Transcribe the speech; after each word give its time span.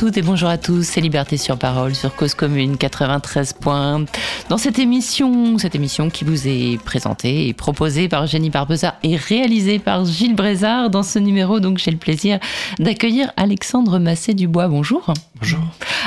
Toutes 0.00 0.16
et 0.16 0.22
bonjour 0.22 0.48
à 0.48 0.56
tous, 0.56 0.82
c'est 0.82 1.02
Liberté 1.02 1.36
sur 1.36 1.58
Parole 1.58 1.94
sur 1.94 2.16
Cause 2.16 2.32
Commune 2.32 2.78
93 2.78 3.52
points. 3.52 4.06
Dans 4.48 4.56
cette 4.56 4.78
émission, 4.78 5.58
cette 5.58 5.74
émission 5.74 6.08
qui 6.08 6.24
vous 6.24 6.48
est 6.48 6.82
présentée 6.82 7.48
et 7.48 7.52
proposée 7.52 8.08
par 8.08 8.26
Jenny 8.26 8.48
Barbeza 8.48 8.94
et 9.02 9.16
réalisée 9.16 9.78
par 9.78 10.06
Gilles 10.06 10.34
Brézard, 10.34 10.88
dans 10.88 11.02
ce 11.02 11.18
numéro, 11.18 11.60
donc 11.60 11.76
j'ai 11.76 11.90
le 11.90 11.98
plaisir 11.98 12.38
d'accueillir 12.78 13.30
Alexandre 13.36 13.98
Massé-Dubois. 13.98 14.68
Bonjour. 14.68 15.12
Bonjour. 15.38 15.60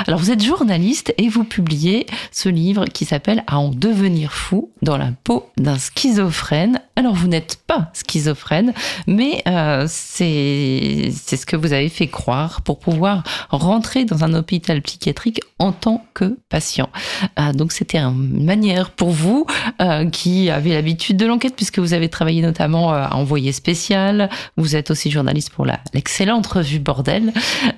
Alors 0.06 0.20
vous 0.20 0.30
êtes 0.30 0.42
journaliste 0.42 1.14
et 1.18 1.28
vous 1.28 1.44
publiez 1.44 2.06
ce 2.30 2.48
livre 2.48 2.84
qui 2.86 3.04
s'appelle 3.04 3.44
À 3.46 3.58
en 3.58 3.70
devenir 3.70 4.32
fou 4.32 4.70
dans 4.82 4.96
la 4.96 5.10
peau 5.24 5.50
d'un 5.56 5.78
schizophrène. 5.78 6.80
Alors 6.96 7.14
vous 7.14 7.28
n'êtes 7.28 7.58
pas 7.66 7.90
schizophrène, 7.92 8.72
mais 9.06 9.42
euh, 9.48 9.86
c'est 9.88 11.10
ce 11.10 11.46
que 11.46 11.56
vous 11.56 11.72
avez 11.72 11.88
fait 11.88 12.08
croire 12.08 12.62
pour 12.62 12.78
pouvoir 12.78 13.22
rentrer 13.50 14.04
dans 14.04 14.24
un 14.24 14.34
hôpital 14.34 14.82
psychiatrique 14.82 15.40
en 15.58 15.72
tant 15.72 16.04
que 16.14 16.36
patient. 16.48 16.88
Euh, 17.38 17.52
donc 17.52 17.72
c'était 17.72 17.98
une 17.98 18.44
manière 18.44 18.90
pour 18.90 19.10
vous 19.10 19.46
euh, 19.80 20.08
qui 20.10 20.50
avez 20.50 20.72
l'habitude 20.72 21.16
de 21.16 21.26
l'enquête 21.26 21.54
puisque 21.56 21.78
vous 21.78 21.94
avez 21.94 22.08
travaillé 22.08 22.42
notamment 22.42 22.92
euh, 22.92 23.04
à 23.04 23.14
Envoyé 23.14 23.52
spécial, 23.52 24.28
vous 24.56 24.76
êtes 24.76 24.90
aussi 24.90 25.10
journaliste 25.10 25.50
pour 25.50 25.66
l'excellente 25.94 26.46
revue 26.46 26.80
Bordel. 26.80 27.32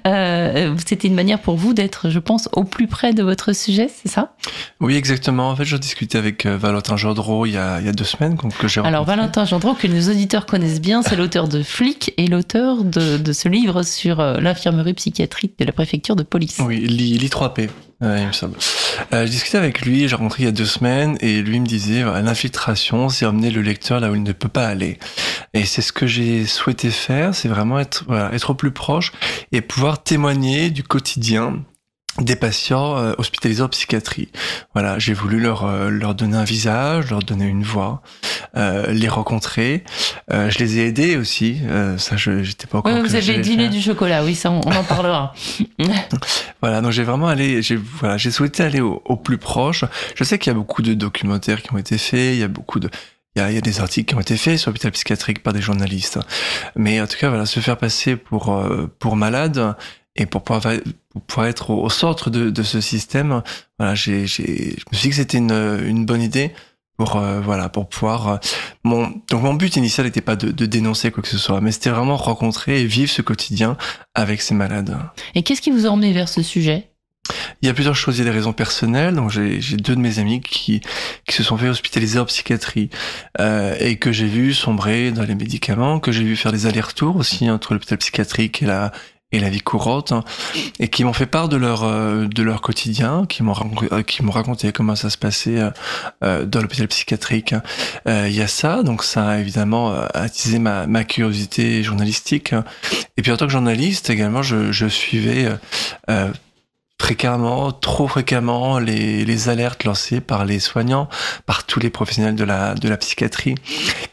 c'était 0.04 1.08
une 1.08 1.14
manière 1.14 1.38
pour 1.38 1.56
vous 1.56 1.74
d'être, 1.74 2.05
je 2.10 2.18
pense, 2.18 2.48
au 2.52 2.64
plus 2.64 2.86
près 2.86 3.12
de 3.12 3.22
votre 3.22 3.52
sujet, 3.52 3.88
c'est 3.88 4.08
ça? 4.08 4.34
Oui, 4.80 4.94
exactement. 4.96 5.50
En 5.50 5.56
fait, 5.56 5.64
j'en 5.64 5.78
discutais 5.78 6.18
avec 6.18 6.46
Valentin 6.46 6.96
Gendreau 6.96 7.46
il 7.46 7.52
y 7.52 7.56
a, 7.56 7.80
il 7.80 7.86
y 7.86 7.88
a 7.88 7.92
deux 7.92 8.04
semaines. 8.04 8.34
Donc, 8.34 8.56
que 8.56 8.80
Alors 8.80 9.04
Valentin 9.04 9.44
Gendreau, 9.44 9.74
que 9.74 9.86
nos 9.86 10.10
auditeurs 10.10 10.46
connaissent 10.46 10.80
bien, 10.80 11.02
c'est 11.02 11.16
l'auteur 11.16 11.48
de 11.48 11.62
Flic 11.62 12.12
et 12.16 12.26
l'auteur 12.26 12.84
de, 12.84 13.16
de, 13.16 13.32
ce 13.32 13.48
livre 13.48 13.82
sur 13.82 14.18
l'infirmerie 14.20 14.94
psychiatrique 14.94 15.58
de 15.58 15.64
la 15.64 15.72
préfecture 15.72 16.16
de 16.16 16.22
police. 16.22 16.58
Oui, 16.64 16.86
l'I3P. 16.86 17.68
il 18.02 18.26
me 18.26 18.32
semble. 18.32 18.56
Euh, 19.12 19.26
je 19.26 19.30
discutais 19.30 19.58
avec 19.58 19.84
lui, 19.84 20.08
j'ai 20.08 20.16
rencontré 20.16 20.42
il 20.42 20.46
y 20.46 20.48
a 20.48 20.52
deux 20.52 20.66
semaines, 20.66 21.16
et 21.20 21.42
lui 21.42 21.60
me 21.60 21.66
disait 21.66 22.02
l'infiltration, 22.02 23.08
c'est 23.08 23.26
emmener 23.26 23.50
le 23.50 23.62
lecteur 23.62 24.00
là 24.00 24.10
où 24.10 24.14
il 24.14 24.22
ne 24.22 24.32
peut 24.32 24.48
pas 24.48 24.66
aller. 24.66 24.98
Et 25.54 25.64
c'est 25.64 25.82
ce 25.82 25.92
que 25.92 26.06
j'ai 26.06 26.46
souhaité 26.46 26.90
faire, 26.90 27.34
c'est 27.34 27.48
vraiment 27.48 27.78
être, 27.78 28.04
voilà, 28.06 28.32
être 28.32 28.50
au 28.50 28.54
plus 28.54 28.70
proche 28.70 29.12
et 29.52 29.60
pouvoir 29.60 30.02
témoigner 30.02 30.70
du 30.70 30.82
quotidien 30.82 31.62
des 32.20 32.36
patients 32.36 32.96
euh, 32.96 33.12
hospitalisés 33.18 33.62
en 33.62 33.68
psychiatrie. 33.68 34.28
Voilà, 34.72 34.98
j'ai 34.98 35.12
voulu 35.12 35.40
leur 35.40 35.64
euh, 35.64 35.90
leur 35.90 36.14
donner 36.14 36.36
un 36.36 36.44
visage, 36.44 37.10
leur 37.10 37.20
donner 37.20 37.46
une 37.46 37.62
voix, 37.62 38.02
euh, 38.56 38.90
les 38.92 39.08
rencontrer. 39.08 39.84
Euh, 40.32 40.48
je 40.50 40.58
les 40.58 40.78
ai 40.78 40.86
aidés 40.86 41.16
aussi. 41.16 41.58
Euh, 41.64 41.98
ça, 41.98 42.16
je 42.16 42.42
j'étais 42.42 42.66
pas 42.66 42.78
encore. 42.78 42.94
Oui, 42.94 43.00
vous 43.00 43.14
avez 43.14 43.38
dîné 43.38 43.68
du 43.68 43.80
chocolat, 43.80 44.24
oui, 44.24 44.34
ça, 44.34 44.50
on, 44.50 44.60
en 44.60 44.84
parlera. 44.84 45.34
voilà, 46.60 46.80
donc 46.80 46.92
j'ai 46.92 47.04
vraiment 47.04 47.28
allé, 47.28 47.62
j'ai 47.62 47.76
voilà, 47.76 48.16
j'ai 48.16 48.30
souhaité 48.30 48.62
aller 48.62 48.80
au, 48.80 49.02
au, 49.04 49.16
plus 49.16 49.38
proche. 49.38 49.84
Je 50.14 50.24
sais 50.24 50.38
qu'il 50.38 50.50
y 50.50 50.54
a 50.54 50.58
beaucoup 50.58 50.82
de 50.82 50.94
documentaires 50.94 51.62
qui 51.62 51.72
ont 51.72 51.78
été 51.78 51.98
faits, 51.98 52.34
il 52.34 52.38
y 52.38 52.44
a 52.44 52.48
beaucoup 52.48 52.80
de 52.80 52.88
il 53.34 53.40
y, 53.40 53.42
a, 53.42 53.50
il 53.50 53.54
y 53.54 53.58
a, 53.58 53.60
des 53.60 53.80
articles 53.80 54.08
qui 54.08 54.14
ont 54.14 54.20
été 54.20 54.38
faits 54.38 54.58
sur 54.58 54.70
l'hôpital 54.70 54.92
psychiatrique 54.92 55.42
par 55.42 55.52
des 55.52 55.60
journalistes. 55.60 56.18
Mais 56.74 57.02
en 57.02 57.06
tout 57.06 57.18
cas, 57.18 57.28
voilà, 57.28 57.44
se 57.44 57.60
faire 57.60 57.76
passer 57.76 58.16
pour 58.16 58.58
pour 58.98 59.14
malade 59.14 59.76
et 60.16 60.26
pour 60.26 60.42
pouvoir, 60.42 60.74
pour 61.10 61.22
pouvoir 61.22 61.46
être 61.46 61.70
au, 61.70 61.88
centre 61.90 62.30
de, 62.30 62.50
de, 62.50 62.62
ce 62.62 62.80
système, 62.80 63.42
voilà, 63.78 63.94
j'ai, 63.94 64.26
j'ai, 64.26 64.76
je 64.76 64.84
me 64.90 64.96
suis 64.96 65.02
dit 65.02 65.08
que 65.10 65.14
c'était 65.16 65.38
une, 65.38 65.52
une 65.86 66.06
bonne 66.06 66.22
idée 66.22 66.52
pour 66.96 67.16
euh, 67.16 67.40
voilà 67.40 67.68
pour 67.68 67.88
pouvoir 67.88 68.28
euh, 68.28 68.36
mon 68.82 69.10
donc 69.30 69.42
mon 69.42 69.52
but 69.52 69.76
initial 69.76 70.06
n'était 70.06 70.22
pas 70.22 70.34
de, 70.34 70.50
de, 70.50 70.64
dénoncer 70.64 71.10
quoi 71.10 71.22
que 71.22 71.28
ce 71.28 71.36
soit 71.36 71.60
mais 71.60 71.70
c'était 71.70 71.90
vraiment 71.90 72.16
rencontrer 72.16 72.80
et 72.80 72.86
vivre 72.86 73.10
ce 73.10 73.20
quotidien 73.20 73.76
avec 74.14 74.40
ces 74.40 74.54
malades 74.54 74.96
et 75.34 75.42
qu'est-ce 75.42 75.60
qui 75.60 75.70
vous 75.70 75.84
a 75.86 75.90
emmené 75.90 76.14
vers 76.14 76.30
ce 76.30 76.42
sujet? 76.42 76.88
Il 77.62 77.66
y 77.66 77.70
a 77.70 77.74
plusieurs 77.74 77.96
choses. 77.96 78.16
Il 78.16 78.18
y 78.18 78.22
a 78.22 78.30
des 78.30 78.36
raisons 78.36 78.52
personnelles. 78.52 79.14
Donc 79.14 79.30
j'ai 79.30 79.76
deux 79.76 79.96
de 79.96 80.00
mes 80.00 80.18
amis 80.18 80.40
qui 80.40 80.80
qui 81.26 81.34
se 81.34 81.42
sont 81.42 81.56
fait 81.56 81.68
hospitaliser 81.68 82.18
en 82.18 82.24
psychiatrie 82.24 82.90
euh, 83.40 83.74
et 83.80 83.96
que 83.96 84.12
j'ai 84.12 84.26
vu 84.26 84.54
sombrer 84.54 85.10
dans 85.10 85.24
les 85.24 85.34
médicaments, 85.34 86.00
que 86.00 86.12
j'ai 86.12 86.24
vu 86.24 86.36
faire 86.36 86.52
des 86.52 86.66
allers-retours 86.66 87.16
aussi 87.16 87.50
entre 87.50 87.74
l'hôpital 87.74 87.98
psychiatrique 87.98 88.62
et 88.62 88.66
la 88.66 88.92
et 89.32 89.40
la 89.40 89.50
vie 89.50 89.60
courante 89.60 90.12
hein, 90.12 90.22
et 90.78 90.88
qui 90.88 91.02
m'ont 91.02 91.12
fait 91.12 91.26
part 91.26 91.48
de 91.48 91.56
leur 91.56 91.82
euh, 91.82 92.26
de 92.26 92.42
leur 92.42 92.60
quotidien, 92.60 93.26
qui 93.28 93.42
m'ont 93.42 93.54
euh, 93.92 94.02
qui 94.02 94.22
m'ont 94.22 94.30
raconté 94.30 94.70
comment 94.72 94.94
ça 94.94 95.10
se 95.10 95.18
passait 95.18 95.58
euh, 96.22 96.46
dans 96.46 96.60
l'hôpital 96.60 96.86
psychiatrique. 96.88 97.54
Il 98.06 98.32
y 98.32 98.40
a 98.40 98.46
ça, 98.46 98.82
donc 98.82 99.02
ça 99.02 99.28
a 99.28 99.38
évidemment 99.38 99.92
attisé 100.14 100.58
ma, 100.58 100.86
ma 100.86 101.04
curiosité 101.04 101.82
journalistique. 101.82 102.54
Et 103.16 103.22
puis 103.22 103.32
en 103.32 103.36
tant 103.36 103.46
que 103.46 103.52
journaliste 103.52 104.10
également, 104.10 104.42
je, 104.42 104.70
je 104.72 104.86
suivais 104.86 105.48
fréquemment, 107.00 107.72
trop 107.72 108.08
fréquemment, 108.08 108.78
les, 108.78 109.48
alertes 109.48 109.84
lancées 109.84 110.20
par 110.20 110.44
les 110.44 110.58
soignants, 110.58 111.08
par 111.44 111.64
tous 111.64 111.78
les 111.78 111.90
professionnels 111.90 112.34
de 112.34 112.44
la, 112.44 112.96
psychiatrie, 112.96 113.54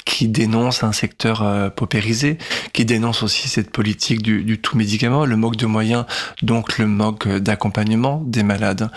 qui 0.06 0.28
dénoncent 0.28 0.84
un 0.84 0.92
secteur 0.92 1.42
euh, 1.42 1.70
paupérisé, 1.70 2.38
qui 2.74 2.86
dénoncent 2.86 3.24
aussi 3.24 3.48
cette 3.48 3.72
politique 3.72 4.22
du, 4.22 4.60
tout 4.60 4.78
médicament, 4.78 5.26
le 5.26 5.36
manque 5.38 5.56
de 5.56 5.66
moyens, 5.66 6.06
donc 6.42 6.78
le 6.78 6.86
manque 6.86 7.28
d'accompagnement 7.28 8.22
des 8.26 8.44
malades, 8.44 8.90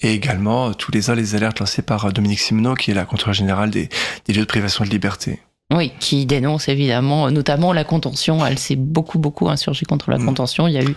et 0.00 0.12
également 0.12 0.72
tous 0.72 0.92
les 0.92 1.10
ans 1.10 1.14
les 1.14 1.34
alertes 1.34 1.60
lancées 1.60 1.82
par 1.82 2.12
Dominique 2.12 2.40
Simoneau, 2.40 2.74
qui 2.74 2.90
est 2.90 2.94
la 2.94 3.04
contrôleur 3.04 3.34
générale 3.34 3.70
des, 3.70 3.88
des 4.26 4.32
lieux 4.32 4.42
de 4.42 4.46
privation 4.46 4.84
de 4.84 4.90
liberté. 4.90 5.40
Oui, 5.72 5.92
qui 5.98 6.26
dénonce 6.26 6.68
évidemment, 6.68 7.30
notamment 7.30 7.72
la 7.72 7.84
contention. 7.84 8.44
Elle 8.44 8.58
s'est 8.58 8.76
beaucoup, 8.76 9.18
beaucoup 9.18 9.48
insurgée 9.48 9.86
contre 9.86 10.10
la 10.10 10.18
mm. 10.18 10.24
contention. 10.24 10.68
Il 10.68 10.74
y 10.74 10.78
a 10.78 10.82
eu 10.82 10.88
euh, 10.88 10.94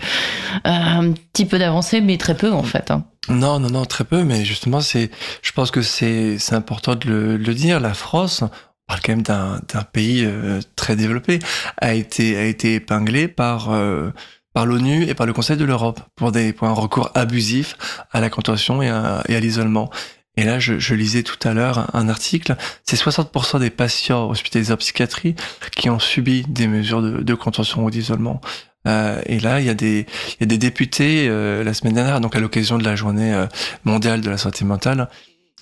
un 0.66 1.12
petit 1.12 1.46
peu 1.46 1.58
d'avancée, 1.58 2.02
mais 2.02 2.18
très 2.18 2.36
peu 2.36 2.52
en 2.52 2.64
fait. 2.64 2.92
Hein. 2.92 3.06
Non, 3.30 3.60
non, 3.60 3.70
non, 3.70 3.86
très 3.86 4.04
peu. 4.04 4.24
Mais 4.24 4.44
justement, 4.44 4.82
c'est, 4.82 5.10
je 5.42 5.52
pense 5.52 5.72
que 5.72 5.82
c'est, 5.82 6.38
c'est 6.38 6.56
important 6.56 6.96
de 6.96 7.08
le, 7.08 7.38
le, 7.38 7.54
dire. 7.54 7.80
La 7.80 7.94
France, 7.94 8.44
on 8.44 8.50
parle 8.88 9.00
quand 9.04 9.14
même 9.14 9.22
d'un, 9.22 9.62
d'un 9.74 9.84
pays 9.84 10.26
euh, 10.26 10.60
très 10.76 10.96
développé, 10.96 11.40
a 11.78 11.94
été, 11.94 12.38
a 12.38 12.44
été 12.44 12.76
épinglé 12.76 13.28
par 13.28 13.72
euh, 13.72 14.12
par 14.54 14.66
l'ONU 14.66 15.04
et 15.04 15.14
par 15.14 15.26
le 15.26 15.34
Conseil 15.34 15.58
de 15.58 15.66
l'Europe 15.66 16.00
pour 16.16 16.32
des 16.32 16.54
pour 16.54 16.68
un 16.68 16.74
recours 16.74 17.12
abusif 17.14 17.76
à 18.12 18.22
la 18.22 18.30
contention 18.30 18.82
et 18.82 18.90
à, 18.90 19.22
et 19.28 19.36
à 19.36 19.40
l'isolement. 19.40 19.90
Et 20.38 20.44
là, 20.44 20.60
je, 20.60 20.80
je, 20.80 20.96
lisais 20.96 21.24
tout 21.24 21.38
à 21.48 21.54
l'heure 21.54 21.90
un 21.96 22.10
article, 22.10 22.56
c'est 22.84 22.98
60% 22.98 23.60
des 23.60 23.70
patients 23.70 24.30
hospitalisés 24.30 24.74
en 24.74 24.78
psychiatrie 24.78 25.36
qui 25.76 25.90
ont 25.90 26.00
subi 26.00 26.44
des 26.48 26.68
mesures 26.68 27.02
de, 27.02 27.22
de 27.22 27.34
contention 27.34 27.86
ou 27.86 27.90
d'isolement. 27.90 28.42
Euh, 28.88 29.22
et 29.26 29.40
là, 29.40 29.60
il 29.60 29.66
y 29.66 29.70
a 29.70 29.74
des, 29.74 30.06
y 30.40 30.44
a 30.44 30.46
des 30.46 30.58
députés 30.58 31.28
euh, 31.28 31.64
la 31.64 31.74
semaine 31.74 31.94
dernière, 31.94 32.22
donc 32.22 32.36
à 32.36 32.40
l'occasion 32.40 32.78
de 32.78 32.84
la 32.84 32.96
journée 32.96 33.34
euh, 33.34 33.48
mondiale 33.84 34.22
de 34.22 34.30
la 34.30 34.38
santé 34.38 34.66
mentale, 34.66 35.10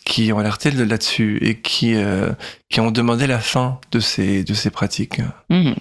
qui 0.06 0.34
ont 0.34 0.40
alerté 0.40 0.72
là-dessus 0.72 1.38
et 1.42 1.60
qui, 1.60 1.96
euh, 1.96 2.32
qui 2.70 2.82
ont 2.82 2.92
demandé 2.92 3.28
la 3.28 3.40
fin 3.40 3.80
de 3.92 4.00
ces, 4.00 4.44
de 4.44 4.54
ces 4.54 4.70
pratiques. 4.70 5.22
Mmh. 5.50 5.74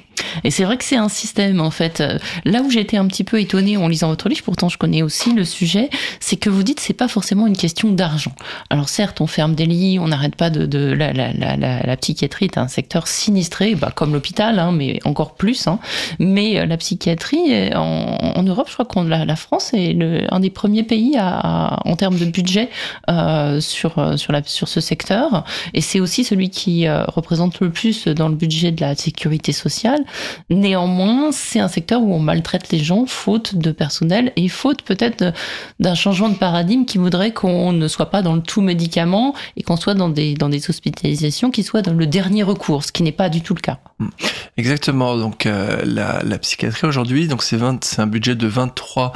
Et 0.45 0.51
c'est 0.51 0.65
vrai 0.65 0.77
que 0.77 0.85
c'est 0.85 0.97
un 0.97 1.09
système, 1.09 1.61
en 1.61 1.71
fait. 1.71 2.03
Là 2.45 2.61
où 2.63 2.71
été 2.81 2.97
un 2.97 3.07
petit 3.07 3.25
peu 3.25 3.41
étonnée 3.41 3.77
en 3.77 3.89
lisant 3.89 4.09
votre 4.09 4.29
livre, 4.29 4.43
pourtant 4.43 4.69
je 4.69 4.79
connais 4.79 5.03
aussi 5.03 5.33
le 5.33 5.45
sujet, 5.45 5.91
c'est 6.21 6.37
que 6.37 6.51
vous 6.51 6.63
dites 6.63 6.81
c'est 6.81 6.93
pas 6.93 7.09
forcément 7.09 7.47
une 7.47 7.57
question 7.57 7.91
d'argent. 7.91 8.33
Alors 8.71 8.89
certes, 8.89 9.21
on 9.21 9.27
ferme 9.27 9.55
des 9.55 9.67
lits, 9.67 9.99
on 9.99 10.09
n'arrête 10.09 10.37
pas 10.37 10.51
de... 10.51 10.67
de 10.67 10.93
la, 10.93 11.13
la, 11.13 11.33
la, 11.33 11.57
la, 11.57 11.97
psychiatrie 11.97 12.47
est 12.47 12.59
un 12.59 12.69
secteur 12.69 13.07
sinistré, 13.07 13.75
bah, 13.75 13.93
comme 13.95 14.13
l'hôpital, 14.13 14.59
hein, 14.59 14.73
mais 14.73 14.99
encore 15.05 15.35
plus. 15.35 15.67
Hein. 15.67 15.79
Mais 16.19 16.59
euh, 16.59 16.67
la 16.67 16.77
psychiatrie, 16.77 17.75
en, 17.75 18.33
en 18.35 18.43
Europe, 18.43 18.69
je 18.69 18.75
crois 18.75 18.87
que 18.87 19.09
la, 19.09 19.37
France 19.37 19.73
est 19.75 19.93
le, 19.93 20.27
un 20.33 20.41
des 20.41 20.51
premiers 20.51 20.83
pays 20.83 21.17
à, 21.17 21.29
à, 21.29 21.89
en 21.89 21.97
termes 21.97 22.19
de 22.19 22.25
budget 22.25 22.69
euh, 23.09 23.61
sur, 23.61 23.99
euh, 23.99 24.17
sur, 24.17 24.33
la, 24.33 24.43
sur 24.45 24.69
ce 24.69 24.81
secteur. 24.81 25.45
Et 25.75 25.81
c'est 25.81 26.01
aussi 26.01 26.25
celui 26.25 26.51
qui 26.51 26.87
euh, 26.87 27.05
représente 27.05 27.61
le 27.61 27.71
plus 27.71 28.09
dans 28.09 28.29
le 28.29 28.35
budget 28.35 28.73
de 28.73 28.81
la 28.81 28.95
sécurité 28.95 29.53
sociale. 29.53 30.05
Néanmoins, 30.51 31.33
c'est 31.33 31.61
un 31.61 31.69
secteur 31.69 32.03
où 32.03 32.15
on 32.15 32.19
maltraite 32.19 32.71
les 32.71 32.79
gens 32.79 33.07
faute 33.07 33.55
de 33.55 33.73
personnel 33.73 34.33
et 34.37 34.49
faute 34.49 34.83
peut-être 34.83 35.33
d'un 35.81 35.95
changement 35.95 36.29
de 36.29 36.37
paradigme 36.37 36.85
qui 36.85 36.99
voudrait 36.99 37.33
qu'on 37.33 37.73
ne 37.73 37.89
soit 37.89 38.11
pas 38.11 38.23
dans 38.23 38.35
le 38.35 38.43
tout 38.43 38.61
médicament 38.61 39.35
et 39.57 39.63
qu'on 39.63 39.77
soit 39.77 39.95
dans 39.95 40.09
des, 40.09 40.35
dans 40.35 40.49
des 40.49 40.69
hospitalisations 40.69 41.51
qui 41.51 41.63
soient 41.63 41.83
dans 41.83 41.95
le 41.95 42.07
dernier 42.07 42.43
recours, 42.43 42.85
ce 42.85 42.93
qui 42.93 43.03
n'est 43.03 43.13
pas 43.13 43.29
du 43.29 43.43
tout 43.43 43.55
le 43.55 43.61
cas. 43.61 43.79
Mmh. 43.99 44.09
Exactement. 44.57 45.17
Donc 45.17 45.47
euh, 45.47 45.83
la, 45.85 46.23
la, 46.23 46.39
psychiatrie 46.39 46.87
aujourd'hui, 46.87 47.29
c'est 47.41 48.01
un 48.01 48.07
budget 48.07 48.35
de 48.35 48.47
23 48.47 49.13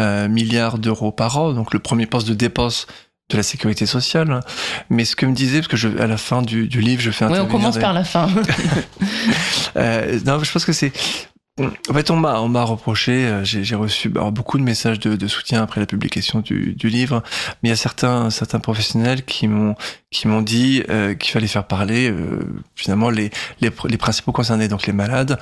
euh, 0.00 0.28
milliards 0.28 0.78
d'euros 0.78 1.12
par 1.12 1.38
an. 1.38 1.52
Donc 1.52 1.72
le 1.74 1.80
premier 1.80 2.06
poste 2.06 2.28
de 2.28 2.34
dépense 2.34 2.86
de 3.30 3.36
la 3.36 3.42
sécurité 3.42 3.86
sociale. 3.86 4.40
Mais 4.90 5.04
ce 5.04 5.16
que 5.16 5.26
me 5.26 5.34
disait, 5.34 5.58
parce 5.58 5.68
que 5.68 5.76
je, 5.76 5.88
à 5.98 6.06
la 6.06 6.16
fin 6.16 6.42
du, 6.42 6.68
du 6.68 6.80
livre, 6.80 7.02
je 7.02 7.10
fais 7.10 7.24
un. 7.24 7.30
Oui, 7.30 7.38
on 7.38 7.46
commence 7.46 7.74
des... 7.74 7.80
par 7.80 7.92
la 7.92 8.04
fin. 8.04 8.28
euh, 9.76 10.18
non, 10.24 10.42
je 10.42 10.52
pense 10.52 10.64
que 10.64 10.72
c'est. 10.72 10.92
En 11.60 11.94
fait, 11.94 12.10
on 12.10 12.16
m'a 12.16 12.40
on 12.40 12.48
m'a 12.48 12.62
reproché. 12.62 13.26
Euh, 13.26 13.44
j'ai 13.44 13.74
reçu 13.74 14.10
alors, 14.14 14.32
beaucoup 14.32 14.58
de 14.58 14.62
messages 14.62 15.00
de, 15.00 15.16
de, 15.16 15.26
soutien 15.26 15.62
après 15.62 15.80
la 15.80 15.86
publication 15.86 16.40
du, 16.40 16.74
du, 16.74 16.88
livre, 16.88 17.22
mais 17.62 17.68
il 17.68 17.70
y 17.70 17.72
a 17.72 17.76
certains 17.76 18.30
certains 18.30 18.60
professionnels 18.60 19.24
qui 19.24 19.48
m'ont 19.48 19.74
qui 20.10 20.28
m'ont 20.28 20.42
dit 20.42 20.82
euh, 20.88 21.14
qu'il 21.14 21.32
fallait 21.32 21.48
faire 21.48 21.66
parler 21.66 22.10
euh, 22.10 22.40
finalement 22.76 23.10
les, 23.10 23.30
les, 23.60 23.70
les 23.88 23.96
principaux 23.96 24.32
concernés, 24.32 24.68
donc 24.68 24.86
les 24.86 24.92
malades 24.92 25.38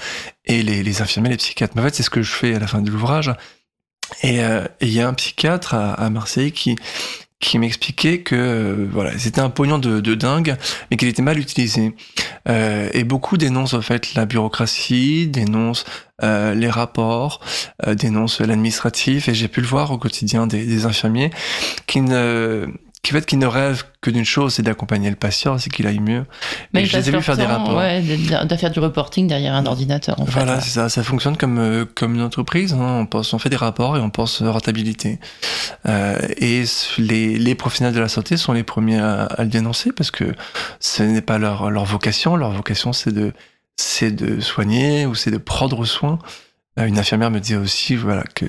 et 0.46 0.62
les, 0.62 0.82
les 0.82 1.02
infirmiers, 1.02 1.30
les 1.30 1.36
psychiatres. 1.36 1.74
Mais 1.76 1.82
en 1.82 1.84
fait, 1.84 1.94
c'est 1.94 2.02
ce 2.02 2.10
que 2.10 2.22
je 2.22 2.32
fais 2.32 2.54
à 2.54 2.58
la 2.58 2.66
fin 2.66 2.80
de 2.80 2.90
l'ouvrage 2.90 3.32
Et 4.22 4.40
il 4.80 4.88
y 4.88 5.00
a 5.00 5.08
un 5.08 5.14
psychiatre 5.14 5.74
à, 5.74 6.08
Marseille 6.10 6.52
qui 6.52 6.76
qui 7.38 7.58
m'expliquait 7.58 8.20
que 8.20 8.88
voilà 8.90 9.18
c'était 9.18 9.40
un 9.40 9.50
pognon 9.50 9.78
de, 9.78 10.00
de 10.00 10.14
dingue 10.14 10.56
mais 10.90 10.96
qu'il 10.96 11.08
était 11.08 11.22
mal 11.22 11.38
utilisé. 11.38 11.94
Et 12.48 13.04
beaucoup 13.04 13.36
dénoncent 13.36 13.74
en 13.74 13.82
fait 13.82 14.14
la 14.14 14.24
bureaucratie 14.24 15.26
dénoncent 15.26 15.84
les 16.22 16.70
rapports 16.70 17.40
dénoncent 17.86 18.40
l'administratif 18.40 19.28
et 19.28 19.34
j'ai 19.34 19.48
pu 19.48 19.60
le 19.60 19.66
voir 19.66 19.90
au 19.90 19.98
quotidien 19.98 20.46
des, 20.46 20.64
des 20.64 20.86
infirmiers 20.86 21.30
qui 21.86 22.00
ne 22.00 22.68
qui 23.06 23.12
fait 23.12 23.24
qu'il 23.24 23.38
ne 23.38 23.46
rêve 23.46 23.84
que 24.00 24.10
d'une 24.10 24.24
chose, 24.24 24.54
c'est 24.54 24.64
d'accompagner 24.64 25.10
le 25.10 25.16
patient, 25.16 25.58
c'est 25.58 25.70
qu'il 25.70 25.86
aille 25.86 26.00
mieux. 26.00 26.26
Mais 26.72 26.84
je 26.86 26.96
les 26.96 27.08
ai 27.08 27.12
vu 27.12 27.22
faire 27.22 27.36
des 27.36 27.44
rapports. 27.44 27.76
Ouais, 27.76 28.02
de, 28.02 28.56
faire 28.56 28.70
du 28.72 28.80
reporting 28.80 29.28
derrière 29.28 29.54
un 29.54 29.64
ordinateur. 29.64 30.20
En 30.20 30.24
voilà, 30.24 30.60
c'est 30.60 30.70
ça. 30.70 30.88
Ça 30.88 31.04
fonctionne 31.04 31.36
comme 31.36 31.58
euh, 31.60 31.84
comme 31.84 32.16
une 32.16 32.22
entreprise. 32.22 32.72
Hein. 32.72 32.98
On 33.02 33.06
pense, 33.06 33.32
on 33.32 33.38
fait 33.38 33.48
des 33.48 33.56
rapports 33.56 33.96
et 33.96 34.00
on 34.00 34.10
pense 34.10 34.42
rentabilité. 34.42 35.20
Euh, 35.86 36.18
et 36.36 36.64
les, 36.98 37.38
les 37.38 37.54
professionnels 37.54 37.94
de 37.94 38.00
la 38.00 38.08
santé 38.08 38.36
sont 38.36 38.52
les 38.52 38.64
premiers 38.64 38.98
à, 38.98 39.28
le 39.38 39.46
dénoncer 39.46 39.92
parce 39.92 40.10
que 40.10 40.34
ce 40.80 41.04
n'est 41.04 41.20
pas 41.20 41.38
leur 41.38 41.70
leur 41.70 41.84
vocation. 41.84 42.34
Leur 42.34 42.50
vocation, 42.50 42.92
c'est 42.92 43.12
de 43.12 43.32
c'est 43.76 44.10
de 44.10 44.40
soigner 44.40 45.06
ou 45.06 45.14
c'est 45.14 45.30
de 45.30 45.38
prendre 45.38 45.84
soin. 45.84 46.18
Euh, 46.80 46.86
une 46.86 46.98
infirmière 46.98 47.30
me 47.30 47.38
disait 47.38 47.56
aussi, 47.56 47.94
voilà, 47.94 48.24
que 48.34 48.46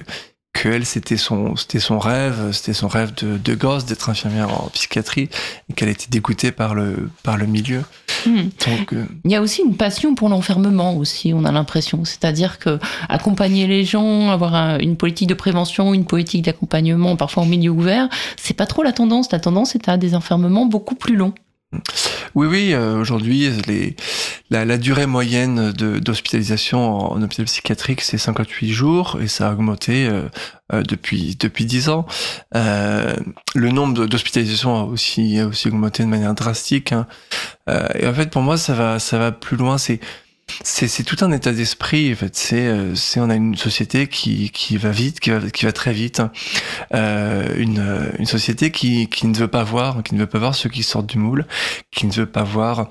qu'elle, 0.62 0.86
c'était 0.86 1.18
son, 1.18 1.56
c'était 1.56 1.80
son 1.80 2.00
rêve, 2.00 2.51
c'était 2.51 2.74
son 2.74 2.88
rêve 2.88 3.13
de, 3.15 3.38
de 3.38 3.56
gosse 3.56 3.86
d'être 3.86 4.09
infirmière 4.09 4.50
en 4.54 4.69
psychiatrie 4.69 5.30
et 5.69 5.74
qu'elle 5.74 5.89
était 5.89 6.07
dégoûtée 6.09 6.51
par 6.51 6.75
le, 6.75 7.09
par 7.24 7.38
le 7.38 7.45
milieu. 7.45 7.83
Hmm. 8.25 8.50
Euh, 8.94 9.06
Il 9.25 9.31
y 9.31 9.36
a 9.36 9.42
aussi 9.42 9.62
une 9.62 9.75
passion 9.75 10.15
pour 10.15 10.30
l'enfermement 10.30 10.98
aussi, 10.98 11.33
on 11.33 11.45
a 11.45 11.51
l'impression. 11.51 12.04
C'est-à-dire 12.06 12.59
que 12.59 12.80
accompagner 13.09 13.68
les 13.68 13.86
gens, 13.86 14.30
avoir 14.30 14.80
une 14.80 14.98
politique 14.98 15.30
de 15.30 15.33
prévention, 15.33 15.94
une 15.94 16.06
politique 16.06 16.44
d'accompagnement, 16.45 17.15
parfois 17.15 17.44
en 17.44 17.45
milieu 17.45 17.71
ouvert, 17.71 18.10
c'est 18.36 18.56
pas 18.56 18.65
trop 18.65 18.83
la 18.83 18.94
tendance. 18.94 19.31
La 19.31 19.39
tendance 19.39 19.75
est 19.75 19.88
à 19.88 19.98
des 19.98 20.15
enfermements 20.15 20.65
beaucoup 20.65 20.95
plus 20.95 21.15
longs. 21.15 21.33
Oui, 22.33 22.48
oui, 22.48 22.74
euh, 22.74 23.00
aujourd'hui, 23.00 23.50
la, 24.49 24.65
la, 24.65 24.77
durée 24.77 25.05
moyenne 25.05 25.71
d'hospitalisation 25.71 27.11
en, 27.11 27.21
hôpital 27.21 27.45
psychiatrique, 27.45 28.01
c'est 28.01 28.17
58 28.17 28.71
jours 28.71 29.17
et 29.21 29.27
ça 29.27 29.49
a 29.49 29.53
augmenté 29.53 30.07
euh, 30.07 30.23
euh, 30.73 30.83
depuis 30.83 31.35
depuis 31.39 31.65
10 31.65 31.89
ans. 31.89 32.05
le 32.53 33.69
nombre 33.71 34.05
d'hospitalisations 34.05 34.75
a 34.75 34.83
aussi, 34.83 35.39
a 35.39 35.47
aussi 35.47 35.67
augmenté 35.67 36.03
de 36.03 36.07
manière 36.09 36.33
drastique. 36.33 36.91
Hein. 36.91 37.07
et 37.95 38.07
en 38.07 38.13
fait, 38.13 38.29
pour 38.29 38.41
moi, 38.41 38.57
ça 38.57 38.73
va, 38.73 38.99
ça 38.99 39.17
va 39.17 39.31
plus 39.31 39.57
loin. 39.57 39.77
C'est 39.77 39.99
c'est 40.63 41.03
tout 41.03 41.23
un 41.23 41.31
état 41.31 41.51
d'esprit. 41.51 42.11
En 42.11 42.15
fait, 42.15 42.35
c'est 42.35 42.67
euh, 42.67 42.95
c'est 42.95 43.19
on 43.19 43.29
a 43.29 43.35
une 43.35 43.55
société 43.55 44.07
qui 44.07 44.50
qui 44.51 44.77
va 44.77 44.91
vite, 44.91 45.19
qui 45.19 45.29
va 45.29 45.50
qui 45.50 45.65
va 45.65 45.71
très 45.71 45.93
vite. 45.93 46.21
Euh, 46.93 47.53
une 47.57 48.11
une 48.17 48.25
société 48.25 48.71
qui 48.71 49.07
qui 49.09 49.27
ne 49.27 49.35
veut 49.35 49.47
pas 49.47 49.63
voir, 49.63 50.03
qui 50.03 50.15
ne 50.15 50.19
veut 50.19 50.27
pas 50.27 50.39
voir 50.39 50.55
ceux 50.55 50.69
qui 50.69 50.83
sortent 50.83 51.07
du 51.07 51.17
moule, 51.17 51.45
qui 51.91 52.07
ne 52.07 52.11
veut 52.11 52.25
pas 52.25 52.43
voir 52.43 52.89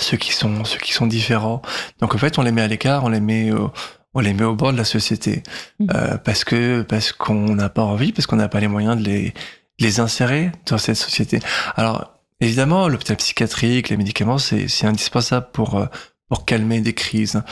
ceux 0.00 0.16
qui 0.16 0.32
sont 0.32 0.64
ceux 0.64 0.78
qui 0.78 0.92
sont 0.92 1.06
différents. 1.06 1.62
Donc 2.00 2.14
en 2.14 2.18
fait, 2.18 2.38
on 2.38 2.42
les 2.42 2.52
met 2.52 2.62
à 2.62 2.68
l'écart, 2.68 3.04
on 3.04 3.08
les 3.08 3.20
met 3.20 3.52
au, 3.52 3.72
on 4.14 4.20
les 4.20 4.34
met 4.34 4.44
au 4.44 4.54
bord 4.54 4.72
de 4.72 4.78
la 4.78 4.84
société 4.84 5.42
mmh. 5.78 5.86
euh, 5.94 6.16
parce 6.18 6.44
que 6.44 6.82
parce 6.82 7.12
qu'on 7.12 7.54
n'a 7.54 7.68
pas 7.68 7.82
envie, 7.82 8.12
parce 8.12 8.26
qu'on 8.26 8.36
n'a 8.36 8.48
pas 8.48 8.60
les 8.60 8.68
moyens 8.68 8.96
de 8.96 9.04
les 9.04 9.34
les 9.78 10.00
insérer 10.00 10.52
dans 10.66 10.78
cette 10.78 10.96
société. 10.96 11.40
Alors 11.76 12.12
évidemment, 12.40 12.88
l'hôpital 12.88 13.16
psychiatrique, 13.16 13.88
les 13.88 13.96
médicaments, 13.96 14.38
c'est 14.38 14.68
c'est 14.68 14.86
indispensable 14.86 15.48
pour 15.52 15.78
euh, 15.78 15.86
pour 16.28 16.44
calmer 16.44 16.80
des 16.80 16.94
crises. 16.94 17.42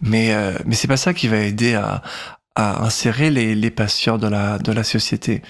Mais 0.00 0.34
euh, 0.34 0.52
mais 0.66 0.74
c'est 0.74 0.88
pas 0.88 0.96
ça 0.96 1.14
qui 1.14 1.28
va 1.28 1.38
aider 1.38 1.74
à, 1.74 2.02
à 2.54 2.84
insérer 2.84 3.30
les, 3.30 3.54
les 3.54 3.70
patients 3.70 4.18
dans 4.18 4.30
la 4.30 4.58
dans 4.58 4.74
la 4.74 4.84
société. 4.84 5.42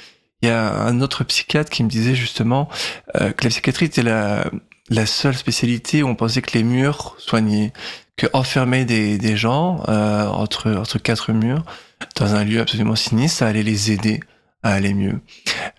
Il 0.43 0.49
y 0.49 0.50
a 0.50 0.75
un 0.82 1.00
autre 1.00 1.25
psychiatre 1.25 1.70
qui 1.70 1.82
me 1.82 1.88
disait 1.88 2.15
justement 2.15 2.69
euh, 3.17 3.32
que 3.32 3.44
la 3.44 3.50
psychiatrie 3.50 3.87
était 3.87 4.03
la 4.03 4.44
la 4.90 5.06
seule 5.06 5.36
spécialité 5.36 6.02
où 6.02 6.08
on 6.08 6.14
pensait 6.14 6.42
que 6.42 6.56
les 6.56 6.62
murs 6.62 7.16
soignaient, 7.19 7.72
que 8.16 8.26
enfermer 8.32 8.84
des, 8.84 9.19
des 9.19 9.36
gens 9.36 9.82
euh, 9.88 10.26
entre 10.26 10.72
entre 10.72 10.98
quatre 10.98 11.32
murs 11.32 11.64
dans 12.16 12.34
un 12.34 12.44
lieu 12.44 12.60
absolument 12.60 12.96
sinistre, 12.96 13.38
ça 13.38 13.46
allait 13.46 13.62
les 13.62 13.90
aider 13.90 14.20
à 14.62 14.72
aller 14.72 14.94
mieux. 14.94 15.20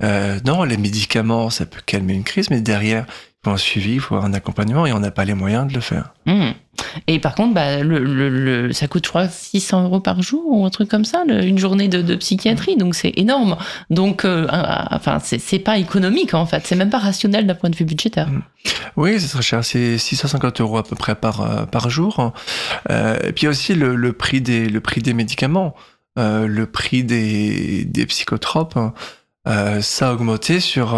Euh, 0.04 0.40
non, 0.46 0.64
les 0.64 0.78
médicaments, 0.78 1.50
ça 1.50 1.66
peut 1.66 1.82
calmer 1.86 2.14
une 2.14 2.24
crise, 2.24 2.50
mais 2.50 2.62
derrière, 2.62 3.06
faut 3.46 3.52
un 3.52 3.58
suivi, 3.58 3.94
il 3.94 4.00
faut 4.00 4.16
un 4.16 4.34
accompagnement 4.34 4.88
et 4.88 4.94
on 4.94 5.00
n'a 5.00 5.12
pas 5.12 5.24
les 5.24 5.36
moyens 5.36 5.68
de 5.68 5.74
le 5.74 5.80
faire. 5.80 6.14
Mmh. 6.26 6.52
Et 7.06 7.20
par 7.20 7.36
contre, 7.36 7.54
bah, 7.54 7.84
le, 7.84 8.00
le, 8.00 8.74
ça 8.74 8.88
coûte, 8.88 9.06
je 9.06 9.10
crois, 9.10 9.28
600 9.28 9.84
euros 9.84 10.00
par 10.00 10.24
jour 10.24 10.44
ou 10.48 10.66
un 10.66 10.70
truc 10.72 10.90
comme 10.90 11.06
ça, 11.06 11.24
une 11.28 11.60
journée 11.60 11.88
de, 11.88 12.02
de 12.02 12.16
psychiatrie, 12.16 12.76
donc 12.76 12.96
c'est 12.96 13.14
énorme. 13.18 13.56
Donc, 13.92 14.26
euh, 14.26 14.48
enfin, 14.90 15.20
c'est 15.20 15.60
pas 15.60 15.78
économique 15.78 16.34
en 16.34 16.48
fait, 16.48 16.66
c'est 16.66 16.76
même 16.76 16.90
pas 16.90 16.98
rationnel 16.98 17.46
d'un 17.46 17.54
point 17.54 17.70
de 17.70 17.76
vue 17.76 17.86
budgétaire. 17.86 18.30
Mmh. 18.30 18.42
Oui, 18.98 19.20
c'est 19.20 19.28
très 19.28 19.44
cher, 19.44 19.64
c'est 19.64 20.00
650 20.00 20.62
euros 20.62 20.78
à 20.78 20.84
peu 20.84 20.96
près 20.96 21.14
par, 21.14 21.42
euh, 21.42 21.66
par 21.66 21.90
jour. 21.92 22.34
Euh, 22.90 23.18
et 23.24 23.32
puis 23.32 23.48
aussi 23.48 23.76
le, 23.76 23.96
le, 23.96 24.14
prix 24.14 24.42
des, 24.42 24.68
le 24.68 24.82
prix 24.82 25.02
des 25.02 25.14
médicaments, 25.14 25.76
euh, 26.18 26.48
le 26.48 26.66
prix 26.66 27.04
des, 27.04 27.86
des 27.86 28.06
psychotropes, 28.08 28.80
ça 29.46 30.10
a 30.10 30.14
augmenté 30.14 30.60
sur 30.60 30.98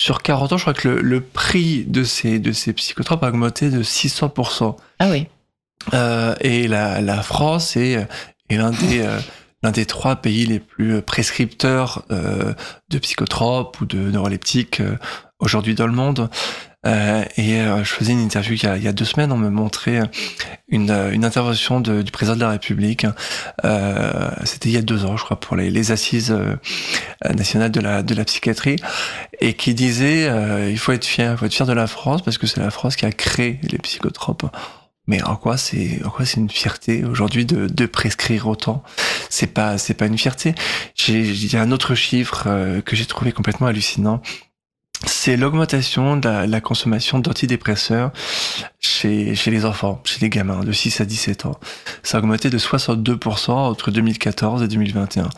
sur 0.00 0.22
40 0.22 0.54
ans, 0.54 0.56
je 0.56 0.62
crois 0.62 0.72
que 0.72 0.88
le, 0.88 1.20
prix 1.20 1.84
de 1.84 2.04
ces, 2.04 2.38
de 2.38 2.52
ces 2.52 2.72
psychotropes 2.72 3.22
a 3.22 3.28
augmenté 3.28 3.68
de 3.68 3.82
600%. 3.82 4.74
Ah 4.98 5.10
oui. 5.10 5.26
Euh, 5.92 6.34
et 6.40 6.68
la, 6.68 7.02
la 7.02 7.22
France 7.22 7.76
est, 7.76 8.08
est 8.48 8.56
l'un 8.56 8.70
des, 8.70 9.02
euh, 9.02 9.20
des 9.72 9.84
trois 9.84 10.16
pays 10.16 10.46
les 10.46 10.58
plus 10.58 11.02
prescripteurs 11.02 12.02
euh, 12.10 12.54
de 12.88 12.98
psychotropes 12.98 13.78
ou 13.82 13.84
de 13.84 13.98
neuroleptiques 13.98 14.80
euh, 14.80 14.96
aujourd'hui 15.38 15.74
dans 15.74 15.86
le 15.86 15.92
monde. 15.92 16.30
Euh, 16.86 17.24
et 17.36 17.60
euh, 17.60 17.84
je 17.84 17.90
faisais 17.90 18.12
une 18.12 18.22
interview 18.22 18.54
il 18.54 18.62
y, 18.62 18.66
a, 18.66 18.76
il 18.78 18.82
y, 18.82 18.88
a, 18.88 18.92
deux 18.92 19.04
semaines, 19.04 19.32
on 19.32 19.36
me 19.36 19.50
montrait 19.50 20.00
une, 20.68 20.90
une 20.90 21.26
intervention 21.26 21.80
de, 21.80 22.00
du 22.00 22.10
président 22.10 22.36
de 22.36 22.40
la 22.40 22.50
République. 22.50 23.06
Euh, 23.64 24.30
C'était 24.44 24.70
il 24.70 24.72
y 24.72 24.78
a 24.78 24.82
deux 24.82 25.04
ans, 25.04 25.16
je 25.16 25.24
crois, 25.24 25.38
pour 25.38 25.56
les, 25.56 25.70
les 25.70 25.92
assises 25.92 26.30
euh, 26.30 26.56
nationales 27.34 27.70
de 27.70 27.80
la, 27.80 28.02
de 28.02 28.14
la 28.14 28.24
psychiatrie, 28.24 28.76
et 29.40 29.54
qui 29.54 29.74
disait 29.74 30.30
il 30.70 30.78
faut 30.78 30.92
être 30.92 31.04
fier, 31.04 31.32
il 31.32 31.36
faut 31.36 31.46
être 31.46 31.54
fier 31.54 31.66
de 31.66 31.72
la 31.72 31.86
France 31.86 32.22
parce 32.22 32.38
que 32.38 32.46
c'est 32.46 32.60
la 32.60 32.70
France 32.70 32.96
qui 32.96 33.04
a 33.04 33.12
créé 33.12 33.60
les 33.62 33.78
psychotropes. 33.78 34.44
Mais 35.06 35.22
en 35.22 35.34
quoi 35.34 35.56
c'est 35.56 36.00
en 36.04 36.10
quoi 36.10 36.24
c'est 36.24 36.38
une 36.38 36.50
fierté 36.50 37.04
aujourd'hui 37.04 37.44
de, 37.44 37.66
de 37.66 37.86
prescrire 37.86 38.46
autant? 38.46 38.82
C'est 39.28 39.48
pas 39.48 39.76
c'est 39.76 39.94
pas 39.94 40.06
une 40.06 40.18
fierté. 40.18 40.54
Il 41.08 41.52
y 41.52 41.56
a 41.56 41.62
un 41.62 41.72
autre 41.72 41.94
chiffre 41.94 42.80
que 42.84 42.96
j'ai 42.96 43.06
trouvé 43.06 43.32
complètement 43.32 43.66
hallucinant 43.66 44.22
c'est 45.06 45.36
l'augmentation 45.36 46.16
de 46.16 46.28
la, 46.28 46.60
consommation 46.60 47.18
d'antidépresseurs 47.18 48.12
chez, 48.80 49.34
chez 49.34 49.50
les 49.50 49.64
enfants, 49.64 50.00
chez 50.04 50.20
les 50.20 50.28
gamins 50.28 50.60
de 50.60 50.72
6 50.72 51.00
à 51.00 51.04
17 51.04 51.46
ans. 51.46 51.58
Ça 52.02 52.18
a 52.18 52.20
augmenté 52.20 52.50
de 52.50 52.58
62% 52.58 53.50
entre 53.50 53.90
2014 53.90 54.62
et 54.62 54.68
2021. 54.68 55.30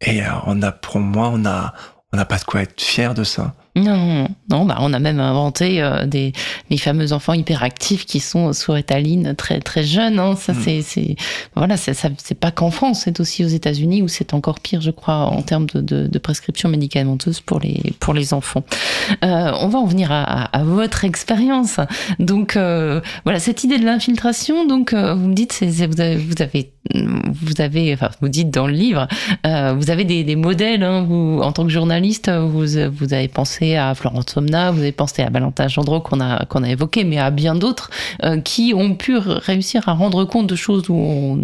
Et 0.00 0.22
euh, 0.22 0.26
on 0.46 0.62
a, 0.62 0.70
pour 0.70 1.00
moi, 1.00 1.30
on 1.32 1.44
a, 1.44 1.74
on 2.12 2.16
n'a 2.16 2.24
pas 2.24 2.38
de 2.38 2.44
quoi 2.44 2.62
être 2.62 2.80
fier 2.80 3.14
de 3.14 3.24
ça. 3.24 3.54
Non, 3.78 4.28
non, 4.50 4.64
bah 4.64 4.78
on 4.80 4.92
a 4.92 4.98
même 4.98 5.20
inventé 5.20 5.82
euh, 5.82 6.06
des 6.06 6.32
les 6.70 6.78
fameux 6.78 7.12
enfants 7.12 7.34
hyperactifs 7.34 8.06
qui 8.06 8.20
sont 8.20 8.52
sous 8.52 8.74
étaline 8.76 9.34
très 9.36 9.60
très 9.60 9.84
jeunes. 9.84 10.18
Hein. 10.18 10.36
Ça 10.36 10.52
mm. 10.52 10.82
c'est 10.82 11.16
voilà 11.54 11.76
c'est 11.76 12.34
pas 12.34 12.50
qu'en 12.50 12.70
France, 12.70 13.02
c'est 13.04 13.20
aussi 13.20 13.44
aux 13.44 13.48
États-Unis 13.48 14.02
où 14.02 14.08
c'est 14.08 14.34
encore 14.34 14.60
pire, 14.60 14.80
je 14.80 14.90
crois, 14.90 15.26
en 15.26 15.42
termes 15.42 15.66
de, 15.66 15.80
de, 15.80 16.06
de, 16.06 16.18
prescription 16.18 16.68
médicamenteuse 16.68 17.40
pour 17.40 17.60
les 17.60 17.94
pour 18.00 18.14
les 18.14 18.34
enfants. 18.34 18.64
Euh, 19.24 19.52
on 19.60 19.68
va 19.68 19.78
en 19.78 19.86
venir 19.86 20.12
à, 20.12 20.44
à, 20.44 20.64
votre 20.64 21.04
expérience. 21.04 21.80
Donc 22.18 22.56
euh, 22.56 23.00
voilà 23.24 23.38
cette 23.38 23.64
idée 23.64 23.78
de 23.78 23.84
l'infiltration. 23.84 24.66
Donc 24.66 24.92
euh, 24.92 25.14
vous 25.14 25.28
me 25.28 25.34
dites 25.34 25.52
c'est 25.52 25.86
vous 25.86 26.00
avez 26.00 26.16
vous 26.16 26.40
avez 26.40 26.72
vous 26.94 27.60
avez 27.60 27.92
enfin 27.92 28.10
vous 28.20 28.28
dites 28.28 28.50
dans 28.50 28.66
le 28.66 28.72
livre 28.72 29.08
euh, 29.46 29.74
vous 29.76 29.90
avez 29.90 30.04
des, 30.04 30.36
modèles 30.36 30.82
hein, 30.82 31.06
en 31.08 31.52
tant 31.52 31.64
que 31.64 31.70
journaliste 31.70 32.30
vous 32.30 32.76
avez 32.76 33.28
pensé 33.28 33.76
à 33.76 33.94
Florence 33.94 34.26
Somna, 34.28 34.70
vous 34.70 34.80
avez 34.80 34.92
pensé 34.92 35.22
à 35.22 35.30
Valentin 35.30 35.68
Gendreau 35.68 36.00
qu'on 36.00 36.20
a, 36.20 36.44
qu'on 36.46 36.62
a 36.62 36.70
évoqué, 36.70 37.04
mais 37.04 37.18
à 37.18 37.30
bien 37.30 37.54
d'autres 37.54 37.90
euh, 38.24 38.40
qui 38.40 38.72
ont 38.74 38.94
pu 38.94 39.16
réussir 39.16 39.88
à 39.88 39.92
rendre 39.92 40.24
compte 40.24 40.46
de 40.46 40.56
choses 40.56 40.88
où 40.88 40.94
on 40.94 41.42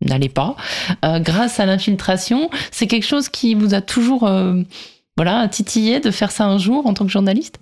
n'allait 0.00 0.28
pas. 0.28 0.56
Euh, 1.04 1.20
grâce 1.20 1.60
à 1.60 1.66
l'infiltration, 1.66 2.50
c'est 2.70 2.86
quelque 2.86 3.06
chose 3.06 3.28
qui 3.28 3.54
vous 3.54 3.74
a 3.74 3.80
toujours 3.80 4.28
voilà, 5.16 5.46
titillé 5.48 6.00
de 6.00 6.10
faire 6.10 6.30
ça 6.30 6.46
un 6.46 6.56
jour 6.56 6.86
en 6.86 6.94
tant 6.94 7.04
que 7.04 7.10
journaliste? 7.10 7.58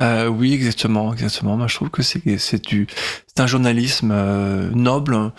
Euh, 0.00 0.28
Oui, 0.28 0.52
exactement, 0.52 1.12
exactement. 1.12 1.56
Moi, 1.56 1.66
je 1.66 1.74
trouve 1.74 1.90
que 1.90 2.02
c'est 2.02 2.22
du 2.66 2.86
c'est 3.26 3.40
un 3.42 3.46
journalisme 3.46 4.10
euh, 4.12 4.70
noble. 4.74 5.32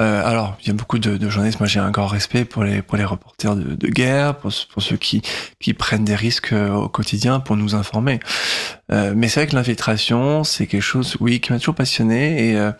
Euh, 0.00 0.26
alors, 0.26 0.56
il 0.60 0.68
y 0.68 0.70
a 0.70 0.74
beaucoup 0.74 0.98
de, 0.98 1.30
journalistes. 1.30 1.60
Moi, 1.60 1.66
j'ai 1.66 1.80
un 1.80 1.90
grand 1.90 2.06
respect 2.06 2.44
pour 2.44 2.64
les 2.64 2.82
pour 2.82 2.98
les 2.98 3.04
reporters 3.04 3.56
de, 3.56 3.88
guerre, 3.88 4.36
pour, 4.36 4.52
ceux 4.52 4.96
qui 4.96 5.22
qui 5.60 5.72
prennent 5.72 6.04
des 6.04 6.14
risques 6.14 6.52
au 6.52 6.88
quotidien 6.88 7.40
pour 7.40 7.56
nous 7.56 7.74
informer. 7.74 8.20
Mais 8.90 9.28
c'est 9.28 9.40
vrai 9.40 9.46
que 9.46 9.56
l'infiltration, 9.56 10.44
c'est 10.44 10.66
quelque 10.66 10.82
chose, 10.82 11.16
oui, 11.20 11.40
qui 11.40 11.52
m'a 11.52 11.58
toujours 11.58 11.74
passionné 11.74 12.50
et 12.50 12.70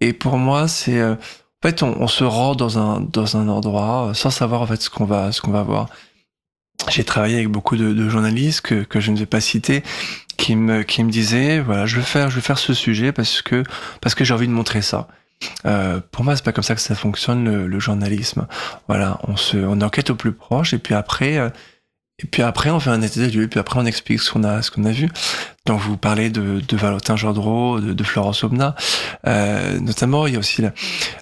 et 0.00 0.12
pour 0.12 0.38
moi, 0.38 0.68
c'est 0.68 1.02
En 1.02 1.16
fait, 1.62 1.82
on, 1.82 2.06
se 2.08 2.24
rend 2.24 2.54
dans 2.54 2.78
un 2.78 3.00
dans 3.00 3.36
un 3.36 3.48
endroit 3.48 4.12
sans 4.14 4.30
savoir 4.30 4.62
en 4.62 4.66
fait 4.66 4.80
ce 4.82 4.90
qu'on 4.90 5.04
va 5.04 5.32
ce 5.32 5.40
qu'on 5.40 5.52
va 5.52 5.62
voir. 5.62 5.88
J'ai 6.90 7.04
travaillé 7.04 7.36
avec 7.36 7.48
beaucoup 7.48 7.76
de, 7.76 8.08
journalistes 8.08 8.62
que, 8.62 8.82
que 8.82 9.00
je 9.00 9.10
ne 9.10 9.18
vais 9.18 9.26
pas 9.26 9.40
citer, 9.40 9.82
qui 10.36 10.56
me 10.56 10.82
qui 10.82 11.02
me 11.02 11.10
disaient 11.10 11.60
voilà 11.60 11.84
je 11.84 11.96
vais 11.96 12.02
faire 12.02 12.30
je 12.30 12.36
vais 12.36 12.40
faire 12.40 12.58
ce 12.58 12.72
sujet 12.72 13.12
parce 13.12 13.42
que 13.42 13.64
parce 14.00 14.14
que 14.14 14.24
j'ai 14.24 14.32
envie 14.32 14.46
de 14.46 14.52
montrer 14.52 14.82
ça. 14.82 15.08
Euh, 15.66 16.00
pour 16.10 16.24
moi, 16.24 16.34
c'est 16.34 16.44
pas 16.44 16.52
comme 16.52 16.64
ça 16.64 16.74
que 16.74 16.80
ça 16.80 16.94
fonctionne 16.94 17.44
le, 17.44 17.66
le, 17.68 17.80
journalisme. 17.80 18.48
Voilà, 18.88 19.20
on 19.22 19.36
se, 19.36 19.56
on 19.56 19.80
enquête 19.82 20.10
au 20.10 20.16
plus 20.16 20.32
proche 20.32 20.72
et 20.72 20.78
puis 20.78 20.94
après, 20.94 21.38
euh, 21.38 21.48
et 22.20 22.26
puis 22.26 22.42
après, 22.42 22.70
on 22.70 22.80
fait 22.80 22.90
un 22.90 23.00
état 23.00 23.20
des 23.20 23.30
lieux, 23.30 23.46
puis 23.46 23.60
après, 23.60 23.78
on 23.78 23.86
explique 23.86 24.20
ce 24.20 24.32
qu'on 24.32 24.42
a, 24.42 24.60
ce 24.60 24.72
qu'on 24.72 24.84
a 24.84 24.90
vu. 24.90 25.08
Donc, 25.66 25.80
vous 25.80 25.96
parlez 25.96 26.30
de, 26.30 26.60
de 26.66 26.76
Valentin 26.76 27.14
Gendreau, 27.14 27.78
de, 27.78 27.92
de 27.92 28.04
Florence 28.04 28.42
Aubenas. 28.42 28.74
Euh, 29.26 29.78
notamment, 29.78 30.26
il 30.26 30.32
y 30.32 30.36
a 30.36 30.40
aussi 30.40 30.64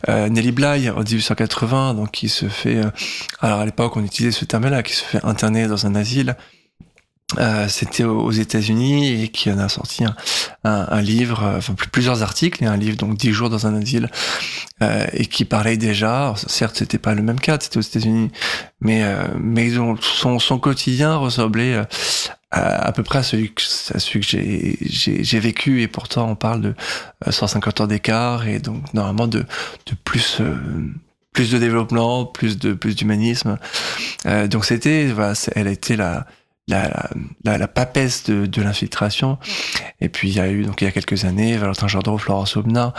euh, 0.08 0.28
Nelly 0.30 0.52
Bly, 0.52 0.88
en 0.88 1.00
1880, 1.00 1.94
donc 1.94 2.12
qui 2.12 2.30
se 2.30 2.48
fait, 2.48 2.76
euh, 2.76 2.90
alors 3.40 3.60
à 3.60 3.66
l'époque, 3.66 3.94
on 3.96 4.04
utilisait 4.04 4.32
ce 4.32 4.46
terme-là, 4.46 4.82
qui 4.82 4.94
se 4.94 5.04
fait 5.04 5.22
interner 5.22 5.66
dans 5.66 5.86
un 5.86 5.94
asile. 5.94 6.34
Euh, 7.38 7.66
c'était 7.66 8.04
aux 8.04 8.30
États-Unis 8.30 9.24
et 9.24 9.28
qui 9.28 9.50
en 9.50 9.58
a 9.58 9.68
sorti 9.68 10.04
un, 10.04 10.14
un, 10.62 11.02
livre, 11.02 11.42
euh, 11.42 11.58
enfin 11.58 11.74
plusieurs 11.90 12.22
articles 12.22 12.62
et 12.62 12.68
un 12.68 12.76
livre 12.76 12.96
donc 12.96 13.16
dix 13.18 13.32
jours 13.32 13.50
dans 13.50 13.66
un 13.66 13.74
asile 13.74 14.08
euh, 14.80 15.06
et 15.12 15.26
qui 15.26 15.44
parlait 15.44 15.76
déjà. 15.76 16.34
certes, 16.46 16.76
c'était 16.76 16.98
pas 16.98 17.14
le 17.14 17.22
même 17.22 17.40
cas, 17.40 17.58
c'était 17.60 17.78
aux 17.78 17.82
États-Unis, 17.82 18.30
mais 18.80 19.02
euh, 19.02 19.26
mais 19.40 19.72
son, 20.00 20.38
son 20.38 20.58
quotidien 20.60 21.16
ressemblait 21.16 21.74
euh, 21.74 21.84
à, 22.52 22.86
à, 22.86 22.92
peu 22.92 23.02
près 23.02 23.18
à 23.18 23.22
celui 23.24 23.52
que, 23.52 23.62
à 23.92 23.98
celui 23.98 24.20
que 24.20 24.26
j'ai, 24.26 24.78
j'ai, 24.82 25.24
j'ai 25.24 25.40
vécu 25.40 25.82
et 25.82 25.88
pourtant 25.88 26.30
on 26.30 26.36
parle 26.36 26.60
de 26.60 26.74
150 27.28 27.80
ans 27.80 27.86
d'écart 27.88 28.46
et 28.46 28.60
donc 28.60 28.94
normalement 28.94 29.26
de 29.26 29.40
de 29.40 29.94
plus 30.04 30.40
plus 31.32 31.50
de 31.50 31.58
développement, 31.58 32.24
plus 32.24 32.56
de 32.56 32.72
plus 32.72 32.94
d'humanisme. 32.94 33.58
donc 34.48 34.64
c'était, 34.64 35.06
voilà, 35.06 35.34
elle 35.56 35.66
a 35.66 35.72
été 35.72 35.96
la 35.96 36.26
la, 36.68 37.10
la, 37.44 37.58
la, 37.58 37.68
papesse 37.68 38.24
de, 38.24 38.46
de 38.46 38.62
l'infiltration. 38.62 39.38
Et 40.00 40.08
puis 40.08 40.28
il 40.28 40.36
y 40.36 40.40
a 40.40 40.48
eu 40.48 40.64
donc 40.64 40.80
il 40.82 40.84
y 40.84 40.88
a 40.88 40.92
quelques 40.92 41.24
années 41.24 41.56
Valentin 41.56 41.86
Gendreau, 41.86 42.18
Florence 42.18 42.56
Aubenas. 42.56 42.92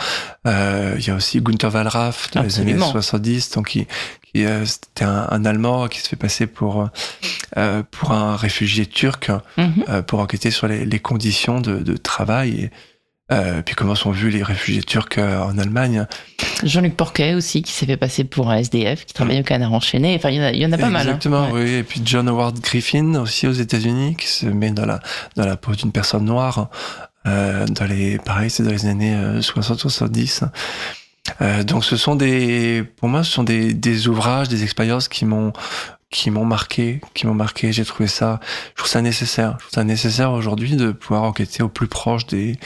Euh, 0.46 0.96
il 0.98 1.06
y 1.06 1.10
a 1.10 1.14
aussi 1.14 1.40
Gunther 1.40 1.72
Wallraff 1.74 2.30
dans 2.32 2.42
les 2.42 2.60
années 2.60 2.78
70, 2.78 3.50
donc 3.50 3.68
qui, 3.68 3.86
qui 4.32 4.44
euh, 4.44 4.64
c'était 4.64 5.04
un, 5.04 5.26
un, 5.30 5.44
Allemand 5.44 5.88
qui 5.88 6.00
se 6.00 6.08
fait 6.08 6.16
passer 6.16 6.46
pour 6.46 6.88
euh, 7.56 7.82
pour 7.90 8.12
un 8.12 8.36
réfugié 8.36 8.86
turc 8.86 9.30
euh, 9.58 10.02
pour 10.02 10.20
enquêter 10.20 10.50
sur 10.50 10.68
les, 10.68 10.84
les 10.84 11.00
conditions 11.00 11.60
de, 11.60 11.78
de 11.78 11.96
travail 11.96 12.60
et 12.60 12.70
euh, 13.30 13.62
puis 13.62 13.74
comment 13.74 13.94
sont 13.94 14.10
vus 14.10 14.30
les 14.30 14.42
réfugiés 14.42 14.82
turcs 14.82 15.18
en 15.18 15.58
Allemagne? 15.58 16.06
Jean-Luc 16.64 16.96
Porquet 16.96 17.34
aussi, 17.34 17.62
qui 17.62 17.72
s'est 17.72 17.86
fait 17.86 17.96
passer 17.96 18.24
pour 18.24 18.50
un 18.50 18.56
SDF, 18.56 19.04
qui 19.04 19.14
travaille 19.14 19.40
au 19.40 19.44
Canard 19.44 19.72
enchaîné. 19.72 20.14
Enfin, 20.16 20.30
il 20.30 20.36
y 20.36 20.40
en 20.40 20.44
a, 20.44 20.52
y 20.52 20.66
en 20.66 20.72
a 20.72 20.78
pas 20.78 20.90
mal. 20.90 21.06
Hein. 21.06 21.10
Exactement, 21.10 21.48
oui. 21.52 21.74
Et 21.74 21.82
puis 21.82 22.00
John 22.04 22.28
Howard 22.28 22.58
Griffin, 22.60 23.14
aussi 23.16 23.46
aux 23.46 23.52
États-Unis, 23.52 24.16
qui 24.16 24.26
se 24.26 24.46
met 24.46 24.70
dans 24.70 24.86
la, 24.86 25.00
dans 25.36 25.46
la 25.46 25.56
peau 25.56 25.74
d'une 25.74 25.92
personne 25.92 26.24
noire. 26.24 26.68
Euh, 27.26 27.66
dans 27.66 27.84
les, 27.84 28.18
pareil, 28.18 28.50
c'est 28.50 28.62
dans 28.62 28.70
les 28.70 28.86
années 28.86 29.14
60-70. 29.40 30.44
Euh, 30.44 30.46
euh, 31.42 31.62
donc 31.62 31.84
ce 31.84 31.96
sont 31.96 32.16
des, 32.16 32.84
pour 32.96 33.08
moi, 33.08 33.22
ce 33.22 33.32
sont 33.32 33.44
des, 33.44 33.74
des 33.74 34.08
ouvrages, 34.08 34.48
des 34.48 34.62
expériences 34.62 35.08
qui 35.08 35.24
m'ont, 35.24 35.52
qui 36.10 36.30
m'ont 36.30 36.44
marqué, 36.44 37.00
qui 37.14 37.26
m'ont 37.26 37.34
marqué. 37.34 37.72
J'ai 37.72 37.84
trouvé 37.84 38.08
ça, 38.08 38.40
je 38.70 38.78
trouve 38.78 38.90
ça 38.90 39.02
nécessaire. 39.02 39.52
Je 39.58 39.64
trouve 39.64 39.74
ça 39.74 39.84
nécessaire 39.84 40.32
aujourd'hui 40.32 40.76
de 40.76 40.92
pouvoir 40.92 41.22
enquêter 41.24 41.62
au 41.62 41.68
plus 41.68 41.88
proche 41.88 42.26
des, 42.26 42.56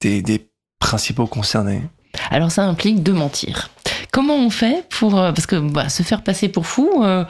des, 0.00 0.22
des 0.22 0.50
principaux 0.78 1.26
concernés. 1.26 1.82
Alors 2.30 2.50
ça 2.50 2.64
implique 2.64 3.02
de 3.02 3.12
mentir. 3.12 3.70
Comment 4.12 4.36
on 4.36 4.50
fait 4.50 4.84
pour 4.90 5.18
euh, 5.18 5.32
parce 5.32 5.46
que 5.46 5.56
bah, 5.56 5.88
se 5.88 6.02
faire 6.02 6.22
passer 6.22 6.48
pour 6.48 6.66
fou, 6.66 7.02
euh, 7.02 7.24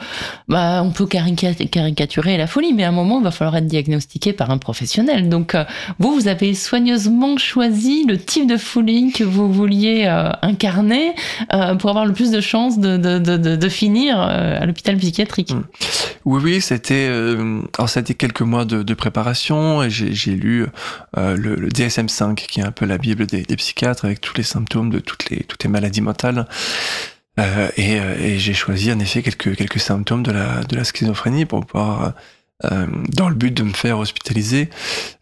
bah, 0.49 0.81
on 0.83 0.91
peut 0.91 1.05
caricaturer 1.05 2.35
la 2.35 2.45
folie, 2.45 2.73
mais 2.73 2.83
à 2.83 2.89
un 2.89 2.91
moment 2.91 3.19
il 3.19 3.23
va 3.23 3.31
falloir 3.31 3.55
être 3.55 3.67
diagnostiqué 3.67 4.33
par 4.33 4.51
un 4.51 4.57
professionnel. 4.57 5.29
Donc 5.29 5.55
euh, 5.55 5.63
vous, 5.99 6.13
vous 6.13 6.27
avez 6.27 6.53
soigneusement 6.53 7.37
choisi 7.37 8.03
le 8.05 8.17
type 8.17 8.47
de 8.47 8.57
folie 8.57 9.13
que 9.13 9.23
vous 9.23 9.51
vouliez 9.51 10.05
incarner 10.41 11.15
pour 11.79 11.89
avoir 11.89 12.05
le 12.05 12.11
plus 12.11 12.31
de 12.31 12.41
chances 12.41 12.79
de, 12.79 13.69
finir 13.69 14.19
à 14.19 14.65
l'hôpital 14.65 14.97
psychiatrique. 14.97 15.53
Mmh. 15.53 15.63
Oui, 16.25 16.41
oui, 16.43 16.61
c'était 16.61 17.07
alors 17.07 17.89
a 17.95 17.99
été 17.99 18.13
quelques 18.13 18.41
mois 18.41 18.65
de, 18.65 18.93
préparation 18.93 19.83
et 19.83 19.89
j'ai 19.89 20.31
lu 20.31 20.65
le, 21.15 21.35
le, 21.35 21.69
DSM-5 21.69 22.35
qui 22.35 22.59
est 22.59 22.63
un 22.63 22.71
peu 22.71 22.85
la 22.85 22.97
bible 22.97 23.25
des 23.25 23.43
psychiatres 23.55 24.05
avec 24.05 24.19
tous 24.19 24.35
les 24.35 24.43
symptômes 24.43 24.72
de 24.75 24.99
toutes 24.99 25.29
les 25.29 25.69
maladies 25.69 26.01
mentales. 26.01 26.47
Euh, 27.39 27.69
et, 27.77 27.99
euh, 27.99 28.15
et 28.19 28.37
j'ai 28.37 28.53
choisi 28.53 28.91
en 28.91 28.99
effet 28.99 29.23
quelques, 29.23 29.55
quelques 29.55 29.79
symptômes 29.79 30.21
de 30.23 30.31
la, 30.31 30.63
de 30.63 30.75
la 30.75 30.83
schizophrénie 30.83 31.45
pour 31.45 31.65
pouvoir, 31.65 32.13
euh, 32.65 32.85
dans 33.09 33.29
le 33.29 33.35
but 33.35 33.53
de 33.53 33.63
me 33.63 33.73
faire 33.73 33.99
hospitaliser. 33.99 34.69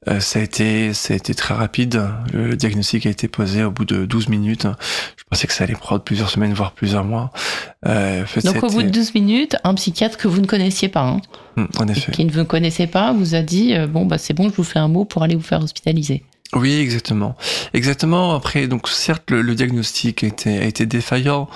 Euh, 0.08 0.20
ça, 0.20 0.40
a 0.40 0.42
été, 0.44 0.94
ça 0.94 1.14
a 1.14 1.18
été 1.18 1.34
très 1.34 1.54
rapide. 1.54 2.04
Le 2.34 2.56
diagnostic 2.56 3.06
a 3.06 3.10
été 3.10 3.28
posé 3.28 3.64
au 3.64 3.72
bout 3.72 3.86
de 3.86 4.06
12 4.06 4.30
minutes. 4.30 4.68
Je 5.18 5.24
pensais 5.30 5.48
que 5.48 5.54
ça 5.54 5.64
allait 5.64 5.74
prendre 5.74 6.04
plusieurs 6.04 6.30
semaines, 6.30 6.54
voire 6.54 6.74
plusieurs 6.74 7.04
mois. 7.04 7.32
Euh, 7.88 8.26
Donc 8.44 8.64
au 8.64 8.70
bout 8.70 8.84
de 8.84 8.90
12 8.90 9.16
minutes, 9.16 9.56
un 9.64 9.74
psychiatre 9.74 10.18
que 10.18 10.28
vous 10.28 10.42
ne 10.42 10.46
connaissiez 10.46 10.90
pas, 10.90 11.02
hein, 11.04 11.22
hum, 11.58 11.68
en 11.80 11.88
effet. 11.88 12.12
qui 12.12 12.26
ne 12.26 12.32
vous 12.32 12.46
connaissait 12.46 12.88
pas, 12.88 13.12
vous 13.14 13.34
a 13.34 13.42
dit, 13.42 13.74
bon, 13.90 14.06
bah, 14.06 14.18
c'est 14.18 14.34
bon, 14.34 14.50
je 14.50 14.56
vous 14.56 14.64
fais 14.64 14.80
un 14.80 14.88
mot 14.88 15.06
pour 15.06 15.24
aller 15.24 15.36
vous 15.36 15.42
faire 15.42 15.64
hospitaliser. 15.64 16.24
Oui, 16.54 16.80
exactement. 16.80 17.36
Exactement. 17.74 18.36
Après, 18.36 18.68
donc 18.68 18.90
certes, 18.90 19.32
le, 19.32 19.42
le 19.42 19.56
diagnostic 19.56 20.24
a 20.24 20.28
été, 20.28 20.60
a 20.60 20.66
été 20.66 20.86
défaillant. 20.86 21.48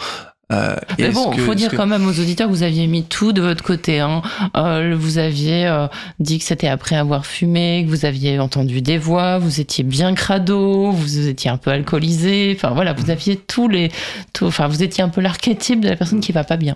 Euh, 0.51 0.75
Mais 0.99 1.09
bon, 1.09 1.31
il 1.33 1.39
faut 1.39 1.55
dire 1.55 1.71
quand 1.75 1.87
même 1.87 2.07
aux 2.07 2.19
auditeurs 2.19 2.47
que 2.47 2.51
vous 2.53 2.61
aviez 2.61 2.85
mis 2.85 3.03
tout 3.03 3.33
de 3.33 3.41
votre 3.41 3.63
côté. 3.63 3.99
Hein. 3.99 4.21
Euh, 4.55 4.95
vous 4.97 5.17
aviez 5.17 5.65
euh, 5.65 5.87
dit 6.19 6.37
que 6.37 6.45
c'était 6.45 6.67
après 6.67 6.95
avoir 6.95 7.25
fumé, 7.25 7.83
que 7.85 7.89
vous 7.89 8.05
aviez 8.05 8.39
entendu 8.39 8.81
des 8.81 8.99
voix, 8.99 9.39
vous 9.39 9.59
étiez 9.59 9.83
bien 9.83 10.13
crado, 10.13 10.91
vous 10.91 11.27
étiez 11.27 11.49
un 11.49 11.57
peu 11.57 11.71
alcoolisé. 11.71 12.53
Enfin 12.55 12.69
voilà, 12.75 12.93
vous 12.93 13.09
aviez 13.09 13.37
tous 13.37 13.67
les, 13.67 13.91
tout, 14.33 14.45
enfin 14.45 14.67
vous 14.67 14.83
étiez 14.83 15.03
un 15.03 15.09
peu 15.09 15.21
l'archétype 15.21 15.81
de 15.81 15.89
la 15.89 15.95
personne 15.95 16.19
qui 16.19 16.31
va 16.31 16.43
pas 16.43 16.57
bien. 16.57 16.75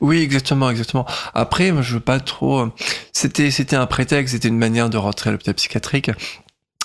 Oui, 0.00 0.18
exactement, 0.18 0.68
exactement. 0.68 1.06
Après, 1.34 1.70
moi, 1.70 1.82
je 1.82 1.94
veux 1.94 2.00
pas 2.00 2.18
trop. 2.18 2.68
C'était, 3.12 3.52
c'était 3.52 3.76
un 3.76 3.86
prétexte, 3.86 4.34
c'était 4.34 4.48
une 4.48 4.58
manière 4.58 4.90
de 4.90 4.96
rentrer 4.96 5.30
à 5.30 5.32
l'hôpital 5.32 5.54
psychiatrique. 5.54 6.10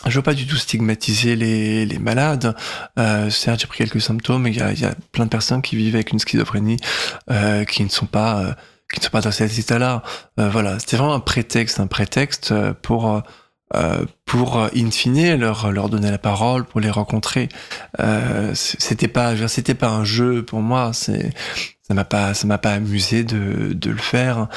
Je 0.08 0.16
veux 0.16 0.24
pas 0.24 0.34
du 0.34 0.46
tout 0.46 0.58
stigmatiser 0.58 1.36
les, 1.36 1.86
les 1.86 2.00
malades. 2.00 2.56
Euh, 3.00 3.30
certes, 3.30 3.62
j'ai 3.62 3.68
pris 3.68 3.78
quelques 3.78 4.02
symptômes, 4.02 4.48
il 4.48 4.56
y 4.56 4.62
a, 4.62 4.74
y 4.74 4.86
a, 4.86 4.94
plein 5.12 5.26
de 5.26 5.30
personnes 5.30 5.62
qui 5.62 5.76
vivent 5.76 5.96
avec 5.96 6.12
une 6.12 6.20
schizophrénie 6.20 6.78
euh, 7.32 7.64
qui 7.64 7.84
ne 7.84 7.90
sont 7.90 8.06
pas 8.06 8.40
euh, 8.40 8.54
qui 8.94 9.00
ne 9.00 9.04
sont 9.06 9.12
pas 9.12 9.22
dans 9.22 9.32
cet 9.32 9.58
état-là. 9.58 10.04
Euh, 10.40 10.50
voilà, 10.50 10.80
c'était 10.80 10.98
vraiment 10.98 11.16
un 11.16 11.20
prétexte, 11.20 11.80
un 11.80 11.88
prétexte 11.88 12.52
euh, 12.52 12.74
pour 12.82 13.24
euh, 13.76 14.06
pour 14.26 14.60
in 14.76 14.92
fine 14.92 15.36
leur 15.36 15.72
leur 15.72 15.90
donner 15.90 16.12
la 16.12 16.20
parole, 16.20 16.64
pour 16.64 16.80
les 16.80 16.92
rencontrer. 16.92 17.50
c'était 18.54 19.08
pas 19.08 19.48
c'était 19.48 19.74
pas 19.74 19.90
un 19.90 20.04
jeu 20.04 20.44
pour 20.44 20.62
moi. 20.62 20.92
C'est 20.94 21.32
ça 21.82 21.96
m'a 21.96 22.06
pas 22.06 22.34
ça 22.36 22.46
m'a 22.46 22.60
pas 22.60 22.74
amusé 22.74 23.24
de 23.24 23.74
de 23.74 23.90
le 23.90 23.98
faire 23.98 24.48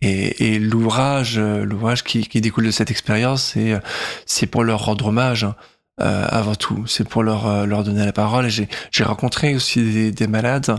et, 0.00 0.54
et 0.54 0.58
l'ouvrage, 0.58 1.38
euh, 1.38 1.64
l'ouvrage 1.64 2.04
qui, 2.04 2.26
qui, 2.26 2.40
découle 2.40 2.66
de 2.66 2.70
cette 2.70 2.90
expérience, 2.90 3.52
c'est 3.54 3.78
c'est 4.26 4.46
pour 4.46 4.64
leur 4.64 4.84
rendre 4.84 5.06
hommage. 5.06 5.46
Euh, 6.00 6.26
avant 6.28 6.56
tout, 6.56 6.84
c'est 6.88 7.08
pour 7.08 7.22
leur 7.22 7.46
euh, 7.46 7.66
leur 7.66 7.84
donner 7.84 8.04
la 8.04 8.12
parole. 8.12 8.48
J'ai 8.48 8.68
j'ai 8.90 9.04
rencontré 9.04 9.54
aussi 9.54 9.80
des, 9.80 10.10
des 10.10 10.26
malades 10.26 10.76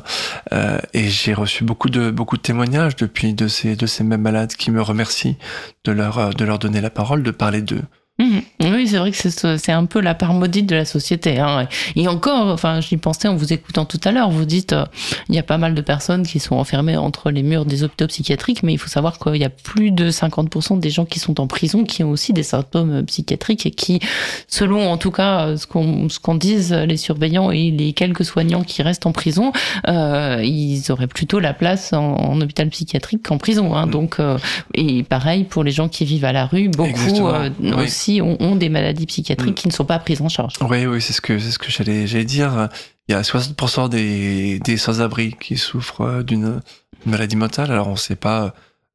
euh, 0.51 0.77
et 0.93 1.07
j'ai 1.07 1.33
reçu 1.33 1.63
beaucoup 1.63 1.89
de 1.89 2.11
beaucoup 2.11 2.35
de 2.35 2.41
témoignages 2.41 2.97
depuis 2.97 3.33
de 3.33 3.47
ces 3.47 3.77
de 3.77 3.85
ces 3.85 4.03
mêmes 4.03 4.21
malades 4.21 4.55
qui 4.55 4.71
me 4.71 4.81
remercient 4.81 5.37
de 5.85 5.93
leur 5.93 6.17
euh, 6.17 6.29
de 6.31 6.43
leur 6.43 6.59
donner 6.59 6.81
la 6.81 6.89
parole, 6.89 7.23
de 7.23 7.31
parler 7.31 7.61
d'eux. 7.61 7.83
Mmh. 8.17 8.39
Oui, 8.61 8.87
c'est 8.87 8.97
vrai 8.97 9.11
que 9.11 9.57
c'est 9.57 9.71
un 9.73 9.85
peu 9.85 9.99
la 9.99 10.15
part 10.15 10.33
maudite 10.33 10.67
de 10.67 10.75
la 10.75 10.85
société. 10.85 11.37
Hein. 11.37 11.67
Et 11.97 12.07
encore, 12.07 12.47
enfin, 12.47 12.79
j'y 12.79 12.95
pensais 12.95 13.27
en 13.27 13.35
vous 13.35 13.51
écoutant 13.51 13.83
tout 13.83 13.99
à 14.05 14.11
l'heure. 14.11 14.29
Vous 14.29 14.45
dites, 14.45 14.71
euh, 14.71 14.85
il 15.27 15.35
y 15.35 15.37
a 15.37 15.43
pas 15.43 15.57
mal 15.57 15.75
de 15.75 15.81
personnes 15.81 16.25
qui 16.25 16.39
sont 16.39 16.55
enfermées 16.55 16.95
entre 16.95 17.29
les 17.29 17.43
murs 17.43 17.65
des 17.65 17.83
hôpitaux 17.83 18.07
psychiatriques, 18.07 18.63
mais 18.63 18.71
il 18.71 18.77
faut 18.77 18.87
savoir 18.87 19.19
qu'il 19.19 19.35
y 19.35 19.43
a 19.43 19.49
plus 19.49 19.91
de 19.91 20.09
50% 20.09 20.79
des 20.79 20.89
gens 20.89 21.03
qui 21.03 21.19
sont 21.19 21.41
en 21.41 21.47
prison 21.47 21.83
qui 21.83 22.03
ont 22.03 22.09
aussi 22.09 22.31
des 22.31 22.43
symptômes 22.43 23.03
psychiatriques 23.05 23.65
et 23.65 23.71
qui, 23.71 23.99
selon 24.47 24.89
en 24.89 24.97
tout 24.97 25.11
cas 25.11 25.57
ce 25.57 25.67
qu'on 25.67 26.07
ce 26.07 26.19
qu'on 26.19 26.35
disent 26.35 26.73
les 26.73 26.97
surveillants 26.97 27.51
et 27.51 27.71
les 27.71 27.91
quelques 27.93 28.23
soignants 28.23 28.63
qui 28.63 28.81
restent 28.81 29.05
en 29.05 29.11
prison, 29.11 29.51
euh, 29.87 30.41
ils 30.43 30.91
auraient 30.91 31.07
plutôt 31.07 31.39
la 31.39 31.53
place 31.53 31.91
en, 31.91 32.15
en 32.15 32.39
hôpital 32.39 32.69
psychiatrique 32.69 33.23
qu'en 33.27 33.37
prison. 33.37 33.75
Hein. 33.75 33.87
Mmh. 33.87 33.91
Donc, 33.91 34.19
euh, 34.19 34.37
et 34.73 35.03
pareil 35.03 35.43
pour 35.43 35.63
les 35.63 35.71
gens 35.71 35.89
qui 35.89 36.05
vivent 36.05 36.25
à 36.25 36.31
la 36.31 36.45
rue, 36.45 36.69
beaucoup 36.69 37.27
euh, 37.27 37.49
aussi 37.77 38.04
ont, 38.21 38.55
des 38.55 38.69
maladies 38.69 39.05
psychiatriques 39.05 39.51
mm. 39.51 39.61
qui 39.61 39.67
ne 39.67 39.73
sont 39.73 39.85
pas 39.85 39.99
prises 39.99 40.21
en 40.21 40.29
charge. 40.29 40.53
Oui, 40.61 40.85
oui, 40.85 41.01
c'est 41.01 41.13
ce 41.13 41.21
que 41.21 41.39
c'est 41.39 41.51
ce 41.51 41.59
que 41.59 41.69
j'allais 41.69 42.07
j'allais 42.07 42.25
dire. 42.25 42.69
Il 43.07 43.11
y 43.11 43.15
a 43.15 43.21
60% 43.21 43.89
des, 43.89 44.59
des 44.59 44.77
sans-abri 44.77 45.35
qui 45.39 45.57
souffrent 45.57 46.01
euh, 46.01 46.23
d'une 46.23 46.61
maladie 47.05 47.35
mentale. 47.35 47.71
Alors 47.71 47.87
on 47.87 47.91
ne 47.91 47.97
sait 47.97 48.15
pas 48.15 48.53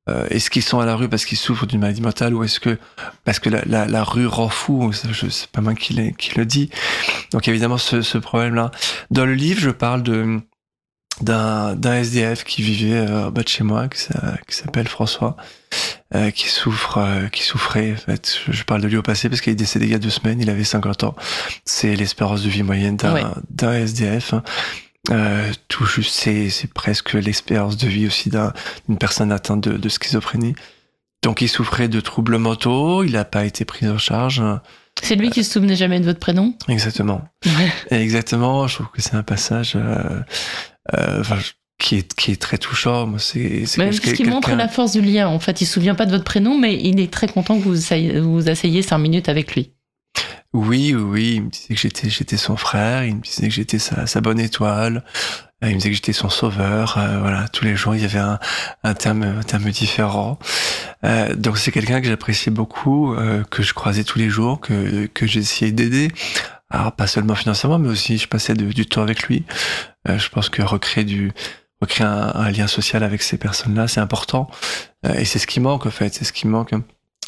euh, 0.08 0.26
est-ce 0.30 0.50
qu'ils 0.50 0.62
sont 0.62 0.80
à 0.80 0.86
la 0.86 0.96
rue 0.96 1.08
parce 1.08 1.24
qu'ils 1.24 1.38
souffrent 1.38 1.66
d'une 1.66 1.80
maladie 1.80 2.00
mentale 2.00 2.34
ou 2.34 2.42
est-ce 2.42 2.58
que 2.58 2.78
parce 3.24 3.38
que 3.38 3.50
la, 3.50 3.62
la, 3.66 3.86
la 3.86 4.02
rue 4.02 4.26
rend 4.26 4.48
fou 4.48 4.90
C'est 4.92 5.50
pas 5.50 5.60
moi 5.60 5.74
qui, 5.74 6.14
qui 6.14 6.38
le 6.38 6.44
dit. 6.44 6.70
Donc 7.32 7.46
évidemment 7.48 7.78
ce, 7.78 8.02
ce 8.02 8.18
problème-là. 8.18 8.70
Dans 9.10 9.26
le 9.26 9.34
livre, 9.34 9.60
je 9.60 9.70
parle 9.70 10.02
de 10.02 10.40
d'un 11.20 11.74
d'un 11.74 11.94
SDF 11.94 12.44
qui 12.44 12.62
vivait 12.62 13.00
en 13.00 13.30
bas 13.30 13.42
de 13.42 13.48
chez 13.48 13.64
moi, 13.64 13.88
qui 13.88 14.56
s'appelle 14.56 14.88
François, 14.88 15.36
qui 16.34 16.48
souffre, 16.48 17.28
qui 17.30 17.42
souffrait. 17.42 17.92
En 17.92 17.96
fait, 17.96 18.38
je, 18.48 18.64
parle 18.64 18.80
de 18.80 18.88
lui 18.88 18.96
au 18.96 19.02
passé 19.02 19.28
parce 19.28 19.40
qu'il 19.40 19.52
est 19.52 19.56
décédé 19.56 19.86
il 19.86 19.92
y 19.92 19.94
a 19.94 19.98
deux 19.98 20.10
semaines. 20.10 20.40
Il 20.40 20.48
avait 20.48 20.64
50 20.64 21.04
ans. 21.04 21.14
C'est 21.64 21.94
l'espérance 21.94 22.42
de 22.42 22.48
vie 22.48 22.62
moyenne 22.62 22.96
d'un 22.96 23.34
d'un 23.50 23.74
SDF. 23.74 24.34
Hein. 24.34 24.42
Euh, 25.10 25.50
tout 25.68 25.86
juste, 25.86 26.14
c'est, 26.14 26.50
c'est 26.50 26.72
presque 26.72 27.14
l'espérance 27.14 27.76
de 27.76 27.88
vie 27.88 28.06
aussi 28.06 28.30
d'une 28.30 28.98
personne 28.98 29.32
atteinte 29.32 29.62
de, 29.62 29.76
de, 29.76 29.88
schizophrénie. 29.88 30.54
Donc 31.22 31.40
il 31.40 31.48
souffrait 31.48 31.88
de 31.88 32.00
troubles 32.00 32.38
mentaux, 32.38 33.02
il 33.02 33.12
n'a 33.12 33.24
pas 33.24 33.44
été 33.44 33.64
pris 33.64 33.88
en 33.88 33.98
charge. 33.98 34.42
C'est 35.02 35.16
lui 35.16 35.30
qui 35.30 35.42
se 35.42 35.52
souvenait 35.52 35.76
jamais 35.76 36.00
de 36.00 36.04
votre 36.04 36.18
prénom? 36.18 36.54
Exactement. 36.68 37.22
Exactement, 37.90 38.66
je 38.66 38.74
trouve 38.76 38.88
que 38.88 39.00
c'est 39.02 39.14
un 39.14 39.22
passage 39.22 39.72
euh, 39.76 40.20
euh, 40.94 41.22
qui, 41.78 41.96
est, 41.96 42.14
qui 42.14 42.32
est 42.32 42.40
très 42.40 42.58
touchant. 42.58 43.06
Moi, 43.06 43.18
c'est, 43.18 43.64
c'est 43.66 43.92
ce 43.92 44.12
qui 44.12 44.24
montre 44.24 44.54
la 44.54 44.68
force 44.68 44.92
du 44.92 45.00
lien. 45.00 45.28
En 45.28 45.38
fait, 45.38 45.60
il 45.60 45.66
se 45.66 45.74
souvient 45.74 45.94
pas 45.94 46.06
de 46.06 46.10
votre 46.10 46.24
prénom, 46.24 46.58
mais 46.58 46.76
il 46.80 47.00
est 47.00 47.12
très 47.12 47.28
content 47.28 47.58
que 47.58 47.64
vous 47.64 48.32
vous 48.32 48.48
asseyez 48.48 48.82
cinq 48.82 48.98
minutes 48.98 49.28
avec 49.28 49.54
lui. 49.54 49.72
Oui, 50.52 50.94
oui, 50.94 51.34
il 51.36 51.42
me 51.44 51.50
disait 51.50 51.74
que 51.74 51.80
j'étais, 51.80 52.10
j'étais 52.10 52.36
son 52.36 52.56
frère, 52.56 53.04
il 53.04 53.16
me 53.16 53.20
disait 53.20 53.46
que 53.46 53.54
j'étais 53.54 53.78
sa, 53.78 54.06
sa 54.06 54.20
bonne 54.20 54.40
étoile, 54.40 55.04
euh, 55.62 55.68
il 55.68 55.74
me 55.74 55.78
disait 55.78 55.90
que 55.90 55.94
j'étais 55.94 56.12
son 56.12 56.28
sauveur. 56.28 56.98
Euh, 56.98 57.20
voilà, 57.20 57.46
tous 57.46 57.64
les 57.64 57.76
jours 57.76 57.94
il 57.94 58.02
y 58.02 58.04
avait 58.04 58.18
un, 58.18 58.40
un 58.82 58.94
terme, 58.94 59.22
un 59.22 59.44
terme 59.44 59.70
différent. 59.70 60.40
Euh, 61.04 61.36
donc 61.36 61.56
c'est 61.56 61.70
quelqu'un 61.70 62.00
que 62.00 62.08
j'appréciais 62.08 62.50
beaucoup, 62.50 63.14
euh, 63.14 63.44
que 63.44 63.62
je 63.62 63.74
croisais 63.74 64.02
tous 64.02 64.18
les 64.18 64.28
jours, 64.28 64.60
que 64.60 65.06
que 65.06 65.24
j'essayais 65.24 65.70
d'aider. 65.70 66.10
Alors 66.68 66.92
pas 66.92 67.06
seulement 67.06 67.36
financièrement, 67.36 67.78
mais 67.78 67.88
aussi 67.88 68.18
je 68.18 68.26
passais 68.26 68.54
du 68.54 68.86
temps 68.86 69.02
avec 69.02 69.22
lui. 69.28 69.44
Je 70.06 70.28
pense 70.28 70.48
que 70.48 70.62
recréer 70.62 71.04
du 71.04 71.32
recréer 71.80 72.06
un, 72.06 72.50
lien 72.50 72.66
social 72.66 73.02
avec 73.02 73.22
ces 73.22 73.38
personnes-là, 73.38 73.88
c'est 73.88 74.00
important. 74.00 74.50
et 75.14 75.24
c'est 75.24 75.38
ce 75.38 75.46
qui 75.46 75.60
manque 75.60 75.86
en 75.86 75.90
fait, 75.90 76.14
c'est 76.14 76.24
ce 76.24 76.32
qui 76.32 76.46
manque 76.46 76.72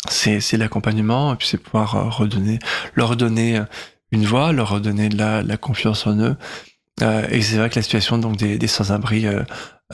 c'est 0.09 0.57
l'accompagnement, 0.57 1.33
et 1.33 1.37
puis 1.37 1.47
c'est 1.47 1.59
pouvoir 1.59 1.95
euh, 1.95 2.09
redonner, 2.09 2.59
leur 2.95 3.09
redonner 3.09 3.59
euh, 3.59 3.64
une 4.11 4.25
voix, 4.25 4.52
leur 4.52 4.71
redonner 4.71 5.09
de 5.09 5.17
la, 5.17 5.43
la 5.43 5.57
confiance 5.57 6.07
en 6.07 6.19
eux. 6.19 6.37
Euh, 7.00 7.26
et 7.31 7.41
c'est 7.41 7.57
vrai 7.57 7.71
que 7.71 7.76
la 7.76 7.83
situation 7.83 8.19
donc 8.19 8.37
des, 8.37 8.59
des 8.59 8.67
sans-abri 8.67 9.26
euh, 9.26 9.43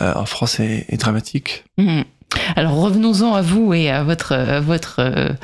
euh, 0.00 0.14
en 0.14 0.26
France 0.26 0.60
est, 0.60 0.96
dramatique. 0.98 1.64
Mmh. 1.76 2.02
Alors 2.56 2.74
revenons-en 2.74 3.34
à 3.34 3.42
vous 3.42 3.72
et 3.72 3.90
à 3.90 4.02
votre 4.02 4.60
votre 4.60 5.36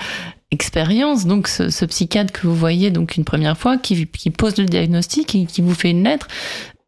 expérience. 0.51 1.27
Donc 1.27 1.49
ce, 1.49 1.71
ce, 1.71 1.85
psychiatre 1.85 2.33
que 2.33 2.47
vous 2.47 2.55
voyez 2.55 2.91
donc 2.91 3.17
une 3.17 3.25
première 3.25 3.57
fois, 3.57 3.79
qui, 3.79 4.07
qui 4.07 4.31
pose 4.31 4.57
le 4.59 4.67
diagnostic 4.67 5.35
et 5.35 5.47
qui 5.47 5.63
vous 5.63 5.75
fait 5.75 5.91
une 5.91 6.05
lettre, 6.05 6.29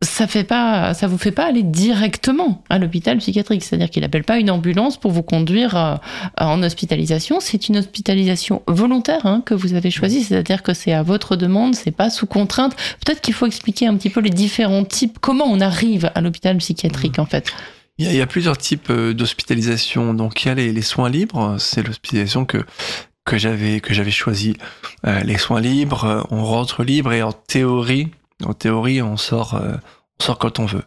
ça 0.03 0.27
fait 0.27 0.45
pas, 0.45 0.93
ça 0.93 1.07
vous 1.07 1.17
fait 1.17 1.33
pas 1.33 1.47
aller 1.47 1.63
directement 1.63 2.63
à 2.69 2.79
l'hôpital 2.79 3.17
psychiatrique. 3.17 3.65
C'est-à-dire 3.65 3.89
qu'il 3.89 4.05
appelle 4.05 4.25
pas 4.25 4.39
une 4.39 4.51
ambulance 4.51 4.99
pour 4.99 5.11
vous 5.11 5.23
conduire 5.23 5.75
euh, 5.75 5.95
en 6.39 6.63
hospitalisation. 6.63 7.41
C'est 7.41 7.69
une 7.69 7.79
hospitalisation 7.79 8.63
volontaire 8.67 9.25
hein, 9.25 9.43
que 9.47 9.55
vous 9.55 9.73
avez 9.73 9.91
choisie. 9.91 10.23
C'est-à-dire 10.23 10.63
que 10.63 10.75
c'est 10.75 10.93
à 10.93 11.03
votre 11.03 11.35
demande, 11.35 11.75
c'est 11.75 11.93
pas 11.93 12.11
sous 12.11 12.27
contrainte. 12.27 12.77
Peut-être 13.05 13.23
qu'il 13.23 13.33
faut 13.33 13.47
expliquer 13.47 13.87
un 13.87 13.97
petit 13.97 14.11
peu 14.11 14.21
les 14.21 14.31
différents 14.31 14.85
types, 14.85 15.19
comment 15.19 15.47
on 15.47 15.61
arrive 15.61 16.11
à 16.15 16.21
l'hôpital 16.21 16.59
psychiatrique 16.59 17.19
en 17.19 17.27
fait? 17.27 17.53
Il 17.99 18.13
y, 18.13 18.21
a, 18.21 18.27
plusieurs 18.27 18.59
types 18.59 18.91
euh, 18.91 19.15
d'hospitalisation. 19.15 20.13
Donc 20.13 20.45
il 20.45 20.49
y 20.49 20.51
a 20.51 20.55
les, 20.55 20.83
soins 20.83 21.09
libres, 21.09 21.57
c'est 21.59 21.83
l'hospitalisation 21.83 22.45
que 22.45 22.59
que 23.25 23.39
j'avais 23.39 23.81
que 23.81 23.95
j'avais 23.95 24.11
choisi. 24.11 24.57
Euh, 25.07 25.21
les 25.21 25.39
soins 25.39 25.63
libres, 25.63 26.27
on 26.31 26.45
rentre 26.45 26.85
libre 26.85 27.15
et 27.15 27.23
en 27.23 27.33
théorie 27.33 28.11
en 28.45 28.55
théorie, 28.55 29.03
on 29.03 29.17
sort, 29.17 29.55
euh, 29.55 29.75
on 30.21 30.25
sort 30.25 30.39
quand 30.39 30.59
on 30.59 30.67
veut. 30.67 30.85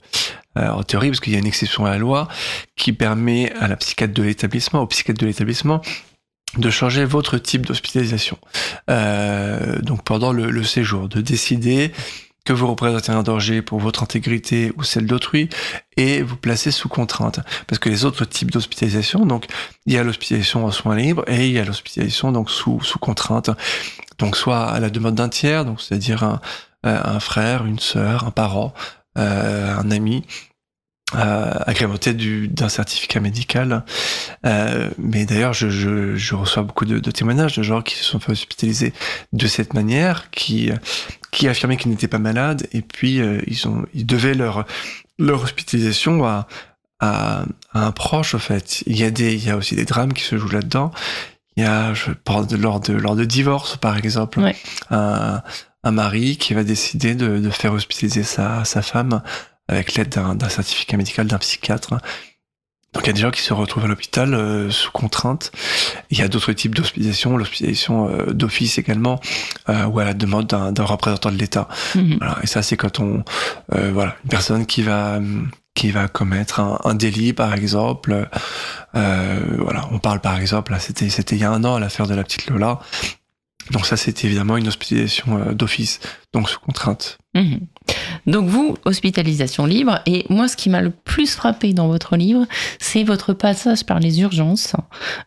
Euh, 0.57 0.69
en 0.69 0.83
théorie, 0.83 1.09
parce 1.09 1.19
qu'il 1.19 1.33
y 1.33 1.35
a 1.35 1.39
une 1.39 1.47
exception 1.47 1.85
à 1.85 1.91
la 1.91 1.97
loi 1.97 2.27
qui 2.75 2.91
permet 2.91 3.51
à 3.53 3.67
la 3.67 3.75
psychiatre 3.77 4.13
de 4.13 4.23
l'établissement, 4.23 4.81
au 4.81 4.88
psychiatre 4.88 5.19
de 5.19 5.27
l'établissement, 5.27 5.81
de 6.57 6.69
changer 6.69 7.05
votre 7.05 7.38
type 7.38 7.65
d'hospitalisation. 7.65 8.38
Euh, 8.89 9.79
donc 9.81 10.03
pendant 10.03 10.33
le, 10.33 10.49
le, 10.49 10.63
séjour, 10.63 11.07
de 11.07 11.21
décider 11.21 11.91
que 12.45 12.53
vous 12.53 12.65
représentez 12.65 13.12
un 13.12 13.21
danger 13.21 13.62
pour 13.62 13.79
votre 13.79 14.01
intégrité 14.01 14.71
ou 14.75 14.83
celle 14.83 15.05
d'autrui 15.05 15.49
et 15.97 16.23
vous 16.23 16.35
placer 16.35 16.71
sous 16.71 16.89
contrainte. 16.89 17.41
Parce 17.67 17.77
que 17.77 17.89
les 17.89 18.05
autres 18.05 18.25
types 18.25 18.49
d'hospitalisation, 18.49 19.27
donc 19.27 19.45
il 19.85 19.93
y 19.93 19.97
a 19.97 20.03
l'hospitalisation 20.03 20.65
en 20.65 20.71
soins 20.71 20.95
libres 20.95 21.23
et 21.27 21.47
il 21.47 21.53
y 21.53 21.59
a 21.59 21.65
l'hospitalisation 21.65 22.31
donc 22.31 22.49
sous, 22.49 22.81
sous 22.81 22.97
contrainte. 22.97 23.51
Donc 24.17 24.35
soit 24.35 24.65
à 24.65 24.79
la 24.79 24.89
demande 24.89 25.15
d'un 25.15 25.29
tiers, 25.29 25.63
donc 25.63 25.79
c'est-à-dire 25.79 26.23
un, 26.23 26.41
un 26.83 27.19
frère, 27.19 27.65
une 27.65 27.79
sœur, 27.79 28.25
un 28.25 28.31
parent, 28.31 28.73
euh, 29.17 29.75
un 29.75 29.91
ami, 29.91 30.23
euh, 31.15 31.53
agrémenté 31.65 32.13
d'un 32.13 32.69
certificat 32.69 33.19
médical. 33.19 33.83
Euh, 34.45 34.91
mais 34.99 35.25
d'ailleurs, 35.25 35.53
je, 35.53 35.67
je, 35.67 36.15
je, 36.15 36.35
reçois 36.35 36.61
beaucoup 36.61 36.85
de, 36.85 36.99
de, 36.99 37.11
témoignages 37.11 37.57
de 37.57 37.63
gens 37.63 37.81
qui 37.81 37.95
se 37.95 38.03
sont 38.03 38.19
fait 38.19 38.31
hospitaliser 38.31 38.93
de 39.33 39.47
cette 39.47 39.73
manière, 39.73 40.29
qui, 40.29 40.69
qui 41.31 41.47
affirmaient 41.47 41.77
qu'ils 41.77 41.89
n'étaient 41.89 42.07
pas 42.07 42.19
malades, 42.19 42.67
et 42.73 42.83
puis 42.83 43.21
euh, 43.21 43.41
ils, 43.47 43.67
ont, 43.67 43.87
ils 43.95 44.05
devaient 44.05 44.35
leur, 44.35 44.67
leur 45.17 45.41
hospitalisation 45.41 46.27
à, 46.27 46.47
à, 46.99 47.43
à, 47.73 47.85
un 47.87 47.91
proche, 47.91 48.35
en 48.35 48.39
fait. 48.39 48.83
Il 48.85 48.95
y, 48.95 49.03
a 49.03 49.09
des, 49.09 49.33
il 49.33 49.43
y 49.43 49.49
a 49.49 49.57
aussi 49.57 49.75
des 49.75 49.85
drames 49.85 50.13
qui 50.13 50.23
se 50.23 50.37
jouent 50.37 50.49
là-dedans. 50.49 50.91
Il 51.57 51.63
y 51.63 51.65
a, 51.65 51.91
je 51.95 52.11
parle 52.11 52.45
de 52.45 52.55
lors 52.55 52.81
de, 52.81 52.93
lors 52.93 53.15
de 53.15 53.25
divorce, 53.25 53.77
par 53.77 53.97
exemple, 53.97 54.41
ouais. 54.41 54.55
un, 54.91 55.41
un 55.83 55.91
mari 55.91 56.37
qui 56.37 56.53
va 56.53 56.63
décider 56.63 57.15
de, 57.15 57.39
de 57.39 57.49
faire 57.49 57.73
hospitaliser 57.73 58.23
sa, 58.23 58.65
sa 58.65 58.81
femme 58.81 59.21
avec 59.67 59.93
l'aide 59.95 60.09
d'un 60.09 60.49
certificat 60.49 60.97
médical 60.97 61.27
d'un 61.27 61.37
psychiatre. 61.37 61.97
Donc 62.93 63.03
il 63.03 63.07
y 63.07 63.09
a 63.11 63.13
des 63.13 63.21
gens 63.21 63.29
qui 63.29 63.41
se 63.41 63.53
retrouvent 63.53 63.85
à 63.85 63.87
l'hôpital 63.87 64.33
euh, 64.33 64.71
sous 64.71 64.91
contrainte. 64.91 65.51
Il 66.09 66.17
y 66.17 66.23
a 66.23 66.27
d'autres 66.27 66.53
types 66.53 66.73
d'hospitalisation, 66.73 67.37
l'hospitalisation 67.37 68.09
euh, 68.09 68.33
d'office 68.33 68.79
également, 68.79 69.19
euh, 69.69 69.85
ou 69.85 69.99
à 69.99 70.05
la 70.05 70.15
demande 70.15 70.47
d'un 70.47 70.83
représentant 70.83 71.31
de 71.31 71.37
l'État. 71.37 71.67
Mmh. 71.93 72.15
Voilà. 72.17 72.37
Et 72.41 72.47
ça 72.47 72.63
c'est 72.63 72.77
quand 72.77 72.99
on, 72.99 73.23
euh, 73.75 73.91
voilà, 73.93 74.15
une 74.23 74.29
personne 74.29 74.65
qui 74.65 74.81
va 74.81 75.19
qui 75.75 75.91
va 75.91 76.07
commettre 76.07 76.59
un, 76.59 76.79
un 76.83 76.95
délit 76.95 77.33
par 77.33 77.53
exemple. 77.53 78.27
Euh, 78.95 79.39
voilà, 79.59 79.87
on 79.91 79.99
parle 79.99 80.19
par 80.19 80.37
exemple, 80.39 80.75
c'était 80.79 81.09
c'était 81.09 81.35
il 81.35 81.41
y 81.43 81.45
a 81.45 81.51
un 81.51 81.63
an 81.63 81.75
à 81.75 81.79
l'affaire 81.79 82.07
de 82.07 82.15
la 82.15 82.23
petite 82.23 82.47
Lola. 82.49 82.79
Donc 83.71 83.86
ça, 83.86 83.97
c'est 83.97 84.25
évidemment 84.25 84.58
une 84.58 84.67
hospitalisation 84.67 85.38
euh, 85.38 85.53
d'office, 85.53 85.99
donc 86.34 86.49
sous 86.49 86.60
contrainte. 86.60 87.17
Mmh. 87.36 87.58
Donc 88.25 88.47
vous, 88.49 88.75
hospitalisation 88.86 89.65
libre. 89.65 89.99
Et 90.05 90.25
moi, 90.29 90.47
ce 90.47 90.58
qui 90.58 90.69
m'a 90.69 90.82
le 90.82 90.89
plus 90.89 91.34
frappé 91.34 91.73
dans 91.73 91.88
votre 91.88 92.15
livre, 92.15 92.45
c'est 92.79 93.03
votre 93.03 93.34
passage 93.34 93.86
par 93.86 93.99
les 93.99 94.21
urgences 94.21 94.75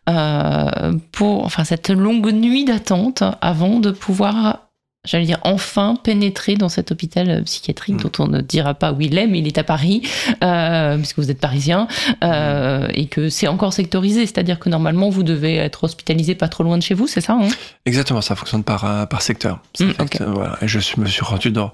euh, 0.08 0.92
pour, 1.12 1.44
enfin, 1.44 1.64
cette 1.64 1.90
longue 1.90 2.32
nuit 2.32 2.64
d'attente 2.64 3.22
avant 3.40 3.78
de 3.78 3.90
pouvoir 3.90 4.71
j'allais 5.04 5.24
dire, 5.24 5.40
enfin 5.42 5.96
pénétrer 6.02 6.54
dans 6.54 6.68
cet 6.68 6.92
hôpital 6.92 7.28
euh, 7.28 7.42
psychiatrique 7.42 7.96
mmh. 7.96 8.02
dont 8.02 8.24
on 8.24 8.28
ne 8.28 8.40
dira 8.40 8.74
pas 8.74 8.92
où 8.92 9.00
il 9.00 9.18
est, 9.18 9.26
mais 9.26 9.40
il 9.40 9.46
est 9.48 9.58
à 9.58 9.64
Paris, 9.64 10.02
euh, 10.44 10.96
puisque 10.96 11.18
vous 11.18 11.30
êtes 11.30 11.40
parisien, 11.40 11.88
euh, 12.22 12.86
et 12.94 13.06
que 13.06 13.28
c'est 13.28 13.48
encore 13.48 13.72
sectorisé, 13.72 14.26
c'est-à-dire 14.26 14.60
que 14.60 14.68
normalement 14.68 15.08
vous 15.10 15.24
devez 15.24 15.56
être 15.56 15.84
hospitalisé 15.84 16.36
pas 16.36 16.48
trop 16.48 16.62
loin 16.62 16.78
de 16.78 16.82
chez 16.82 16.94
vous, 16.94 17.08
c'est 17.08 17.20
ça 17.20 17.32
hein? 17.34 17.48
Exactement, 17.84 18.20
ça 18.20 18.36
fonctionne 18.36 18.62
par, 18.62 19.08
par 19.08 19.22
secteur. 19.22 19.60
Mmh, 19.80 19.90
okay. 19.98 20.18
voilà. 20.24 20.56
Et 20.62 20.68
je 20.68 20.78
me 20.98 21.06
suis 21.06 21.24
rendu 21.24 21.50
dans, 21.50 21.72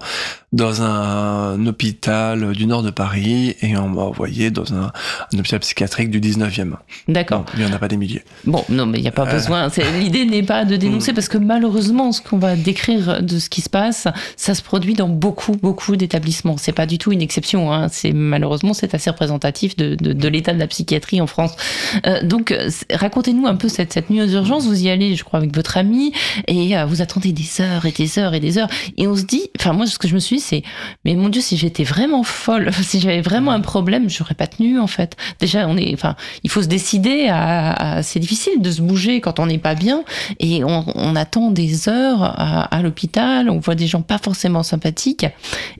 dans 0.51 0.81
un 0.81 1.65
hôpital 1.67 2.53
du 2.53 2.65
nord 2.65 2.83
de 2.83 2.89
Paris, 2.89 3.55
et 3.61 3.77
on 3.77 3.89
m'a 3.89 4.01
envoyé 4.01 4.49
dans 4.49 4.73
un, 4.73 4.91
un, 5.33 5.39
hôpital 5.39 5.59
psychiatrique 5.59 6.09
du 6.09 6.19
19e. 6.19 6.73
D'accord. 7.07 7.45
Il 7.55 7.63
n'y 7.63 7.71
en 7.71 7.73
a 7.73 7.79
pas 7.79 7.87
des 7.87 7.97
milliers. 7.97 8.23
Bon, 8.45 8.63
non, 8.69 8.85
mais 8.85 8.97
il 8.97 9.01
n'y 9.01 9.07
a 9.07 9.11
pas 9.11 9.27
euh... 9.27 9.31
besoin. 9.31 9.69
L'idée 9.99 10.25
n'est 10.25 10.43
pas 10.43 10.65
de 10.65 10.75
dénoncer, 10.75 11.11
mmh. 11.11 11.15
parce 11.15 11.27
que 11.27 11.37
malheureusement, 11.37 12.11
ce 12.11 12.21
qu'on 12.21 12.37
va 12.37 12.55
décrire 12.55 13.21
de 13.21 13.39
ce 13.39 13.49
qui 13.49 13.61
se 13.61 13.69
passe, 13.69 14.07
ça 14.37 14.55
se 14.55 14.61
produit 14.61 14.93
dans 14.93 15.07
beaucoup, 15.07 15.55
beaucoup 15.55 15.95
d'établissements. 15.95 16.57
C'est 16.57 16.71
pas 16.71 16.85
du 16.85 16.97
tout 16.97 17.11
une 17.11 17.21
exception. 17.21 17.71
Hein. 17.71 17.87
C'est 17.89 18.11
malheureusement 18.11 18.73
c'est 18.73 18.93
assez 18.93 19.09
représentatif 19.09 19.75
de, 19.75 19.95
de, 19.95 20.13
de 20.13 20.27
l'état 20.27 20.53
de 20.53 20.59
la 20.59 20.67
psychiatrie 20.67 21.21
en 21.21 21.27
France. 21.27 21.55
Euh, 22.07 22.23
donc 22.23 22.55
racontez-nous 22.91 23.47
un 23.47 23.55
peu 23.55 23.69
cette, 23.69 23.93
cette 23.93 24.09
nuit 24.09 24.21
aux 24.21 24.27
urgences. 24.27 24.65
Vous 24.65 24.83
y 24.83 24.89
allez, 24.89 25.15
je 25.15 25.23
crois, 25.23 25.39
avec 25.39 25.55
votre 25.55 25.77
ami 25.77 26.13
et 26.47 26.77
euh, 26.77 26.85
vous 26.85 27.01
attendez 27.01 27.31
des 27.31 27.61
heures 27.61 27.85
et 27.85 27.91
des 27.91 28.19
heures 28.19 28.33
et 28.33 28.39
des 28.39 28.57
heures. 28.57 28.69
Et 28.97 29.07
on 29.07 29.15
se 29.15 29.23
dit, 29.23 29.49
enfin 29.59 29.73
moi 29.73 29.85
ce 29.85 29.97
que 29.97 30.07
je 30.07 30.15
me 30.15 30.19
suis 30.19 30.38
c'est, 30.39 30.63
mais 31.05 31.15
mon 31.15 31.29
Dieu, 31.29 31.41
si 31.41 31.57
j'étais 31.57 31.83
vraiment 31.83 32.23
folle, 32.23 32.71
si 32.81 32.99
j'avais 32.99 33.21
vraiment 33.21 33.51
un 33.51 33.61
problème, 33.61 34.09
j'aurais 34.09 34.35
pas 34.35 34.47
tenu 34.47 34.79
en 34.79 34.87
fait. 34.87 35.15
Déjà 35.39 35.67
on 35.67 35.77
est, 35.77 35.93
enfin 35.93 36.15
il 36.43 36.49
faut 36.49 36.61
se 36.61 36.67
décider. 36.67 37.27
À, 37.29 37.97
à 37.97 38.03
c'est 38.03 38.19
difficile 38.19 38.61
de 38.61 38.71
se 38.71 38.81
bouger 38.81 39.21
quand 39.21 39.39
on 39.39 39.45
n'est 39.45 39.57
pas 39.57 39.75
bien 39.75 40.03
et 40.39 40.63
on, 40.63 40.85
on 40.95 41.15
attend 41.15 41.51
des 41.51 41.89
heures 41.89 42.23
à, 42.23 42.63
à 42.63 42.81
l'hôpital 42.81 43.09
on 43.49 43.59
voit 43.59 43.75
des 43.75 43.87
gens 43.87 44.01
pas 44.01 44.17
forcément 44.17 44.63
sympathiques. 44.63 45.25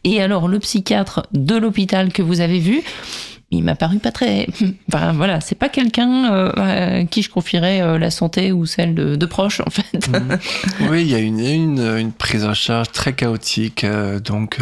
Et 0.04 0.22
alors, 0.22 0.48
le 0.48 0.60
psychiatre 0.60 1.28
de 1.34 1.56
l'hôpital 1.56 2.12
que 2.12 2.22
vous 2.22 2.42
avez 2.42 2.60
vu, 2.60 2.82
il 3.52 3.64
m'a 3.64 3.76
paru 3.76 4.00
pas 4.00 4.12
très. 4.12 4.48
Enfin 4.88 5.14
voilà, 5.14 5.42
c'est 5.42 5.56
pas 5.56 5.70
quelqu'un 5.70 6.34
euh, 6.34 6.52
à 7.02 7.06
qui 7.06 7.22
je 7.22 7.30
confierais 7.30 7.82
euh, 7.82 7.98
la 7.98 8.12
santé 8.12 8.52
ou 8.52 8.66
celle 8.66 8.96
de, 8.96 9.16
de 9.16 9.26
proches 9.26 9.62
en 9.62 9.70
fait. 9.70 10.08
Mmh. 10.08 10.38
Oui, 10.90 11.02
il 11.02 11.10
y 11.10 11.16
a 11.16 11.20
une, 11.20 11.40
une, 11.40 11.98
une, 11.98 12.12
prise 12.12 12.46
en 12.46 12.54
charge 12.54 12.92
très 12.92 13.14
chaotique. 13.14 13.84
Euh, 13.84 14.20
donc 14.20 14.60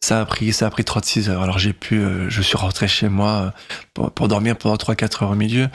Ça 0.00 0.20
a 0.20 0.24
pris, 0.24 0.52
ça 0.52 0.66
a 0.66 0.70
pris 0.70 0.84
36 0.84 1.28
heures. 1.28 1.42
Alors 1.42 1.58
j'ai 1.58 1.72
pu, 1.72 2.00
je 2.28 2.42
suis 2.42 2.56
rentré 2.56 2.86
chez 2.86 3.08
moi 3.08 3.52
pour, 3.94 4.10
pour 4.12 4.28
dormir 4.28 4.56
pendant 4.56 4.76
3-4 4.76 5.24
heures 5.24 5.30
au 5.30 5.34
milieu. 5.34 5.68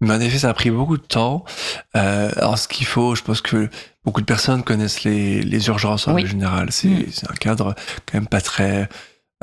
Mais 0.00 0.14
en 0.14 0.20
effet, 0.20 0.38
ça 0.38 0.50
a 0.50 0.54
pris 0.54 0.70
beaucoup 0.70 0.96
de 0.96 1.02
temps. 1.02 1.44
Alors, 1.92 2.56
ce 2.56 2.68
qu'il 2.68 2.86
faut, 2.86 3.16
je 3.16 3.22
pense 3.22 3.40
que 3.40 3.68
beaucoup 4.04 4.20
de 4.20 4.26
personnes 4.26 4.62
connaissent 4.62 5.02
les, 5.02 5.42
les 5.42 5.66
urgences 5.66 6.06
en 6.06 6.16
général. 6.18 6.68
C'est 6.70 6.88
mm. 6.88 7.30
un 7.30 7.34
cadre 7.34 7.74
quand 8.06 8.14
même 8.14 8.28
pas 8.28 8.40
très 8.40 8.88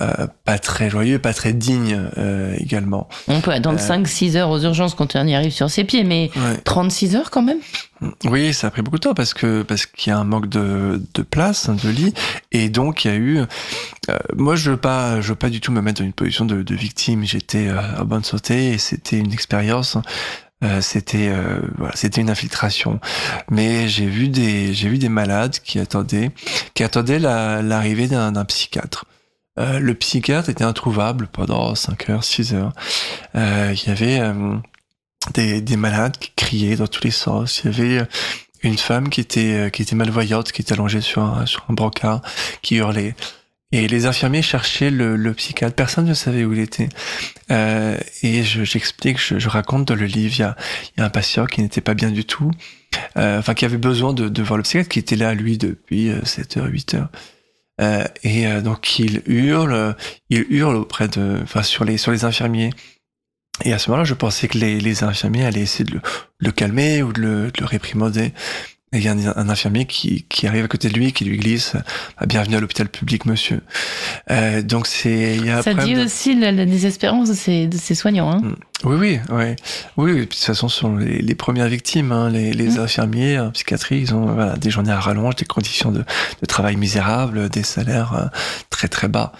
euh, 0.01 0.27
pas 0.43 0.59
très 0.59 0.89
joyeux, 0.89 1.19
pas 1.19 1.33
très 1.33 1.53
digne 1.53 2.09
euh, 2.17 2.53
également. 2.57 3.07
On 3.29 3.39
peut 3.39 3.51
attendre 3.51 3.79
5-6 3.79 4.35
euh, 4.35 4.39
heures 4.39 4.49
aux 4.49 4.59
urgences 4.59 4.93
quand 4.93 5.15
on 5.15 5.25
y 5.25 5.33
arrive 5.33 5.53
sur 5.53 5.69
ses 5.69 5.85
pieds, 5.85 6.03
mais 6.03 6.31
36 6.65 7.15
heures 7.15 7.31
quand 7.31 7.41
même? 7.41 7.59
Oui, 8.25 8.53
ça 8.53 8.67
a 8.67 8.71
pris 8.71 8.81
beaucoup 8.81 8.97
de 8.97 9.03
temps 9.03 9.13
parce 9.13 9.33
que 9.33 9.61
parce 9.61 9.85
qu'il 9.85 10.11
y 10.11 10.13
a 10.13 10.19
un 10.19 10.25
manque 10.25 10.49
de, 10.49 11.01
de 11.13 11.21
place, 11.21 11.69
de 11.69 11.89
lit, 11.89 12.13
et 12.51 12.67
donc 12.67 13.05
il 13.05 13.07
y 13.07 13.13
a 13.13 13.15
eu. 13.15 13.39
moi, 14.35 14.57
je 14.57 14.71
veux 14.71 14.77
pas, 14.77 15.21
je 15.21 15.29
veux 15.29 15.35
pas 15.35 15.49
du 15.49 15.61
tout 15.61 15.71
me 15.71 15.79
mettre 15.79 16.01
dans 16.01 16.05
une 16.05 16.11
position 16.11 16.43
de, 16.43 16.61
de 16.61 16.75
victime. 16.75 17.23
J'étais 17.23 17.69
à 17.69 18.03
bonne 18.03 18.25
santé 18.25 18.73
et 18.73 18.77
c'était 18.77 19.17
une 19.17 19.31
expérience. 19.31 19.97
c'était 20.81 21.31
voilà, 21.77 21.95
c'était 21.95 22.19
une 22.19 22.29
infiltration. 22.29 22.99
Mais 23.49 23.87
j'ai 23.87 24.07
vu 24.07 24.27
des 24.27 24.73
j'ai 24.73 24.89
vu 24.89 24.97
des 24.97 25.07
malades 25.07 25.55
qui 25.63 25.79
attendaient 25.79 26.31
qui 26.73 26.83
attendaient 26.83 27.19
l'arrivée 27.19 28.09
d'un 28.09 28.43
psychiatre. 28.43 29.05
Euh, 29.57 29.79
le 29.79 29.93
psychiatre 29.95 30.49
était 30.49 30.63
introuvable 30.63 31.27
pendant 31.27 31.75
5 31.75 32.09
heures, 32.09 32.23
6 32.23 32.53
heures. 32.53 32.73
Euh, 33.35 33.73
il 33.73 33.87
y 33.87 33.91
avait 33.91 34.19
euh, 34.19 34.55
des, 35.33 35.61
des, 35.61 35.77
malades 35.77 36.17
qui 36.17 36.31
criaient 36.35 36.75
dans 36.75 36.87
tous 36.87 37.03
les 37.03 37.11
sens. 37.11 37.61
Il 37.63 37.71
y 37.71 37.73
avait 37.73 38.07
une 38.63 38.77
femme 38.77 39.09
qui 39.09 39.21
était, 39.21 39.69
qui 39.71 39.81
était 39.81 39.95
malvoyante, 39.95 40.51
qui 40.51 40.61
était 40.61 40.73
allongée 40.73 41.01
sur 41.01 41.21
un, 41.21 41.45
sur 41.45 41.65
un 41.69 41.73
brancard, 41.73 42.21
qui 42.61 42.75
hurlait. 42.75 43.15
Et 43.71 43.87
les 43.87 44.05
infirmiers 44.05 44.41
cherchaient 44.41 44.91
le, 44.91 45.15
le 45.15 45.33
psychiatre. 45.33 45.75
Personne 45.75 46.05
ne 46.05 46.13
savait 46.13 46.45
où 46.45 46.53
il 46.53 46.59
était. 46.59 46.87
Euh, 47.51 47.97
et 48.21 48.43
j'explique, 48.43 49.19
je, 49.19 49.39
je, 49.39 49.49
raconte 49.49 49.87
dans 49.87 49.95
le 49.95 50.05
livre, 50.05 50.33
il 50.37 50.39
y 50.39 50.43
a, 50.43 50.55
y 50.97 51.01
a 51.01 51.05
un 51.05 51.09
patient 51.09 51.45
qui 51.45 51.61
n'était 51.61 51.81
pas 51.81 51.93
bien 51.93 52.11
du 52.11 52.25
tout, 52.25 52.51
euh, 53.17 53.39
enfin 53.39 53.53
qui 53.53 53.65
avait 53.65 53.77
besoin 53.77 54.13
de, 54.13 54.29
de 54.29 54.43
voir 54.43 54.57
le 54.57 54.63
psychiatre, 54.63 54.89
qui 54.89 54.99
était 54.99 55.15
là, 55.15 55.33
lui, 55.33 55.57
depuis 55.57 56.11
7 56.23 56.57
heures, 56.57 56.67
8 56.67 56.93
heures. 56.93 57.09
Euh, 57.81 58.05
et 58.23 58.47
euh, 58.47 58.61
donc 58.61 58.99
il 58.99 59.21
hurle, 59.25 59.95
il 60.29 60.45
hurle 60.49 60.77
auprès 60.77 61.07
de, 61.07 61.39
enfin 61.43 61.63
sur 61.63 61.83
les 61.83 61.97
sur 61.97 62.11
les 62.11 62.23
infirmiers. 62.23 62.71
Et 63.63 63.73
à 63.73 63.79
ce 63.79 63.89
moment-là, 63.89 64.03
je 64.03 64.13
pensais 64.13 64.47
que 64.47 64.57
les, 64.57 64.79
les 64.81 65.03
infirmiers 65.03 65.45
allaient 65.45 65.61
essayer 65.61 65.85
de 65.85 65.93
le, 65.93 66.01
le 66.39 66.51
calmer 66.51 67.03
ou 67.03 67.13
de 67.13 67.21
le, 67.21 67.51
de 67.51 67.61
le 67.61 67.65
réprimander. 67.65 68.33
Et 68.95 68.99
il 68.99 69.03
y 69.03 69.07
a 69.09 69.11
un, 69.11 69.49
infirmier 69.49 69.85
qui, 69.85 70.25
qui, 70.29 70.47
arrive 70.47 70.63
à 70.63 70.67
côté 70.69 70.87
de 70.87 70.93
lui, 70.93 71.11
qui 71.11 71.25
lui 71.25 71.37
glisse 71.37 71.73
ah, 72.17 72.25
Bienvenue 72.27 72.55
à 72.55 72.59
l'hôpital 72.61 72.87
public, 72.87 73.25
monsieur. 73.25 73.61
Euh, 74.31 74.61
donc 74.61 74.87
c'est. 74.87 75.37
Ça 75.63 75.73
dit 75.73 75.97
aussi 75.97 76.35
la, 76.35 76.53
désespérance 76.65 77.27
de 77.27 77.33
ces, 77.33 77.67
de 77.67 77.77
ces 77.77 77.93
soignants. 77.93 78.31
Hein. 78.31 78.55
Oui, 78.83 78.95
oui, 78.99 79.19
oui. 79.29 79.55
Oui, 79.95 80.19
de 80.19 80.23
toute 80.25 80.35
façon, 80.35 80.67
ce 80.67 80.79
sont 80.79 80.97
les, 80.97 81.21
les 81.21 81.35
premières 81.35 81.69
victimes. 81.69 82.11
Hein, 82.11 82.29
les, 82.29 82.51
les 82.51 82.77
mm. 82.77 82.79
infirmiers 82.79 83.39
en 83.39 83.51
psychiatrie, 83.51 83.99
ils 83.99 84.13
ont 84.13 84.25
voilà, 84.25 84.57
des 84.57 84.69
journées 84.69 84.91
à 84.91 84.99
rallonge, 84.99 85.37
des 85.37 85.45
conditions 85.45 85.91
de, 85.91 85.99
de 85.99 86.45
travail 86.45 86.75
misérables, 86.75 87.47
des 87.49 87.63
salaires 87.63 88.13
euh, 88.13 88.25
très 88.69 88.89
très 88.89 89.07
bas. 89.07 89.31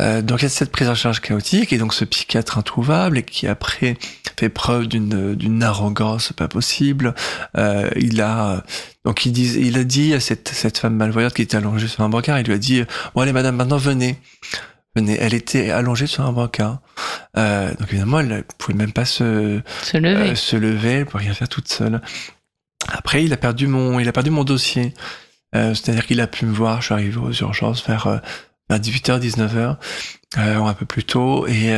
Euh, 0.00 0.22
donc 0.22 0.40
il 0.40 0.44
y 0.44 0.46
a 0.46 0.48
cette 0.48 0.72
prise 0.72 0.88
en 0.88 0.94
charge 0.94 1.20
chaotique 1.20 1.72
et 1.74 1.78
donc 1.78 1.92
ce 1.92 2.06
psychiatre 2.06 2.56
introuvable 2.56 3.18
et 3.18 3.22
qui 3.22 3.46
après 3.46 3.98
fait 4.38 4.48
preuve 4.48 4.86
d'une 4.86 5.34
d'une 5.34 5.62
arrogance 5.62 6.32
pas 6.32 6.48
possible. 6.48 7.14
Euh, 7.58 7.90
il 7.96 8.22
a 8.22 8.64
donc 9.04 9.26
il, 9.26 9.32
dit, 9.32 9.52
il 9.58 9.76
a 9.78 9.84
dit 9.84 10.14
à 10.14 10.20
cette, 10.20 10.48
cette 10.48 10.78
femme 10.78 10.94
malvoyante 10.94 11.34
qui 11.34 11.42
était 11.42 11.56
allongée 11.56 11.88
sur 11.88 12.02
un 12.02 12.08
brancard, 12.08 12.38
il 12.40 12.46
lui 12.46 12.54
a 12.54 12.58
dit 12.58 12.82
bon 13.14 13.20
allez 13.20 13.32
madame 13.32 13.56
maintenant 13.56 13.76
venez 13.76 14.18
venez. 14.96 15.16
Elle 15.18 15.34
était 15.34 15.70
allongée 15.70 16.06
sur 16.06 16.24
un 16.24 16.32
brancard. 16.32 16.80
Euh, 17.36 17.70
donc 17.74 17.88
évidemment 17.90 18.20
elle 18.20 18.28
ne 18.28 18.40
pouvait 18.58 18.76
même 18.76 18.92
pas 18.92 19.04
se 19.04 19.60
se 19.82 19.96
lever, 19.96 20.30
euh, 20.30 20.34
se 20.34 20.56
lever, 20.56 20.92
elle 20.94 21.06
pouvait 21.06 21.24
rien 21.24 21.34
faire 21.34 21.48
toute 21.48 21.68
seule. 21.68 22.00
Après 22.88 23.22
il 23.24 23.32
a 23.32 23.36
perdu 23.36 23.66
mon 23.66 24.00
il 24.00 24.08
a 24.08 24.12
perdu 24.12 24.30
mon 24.30 24.44
dossier. 24.44 24.94
Euh, 25.54 25.74
c'est-à-dire 25.74 26.06
qu'il 26.06 26.20
a 26.20 26.26
pu 26.26 26.46
me 26.46 26.52
voir, 26.52 26.80
je 26.80 26.86
suis 26.86 26.94
arrivé 26.94 27.16
aux 27.16 27.32
urgences 27.32 27.86
vers, 27.86 28.06
euh, 28.06 28.18
vers 28.68 28.78
18h, 28.78 29.18
19h, 29.18 29.76
euh, 30.38 30.60
un 30.60 30.74
peu 30.74 30.86
plus 30.86 31.04
tôt, 31.04 31.46
et 31.46 31.76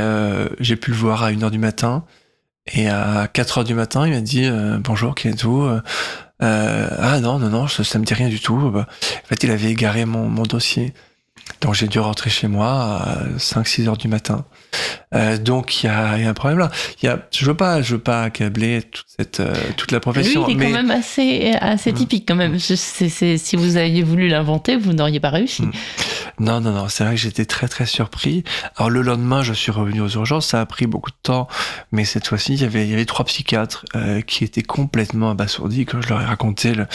j'ai 0.60 0.76
pu 0.76 0.90
le 0.90 0.96
voir 0.96 1.22
à 1.22 1.32
1h 1.32 1.50
du 1.50 1.58
matin. 1.58 2.04
Et 2.72 2.88
à 2.88 3.28
4 3.32 3.58
heures 3.58 3.64
du 3.64 3.74
matin, 3.74 4.06
il 4.06 4.12
m'a 4.12 4.20
dit 4.20 4.48
bonjour, 4.80 5.14
qui 5.14 5.28
êtes-vous? 5.28 5.68
Ah 6.40 7.20
non, 7.20 7.38
non, 7.38 7.48
non, 7.48 7.68
ça, 7.68 7.82
ça 7.84 7.98
me 7.98 8.04
dit 8.04 8.14
rien 8.14 8.28
du 8.28 8.40
tout. 8.40 8.70
Bah, 8.70 8.86
en 8.88 9.26
fait, 9.26 9.42
il 9.42 9.50
avait 9.50 9.70
égaré 9.70 10.04
mon, 10.04 10.28
mon 10.28 10.42
dossier. 10.42 10.92
Donc 11.60 11.74
j'ai 11.74 11.86
dû 11.86 12.00
rentrer 12.00 12.28
chez 12.28 12.48
moi 12.48 12.68
à 12.68 13.24
5-6 13.38 13.88
heures 13.88 13.96
du 13.96 14.08
matin. 14.08 14.44
Euh, 15.14 15.38
donc 15.38 15.82
il 15.82 15.86
y 15.86 15.88
a, 15.88 16.18
y 16.18 16.24
a, 16.24 16.28
un 16.28 16.34
problème 16.34 16.58
là. 16.58 16.70
Y 17.02 17.08
a, 17.08 17.20
je 17.30 17.44
veux 17.44 17.54
pas, 17.54 17.82
je 17.82 17.94
veux 17.94 18.00
pas 18.00 18.24
accabler 18.24 18.82
toute 18.82 19.06
cette 19.06 19.40
euh, 19.40 19.54
toute 19.76 19.92
la 19.92 20.00
profession. 20.00 20.46
Lui, 20.46 20.54
il 20.54 20.62
est 20.62 20.66
quand 20.66 20.72
même 20.72 20.90
assez 20.90 21.52
assez 21.60 21.92
mm. 21.92 21.94
typique 21.94 22.24
quand 22.26 22.34
même. 22.34 22.58
Je, 22.58 22.74
si 22.74 23.56
vous 23.56 23.76
aviez 23.76 24.02
voulu 24.02 24.28
l'inventer, 24.28 24.76
vous 24.76 24.92
n'auriez 24.92 25.20
pas 25.20 25.30
réussi. 25.30 25.62
Mm. 25.62 25.72
Non, 26.40 26.60
non, 26.60 26.72
non. 26.72 26.88
C'est 26.88 27.04
vrai 27.04 27.14
que 27.14 27.20
j'étais 27.20 27.44
très 27.44 27.68
très 27.68 27.86
surpris. 27.86 28.42
Alors 28.76 28.90
le 28.90 29.02
lendemain, 29.02 29.42
je 29.42 29.52
suis 29.52 29.70
revenu 29.70 30.00
aux 30.00 30.08
urgences. 30.08 30.48
Ça 30.48 30.60
a 30.60 30.66
pris 30.66 30.86
beaucoup 30.86 31.10
de 31.10 31.16
temps, 31.22 31.46
mais 31.92 32.04
cette 32.04 32.26
fois-ci, 32.26 32.54
il 32.54 32.62
y 32.62 32.64
avait 32.64 32.84
il 32.84 32.90
y 32.90 32.94
avait 32.94 33.04
trois 33.04 33.24
psychiatres 33.26 33.84
euh, 33.94 34.20
qui 34.20 34.42
étaient 34.42 34.62
complètement 34.62 35.30
abasourdis 35.30 35.86
quand 35.86 36.00
je 36.00 36.08
leur 36.08 36.20
ai 36.20 36.24
raconté 36.24 36.74
le, 36.74 36.86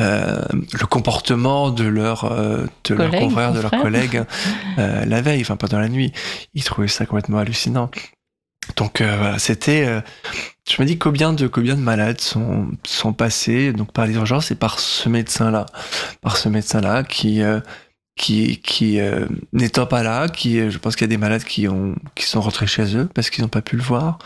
euh, 0.00 0.42
le 0.52 0.86
comportement 0.86 1.70
de 1.70 1.84
leur 1.84 2.24
euh, 2.24 2.64
de 2.84 2.94
leurs 2.94 3.10
confrères, 3.10 3.52
de 3.52 3.60
leurs 3.60 3.70
collègues 3.70 4.24
euh, 4.78 5.04
la 5.06 5.20
veille, 5.20 5.42
enfin 5.42 5.56
pendant 5.56 5.78
la 5.78 5.88
nuit. 5.88 6.12
Ils 6.54 6.64
trouvaient 6.64 6.88
ça 6.88 7.04
complètement 7.04 7.38
hallucinant. 7.38 7.90
Donc 8.76 9.00
euh, 9.00 9.16
voilà, 9.18 9.38
c'était. 9.38 10.02
Je 10.70 10.80
me 10.80 10.86
dis 10.86 10.96
combien 10.96 11.32
de 11.32 11.46
combien 11.46 11.74
de 11.74 11.80
malades 11.80 12.20
sont 12.20 12.68
sont 12.84 13.12
passés 13.12 13.72
donc 13.72 13.92
par 13.92 14.06
les 14.06 14.14
urgences 14.14 14.50
et 14.50 14.54
par 14.54 14.78
ce 14.80 15.08
médecin 15.08 15.50
là, 15.50 15.66
par 16.20 16.36
ce 16.36 16.48
médecin 16.48 16.80
là 16.80 17.02
qui 17.02 17.42
qui, 18.16 18.60
qui 18.60 19.00
euh, 19.00 19.26
n'étant 19.52 19.86
pas 19.86 20.02
là, 20.02 20.28
qui, 20.28 20.70
je 20.70 20.78
pense 20.78 20.96
qu'il 20.96 21.04
y 21.04 21.10
a 21.10 21.14
des 21.14 21.16
malades 21.16 21.44
qui 21.44 21.66
ont, 21.68 21.94
qui 22.14 22.26
sont 22.26 22.40
rentrés 22.40 22.66
chez 22.66 22.96
eux 22.96 23.08
parce 23.14 23.30
qu'ils 23.30 23.42
n'ont 23.42 23.48
pas 23.48 23.62
pu 23.62 23.76
le 23.76 23.82
voir, 23.82 24.18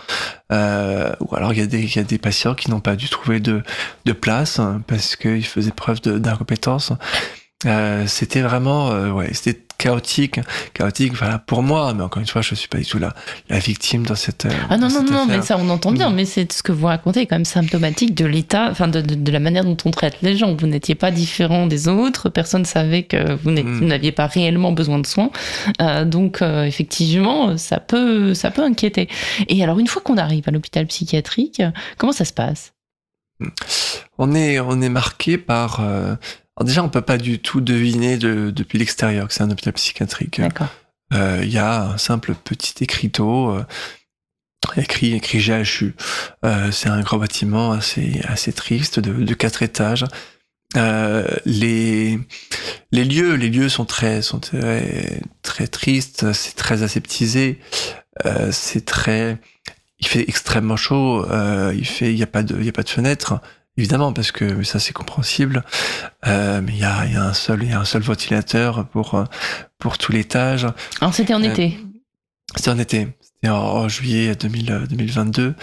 euh, 0.52 1.12
ou 1.20 1.34
alors 1.34 1.52
il 1.52 1.60
y 1.60 1.62
a 1.62 1.66
des, 1.66 1.82
il 1.82 1.94
y 1.94 1.98
a 1.98 2.02
des 2.04 2.18
patients 2.18 2.54
qui 2.54 2.70
n'ont 2.70 2.80
pas 2.80 2.96
dû 2.96 3.08
trouver 3.08 3.40
de, 3.40 3.62
de 4.04 4.12
place 4.12 4.58
hein, 4.58 4.82
parce 4.86 5.16
qu'ils 5.16 5.46
faisaient 5.46 5.70
preuve 5.70 6.00
d'incompétence. 6.00 6.92
Euh, 7.64 8.06
c'était 8.06 8.42
vraiment, 8.42 8.90
euh, 8.90 9.10
ouais, 9.10 9.32
c'était 9.32 9.65
chaotique, 9.78 10.40
chaotique, 10.74 11.14
voilà, 11.14 11.38
pour 11.38 11.62
moi, 11.62 11.92
mais 11.94 12.02
encore 12.02 12.20
une 12.20 12.26
fois, 12.26 12.42
je 12.42 12.54
suis 12.54 12.68
pas 12.68 12.78
du 12.78 12.86
tout 12.86 12.98
la, 12.98 13.14
la 13.48 13.58
victime 13.58 14.04
dans 14.06 14.14
cette. 14.14 14.46
Euh, 14.46 14.50
ah 14.70 14.76
non, 14.76 14.88
non, 14.88 15.02
non, 15.02 15.26
mais 15.26 15.42
ça, 15.42 15.56
on 15.58 15.68
entend 15.68 15.92
bien, 15.92 16.10
mm. 16.10 16.14
mais 16.14 16.24
c'est 16.24 16.50
ce 16.52 16.62
que 16.62 16.72
vous 16.72 16.86
racontez 16.86 17.20
est 17.20 17.26
quand 17.26 17.36
même 17.36 17.44
symptomatique 17.44 18.14
de 18.14 18.24
l'état, 18.24 18.68
enfin, 18.70 18.88
de, 18.88 19.00
de, 19.00 19.30
la 19.30 19.40
manière 19.40 19.64
dont 19.64 19.76
on 19.84 19.90
traite 19.90 20.16
les 20.22 20.36
gens. 20.36 20.54
Vous 20.54 20.66
n'étiez 20.66 20.94
pas 20.94 21.10
différent 21.10 21.66
des 21.66 21.88
autres, 21.88 22.28
personne 22.28 22.62
ne 22.62 22.66
savait 22.66 23.02
que 23.02 23.34
vous 23.34 23.50
mm. 23.50 23.86
n'aviez 23.86 24.12
pas 24.12 24.26
réellement 24.26 24.72
besoin 24.72 24.98
de 24.98 25.06
soins. 25.06 25.30
Euh, 25.80 26.04
donc, 26.04 26.42
euh, 26.42 26.64
effectivement, 26.64 27.56
ça 27.56 27.80
peut, 27.80 28.34
ça 28.34 28.50
peut 28.50 28.62
inquiéter. 28.62 29.08
Et 29.48 29.62
alors, 29.62 29.78
une 29.78 29.86
fois 29.86 30.02
qu'on 30.02 30.18
arrive 30.18 30.44
à 30.46 30.50
l'hôpital 30.50 30.86
psychiatrique, 30.86 31.62
comment 31.98 32.12
ça 32.12 32.24
se 32.24 32.32
passe? 32.32 32.72
On 34.16 34.34
est, 34.34 34.58
on 34.60 34.80
est 34.80 34.88
marqué 34.88 35.36
par 35.36 35.82
alors 36.56 36.66
déjà, 36.66 36.82
on 36.82 36.88
peut 36.88 37.02
pas 37.02 37.18
du 37.18 37.38
tout 37.38 37.60
deviner 37.60 38.16
de, 38.16 38.50
depuis 38.50 38.78
l'extérieur 38.78 39.28
que 39.28 39.34
c'est 39.34 39.42
un 39.42 39.50
hôpital 39.50 39.72
psychiatrique. 39.74 40.40
Il 41.12 41.16
euh, 41.16 41.44
y 41.44 41.58
a 41.58 41.82
un 41.82 41.98
simple 41.98 42.34
petit 42.34 42.82
écriteau 42.82 43.50
euh, 43.50 43.64
écrit 44.76 45.14
écrit 45.14 45.38
GHU. 45.38 45.94
Euh, 46.44 46.70
c'est 46.70 46.88
un 46.88 47.00
gros 47.00 47.18
bâtiment 47.18 47.72
assez 47.72 48.20
assez 48.24 48.52
triste 48.52 49.00
de, 49.00 49.12
de 49.12 49.34
quatre 49.34 49.62
étages. 49.62 50.04
Euh, 50.76 51.26
les 51.44 52.18
les 52.90 53.04
lieux 53.04 53.34
les 53.34 53.48
lieux 53.48 53.68
sont 53.68 53.84
très 53.84 54.22
sont 54.22 54.40
très 54.40 55.20
très 55.42 55.66
tristes. 55.66 56.32
C'est 56.32 56.56
très 56.56 56.82
aseptisé. 56.82 57.60
Euh, 58.24 58.50
c'est 58.50 58.84
très 58.84 59.38
il 59.98 60.06
fait 60.06 60.24
extrêmement 60.28 60.76
chaud. 60.76 61.26
il 61.72 61.86
fait 61.86 62.12
il 62.12 62.18
y 62.18 62.22
a 62.22 62.26
pas 62.26 62.42
de 62.42 62.56
il 62.58 62.66
y 62.66 62.68
a 62.68 62.72
pas 62.72 62.82
de 62.82 62.88
fenêtre 62.88 63.40
évidemment, 63.76 64.12
parce 64.12 64.32
que 64.32 64.62
ça 64.62 64.78
c'est 64.78 64.92
compréhensible. 64.92 65.64
Euh, 66.26 66.60
mais 66.62 66.72
il 66.72 66.78
y 66.78 66.84
a, 66.84 67.06
y 67.06 67.16
a, 67.16 67.24
un 67.24 67.34
seul, 67.34 67.62
il 67.62 67.70
y 67.70 67.72
a 67.72 67.80
un 67.80 67.84
seul 67.84 68.02
ventilateur 68.02 68.86
pour 68.88 69.14
euh, 69.14 69.24
pour 69.78 69.98
tout 69.98 70.12
l'étage. 70.12 70.66
Alors 71.00 71.14
c'était 71.14 71.34
en 71.34 71.42
euh, 71.42 71.50
été. 71.50 71.78
C'était 72.54 72.70
en 72.70 72.78
été. 72.78 73.08
C'était 73.20 73.48
en, 73.48 73.88
juillet 73.88 74.34
2000, 74.34 74.86
2022. 74.88 75.54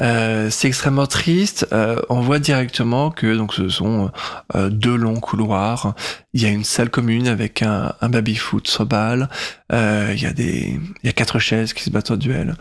Euh, 0.00 0.50
c'est 0.50 0.68
extrêmement 0.68 1.06
triste. 1.06 1.66
Euh, 1.72 2.00
on 2.08 2.20
voit 2.20 2.38
directement 2.38 3.10
que 3.10 3.34
donc 3.36 3.54
ce 3.54 3.68
sont 3.68 4.10
euh, 4.54 4.68
deux 4.68 4.96
longs 4.96 5.20
couloirs. 5.20 5.94
Il 6.34 6.42
y 6.42 6.46
a 6.46 6.48
une 6.48 6.64
salle 6.64 6.90
commune 6.90 7.28
avec 7.28 7.62
un, 7.62 7.94
un 8.00 8.08
baby-foot 8.08 8.68
sur 8.68 8.86
balle. 8.86 9.28
il 9.72 10.20
y 10.20 10.26
a 10.26 10.32
des, 10.32 10.78
il 11.02 11.06
y 11.06 11.08
a 11.08 11.12
quatre 11.12 11.38
chaises 11.38 11.72
qui 11.72 11.82
se 11.82 11.90
battent 11.90 12.10
au 12.10 12.16
duel. 12.16 12.56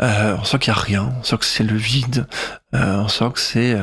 on 0.00 0.44
sent 0.44 0.58
qu'il 0.58 0.72
y 0.72 0.76
a 0.76 0.80
rien. 0.80 1.12
On 1.20 1.22
sent 1.22 1.38
que 1.38 1.44
c'est 1.44 1.64
le 1.64 1.76
vide. 1.76 2.26
on 2.72 3.08
sent 3.08 3.30
que 3.34 3.40
c'est 3.40 3.76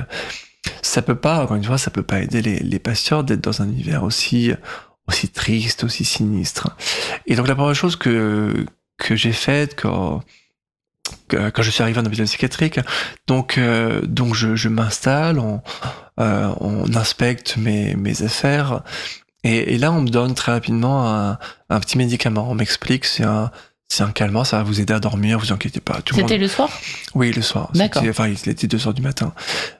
ça 0.81 1.01
peut 1.01 1.15
pas, 1.15 1.43
encore 1.43 1.57
une 1.57 1.63
fois, 1.63 1.77
ça 1.77 1.91
peut 1.91 2.03
pas 2.03 2.19
aider 2.21 2.41
les, 2.41 2.79
patients 2.79 3.23
d'être 3.23 3.41
dans 3.41 3.61
un 3.61 3.67
univers 3.67 4.03
aussi 4.03 4.51
aussi 5.07 5.29
triste, 5.29 5.83
aussi 5.83 6.03
sinistre. 6.03 6.75
Et 7.25 7.35
donc 7.35 7.47
la 7.47 7.55
première 7.55 7.75
chose 7.75 7.95
que 7.95 8.65
que 8.97 9.15
j'ai 9.15 9.31
faite 9.31 9.79
quand 9.79 10.21
quand 11.29 11.61
je 11.61 11.71
suis 11.71 11.81
arrivé 11.81 11.99
en 11.99 12.05
hôpital 12.05 12.25
psychiatrique, 12.25 12.79
donc 13.27 13.57
euh, 13.57 14.01
donc 14.01 14.33
je, 14.33 14.67
m'installe, 14.67 15.39
on, 15.39 15.61
euh, 16.19 16.53
on 16.59 16.93
inspecte 16.95 17.57
mes 17.57 17.95
mes 17.95 18.23
affaires 18.23 18.83
et, 19.43 19.75
et, 19.75 19.77
là 19.77 19.91
on 19.91 20.01
me 20.01 20.09
donne 20.09 20.33
très 20.33 20.51
rapidement 20.51 21.07
un, 21.07 21.37
un 21.69 21.79
petit 21.79 21.97
médicament. 21.97 22.49
On 22.49 22.55
m'explique 22.55 23.05
c'est 23.05 23.23
un 23.23 23.51
c'est 23.89 24.03
un 24.03 24.11
calmant, 24.11 24.43
ça 24.43 24.57
va 24.57 24.63
vous 24.63 24.81
aider 24.81 24.93
à 24.93 24.99
dormir, 24.99 25.39
vous 25.39 25.53
inquiétez 25.53 25.79
pas. 25.79 25.99
C'était 26.13 26.37
le 26.37 26.47
soir? 26.47 26.69
Oui, 27.15 27.31
le 27.31 27.41
soir. 27.41 27.71
D'accord. 27.73 28.03
Enfin, 28.07 28.27
il 28.27 28.49
était 28.49 28.67
2 28.67 28.87
heures 28.87 28.93
du 28.93 29.01
matin. 29.01 29.33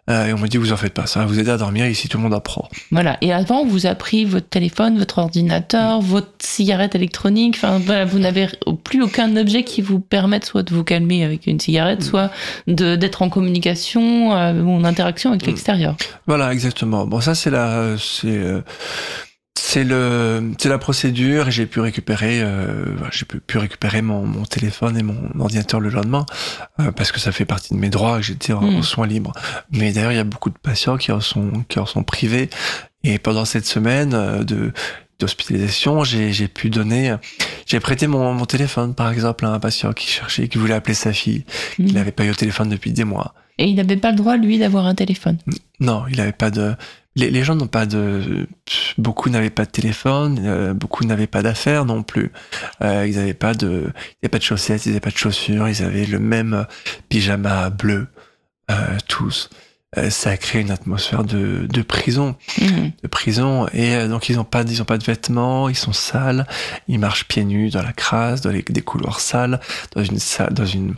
Euh, 0.09 0.27
et 0.27 0.33
on 0.33 0.37
m'a 0.37 0.47
dit, 0.47 0.57
vous 0.57 0.71
en 0.71 0.77
faites 0.77 0.93
pas, 0.93 1.05
ça 1.07 1.19
va 1.19 1.25
vous 1.25 1.39
aider 1.39 1.51
à 1.51 1.57
dormir, 1.57 1.85
ici 1.87 2.07
tout 2.07 2.17
le 2.17 2.23
monde 2.23 2.33
apprend. 2.33 2.69
Voilà, 2.91 3.17
et 3.21 3.33
avant, 3.33 3.59
on 3.59 3.65
vous 3.65 3.85
a 3.85 3.95
pris 3.95 4.23
votre 4.23 4.47
téléphone, 4.47 4.97
votre 4.97 5.17
ordinateur, 5.17 5.99
votre 5.99 6.31
cigarette 6.39 6.95
électronique, 6.95 7.55
enfin 7.57 7.79
voilà, 7.79 8.05
vous 8.05 8.19
n'avez 8.19 8.47
plus 8.85 9.03
aucun 9.03 9.35
objet 9.35 9.63
qui 9.63 9.81
vous 9.81 9.99
permette 9.99 10.45
soit 10.45 10.63
de 10.63 10.73
vous 10.73 10.85
calmer 10.85 11.25
avec 11.25 11.45
une 11.45 11.59
cigarette, 11.59 11.99
mm. 11.99 12.03
soit 12.09 12.31
d'être 12.67 13.21
en 13.21 13.29
communication 13.29 14.33
euh, 14.33 14.61
ou 14.61 14.71
en 14.71 14.85
interaction 14.85 15.31
avec 15.31 15.43
mm. 15.43 15.47
l'extérieur. 15.47 15.95
Voilà, 16.27 16.53
exactement. 16.53 17.05
Bon, 17.05 17.19
ça 17.19 17.35
c'est 17.35 17.51
la... 17.51 17.97
c'est 17.97 18.27
euh, 18.27 18.61
c'est 19.57 19.83
le, 19.83 20.53
c'est 20.59 20.69
la 20.69 20.77
procédure. 20.77 21.49
J'ai 21.49 21.65
pu 21.65 21.79
récupérer, 21.79 22.41
euh, 22.41 22.85
j'ai 23.11 23.25
pu, 23.25 23.57
récupérer 23.57 24.01
mon, 24.01 24.25
mon, 24.25 24.45
téléphone 24.45 24.97
et 24.97 25.03
mon 25.03 25.17
ordinateur 25.39 25.79
le 25.79 25.89
lendemain 25.89 26.25
euh, 26.79 26.91
parce 26.91 27.11
que 27.11 27.19
ça 27.19 27.31
fait 27.31 27.45
partie 27.45 27.73
de 27.73 27.79
mes 27.79 27.89
droits. 27.89 28.21
J'étais 28.21 28.53
en, 28.53 28.61
en, 28.61 28.79
hmm. 28.79 28.83
soins 28.83 29.07
libres. 29.07 29.33
Mais 29.71 29.91
d'ailleurs, 29.91 30.11
il 30.11 30.17
y 30.17 30.19
a 30.19 30.23
beaucoup 30.23 30.51
de 30.51 30.57
patients 30.57 30.97
qui 30.97 31.11
en 31.11 31.21
sont, 31.21 31.63
qui 31.69 31.79
en 31.79 31.85
sont 31.85 32.03
privés. 32.03 32.49
Et 33.03 33.17
pendant 33.17 33.45
cette 33.45 33.65
semaine 33.65 34.13
euh, 34.13 34.43
de 34.43 34.71
d'hospitalisation, 35.19 36.03
j'ai, 36.03 36.31
j'ai 36.31 36.47
pu 36.47 36.69
donner, 36.69 37.15
j'ai 37.65 37.79
prêté 37.79 38.05
mon, 38.05 38.33
mon 38.33 38.45
téléphone 38.45 38.93
par 38.93 39.11
exemple 39.11 39.47
à 39.47 39.49
un 39.49 39.59
patient 39.59 39.91
qui 39.91 40.05
cherchait, 40.05 40.47
qui 40.47 40.59
voulait 40.59 40.75
appeler 40.75 40.93
sa 40.93 41.11
fille, 41.11 41.43
mmh. 41.79 41.87
il 41.87 41.93
n'avait 41.95 42.11
pas 42.11 42.23
eu 42.23 42.29
au 42.29 42.35
téléphone 42.35 42.69
depuis 42.69 42.91
des 42.91 43.03
mois. 43.03 43.33
Et 43.57 43.65
il 43.65 43.75
n'avait 43.75 43.97
pas 43.97 44.11
le 44.11 44.17
droit 44.17 44.37
lui 44.37 44.59
d'avoir 44.59 44.85
un 44.85 44.95
téléphone. 44.95 45.37
Non, 45.79 46.05
il 46.09 46.17
n'avait 46.17 46.31
pas 46.31 46.51
de, 46.51 46.75
les, 47.15 47.31
les 47.31 47.43
gens 47.43 47.55
n'ont 47.55 47.67
pas 47.67 47.85
de, 47.85 48.47
beaucoup 48.97 49.29
n'avaient 49.29 49.49
pas 49.49 49.65
de 49.65 49.71
téléphone, 49.71 50.39
euh, 50.43 50.73
beaucoup 50.73 51.03
n'avaient 51.05 51.27
pas 51.27 51.41
d'affaires 51.41 51.85
non 51.85 52.03
plus. 52.03 52.31
Euh, 52.83 53.07
ils 53.07 53.15
n'avaient 53.15 53.33
pas 53.33 53.53
de, 53.53 53.87
ils 53.87 54.17
n'avaient 54.23 54.31
pas 54.31 54.37
de 54.37 54.43
chaussettes, 54.43 54.85
ils 54.85 54.89
n'avaient 54.89 54.99
pas 54.99 55.09
de 55.09 55.17
chaussures, 55.17 55.67
ils 55.67 55.81
avaient 55.83 56.05
le 56.05 56.19
même 56.19 56.65
pyjama 57.09 57.69
bleu 57.71 58.07
euh, 58.69 58.97
tous. 59.07 59.49
Euh, 59.97 60.09
ça 60.09 60.31
a 60.31 60.37
créé 60.37 60.61
une 60.61 60.71
atmosphère 60.71 61.23
de, 61.23 61.65
de 61.65 61.81
prison, 61.81 62.35
mmh. 62.59 62.65
de 63.01 63.07
prison. 63.07 63.67
Et 63.73 63.95
euh, 63.95 64.07
donc 64.07 64.29
ils 64.29 64.39
ont 64.39 64.43
pas, 64.43 64.63
ils 64.63 64.81
ont 64.81 64.85
pas 64.85 64.97
de 64.97 65.03
vêtements, 65.03 65.69
ils 65.69 65.77
sont 65.77 65.93
sales, 65.93 66.45
ils 66.87 66.99
marchent 66.99 67.25
pieds 67.25 67.45
nus 67.45 67.69
dans 67.69 67.81
la 67.81 67.93
crasse, 67.93 68.41
dans 68.41 68.51
les, 68.51 68.63
des 68.63 68.81
couloirs 68.81 69.21
sales, 69.21 69.59
dans 69.95 70.03
une 70.03 70.19
salle, 70.19 70.53
dans 70.53 70.65
une 70.65 70.93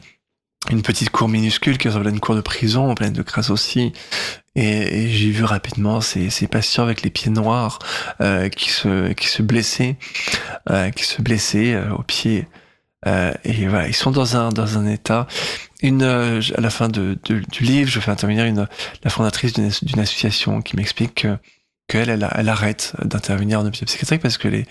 une 0.70 0.82
petite 0.82 1.10
cour 1.10 1.28
minuscule 1.28 1.78
qui 1.78 1.88
ressemble 1.88 2.08
à 2.08 2.12
une 2.12 2.20
cour 2.20 2.36
de 2.36 2.42
prison, 2.42 2.94
pleine 2.96 3.14
de 3.14 3.22
crasse 3.22 3.50
aussi. 3.50 3.94
Et, 4.56 5.04
et 5.04 5.10
j'ai 5.10 5.32
vu 5.32 5.44
rapidement 5.44 6.02
ces, 6.02 6.30
ces, 6.30 6.48
patients 6.48 6.84
avec 6.84 7.02
les 7.02 7.10
pieds 7.10 7.32
noirs 7.32 7.80
euh, 8.22 8.50
qui 8.50 8.70
se 8.70 9.14
qui 9.14 9.28
se 9.28 9.42
blessaient, 9.42 9.98
euh, 10.70 10.90
qui 10.92 11.04
se 11.04 11.22
blessaient 11.22 11.74
euh, 11.74 11.94
aux 11.94 12.04
pieds. 12.04 12.48
Euh, 13.08 13.32
et 13.46 13.68
voilà, 13.68 13.88
ils 13.88 13.96
sont 13.96 14.12
dans 14.12 14.36
un 14.36 14.50
dans 14.50 14.78
un 14.78 14.86
état. 14.86 15.28
Une 15.82 16.04
euh, 16.04 16.42
à 16.58 16.62
la 16.62 16.70
fin 16.70 16.90
de, 16.90 17.18
de, 17.26 17.40
du 17.40 17.64
livre, 17.64 17.90
je 17.90 18.00
fais 18.00 18.12
intervenir 18.12 18.46
une 18.46 18.68
la 19.04 19.10
fondatrice 19.10 19.54
d'une 19.54 20.00
association 20.00 20.62
qui 20.62 20.76
m'explique 20.76 21.16
que 21.16 21.38
qu'elle 21.88 22.10
elle, 22.10 22.28
elle, 22.36 22.50
arrête 22.50 22.94
d'intervenir 23.04 23.60
en 23.60 23.66
hôpital 23.66 23.88
psychiatrique 23.88 24.22
parce 24.22 24.38
que 24.38 24.48
les 24.48 24.66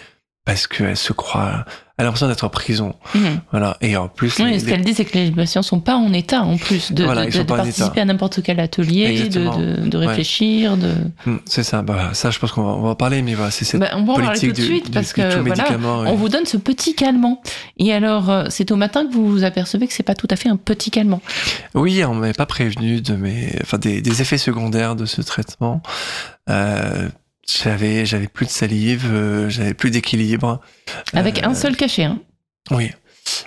parce 0.49 0.67
qu'elle 0.67 0.97
se 0.97 1.13
croit, 1.13 1.67
elle 1.99 2.05
a 2.05 2.05
l'impression 2.05 2.27
d'être 2.27 2.45
en 2.45 2.49
prison. 2.49 2.95
Mhm. 3.15 3.41
Voilà. 3.51 3.77
Et 3.83 3.99
en 3.99 4.09
plus, 4.09 4.39
oui, 4.39 4.59
ce 4.59 4.65
qu'elle 4.65 4.83
dit, 4.83 4.95
c'est 4.95 5.05
que 5.05 5.19
les 5.19 5.31
patients 5.31 5.61
sont 5.61 5.81
pas 5.81 5.97
en 5.97 6.11
état, 6.15 6.41
en 6.41 6.57
plus, 6.57 6.91
de, 6.91 7.05
de, 7.05 7.39
de, 7.39 7.43
participer 7.43 8.01
à 8.01 8.07
n'importe 8.07 8.43
quel 8.43 8.59
atelier, 8.59 9.29
de, 9.29 9.97
réfléchir, 9.99 10.79
de. 10.79 10.95
Mm, 11.27 11.37
c'est 11.45 11.63
ça. 11.63 11.83
Bah, 11.83 12.15
ça, 12.15 12.31
je 12.31 12.39
pense 12.39 12.53
qu'on 12.53 12.63
va, 12.63 12.89
en 12.89 12.95
parler, 12.95 13.21
mais 13.21 13.35
voilà, 13.35 13.51
c'est 13.51 13.67
cette 13.67 13.79
bah, 13.79 13.91
on 13.93 14.05
va 14.05 14.15
en 14.15 14.17
parler 14.17 14.41
tout 14.41 14.53
de 14.53 14.59
suite 14.59 14.91
parce 14.91 15.13
que 15.13 15.39
voilà, 15.41 15.67
on 16.07 16.15
vous 16.15 16.31
donne 16.31 16.47
ce 16.47 16.57
petit 16.57 16.95
calmant. 16.95 17.43
Et 17.77 17.93
alors, 17.93 18.31
euh, 18.31 18.45
c'est 18.49 18.73
au 18.73 18.77
matin 18.77 19.07
que 19.07 19.13
vous 19.13 19.29
vous 19.29 19.45
apercevez 19.45 19.87
que 19.87 19.93
c'est 19.93 20.03
pas 20.03 20.15
tout 20.15 20.29
à 20.31 20.37
fait 20.37 20.49
un 20.49 20.57
petit 20.57 20.91
calmant. 20.91 21.21
Oui, 21.75 22.03
on 22.07 22.15
m'avait 22.15 22.33
pas 22.33 22.47
prévenu 22.47 23.03
de 23.03 23.17
mes, 23.17 23.55
enfin, 23.61 23.77
des, 23.77 24.01
des 24.01 24.23
effets 24.23 24.39
secondaires 24.39 24.97
de 24.97 25.05
ce 25.05 25.21
traitement. 25.21 25.83
Euh, 26.49 27.11
j'avais, 27.49 28.05
j'avais 28.05 28.29
plus 28.29 28.47
de 28.47 28.51
salive, 28.51 29.07
euh, 29.11 29.49
j'avais 29.49 29.75
plus 29.75 29.91
d'équilibre. 29.91 30.61
Avec 31.15 31.43
un 31.43 31.53
euh, 31.53 31.55
seul 31.55 31.77
cachet, 31.77 32.05
hein 32.05 32.21
Oui, 32.71 32.91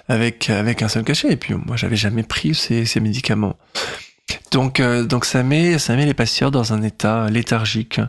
avec 0.07 0.49
avec 0.49 0.81
un 0.81 0.87
seul 0.87 1.03
cachet. 1.03 1.31
Et 1.31 1.37
puis 1.37 1.53
moi, 1.53 1.75
j'avais 1.75 1.95
jamais 1.95 2.23
pris 2.23 2.55
ces, 2.55 2.85
ces 2.85 2.99
médicaments. 2.99 3.55
Donc, 4.51 4.79
euh, 4.79 5.03
donc 5.03 5.25
ça 5.25 5.43
met, 5.43 5.77
ça 5.77 5.95
met 5.95 6.05
les 6.05 6.13
patients 6.13 6.51
dans 6.51 6.73
un 6.73 6.81
état 6.81 7.29
léthargique. 7.29 7.99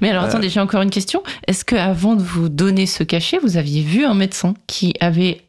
Mais 0.00 0.10
alors, 0.10 0.24
attendez, 0.24 0.48
j'ai 0.48 0.60
encore 0.60 0.82
une 0.82 0.90
question. 0.90 1.22
Est-ce 1.46 1.64
que 1.64 1.76
avant 1.76 2.16
de 2.16 2.22
vous 2.22 2.48
donner 2.48 2.86
ce 2.86 3.02
cachet, 3.02 3.38
vous 3.38 3.56
aviez 3.56 3.82
vu 3.82 4.04
un 4.04 4.14
médecin 4.14 4.54
qui 4.66 4.94
avait 5.00 5.42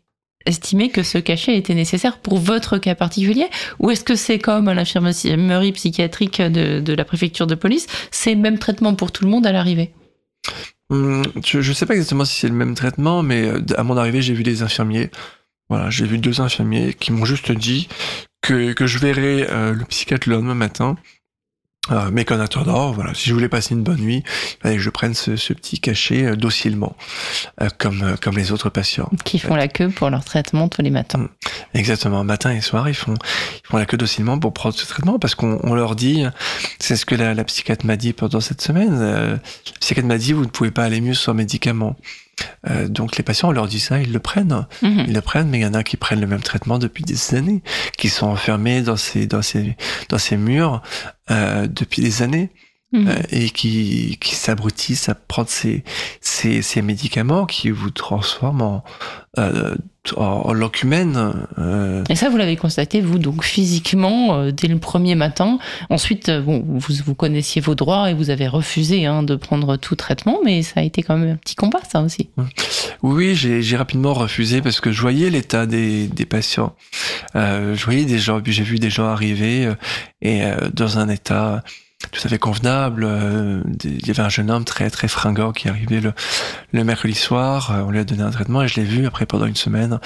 estimé 0.45 0.89
que 0.89 1.03
ce 1.03 1.17
cachet 1.17 1.57
était 1.57 1.73
nécessaire 1.73 2.17
pour 2.17 2.37
votre 2.37 2.77
cas 2.77 2.95
particulier 2.95 3.47
Ou 3.79 3.91
est-ce 3.91 4.03
que 4.03 4.15
c'est 4.15 4.39
comme 4.39 4.67
à 4.67 4.73
l'infirmerie 4.73 5.71
psychiatrique 5.71 6.41
de, 6.41 6.93
la 6.93 7.05
préfecture 7.05 7.47
de 7.47 7.55
police, 7.55 7.87
c'est 8.11 8.33
le 8.33 8.41
même 8.41 8.59
traitement 8.59 8.95
pour 8.95 9.11
tout 9.11 9.23
le 9.23 9.29
monde 9.29 9.45
à 9.45 9.51
l'arrivée? 9.51 9.93
Hum, 10.89 11.23
Je 11.43 11.57
ne 11.57 11.73
sais 11.73 11.85
pas 11.85 11.93
exactement 11.93 12.25
si 12.25 12.39
c'est 12.39 12.49
le 12.49 12.53
même 12.53 12.75
traitement, 12.75 13.23
mais 13.23 13.43
euh, 13.43 13.61
à 13.77 13.83
mon 13.83 13.97
arrivée, 13.97 14.21
j'ai 14.21 14.33
vu 14.33 14.43
des 14.43 14.61
infirmiers. 14.61 15.09
Voilà, 15.69 15.89
j'ai 15.89 16.05
vu 16.05 16.17
deux 16.17 16.41
infirmiers 16.41 16.93
qui 16.93 17.11
m'ont 17.11 17.25
juste 17.25 17.51
dit 17.51 17.87
que, 18.41 18.75
je 18.79 18.99
verrais 18.99 19.47
euh, 19.49 19.73
le 19.73 19.85
psychiatre 19.85 20.29
le 20.29 20.35
lendemain 20.35 20.55
matin 20.55 20.97
euh, 21.91 22.09
mais 22.13 22.23
qu'en 22.23 22.39
attendant, 22.39 22.91
voilà, 22.91 23.13
si 23.13 23.27
je 23.27 23.33
voulais 23.33 23.49
passer 23.49 23.73
une 23.73 23.83
bonne 23.83 23.99
nuit, 23.99 24.23
je 24.63 24.89
prenne 24.89 25.13
ce, 25.13 25.35
ce 25.35 25.51
petit 25.51 25.79
cachet 25.79 26.23
euh, 26.23 26.35
docilement, 26.37 26.95
euh, 27.61 27.67
comme 27.77 28.01
euh, 28.03 28.15
comme 28.21 28.37
les 28.37 28.53
autres 28.53 28.69
patients. 28.69 29.09
Qui 29.25 29.37
font 29.37 29.55
la 29.55 29.67
queue 29.67 29.89
pour 29.89 30.09
leur 30.09 30.23
traitement 30.23 30.69
tous 30.69 30.81
les 30.81 30.91
matins. 30.91 31.17
Mm. 31.17 31.29
Exactement, 31.73 32.23
matin 32.23 32.53
et 32.53 32.61
soir, 32.61 32.87
ils 32.87 32.95
font 32.95 33.15
ils 33.15 33.67
font 33.67 33.77
la 33.77 33.85
queue 33.85 33.97
docilement 33.97 34.39
pour 34.39 34.53
prendre 34.53 34.75
ce 34.75 34.85
traitement 34.85 35.19
parce 35.19 35.35
qu'on 35.35 35.59
on 35.63 35.75
leur 35.75 35.95
dit, 35.97 36.23
c'est 36.79 36.95
ce 36.95 37.05
que 37.05 37.15
la, 37.15 37.33
la 37.33 37.43
psychiatre 37.43 37.85
m'a 37.85 37.97
dit 37.97 38.13
pendant 38.13 38.39
cette 38.39 38.61
semaine. 38.61 38.97
la 38.99 39.39
psychiatre 39.81 40.07
m'a 40.07 40.17
dit, 40.17 40.31
vous 40.31 40.43
ne 40.43 40.49
pouvez 40.49 40.71
pas 40.71 40.85
aller 40.85 41.01
mieux 41.01 41.13
sans 41.13 41.33
médicaments. 41.33 41.97
Euh, 42.69 42.87
donc 42.87 43.17
les 43.17 43.23
patients, 43.23 43.49
on 43.49 43.51
leur 43.51 43.67
dit 43.67 43.79
ça, 43.79 43.99
ils 43.99 44.11
le 44.11 44.19
prennent, 44.19 44.65
mhm. 44.81 45.05
ils 45.07 45.13
le 45.13 45.21
prennent, 45.21 45.49
mais 45.49 45.59
il 45.59 45.61
y 45.61 45.65
en 45.65 45.73
a 45.73 45.83
qui 45.83 45.97
prennent 45.97 46.21
le 46.21 46.27
même 46.27 46.41
traitement 46.41 46.79
depuis 46.79 47.03
des 47.03 47.35
années, 47.35 47.61
qui 47.97 48.09
sont 48.09 48.27
enfermés 48.27 48.81
dans 48.81 48.97
ces 48.97 49.27
dans 49.27 49.41
ces 49.41 49.75
dans 50.09 50.17
ces 50.17 50.37
murs 50.37 50.81
euh, 51.31 51.67
depuis 51.67 52.01
des 52.01 52.21
années. 52.21 52.49
Mhm. 52.91 53.07
Euh, 53.07 53.21
et 53.31 53.49
qui, 53.49 54.17
qui 54.21 54.35
s'abrutissent 54.35 55.09
à 55.09 55.15
prendre 55.15 55.49
ces, 55.49 55.83
ces, 56.21 56.61
ces, 56.61 56.83
médicaments 56.83 57.47
qui 57.47 57.71
vous 57.71 57.89
transforment 57.89 58.61
en, 58.61 58.83
euh, 59.39 59.73
en, 60.17 60.43
en 60.45 60.71
humaine. 60.81 61.33
Euh. 61.57 62.03
Et 62.09 62.15
ça, 62.15 62.29
vous 62.29 62.37
l'avez 62.37 62.55
constaté, 62.55 63.01
vous, 63.01 63.19
donc 63.19 63.43
physiquement, 63.43 64.35
euh, 64.35 64.51
dès 64.51 64.67
le 64.67 64.77
premier 64.77 65.15
matin. 65.15 65.59
Ensuite, 65.89 66.29
euh, 66.29 66.41
bon, 66.41 66.63
vous, 66.65 66.93
vous 67.05 67.15
connaissiez 67.15 67.61
vos 67.61 67.75
droits 67.75 68.11
et 68.11 68.13
vous 68.13 68.29
avez 68.29 68.47
refusé 68.47 69.05
hein, 69.05 69.23
de 69.23 69.35
prendre 69.35 69.77
tout 69.77 69.95
traitement, 69.95 70.39
mais 70.43 70.61
ça 70.61 70.81
a 70.81 70.83
été 70.83 71.03
quand 71.03 71.17
même 71.17 71.31
un 71.31 71.37
petit 71.37 71.55
combat, 71.55 71.79
ça 71.89 72.01
aussi. 72.01 72.29
Oui, 73.01 73.35
j'ai 73.35 73.77
rapidement 73.77 74.13
refusé 74.13 74.61
parce 74.61 74.79
que 74.79 74.91
je 74.91 75.01
voyais 75.01 75.29
l'état 75.29 75.65
des, 75.65 76.07
des 76.07 76.25
patients. 76.25 76.75
je 77.35 77.83
voyais 77.83 78.05
des 78.05 78.19
gens, 78.19 78.41
puis 78.41 78.53
j'ai 78.53 78.63
vu 78.63 78.79
des 78.79 78.89
gens 78.89 79.05
arriver 79.05 79.71
et 80.21 80.41
dans 80.73 80.99
un 80.99 81.09
état 81.09 81.63
tout 82.11 82.21
à 82.23 82.29
fait 82.29 82.39
convenable. 82.39 83.03
Euh, 83.05 83.63
il 83.83 84.05
y 84.05 84.11
avait 84.11 84.21
un 84.21 84.29
jeune 84.29 84.51
homme 84.51 84.65
très 84.65 84.89
très 84.89 85.07
fringant 85.07 85.51
qui 85.51 85.69
arrivait 85.69 86.01
le, 86.01 86.13
le 86.71 86.83
mercredi 86.83 87.15
soir. 87.15 87.71
Euh, 87.71 87.81
on 87.81 87.91
lui 87.91 87.99
a 87.99 88.03
donné 88.03 88.23
un 88.23 88.31
traitement 88.31 88.63
et 88.63 88.67
je 88.67 88.79
l'ai 88.79 88.85
vu 88.85 89.05
après 89.05 89.25
pendant 89.25 89.45
une 89.45 89.55
semaine. 89.55 89.99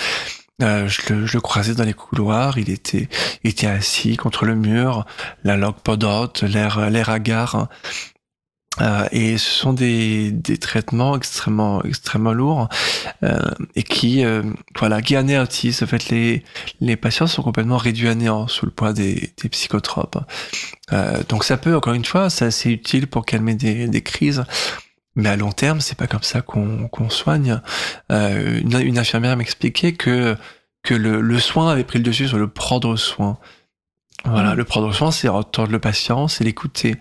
Euh, 0.63 0.87
je, 0.87 1.13
le, 1.13 1.39
croisais 1.39 1.75
dans 1.75 1.83
les 1.83 1.93
couloirs, 1.93 2.57
il 2.57 2.71
était, 2.71 3.09
était 3.43 3.67
assis 3.67 4.17
contre 4.17 4.45
le 4.45 4.55
mur, 4.55 5.05
la 5.43 5.55
langue 5.55 5.79
pendante, 5.83 6.41
l'air, 6.41 6.89
l'air 6.89 7.09
hagard. 7.09 7.67
Euh, 8.81 9.07
et 9.11 9.37
ce 9.37 9.49
sont 9.49 9.73
des, 9.73 10.31
des 10.31 10.57
traitements 10.57 11.15
extrêmement 11.15 11.83
extrêmement 11.83 12.33
lourds 12.33 12.69
euh, 13.23 13.39
et 13.75 13.83
qui 13.83 14.23
euh, 14.23 14.43
voilà 14.77 15.01
qui 15.01 15.15
anéantissent. 15.15 15.81
En 15.81 15.87
fait 15.87 16.09
les 16.09 16.43
les 16.79 16.95
patients 16.95 17.27
sont 17.27 17.41
complètement 17.41 17.77
réduits 17.77 18.07
à 18.07 18.15
néant 18.15 18.47
sous 18.47 18.65
le 18.65 18.71
poids 18.71 18.93
des, 18.93 19.31
des 19.41 19.49
psychotropes. 19.49 20.17
Euh, 20.93 21.21
donc 21.27 21.43
ça 21.43 21.57
peut 21.57 21.75
encore 21.75 21.93
une 21.93 22.05
fois 22.05 22.29
c'est 22.29 22.45
assez 22.45 22.69
utile 22.69 23.07
pour 23.07 23.25
calmer 23.25 23.55
des, 23.55 23.87
des 23.87 24.01
crises. 24.01 24.43
Mais 25.15 25.29
à 25.29 25.35
long 25.35 25.51
terme 25.51 25.81
c'est 25.81 25.97
pas 25.97 26.07
comme 26.07 26.23
ça 26.23 26.41
qu'on 26.41 26.87
qu'on 26.87 27.09
soigne. 27.09 27.59
Une, 28.09 28.79
une, 28.79 28.99
infirmière 28.99 29.35
m'expliquait 29.35 29.93
que 29.93 30.35
que 30.83 30.93
le, 30.93 31.21
le 31.21 31.39
soin 31.39 31.71
avait 31.71 31.83
pris 31.83 31.97
le 31.97 32.03
dessus 32.03 32.27
sur 32.27 32.37
le 32.37 32.47
prendre 32.47 32.95
soin. 32.95 33.39
Voilà 34.25 34.53
mmh. 34.53 34.57
le 34.57 34.63
prendre 34.63 34.93
soin 34.93 35.11
c'est 35.11 35.27
entendre 35.27 35.71
le 35.71 35.79
patient 35.79 36.27
c'est 36.27 36.43
l'écouter 36.43 36.97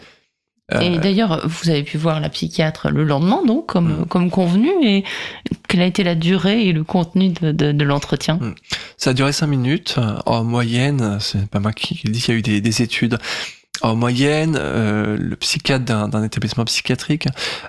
Et 0.81 0.98
d'ailleurs, 0.98 1.46
vous 1.46 1.70
avez 1.70 1.85
pu 1.85 1.96
voir 1.96 2.18
la 2.18 2.29
psychiatre 2.29 2.90
le 2.90 3.05
lendemain, 3.05 3.44
donc, 3.46 3.66
comme, 3.66 4.00
mm. 4.00 4.07
comme 4.07 4.31
convenu, 4.31 4.70
et 4.83 5.05
quelle 5.68 5.81
a 5.81 5.87
été 5.87 6.02
la 6.02 6.16
durée 6.16 6.66
et 6.66 6.72
le 6.72 6.83
contenu 6.83 7.29
de, 7.29 7.52
de, 7.52 7.85
l'entretien? 7.85 8.35
Mm. 8.37 8.55
Ça 8.96 9.11
a 9.11 9.12
duré 9.12 9.33
cinq 9.33 9.46
minutes. 9.46 9.96
En 10.26 10.42
moyenne, 10.42 11.18
c'est 11.20 11.48
pas 11.48 11.61
moi 11.61 11.72
qui 11.72 11.94
dis 12.11 12.20
qu'il 12.20 12.35
y 12.35 12.37
a 12.37 12.38
eu 12.38 12.42
des, 12.42 12.61
des 12.61 12.83
études. 12.83 13.18
En 13.83 13.94
moyenne, 13.94 14.57
euh, 14.59 15.16
le 15.18 15.37
psychiatre 15.37 15.85
d'un 15.85 16.24
établissement 16.24 16.64
psychiatrique 16.64 17.29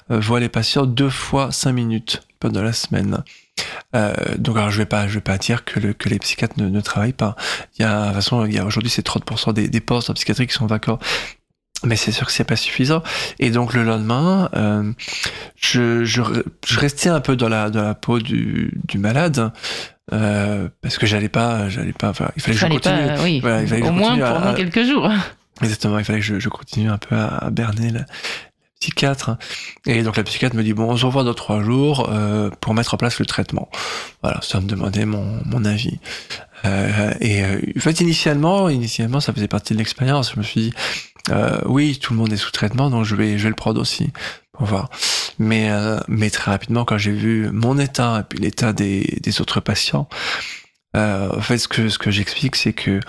euh, 0.10 0.20
voit 0.20 0.40
les 0.40 0.50
patients 0.50 0.86
deux 0.86 1.10
fois 1.10 1.52
cinq 1.52 1.74
minutes 1.74 2.22
pendant 2.40 2.62
la 2.62 2.74
semaine. 2.74 3.24
Euh, 3.96 4.14
donc 4.38 4.58
alors 4.58 4.70
je 4.70 4.78
vais 4.78 4.86
pas 4.86 5.08
je 5.08 5.16
vais 5.16 5.22
pas 5.22 5.38
dire 5.38 5.66
que, 5.66 5.80
le, 5.80 5.94
que 5.94 6.10
les 6.10 6.20
psychiatres 6.20 6.56
ne, 6.58 6.70
ne, 6.70 6.82
travaillent 6.82 7.14
pas. 7.14 7.36
Il 7.78 7.82
y 7.82 7.86
a 7.86 8.02
de 8.02 8.06
toute 8.06 8.16
façon 8.16 8.46
il 8.46 8.54
y 8.54 8.60
a 8.60 8.66
aujourd'hui 8.66 8.92
c'est 8.92 9.06
30% 9.06 9.54
des, 9.54 9.68
des 9.68 9.82
postes 9.82 10.10
en 10.10 10.14
psychiatrie 10.14 10.48
qui 10.48 10.54
sont 10.54 10.68
vacants. 10.68 11.00
Mais 11.84 11.96
c'est 11.96 12.12
sûr 12.12 12.26
que 12.26 12.32
c'est 12.32 12.44
pas 12.44 12.56
suffisant. 12.56 13.04
Et 13.40 13.52
donc 13.52 13.74
le 13.74 13.84
lendemain, 13.84 14.50
euh, 14.56 14.92
je, 15.56 16.04
je, 16.06 16.22
je, 16.66 16.80
restais 16.80 17.10
un 17.10 17.20
peu 17.20 17.36
dans 17.36 17.50
la 17.50 17.70
dans 17.70 17.84
la 17.84 17.94
peau 17.94 18.20
du, 18.20 18.80
du 18.88 18.98
malade. 18.98 19.52
Euh, 20.14 20.70
parce 20.82 20.98
que 20.98 21.06
j'allais 21.06 21.30
pas, 21.30 21.70
j'allais 21.70 21.94
pas. 21.94 22.10
Enfin, 22.10 22.32
il 22.36 22.42
fallait 22.42 22.58
que 22.58 22.62
je 22.62 22.68
continue. 22.68 23.08
Pas, 23.08 23.22
oui. 23.22 23.40
Voilà, 23.42 23.62
il 23.62 23.68
fallait 23.68 23.88
Au 23.88 23.92
moins 23.92 24.18
pendant 24.18 24.54
quelques 24.56 24.84
jours. 24.84 25.10
Exactement, 25.62 25.98
il 26.00 26.06
fallait 26.06 26.20
que 26.20 26.26
je, 26.26 26.40
je 26.40 26.50
continue 26.50 26.90
un 26.90 26.98
peu 26.98 27.16
à, 27.16 27.38
à 27.38 27.50
berner 27.50 27.90
la, 27.90 28.06
psychiatre. 28.80 29.38
Et 29.86 30.04
donc 30.04 30.18
la 30.18 30.24
psychiatre 30.24 30.56
me 30.56 30.64
dit 30.64 30.74
bon, 30.74 30.90
on 30.90 30.98
se 30.98 31.06
revoit 31.06 31.24
dans 31.24 31.34
trois 31.34 31.62
jours 31.64 32.10
euh, 32.10 32.50
pour 32.62 32.74
mettre 32.74 32.94
en 32.94 32.98
place 32.98 33.20
le 33.20 33.26
traitement. 33.26 33.70
Voilà, 34.22 34.40
ça 34.42 34.60
me 34.60 34.68
demandait 34.68 35.06
mon, 35.06 35.42
mon 35.46 35.66
avis. 35.66 36.00
Euh, 36.66 37.14
et 37.20 37.44
euh, 37.44 37.60
en 37.76 37.80
fait, 37.80 38.02
initialement, 38.02 38.70
initialement, 38.70 39.20
ça 39.20 39.34
faisait 39.34 39.48
partie 39.48 39.74
de 39.74 39.80
l'expérience. 39.80 40.34
Je 40.34 40.40
me 40.40 40.44
suis 40.44 40.62
dit 40.62 40.74
euh, 41.30 41.60
oui, 41.66 42.00
tout 42.00 42.14
le 42.14 42.20
monde 42.20 42.34
est 42.34 42.38
sous 42.38 42.52
traitement, 42.52 42.90
donc 42.90 43.06
je 43.06 43.16
vais, 43.16 43.38
le 43.38 43.54
prendre 43.54 43.80
aussi 43.80 44.12
pour 44.52 44.66
voir. 44.66 44.90
Mais, 45.40 45.70
euh, 45.70 46.00
mais 46.08 46.30
très 46.30 46.52
rapidement, 46.52 46.86
quand 46.86 46.98
j'ai 46.98 47.12
vu 47.12 47.50
mon 47.52 47.78
état 47.78 48.20
et 48.22 48.24
puis 48.24 48.40
l'état 48.40 48.74
des, 48.74 49.20
autres 49.40 49.60
patients, 49.60 50.08
en 50.96 51.42
fait, 51.42 51.60
ce 51.60 51.68
que, 51.68 52.10
j'explique, 52.12 52.56
c'est 52.56 52.74
que 52.74 53.00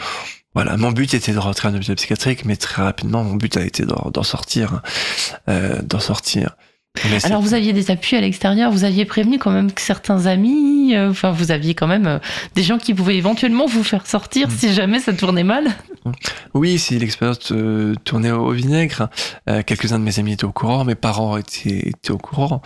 voilà, 0.54 0.76
mon 0.76 0.90
but 0.90 1.14
était 1.14 1.32
de 1.32 1.38
rentrer 1.38 1.68
en 1.68 1.74
hôpital 1.74 1.94
psychiatrique, 1.94 2.44
mais 2.44 2.56
très 2.56 2.82
rapidement, 2.82 3.22
mon 3.22 3.36
but 3.36 3.56
a 3.56 3.64
été 3.64 3.84
d'en 3.84 4.22
sortir, 4.22 4.74
hein. 4.74 4.82
euh, 5.48 5.80
d'en 5.82 6.00
sortir. 6.00 6.56
Alors 7.24 7.40
vous 7.40 7.54
aviez 7.54 7.72
des 7.72 7.90
appuis 7.90 8.16
à 8.16 8.20
l'extérieur, 8.20 8.70
vous 8.70 8.84
aviez 8.84 9.04
prévenu 9.04 9.38
quand 9.38 9.50
même 9.50 9.72
que 9.72 9.80
certains 9.80 10.26
amis, 10.26 10.94
euh, 10.94 11.10
enfin 11.10 11.30
vous 11.30 11.50
aviez 11.50 11.74
quand 11.74 11.86
même 11.86 12.06
euh, 12.06 12.18
des 12.54 12.62
gens 12.62 12.78
qui 12.78 12.92
pouvaient 12.92 13.16
éventuellement 13.16 13.66
vous 13.66 13.84
faire 13.84 14.06
sortir 14.06 14.48
mm. 14.48 14.50
si 14.50 14.72
jamais 14.74 14.98
ça 14.98 15.12
tournait 15.12 15.44
mal. 15.44 15.68
Oui, 16.54 16.78
si 16.78 16.98
l'expérience 16.98 17.52
tournait 18.04 18.30
au 18.30 18.50
vinaigre, 18.50 19.10
quelques-uns 19.66 19.98
de 19.98 20.04
mes 20.04 20.18
amis 20.18 20.32
étaient 20.32 20.44
au 20.44 20.52
courant, 20.52 20.84
mes 20.84 20.94
parents 20.94 21.36
étaient, 21.36 21.88
étaient 21.88 22.10
au 22.10 22.18
courant. 22.18 22.62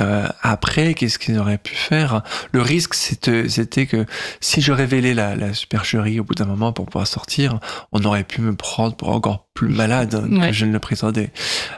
Euh, 0.00 0.26
après, 0.42 0.94
qu'est-ce 0.94 1.18
qu'ils 1.18 1.38
auraient 1.38 1.58
pu 1.58 1.74
faire? 1.74 2.22
Le 2.52 2.62
risque, 2.62 2.94
c'était 2.94 3.86
que 3.86 4.06
si 4.40 4.60
je 4.60 4.72
révélais 4.72 5.14
la, 5.14 5.36
la 5.36 5.54
supercherie 5.54 6.20
au 6.20 6.24
bout 6.24 6.34
d'un 6.34 6.46
moment 6.46 6.72
pour 6.72 6.86
pouvoir 6.86 7.06
sortir, 7.06 7.60
on 7.92 8.02
aurait 8.04 8.24
pu 8.24 8.40
me 8.40 8.54
prendre 8.54 8.96
pour 8.96 9.10
encore 9.10 9.46
plus 9.54 9.68
malade 9.68 10.28
que 10.28 10.52
je 10.52 10.64
ne 10.64 10.72
le 10.72 10.78
prétendais. 10.80 11.30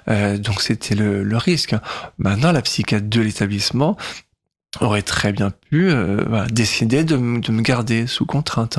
Euh, 0.09 0.39
donc 0.39 0.63
c'était 0.63 0.95
le, 0.95 1.23
le, 1.23 1.37
risque. 1.37 1.75
Maintenant, 2.19 2.53
la 2.53 2.63
psychiatre 2.63 3.07
de 3.07 3.21
l'établissement 3.21 3.97
aurait 4.81 5.03
très 5.03 5.33
bien 5.33 5.51
pu 5.51 5.91
euh, 5.91 6.25
voilà, 6.29 6.47
décider 6.47 7.05
de, 7.05 7.17
de, 7.17 7.53
me 7.53 7.63
garder 7.63 8.07
sous 8.07 8.27
contrainte. 8.27 8.79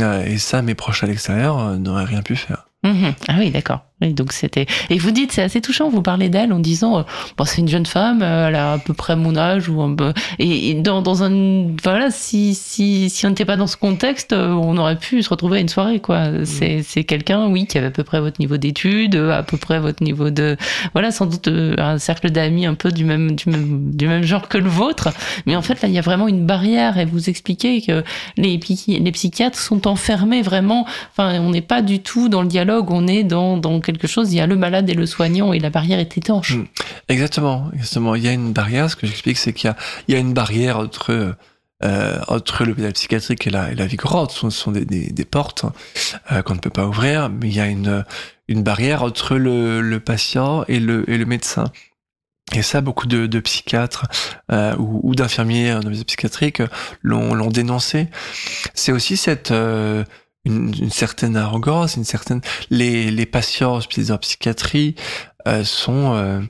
Euh, 0.00 0.24
et 0.24 0.38
ça, 0.38 0.62
mes 0.62 0.74
proches 0.74 1.04
à 1.04 1.06
l'extérieur 1.06 1.58
euh, 1.58 1.76
n'auraient 1.76 2.04
rien 2.04 2.22
pu 2.22 2.36
faire. 2.36 2.68
Mhm. 2.84 3.14
Ah 3.28 3.34
oui, 3.38 3.50
d'accord. 3.50 3.84
Donc 4.00 4.32
c'était. 4.32 4.66
Et 4.90 4.98
vous 4.98 5.10
dites, 5.10 5.32
c'est 5.32 5.42
assez 5.42 5.60
touchant. 5.60 5.88
Vous 5.88 6.02
parlez 6.02 6.28
d'elle 6.28 6.52
en 6.52 6.58
disant, 6.58 6.98
euh, 6.98 7.02
bon, 7.36 7.44
c'est 7.44 7.60
une 7.60 7.68
jeune 7.68 7.86
femme, 7.86 8.22
euh, 8.22 8.48
elle 8.48 8.54
a 8.54 8.72
à 8.72 8.78
peu 8.78 8.94
près 8.94 9.16
mon 9.16 9.36
âge 9.36 9.68
ou 9.68 9.82
un 9.82 9.94
peu. 9.94 10.12
Et, 10.38 10.74
dans, 10.74 11.02
dans 11.02 11.22
un, 11.24 11.68
voilà, 11.82 12.10
si 12.10 12.54
si 12.54 13.10
si 13.10 13.26
on 13.26 13.30
n'était 13.30 13.44
pas 13.44 13.56
dans 13.56 13.66
ce 13.66 13.76
contexte, 13.76 14.32
euh, 14.32 14.52
on 14.52 14.76
aurait 14.76 14.98
pu 14.98 15.22
se 15.22 15.28
retrouver 15.28 15.58
à 15.58 15.60
une 15.60 15.68
soirée, 15.68 16.00
quoi. 16.00 16.28
Mm. 16.28 16.44
C'est 16.44 16.82
c'est 16.82 17.04
quelqu'un, 17.04 17.46
oui, 17.48 17.66
qui 17.66 17.78
avait 17.78 17.88
à 17.88 17.90
peu 17.90 18.04
près 18.04 18.20
votre 18.20 18.40
niveau 18.40 18.56
d'études, 18.56 19.16
à 19.16 19.42
peu 19.42 19.56
près 19.56 19.80
votre 19.80 20.02
niveau 20.02 20.30
de, 20.30 20.56
voilà, 20.92 21.10
sans 21.10 21.26
doute 21.26 21.48
un 21.48 21.98
cercle 21.98 22.30
d'amis 22.30 22.66
un 22.66 22.74
peu 22.74 22.90
du 22.90 23.04
même 23.04 23.34
du 23.34 23.50
même 23.50 23.90
du 23.92 24.08
même 24.08 24.22
genre 24.22 24.48
que 24.48 24.58
le 24.58 24.68
vôtre. 24.68 25.08
Mais 25.46 25.56
en 25.56 25.62
fait, 25.62 25.82
là, 25.82 25.88
il 25.88 25.94
y 25.94 25.98
a 25.98 26.02
vraiment 26.02 26.28
une 26.28 26.46
barrière. 26.46 26.98
Et 26.98 27.04
vous 27.04 27.28
expliquez 27.28 27.82
que 27.82 28.04
les 28.36 28.58
les 28.88 29.12
psychiatres 29.12 29.58
sont 29.58 29.86
enfermés 29.86 30.42
vraiment. 30.42 30.86
Enfin, 31.10 31.40
on 31.40 31.50
n'est 31.50 31.60
pas 31.60 31.82
du 31.82 32.00
tout 32.00 32.28
dans 32.28 32.42
le 32.42 32.48
dialogue 32.48 32.88
on 32.90 33.06
est 33.06 33.24
dans, 33.24 33.56
dans, 33.56 33.80
quelque 33.92 34.06
chose, 34.06 34.32
il 34.32 34.36
y 34.36 34.40
a 34.40 34.46
le 34.46 34.56
malade 34.56 34.90
et 34.90 34.94
le 34.94 35.06
soignant 35.06 35.54
et 35.54 35.58
la 35.58 35.70
barrière 35.70 35.98
est 35.98 36.18
étanche. 36.18 36.56
Mm. 36.56 36.66
Exactement, 37.08 37.70
exactement. 37.72 38.14
Il 38.14 38.22
y 38.22 38.28
a 38.28 38.32
une 38.32 38.52
barrière, 38.52 38.90
ce 38.90 38.96
que 38.96 39.06
j'explique, 39.06 39.38
c'est 39.38 39.54
qu'il 39.54 39.74
y 40.08 40.14
a, 40.14 40.18
une 40.18 40.34
barrière 40.34 40.78
entre, 40.78 41.36
euh, 41.84 42.18
entre 42.28 42.64
l'hôpital 42.66 42.92
psychiatrique 42.92 43.46
et 43.46 43.50
la, 43.50 43.72
et 43.72 43.86
vie 43.86 43.96
courante. 43.96 44.32
Ce 44.32 44.50
sont 44.50 44.72
des, 44.72 45.24
portes 45.24 45.64
euh, 46.32 46.42
qu'on 46.42 46.54
ne 46.54 46.60
peut 46.60 46.70
pas 46.70 46.86
ouvrir, 46.86 47.30
mais 47.30 47.48
il 47.48 47.54
y 47.54 47.60
a 47.60 47.66
une, 47.66 48.04
barrière 48.62 49.02
entre 49.02 49.36
le, 49.36 49.98
patient 49.98 50.64
et 50.68 50.80
le, 50.80 51.24
médecin. 51.24 51.64
Et 52.54 52.62
ça, 52.62 52.82
beaucoup 52.82 53.06
de, 53.06 53.40
psychiatres 53.40 54.06
euh, 54.52 54.76
ou, 54.76 55.14
d'infirmiers 55.14 55.72
en 55.72 55.80
hôpital 55.80 56.04
psychiatrique 56.04 56.62
l'ont 57.02 57.50
dénoncé. 57.50 58.08
C'est 58.74 58.92
aussi 58.92 59.16
cette 59.16 59.50
euh, 59.50 60.04
une, 60.48 60.90
certaine 60.90 61.36
arrogance, 61.36 61.96
une 61.96 62.04
certaine. 62.04 62.40
Les, 62.70 63.10
les 63.10 63.26
patients 63.26 63.76
hospitalisés 63.76 64.12
en 64.12 64.18
psychiatrie 64.18 64.94
euh, 65.46 65.64
sont 65.64 66.14
euh, 66.14 66.40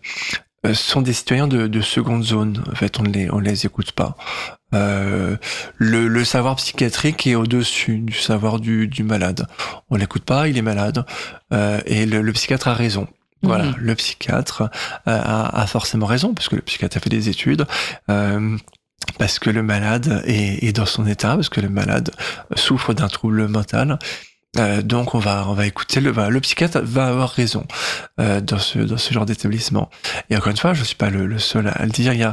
euh, 0.66 0.74
sont 0.74 1.02
des 1.02 1.12
citoyens 1.12 1.46
de, 1.46 1.68
de, 1.68 1.80
seconde 1.80 2.24
zone. 2.24 2.64
En 2.70 2.74
fait, 2.74 2.98
on 2.98 3.04
ne 3.04 3.10
les 3.10 3.30
on 3.30 3.38
les 3.38 3.64
écoute 3.64 3.92
pas. 3.92 4.16
Euh, 4.74 5.36
le, 5.76 6.08
le, 6.08 6.24
savoir 6.24 6.56
psychiatrique 6.56 7.26
est 7.28 7.36
au-dessus 7.36 7.98
du 7.98 8.14
savoir 8.14 8.58
du, 8.58 8.88
du 8.88 9.04
malade. 9.04 9.46
On 9.88 9.96
l'écoute 9.96 10.24
pas, 10.24 10.48
il 10.48 10.58
est 10.58 10.62
malade, 10.62 11.06
euh, 11.52 11.80
et 11.86 12.06
le, 12.06 12.22
le, 12.22 12.32
psychiatre 12.32 12.68
a 12.68 12.74
raison. 12.74 13.06
Voilà, 13.42 13.66
mhm. 13.66 13.74
le 13.78 13.94
psychiatre 13.94 14.68
a, 15.06 15.62
a, 15.62 15.66
forcément 15.68 16.06
raison, 16.06 16.34
parce 16.34 16.48
que 16.48 16.56
le 16.56 16.62
psychiatre 16.62 16.96
a 16.96 17.00
fait 17.00 17.08
des 17.08 17.28
études. 17.28 17.64
Euh, 18.10 18.56
parce 19.18 19.38
que 19.38 19.50
le 19.50 19.62
malade 19.62 20.22
est, 20.26 20.74
dans 20.74 20.86
son 20.86 21.06
état, 21.06 21.34
parce 21.34 21.48
que 21.48 21.60
le 21.60 21.68
malade 21.68 22.10
souffre 22.56 22.94
d'un 22.94 23.08
trouble 23.08 23.48
mental. 23.48 23.98
Euh, 24.56 24.80
donc 24.80 25.14
on 25.14 25.18
va 25.18 25.46
on 25.46 25.52
va 25.52 25.66
écouter 25.66 26.00
le 26.00 26.10
le 26.10 26.40
psychiatre 26.40 26.80
va 26.82 27.08
avoir 27.08 27.28
raison 27.28 27.66
euh, 28.18 28.40
dans 28.40 28.58
ce 28.58 28.78
dans 28.78 28.96
ce 28.96 29.12
genre 29.12 29.26
d'établissement. 29.26 29.90
Et 30.30 30.36
encore 30.36 30.50
une 30.50 30.56
fois, 30.56 30.72
je 30.72 30.84
suis 30.84 30.96
pas 30.96 31.10
le, 31.10 31.38
seul 31.38 31.68
à, 31.68 31.84
le 31.84 31.90
dire. 31.90 32.14
Il 32.14 32.20
y 32.20 32.24
a 32.24 32.32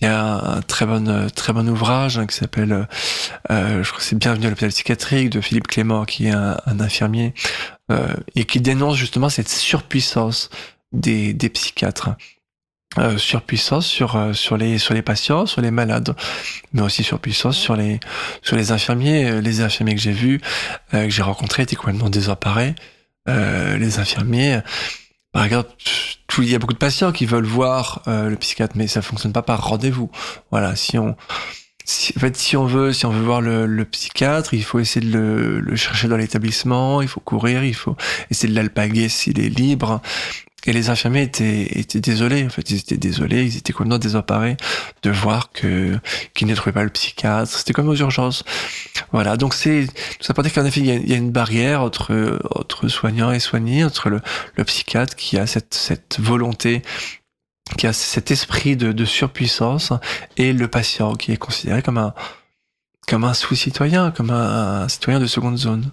il 0.00 0.06
y 0.06 0.08
a 0.08 0.56
un 0.56 0.62
très 0.62 0.86
bon 0.86 1.28
très 1.34 1.52
bon 1.52 1.68
ouvrage 1.68 2.18
hein, 2.18 2.26
qui 2.26 2.34
s'appelle 2.34 2.88
euh, 3.50 3.82
je 3.82 3.88
crois 3.88 3.98
que 3.98 4.04
c'est 4.04 4.16
Bienvenue 4.16 4.46
à 4.46 4.50
l'hôpital 4.50 4.70
psychiatrique 4.70 5.30
de 5.30 5.40
Philippe 5.42 5.66
Clément 5.66 6.04
qui 6.06 6.28
est 6.28 6.30
un, 6.30 6.56
un 6.64 6.80
infirmier 6.80 7.34
et 8.34 8.46
qui 8.46 8.60
dénonce 8.60 8.96
justement 8.96 9.28
cette 9.28 9.50
surpuissance 9.50 10.48
des 10.92 11.34
des 11.34 11.50
psychiatres 11.50 12.10
euh, 12.98 13.18
surpuissance 13.18 13.86
sur 13.86 14.14
euh, 14.14 14.32
sur 14.32 14.56
les 14.56 14.78
sur 14.78 14.94
les 14.94 15.02
patients, 15.02 15.46
sur 15.46 15.60
les 15.60 15.72
malades, 15.72 16.14
mais 16.72 16.80
aussi 16.80 17.02
surpuissance 17.02 17.56
sur 17.56 17.74
les 17.74 17.98
sur 18.42 18.56
les 18.56 18.70
infirmiers. 18.70 19.30
Euh, 19.30 19.40
les 19.40 19.62
infirmiers 19.62 19.94
que 19.94 20.00
j'ai 20.00 20.12
vus, 20.12 20.40
que 20.92 21.10
j'ai 21.10 21.22
rencontrés, 21.22 21.64
étaient 21.64 21.76
complètement 21.76 22.10
désemparés. 22.10 22.74
les 23.26 23.98
infirmiers, 23.98 24.60
par 25.32 25.44
exemple, 25.44 25.70
il 26.38 26.48
y 26.48 26.54
a 26.54 26.58
beaucoup 26.58 26.72
de 26.72 26.78
patients 26.78 27.10
qui 27.10 27.26
veulent 27.26 27.46
voir 27.46 28.02
le 28.06 28.36
psychiatre, 28.36 28.76
mais 28.76 28.86
ça 28.86 29.02
fonctionne 29.02 29.32
pas 29.32 29.42
par 29.42 29.66
rendez-vous. 29.66 30.10
Voilà, 30.50 30.76
si 30.76 30.98
on 30.98 31.16
si, 31.84 32.12
en 32.16 32.20
fait, 32.20 32.36
si 32.36 32.56
on 32.56 32.64
veut, 32.64 32.92
si 32.92 33.06
on 33.06 33.10
veut 33.10 33.24
voir 33.24 33.40
le, 33.40 33.66
le 33.66 33.84
psychiatre, 33.84 34.54
il 34.54 34.64
faut 34.64 34.80
essayer 34.80 35.06
de 35.06 35.12
le, 35.12 35.60
le 35.60 35.76
chercher 35.76 36.08
dans 36.08 36.16
l'établissement, 36.16 37.02
il 37.02 37.08
faut 37.08 37.20
courir, 37.20 37.64
il 37.64 37.74
faut 37.74 37.96
essayer 38.30 38.48
de 38.48 38.56
l'alpaguer 38.56 39.08
s'il 39.08 39.38
est 39.40 39.50
libre. 39.50 40.00
Et 40.66 40.72
les 40.72 40.88
infirmiers 40.88 41.22
étaient, 41.22 41.78
étaient 41.78 42.00
désolés, 42.00 42.46
en 42.46 42.48
fait, 42.48 42.70
ils 42.70 42.78
étaient 42.78 42.96
désolés, 42.96 43.44
ils 43.44 43.58
étaient 43.58 43.74
complètement 43.74 43.98
désemparés 43.98 44.56
de 45.02 45.10
voir 45.10 45.52
que 45.52 45.98
qu'ils 46.32 46.48
ne 46.48 46.54
trouvaient 46.54 46.72
pas 46.72 46.84
le 46.84 46.90
psychiatre. 46.90 47.52
C'était 47.52 47.74
comme 47.74 47.88
aux 47.90 47.96
urgences. 47.96 48.44
Voilà, 49.12 49.36
donc 49.36 49.52
c'est 49.52 49.86
ça 50.20 50.32
pour 50.32 50.42
dire 50.42 50.54
qu'en 50.54 50.64
effet, 50.64 50.80
il 50.80 50.86
y, 50.86 51.12
a, 51.12 51.16
une 51.16 51.30
barrière 51.30 51.82
entre 51.82 52.38
entre 52.54 52.88
soignants 52.88 53.30
et 53.30 53.40
soignés, 53.40 53.84
entre 53.84 54.08
le, 54.08 54.22
le 54.56 54.64
psychiatre 54.64 55.16
qui 55.16 55.36
a 55.36 55.46
cette 55.46 55.74
cette 55.74 56.18
volonté 56.18 56.82
qui 57.78 57.86
a 57.86 57.92
cet 57.92 58.30
esprit 58.30 58.76
de, 58.76 59.04
surpuissance 59.04 59.92
et 60.36 60.52
le 60.52 60.68
patient 60.68 61.14
qui 61.14 61.32
est 61.32 61.36
considéré 61.36 61.82
comme 61.82 61.98
un 61.98 62.14
comme 63.06 63.24
un 63.24 63.34
sous-citoyen, 63.34 64.12
comme 64.12 64.30
un 64.30 64.88
citoyen 64.88 65.20
de 65.20 65.26
seconde 65.26 65.58
zone 65.58 65.90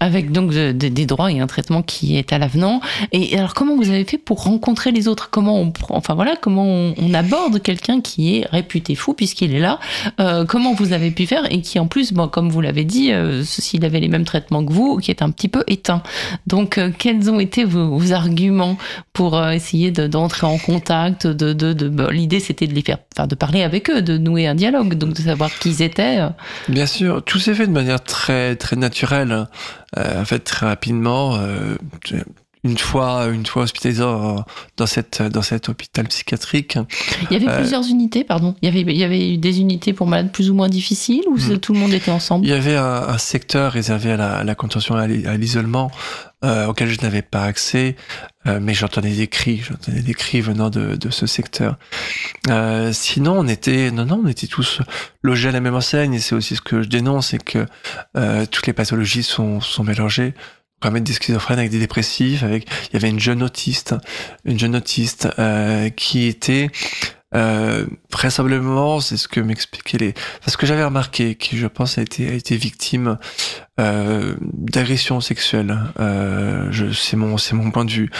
avec 0.00 0.32
donc 0.32 0.50
des 0.52 1.06
droits 1.06 1.32
et 1.32 1.40
un 1.40 1.46
traitement 1.46 1.82
qui 1.82 2.16
est 2.16 2.32
à 2.32 2.38
l'avenant. 2.38 2.80
Et 3.12 3.36
alors, 3.38 3.54
comment 3.54 3.76
vous 3.76 3.88
avez 3.88 4.04
fait 4.04 4.18
pour 4.18 4.42
rencontrer 4.42 4.92
les 4.92 5.08
autres? 5.08 5.30
Comment 5.30 5.60
on, 5.60 5.72
enfin 5.90 6.14
voilà, 6.14 6.36
comment 6.40 6.64
on, 6.64 7.14
aborde 7.14 7.62
quelqu'un 7.62 8.00
qui 8.00 8.36
est 8.36 8.46
réputé 8.50 8.94
fou 8.94 9.14
puisqu'il 9.14 9.54
est 9.54 9.60
là? 9.60 9.80
Euh, 10.20 10.44
Comment 10.44 10.74
vous 10.74 10.92
avez 10.92 11.10
pu 11.10 11.26
faire 11.26 11.50
et 11.50 11.62
qui 11.62 11.78
en 11.78 11.86
plus, 11.86 12.12
bon, 12.12 12.28
comme 12.28 12.50
vous 12.50 12.60
l'avez 12.60 12.84
dit, 12.84 13.12
euh, 13.12 13.42
s'il 13.42 13.84
avait 13.84 14.00
les 14.00 14.08
mêmes 14.08 14.24
traitements 14.24 14.64
que 14.64 14.72
vous, 14.72 14.98
qui 14.98 15.10
est 15.10 15.22
un 15.22 15.30
petit 15.30 15.48
peu 15.48 15.64
éteint. 15.66 16.02
Donc, 16.46 16.78
euh, 16.78 16.90
quels 16.96 17.30
ont 17.30 17.40
été 17.40 17.64
vos, 17.64 18.12
arguments 18.12 18.78
pour 19.12 19.36
euh, 19.36 19.50
essayer 19.50 19.90
d'entrer 19.90 20.46
en 20.46 20.58
contact. 20.58 21.26
De, 21.26 22.10
l'idée 22.10 22.40
c'était 22.40 22.66
de 22.66 22.74
les 22.74 22.82
faire, 22.82 22.98
enfin, 23.14 23.26
de 23.26 23.34
parler 23.34 23.62
avec 23.62 23.90
eux, 23.90 24.02
de 24.02 24.16
nouer 24.16 24.46
un 24.46 24.54
dialogue, 24.54 24.94
donc 24.94 25.14
de 25.14 25.22
savoir 25.22 25.50
qui 25.58 25.70
ils 25.70 25.82
étaient. 25.82 26.20
Bien 26.68 26.86
sûr, 26.86 27.22
tout 27.22 27.38
s'est 27.38 27.54
fait 27.54 27.66
de 27.66 27.72
manière 27.72 28.02
très 28.02 28.56
très 28.56 28.76
naturelle. 28.76 29.46
En 29.96 30.24
fait, 30.24 30.40
très 30.40 30.66
rapidement 30.66 31.38
une 32.64 32.78
fois, 32.78 33.26
une 33.26 33.46
fois 33.46 33.62
hospitalisé 33.62 34.02
dans 34.02 34.86
cette, 34.86 35.22
dans 35.22 35.42
cet 35.42 35.68
hôpital 35.68 36.06
psychiatrique. 36.08 36.78
Il 37.30 37.34
y 37.34 37.36
avait 37.36 37.52
euh, 37.52 37.58
plusieurs 37.58 37.86
unités, 37.86 38.24
pardon. 38.24 38.54
Il 38.62 38.66
y 38.66 38.68
avait, 38.68 38.80
il 38.92 38.98
y 38.98 39.04
avait 39.04 39.36
des 39.36 39.60
unités 39.60 39.92
pour 39.92 40.06
malades 40.06 40.32
plus 40.32 40.50
ou 40.50 40.54
moins 40.54 40.68
difficiles 40.68 41.24
ou 41.28 41.36
hmm. 41.36 41.58
tout 41.58 41.72
le 41.72 41.78
monde 41.78 41.92
était 41.92 42.10
ensemble? 42.10 42.46
Il 42.46 42.50
y 42.50 42.54
avait 42.54 42.76
un, 42.76 43.18
secteur 43.18 43.72
réservé 43.72 44.12
à 44.12 44.44
la, 44.44 44.54
contention 44.54 44.94
à 44.96 45.06
l'isolement 45.06 45.90
euh, 46.44 46.66
auquel 46.66 46.88
je 46.88 47.00
n'avais 47.00 47.22
pas 47.22 47.42
accès, 47.42 47.96
euh, 48.46 48.60
mais 48.62 48.74
j'entendais 48.74 49.10
des 49.10 49.26
cris, 49.26 49.58
j'entendais 49.58 50.02
des 50.02 50.14
cris 50.14 50.40
venant 50.40 50.70
de, 50.70 50.94
de 50.94 51.10
ce 51.10 51.26
secteur. 51.26 51.76
sinon, 52.92 53.38
on 53.38 53.48
était, 53.48 53.90
non, 53.90 54.04
non, 54.04 54.20
on 54.24 54.28
était 54.28 54.46
tous 54.46 54.80
logés 55.22 55.48
à 55.48 55.52
la 55.52 55.60
même 55.60 55.74
enseigne 55.74 56.14
et 56.14 56.20
c'est 56.20 56.34
aussi 56.34 56.56
ce 56.56 56.62
que 56.62 56.82
je 56.82 56.88
dénonce, 56.88 57.28
c'est 57.28 57.42
que 57.42 57.66
toutes 58.46 58.66
les 58.66 58.72
pathologies 58.72 59.22
sont, 59.22 59.60
sont 59.60 59.84
mélangées 59.84 60.34
même 60.84 61.04
des 61.04 61.12
schizophrènes 61.12 61.58
avec 61.58 61.70
des 61.70 61.78
dépressifs 61.78 62.42
avec 62.42 62.68
il 62.88 62.94
y 62.94 62.96
avait 62.96 63.10
une 63.10 63.20
jeune 63.20 63.42
autiste 63.42 63.94
une 64.44 64.58
jeune 64.58 64.76
autiste 64.76 65.28
euh, 65.38 65.88
qui 65.90 66.26
était 66.26 66.70
euh, 67.34 67.86
vraisemblablement 68.10 69.00
c'est 69.00 69.16
ce 69.16 69.28
que 69.28 69.40
m'expliquaient 69.40 69.98
les 69.98 70.14
parce 70.44 70.56
que 70.56 70.66
j'avais 70.66 70.84
remarqué 70.84 71.34
qui 71.34 71.58
je 71.58 71.66
pense 71.66 71.98
a 71.98 72.02
été 72.02 72.28
a 72.28 72.32
été 72.32 72.56
victime 72.56 73.18
euh, 73.80 74.34
d'agression 74.40 75.20
sexuelle 75.20 75.78
euh, 76.00 76.68
je 76.70 76.92
c'est 76.92 77.16
mon 77.16 77.36
c'est 77.36 77.54
mon 77.54 77.70
point 77.70 77.84
de 77.84 77.90
vue 77.90 78.10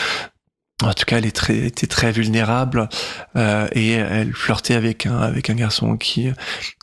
en 0.84 0.94
tout 0.94 1.04
cas, 1.04 1.18
elle 1.18 1.26
est 1.26 1.34
très, 1.34 1.56
était 1.56 1.88
très 1.88 2.12
vulnérable 2.12 2.88
euh, 3.34 3.66
et 3.72 3.94
elle 3.94 4.32
flirtait 4.32 4.74
avec 4.74 5.06
un 5.06 5.18
avec 5.18 5.50
un 5.50 5.54
garçon 5.54 5.96
qui 5.96 6.30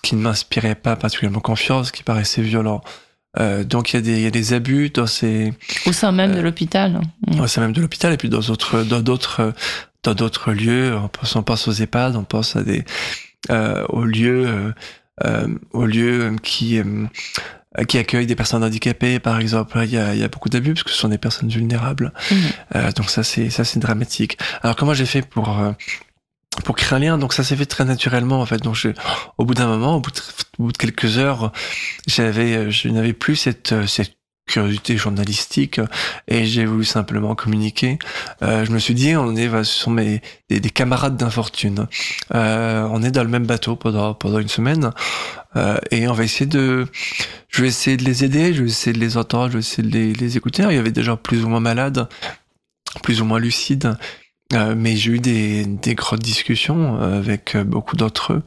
qui 0.03 0.15
ne 0.15 0.21
m'inspirait 0.21 0.75
pas 0.75 0.97
particulièrement 0.97 1.39
confiance, 1.39 1.91
qui 1.91 2.03
paraissait 2.03 2.41
violent. 2.41 2.81
Euh, 3.39 3.63
donc 3.63 3.93
il 3.93 3.97
y, 3.97 3.99
a 3.99 4.01
des, 4.01 4.21
y 4.21 4.25
a 4.25 4.31
des 4.31 4.53
abus 4.53 4.89
dans 4.89 5.07
ces 5.07 5.53
au 5.85 5.91
sein 5.91 6.11
même 6.11 6.33
de 6.33 6.39
euh, 6.39 6.41
l'hôpital. 6.41 7.01
Au 7.39 7.47
sein 7.47 7.61
même 7.61 7.73
de 7.73 7.81
l'hôpital 7.81 8.13
et 8.13 8.17
puis 8.17 8.29
dans 8.29 8.39
d'autres 8.39 8.83
dans 8.83 9.01
d'autres 9.01 9.53
dans 10.03 10.13
d'autres 10.13 10.51
lieux. 10.51 10.95
On 10.95 11.07
pense, 11.07 11.35
on 11.35 11.43
pense 11.43 11.67
aux 11.67 11.73
EHPAD, 11.73 12.15
on 12.15 12.23
pense 12.23 12.55
à 12.55 12.63
des 12.63 12.85
euh, 13.49 13.85
aux 13.89 14.05
lieux 14.05 14.73
aux 15.73 15.85
lieux 15.85 16.35
qui 16.41 16.79
qui 17.89 17.97
accueillent 17.97 18.25
des 18.25 18.35
personnes 18.35 18.63
handicapées, 18.63 19.19
par 19.19 19.37
exemple. 19.37 19.77
Il 19.83 19.91
y 19.91 19.97
a, 19.97 20.13
il 20.13 20.21
y 20.21 20.23
a 20.23 20.29
beaucoup 20.29 20.47
d'abus 20.47 20.73
parce 20.73 20.83
que 20.83 20.91
ce 20.91 20.97
sont 20.97 21.09
des 21.09 21.17
personnes 21.17 21.49
vulnérables. 21.49 22.13
Mmh. 22.31 22.91
donc 22.95 23.09
ça 23.09 23.23
c'est 23.23 23.49
ça 23.49 23.65
c'est 23.65 23.79
dramatique. 23.79 24.37
Alors 24.61 24.75
comment 24.77 24.93
j'ai 24.93 25.05
fait 25.05 25.21
pour 25.21 25.57
pour 26.63 26.75
créer 26.75 26.95
un 26.95 26.99
lien? 26.99 27.17
Donc 27.17 27.33
ça 27.33 27.43
s'est 27.43 27.55
fait 27.55 27.65
très 27.65 27.85
naturellement 27.85 28.39
en 28.39 28.45
fait. 28.45 28.59
Donc 28.59 28.75
je, 28.75 28.89
au 29.37 29.45
bout 29.45 29.53
d'un 29.53 29.67
moment, 29.67 29.95
au 29.95 29.99
bout, 29.99 30.11
de, 30.11 30.21
quelques 30.77 31.17
heures, 31.17 31.51
j'avais, 32.07 32.71
je 32.71 32.89
n'avais 32.89 33.13
plus 33.13 33.35
cette 33.35 33.85
cette 33.87 34.15
curiosité 34.45 34.95
journalistique 34.95 35.81
et 36.27 36.45
j'ai 36.45 36.65
voulu 36.65 36.85
simplement 36.85 37.35
communiquer. 37.35 37.97
Euh, 38.43 38.65
je 38.65 38.71
me 38.71 38.79
suis 38.79 38.93
dit, 38.93 39.15
on 39.15 39.35
est, 39.35 39.49
ce 39.49 39.63
sont 39.63 39.91
mes 39.91 40.21
des, 40.49 40.59
camarades 40.69 41.17
d'infortune. 41.17 41.87
Euh, 42.33 42.87
on 42.91 43.01
est 43.01 43.11
dans 43.11 43.23
le 43.23 43.29
même 43.29 43.45
bateau 43.45 43.75
pendant 43.75 44.13
pendant 44.13 44.39
une 44.39 44.47
semaine 44.47 44.91
euh, 45.55 45.77
et 45.91 46.07
on 46.07 46.13
va 46.13 46.23
essayer 46.23 46.45
de, 46.45 46.87
je 47.49 47.61
vais 47.63 47.69
essayer 47.69 47.97
de 47.97 48.03
les 48.03 48.23
aider, 48.23 48.53
je 48.53 48.63
vais 48.63 48.69
essayer 48.69 48.93
de 48.93 48.99
les 48.99 49.17
entendre, 49.17 49.47
je 49.47 49.53
vais 49.53 49.59
essayer 49.59 49.83
de 49.87 49.91
les, 49.91 50.13
les 50.13 50.37
écouter. 50.37 50.63
Il 50.69 50.75
y 50.75 50.79
avait 50.79 50.91
des 50.91 51.03
gens 51.03 51.17
plus 51.17 51.43
ou 51.43 51.49
moins 51.49 51.59
malades, 51.59 52.07
plus 53.01 53.21
ou 53.21 53.25
moins 53.25 53.39
lucides 53.39 53.97
euh, 54.53 54.75
mais 54.77 54.95
j'ai 54.95 55.13
eu 55.13 55.19
des, 55.19 55.65
des 55.65 55.95
grosses 55.95 56.19
discussions 56.19 57.01
euh, 57.01 57.17
avec 57.17 57.55
euh, 57.55 57.63
beaucoup 57.63 57.95
d'entre 57.95 58.33
eux. 58.33 58.43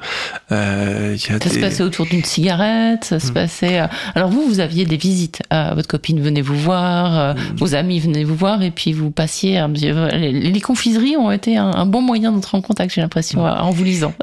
Euh, 0.53 1.17
y 1.19 1.33
a 1.33 1.41
ça 1.41 1.51
se 1.51 1.59
passait 1.59 1.83
autour 1.83 2.07
d'une 2.07 2.23
cigarette, 2.23 3.03
ça 3.03 3.19
se 3.19 3.31
hmm. 3.31 3.35
passait. 3.35 3.89
Alors 4.15 4.31
vous, 4.31 4.47
vous 4.47 4.61
aviez 4.61 4.85
des 4.85 4.97
visites. 4.97 5.43
votre 5.51 5.89
copine 5.89 6.21
venait 6.21 6.41
vous 6.41 6.57
voir, 6.57 7.35
hmm. 7.35 7.57
vos 7.57 7.75
amis 7.75 7.99
venaient 7.99 8.23
vous 8.23 8.37
voir, 8.37 8.63
et 8.63 8.71
puis 8.71 8.93
vous 8.93 9.11
passiez. 9.11 9.61
Les, 9.75 10.61
confiseries 10.61 11.17
ont 11.17 11.33
été 11.33 11.57
un, 11.57 11.87
bon 11.87 12.01
moyen 12.01 12.31
d'entrer 12.31 12.57
en 12.57 12.61
contact, 12.61 12.95
j'ai 12.95 13.01
l'impression, 13.01 13.43
hmm. 13.43 13.61
en 13.61 13.71
vous 13.73 13.83
lisant. 13.83 14.15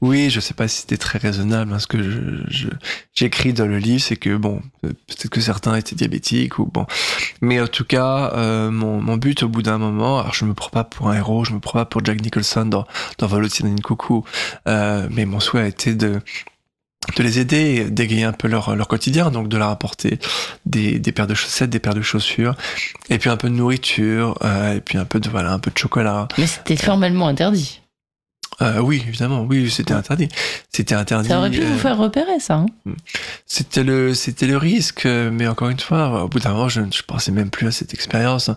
Oui, 0.00 0.30
je 0.30 0.38
sais 0.38 0.54
pas 0.54 0.68
si 0.68 0.82
c'était 0.82 0.98
très 0.98 1.18
raisonnable. 1.18 1.72
Hein, 1.72 1.80
ce 1.80 1.88
que 1.88 2.00
je, 2.00 2.68
j'écris 3.12 3.52
dans 3.52 3.66
le 3.66 3.78
livre, 3.78 4.02
c'est 4.02 4.16
que 4.16 4.36
bon, 4.36 4.62
peut-être 4.82 5.30
que 5.30 5.40
certains 5.40 5.74
étaient 5.74 5.96
diabétiques 5.96 6.60
ou 6.60 6.66
bon, 6.66 6.86
mais 7.40 7.60
en 7.60 7.66
tout 7.66 7.84
cas, 7.84 8.32
mon, 8.70 9.00
mon 9.00 9.16
but 9.16 9.42
au 9.42 9.48
bout 9.48 9.62
d'un 9.62 9.78
moment, 9.78 10.20
alors 10.20 10.34
je 10.34 10.44
me 10.44 10.54
prends 10.54 10.70
pas 10.70 10.84
pour 10.84 11.07
héros, 11.12 11.44
je 11.44 11.52
me 11.52 11.60
prends 11.60 11.78
pas 11.78 11.84
pour 11.84 12.04
Jack 12.04 12.22
Nicholson 12.22 12.66
dans, 12.66 12.86
dans 13.18 13.26
Volotine 13.26 13.80
Coucou, 13.80 14.24
euh, 14.66 15.08
mais 15.10 15.24
mon 15.24 15.40
souhait 15.40 15.62
a 15.62 15.66
été 15.66 15.94
de 15.94 16.20
de 17.16 17.22
les 17.22 17.38
aider, 17.38 17.88
d'égayer 17.90 18.24
un 18.24 18.32
peu 18.32 18.48
leur, 18.48 18.76
leur 18.76 18.86
quotidien, 18.86 19.30
donc 19.30 19.48
de 19.48 19.56
leur 19.56 19.70
apporter 19.70 20.18
des, 20.66 20.98
des 20.98 21.12
paires 21.12 21.26
de 21.26 21.34
chaussettes, 21.34 21.70
des 21.70 21.78
paires 21.78 21.94
de 21.94 22.02
chaussures, 22.02 22.54
et 23.08 23.18
puis 23.18 23.30
un 23.30 23.36
peu 23.36 23.48
de 23.48 23.54
nourriture, 23.54 24.36
euh, 24.44 24.74
et 24.74 24.80
puis 24.80 24.98
un 24.98 25.06
peu 25.06 25.18
de 25.20 25.30
voilà, 25.30 25.52
un 25.52 25.58
peu 25.58 25.70
de 25.70 25.78
chocolat. 25.78 26.28
Mais 26.36 26.46
c'était 26.46 26.76
formellement 26.76 27.28
interdit. 27.28 27.80
Euh, 28.60 28.80
oui, 28.80 29.04
évidemment, 29.06 29.46
oui, 29.48 29.70
c'était 29.70 29.94
interdit. 29.94 30.28
C'était 30.70 30.94
interdit. 30.94 31.28
Ça 31.28 31.38
aurait 31.38 31.50
pu 31.50 31.60
vous 31.60 31.74
euh, 31.74 31.78
faire 31.78 31.96
repérer, 31.96 32.40
ça. 32.40 32.54
Hein 32.54 32.66
hmm. 32.86 32.94
c'était 33.46 33.84
le, 33.84 34.14
c'était 34.14 34.46
le 34.46 34.56
risque, 34.56 35.06
mais 35.06 35.46
encore 35.46 35.68
une 35.68 35.78
fois, 35.78 36.24
au 36.24 36.28
bout 36.28 36.40
d'un 36.40 36.50
moment, 36.50 36.68
je 36.68 36.80
ne 36.80 36.90
pensais 37.06 37.30
même 37.30 37.50
plus 37.50 37.68
à 37.68 37.70
cette 37.70 37.94
expérience. 37.94 38.50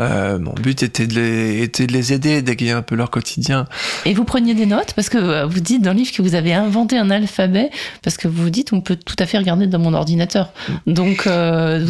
Euh, 0.00 0.38
mon 0.38 0.52
but 0.52 0.82
était 0.82 1.06
de 1.06 1.14
les, 1.14 1.62
était 1.62 1.86
de 1.86 1.92
les 1.92 2.12
aider, 2.12 2.42
d'égayer 2.42 2.72
un 2.72 2.82
peu 2.82 2.96
leur 2.96 3.10
quotidien. 3.10 3.66
Et 4.04 4.12
vous 4.12 4.24
preniez 4.24 4.54
des 4.54 4.66
notes? 4.66 4.92
Parce 4.94 5.08
que 5.08 5.16
euh, 5.16 5.46
vous 5.46 5.60
dites 5.60 5.82
dans 5.82 5.92
le 5.92 5.98
livre 5.98 6.12
que 6.12 6.20
vous 6.20 6.34
avez 6.34 6.52
inventé 6.52 6.98
un 6.98 7.10
alphabet 7.10 7.70
parce 8.02 8.18
que 8.18 8.28
vous 8.28 8.50
dites 8.50 8.72
on 8.72 8.82
peut 8.82 8.96
tout 8.96 9.16
à 9.18 9.26
fait 9.26 9.38
regarder 9.38 9.66
dans 9.66 9.78
mon 9.78 9.94
ordinateur. 9.94 10.52
Hmm. 10.68 10.92
Donc 10.92 11.22
vous 11.26 11.30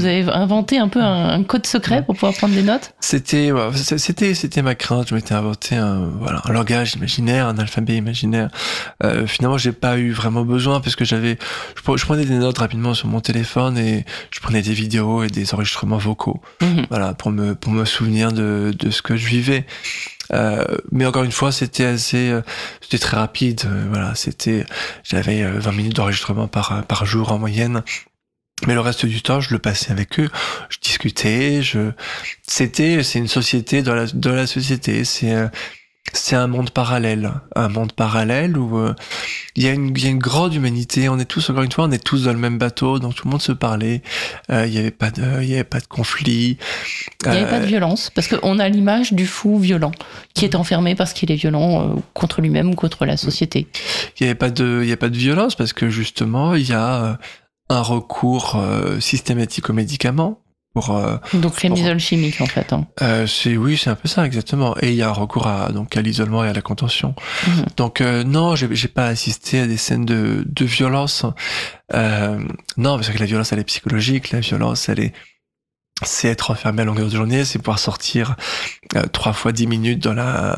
avez 0.05 0.25
inventé 0.31 0.79
un 0.79 0.89
peu 0.89 1.01
un, 1.03 1.43
code 1.43 1.67
secret 1.67 2.03
pour 2.05 2.15
pouvoir 2.15 2.33
prendre 2.35 2.55
des 2.55 2.63
notes? 2.63 2.93
C'était, 3.01 3.51
c'était, 3.75 4.35
c'était 4.35 4.63
ma 4.63 4.75
crainte. 4.75 5.09
Je 5.09 5.15
m'étais 5.15 5.35
inventé 5.35 5.77
un, 5.77 6.11
voilà, 6.21 6.43
un 6.45 6.53
langage 6.53 6.95
imaginaire, 6.95 7.56
alphabet 7.59 7.97
imaginaire. 7.97 8.51
Euh, 9.03 9.27
finalement, 9.27 9.59
j'ai 9.59 9.73
pas 9.73 9.99
eu 9.99 10.13
vraiment 10.13 10.45
besoin 10.45 10.81
parce 10.81 10.97
que 10.97 11.05
j'avais, 11.05 11.39
je, 11.77 12.05
prenais 12.05 12.25
des 12.25 12.35
notes 12.35 12.59
rapidement 12.59 12.95
sur 12.95 13.09
mon 13.09 13.21
téléphone 13.21 13.79
et 13.79 14.05
je 14.31 14.41
prenais 14.41 14.63
des 14.63 14.73
vidéos 14.73 15.23
et 15.23 15.29
des 15.29 15.55
enregistrements 15.55 15.99
vocaux, 15.99 16.41
mhm. 16.61 16.87
voilà, 16.91 17.15
pour 17.15 17.31
me 17.31 17.55
pour 17.55 17.73
me 17.73 17.85
souvenir 17.85 18.33
de 18.33 18.75
de 18.79 18.91
ce 18.91 19.03
que 19.03 19.17
je 19.17 19.27
vivais. 19.27 19.67
Euh, 20.33 20.65
mais 20.91 21.07
encore 21.07 21.25
une 21.25 21.33
fois, 21.33 21.53
c'était 21.53 21.85
assez, 21.85 22.31
euh, 22.31 22.43
c'était 22.81 22.99
très 22.99 23.17
rapide. 23.17 23.63
Euh, 23.67 23.87
voilà, 23.91 24.15
c'était, 24.15 24.67
j'avais 25.05 25.45
20 25.45 25.73
minutes 25.73 25.97
d'enregistrement 25.97 26.49
par 26.49 26.85
par 26.87 27.07
jour 27.07 27.33
en 27.33 27.39
moyenne. 27.39 27.83
Mais 28.67 28.75
le 28.75 28.81
reste 28.81 29.05
du 29.05 29.21
temps, 29.23 29.41
je 29.41 29.53
le 29.53 29.59
passais 29.59 29.93
avec 29.93 30.19
eux. 30.19 30.31
Je 30.71 30.79
discutais. 30.81 31.63
Je, 31.63 31.93
c'était, 32.47 33.03
c'est 33.03 33.19
une 33.19 33.29
société 33.29 33.83
dans 33.83 33.95
la 33.95 34.07
dans 34.07 34.35
la 34.35 34.47
société. 34.47 35.05
C'est 35.05 35.35
c'est 36.13 36.37
un 36.37 36.47
monde 36.47 36.71
parallèle, 36.71 37.33
un 37.55 37.69
monde 37.69 37.93
parallèle 37.93 38.57
où 38.57 38.79
euh, 38.79 38.95
il 39.55 39.65
y, 39.65 39.69
a 39.69 39.73
une, 39.73 39.97
y 39.97 40.07
a 40.07 40.09
une 40.09 40.19
grande 40.19 40.55
humanité. 40.55 41.09
On 41.09 41.19
est 41.19 41.25
tous 41.25 41.51
encore 41.51 41.63
une 41.63 41.73
fois, 41.73 41.85
on 41.85 41.91
est 41.91 42.03
tous 42.03 42.25
dans 42.25 42.33
le 42.33 42.39
même 42.39 42.59
bateau, 42.59 42.99
donc 42.99 43.15
tout 43.15 43.27
le 43.27 43.31
monde 43.31 43.43
se 43.43 43.53
parlait. 43.53 44.03
Euh, 44.51 44.67
il 44.67 44.73
n'y 44.73 44.79
avait 44.79 44.91
pas 44.91 45.11
de, 45.11 45.43
il 45.43 45.49
y 45.49 45.55
avait 45.55 45.65
pas 45.65 45.81
de 45.81 45.87
conflit. 45.87 46.59
Il 47.25 47.31
n'y 47.31 47.37
avait 47.37 47.51
pas 47.51 47.59
de 47.59 47.65
euh, 47.65 47.69
violence 47.69 48.11
parce 48.11 48.29
qu'on 48.29 48.59
a 48.59 48.69
l'image 48.69 49.13
du 49.13 49.27
fou 49.27 49.59
violent 49.59 49.93
qui 50.35 50.45
est 50.45 50.55
enfermé 50.55 50.95
parce 50.95 51.13
qu'il 51.13 51.31
est 51.31 51.37
violent 51.37 52.03
contre 52.15 52.41
lui-même 52.41 52.71
ou 52.71 52.75
contre 52.75 53.05
la 53.05 53.17
société. 53.17 53.67
Il 54.19 54.25
n'y 54.25 54.29
avait 54.29 54.39
pas 54.39 54.51
de, 54.51 54.81
il 54.83 54.89
y 54.89 54.93
a 54.93 54.97
pas 54.97 55.09
de 55.09 55.17
violence 55.17 55.55
parce 55.55 55.73
que 55.73 55.89
justement 55.89 56.55
il 56.55 56.69
y 56.69 56.73
a 56.73 57.19
un 57.69 57.83
recours 57.83 58.63
systématique 59.01 59.71
aux 59.71 59.73
médicaments 59.73 60.41
euh, 60.91 61.17
donc 61.35 61.63
les 61.63 61.99
chimiques 61.99 62.41
en 62.41 62.47
fait. 62.47 62.73
Hein. 62.73 62.87
Euh, 63.03 63.27
c'est 63.27 63.57
oui, 63.57 63.77
c'est 63.77 63.91
un 63.91 63.95
peu 63.95 64.09
ça 64.09 64.25
exactement. 64.27 64.77
Et 64.81 64.91
il 64.91 64.95
y 64.95 65.03
a 65.03 65.09
un 65.09 65.13
recours 65.13 65.47
à 65.47 65.71
donc 65.73 65.97
à 65.97 66.03
l'isolement 66.03 66.45
et 66.45 66.49
à 66.49 66.53
la 66.53 66.63
contention. 66.63 67.15
Mhm. 67.47 67.65
Donc 67.77 68.01
euh, 68.01 68.25
non, 68.25 68.57
j'ai, 68.57 68.69
j'ai 68.75 68.89
pas 68.89 69.07
assisté 69.07 69.61
à 69.61 69.67
des 69.67 69.77
scènes 69.77 70.05
de, 70.05 70.45
de 70.47 70.65
violence. 70.65 71.25
Non, 71.93 72.97
parce 72.97 73.09
que 73.09 73.19
la 73.19 73.27
violence 73.27 73.53
elle 73.53 73.61
est 73.61 73.65
psychologique, 73.65 74.31
la 74.31 74.41
violence 74.41 74.89
elle 74.89 75.01
est 75.01 75.13
c'est 76.03 76.29
être 76.29 76.51
enfermé 76.51 76.83
à 76.83 76.85
longueur 76.85 77.07
de 77.07 77.17
journée, 77.17 77.47
c'est 77.47 77.59
pouvoir 77.59 77.79
sortir 77.79 78.37
trois 79.13 79.33
fois 79.33 79.53
dix 79.53 79.67
minutes 79.67 80.03
dans 80.03 80.15
la 80.15 80.57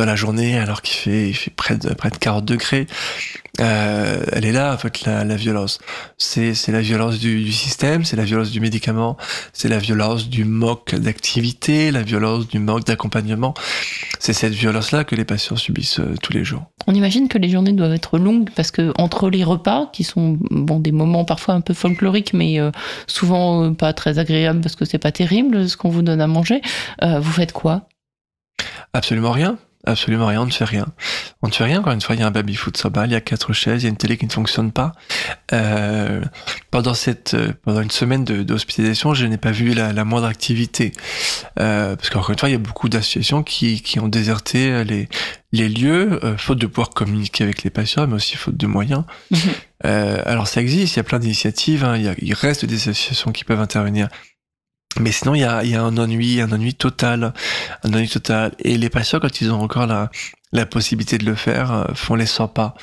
dans 0.00 0.06
la 0.06 0.16
journée 0.16 0.58
alors 0.58 0.80
qu'il 0.80 0.96
fait 0.96 1.28
il 1.28 1.34
fait 1.34 1.50
près 1.50 1.76
de 1.76 1.92
près 1.92 2.10
de 2.10 2.16
40 2.16 2.44
degrés. 2.44 2.86
Euh, 3.60 4.24
elle 4.32 4.46
est 4.46 4.52
là 4.52 4.72
en 4.72 4.78
fait 4.78 5.04
la, 5.04 5.24
la 5.24 5.36
violence. 5.36 5.78
C'est 6.16 6.54
c'est 6.54 6.72
la 6.72 6.80
violence 6.80 7.18
du, 7.18 7.42
du 7.44 7.52
système, 7.52 8.04
c'est 8.04 8.16
la 8.16 8.24
violence 8.24 8.50
du 8.50 8.60
médicament, 8.60 9.18
c'est 9.52 9.68
la 9.68 9.78
violence 9.78 10.28
du 10.28 10.44
manque 10.44 10.94
d'activité, 10.94 11.90
la 11.90 12.02
violence 12.02 12.48
du 12.48 12.58
manque 12.58 12.84
d'accompagnement. 12.84 13.52
C'est 14.18 14.32
cette 14.32 14.54
violence 14.54 14.92
là 14.92 15.04
que 15.04 15.14
les 15.14 15.24
patients 15.24 15.56
subissent 15.56 16.00
euh, 16.00 16.14
tous 16.22 16.32
les 16.32 16.44
jours. 16.44 16.62
On 16.86 16.94
imagine 16.94 17.28
que 17.28 17.36
les 17.36 17.50
journées 17.50 17.72
doivent 17.72 17.92
être 17.92 18.16
longues 18.18 18.48
parce 18.56 18.70
que 18.70 18.92
entre 18.96 19.28
les 19.28 19.44
repas 19.44 19.90
qui 19.92 20.04
sont 20.04 20.38
bon 20.50 20.78
des 20.78 20.92
moments 20.92 21.26
parfois 21.26 21.54
un 21.54 21.60
peu 21.60 21.74
folkloriques 21.74 22.32
mais 22.32 22.58
euh, 22.58 22.70
souvent 23.06 23.74
pas 23.74 23.92
très 23.92 24.18
agréables 24.18 24.60
parce 24.60 24.76
que 24.76 24.86
c'est 24.86 24.98
pas 24.98 25.12
terrible 25.12 25.68
ce 25.68 25.76
qu'on 25.76 25.90
vous 25.90 26.02
donne 26.02 26.22
à 26.22 26.26
manger, 26.26 26.62
vous 27.02 27.32
faites 27.32 27.52
quoi? 27.52 27.59
Absolument 28.92 29.32
rien. 29.32 29.58
Absolument 29.86 30.26
rien, 30.26 30.42
on 30.42 30.46
ne 30.46 30.50
fait 30.50 30.66
rien. 30.66 30.86
On 31.40 31.48
ne 31.48 31.52
fait 31.54 31.64
rien, 31.64 31.80
encore 31.80 31.94
une 31.94 32.02
fois, 32.02 32.14
il 32.14 32.20
y 32.20 32.22
a 32.22 32.26
un 32.26 32.30
baby-foot 32.30 32.76
sur 32.76 32.90
balle, 32.90 33.08
il 33.08 33.12
y 33.14 33.16
a 33.16 33.22
quatre 33.22 33.54
chaises, 33.54 33.82
il 33.82 33.84
y 33.84 33.86
a 33.86 33.88
une 33.88 33.96
télé 33.96 34.18
qui 34.18 34.26
ne 34.26 34.30
fonctionne 34.30 34.72
pas. 34.72 34.92
Euh, 35.54 36.22
pendant 36.70 36.92
cette, 36.92 37.32
euh, 37.32 37.54
pendant 37.64 37.80
une 37.80 37.90
semaine 37.90 38.24
d'hospitalisation, 38.24 39.14
je 39.14 39.24
n'ai 39.24 39.38
pas 39.38 39.52
vu 39.52 39.72
la, 39.72 39.94
la 39.94 40.04
moindre 40.04 40.26
activité. 40.26 40.92
Euh, 41.58 41.96
parce 41.96 42.10
qu'encore 42.10 42.28
une 42.32 42.38
fois, 42.38 42.50
il 42.50 42.52
y 42.52 42.56
a 42.56 42.58
beaucoup 42.58 42.90
d'associations 42.90 43.42
qui, 43.42 43.80
qui 43.80 43.98
ont 44.00 44.08
déserté 44.08 44.84
les, 44.84 45.08
les 45.52 45.70
lieux, 45.70 46.22
euh, 46.26 46.36
faute 46.36 46.58
de 46.58 46.66
pouvoir 46.66 46.90
communiquer 46.90 47.44
avec 47.44 47.62
les 47.62 47.70
patients, 47.70 48.06
mais 48.06 48.16
aussi 48.16 48.36
faute 48.36 48.58
de 48.58 48.66
moyens. 48.66 49.04
Mhm. 49.30 49.38
Alors 49.82 50.46
ça 50.46 50.60
existe, 50.60 50.94
il 50.94 50.98
y 50.98 51.00
a 51.00 51.04
plein 51.04 51.18
d'initiatives, 51.18 51.84
hein, 51.86 51.96
il, 51.96 52.02
y 52.02 52.08
a- 52.08 52.14
il 52.18 52.34
reste 52.34 52.66
des 52.66 52.90
associations 52.90 53.32
qui 53.32 53.44
peuvent 53.44 53.60
intervenir. 53.62 54.08
Mais 54.98 55.12
sinon, 55.12 55.34
il 55.34 55.40
y 55.40 55.44
a, 55.44 55.62
il 55.62 55.70
y 55.70 55.76
a 55.76 55.82
un 55.82 55.96
ennui, 55.98 56.40
un 56.40 56.50
ennui 56.50 56.74
total, 56.74 57.32
un 57.84 57.94
ennui 57.94 58.08
total. 58.08 58.52
Et 58.58 58.76
les 58.76 58.90
patients, 58.90 59.20
quand 59.20 59.40
ils 59.40 59.52
ont 59.52 59.60
encore 59.60 59.86
la, 59.86 60.10
la 60.52 60.66
possibilité 60.66 61.16
de 61.18 61.24
le 61.24 61.36
faire, 61.36 61.72
euh, 61.72 61.84
font 61.94 62.16
les 62.16 62.26
100 62.26 62.48
pas 62.48 62.74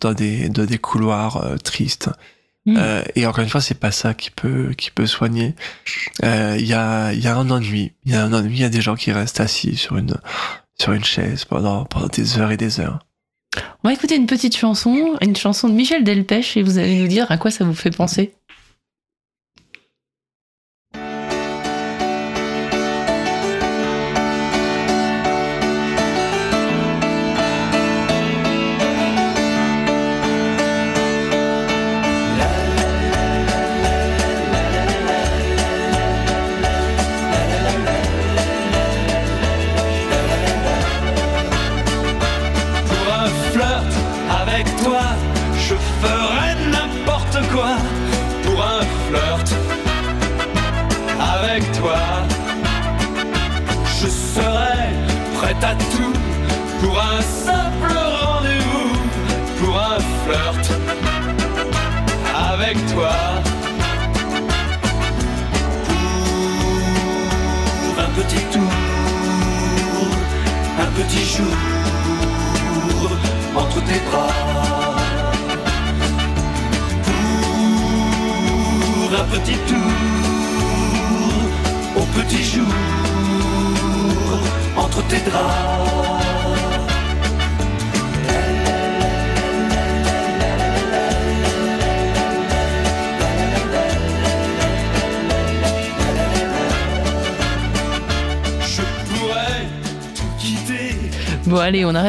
dans 0.00 0.12
des, 0.12 0.48
dans 0.48 0.64
des 0.66 0.78
couloirs 0.78 1.44
euh, 1.44 1.56
tristes. 1.56 2.10
Mhm. 2.66 2.76
Euh, 2.78 3.02
et 3.14 3.26
encore 3.26 3.44
une 3.44 3.50
fois, 3.50 3.60
c'est 3.60 3.78
pas 3.78 3.90
ça 3.90 4.14
qui 4.14 4.30
peut, 4.30 4.72
qui 4.76 4.90
peut 4.90 5.06
soigner. 5.06 5.54
Euh, 6.22 6.56
Il 6.58 6.66
y, 6.66 6.74
a, 6.74 7.12
il 7.12 7.20
y 7.20 7.26
a 7.26 7.36
un 7.36 7.50
ennui. 7.50 7.92
Il 8.04 8.12
y 8.12 8.14
a 8.14 8.22
un 8.22 8.32
ennui. 8.32 8.56
Il 8.56 8.60
y 8.60 8.64
a 8.64 8.68
des 8.70 8.80
gens 8.80 8.94
qui 8.94 9.12
restent 9.12 9.40
assis 9.40 9.76
sur 9.76 9.96
une, 9.96 10.14
sur 10.78 10.92
une 10.92 11.04
chaise 11.04 11.44
pendant, 11.44 11.84
pendant 11.84 12.08
des 12.08 12.38
heures 12.38 12.50
et 12.50 12.56
des 12.56 12.80
heures. 12.80 12.98
On 13.84 13.88
va 13.88 13.94
écouter 13.94 14.16
une 14.16 14.26
petite 14.26 14.56
chanson, 14.56 15.16
une 15.20 15.36
chanson 15.36 15.68
de 15.68 15.74
Michel 15.74 16.04
Delpech, 16.04 16.56
et 16.56 16.62
vous 16.62 16.78
allez 16.78 16.98
nous 16.98 17.06
dire 17.06 17.30
à 17.30 17.36
quoi 17.36 17.50
ça 17.50 17.64
vous 17.64 17.74
fait 17.74 17.94
penser. 17.94 18.34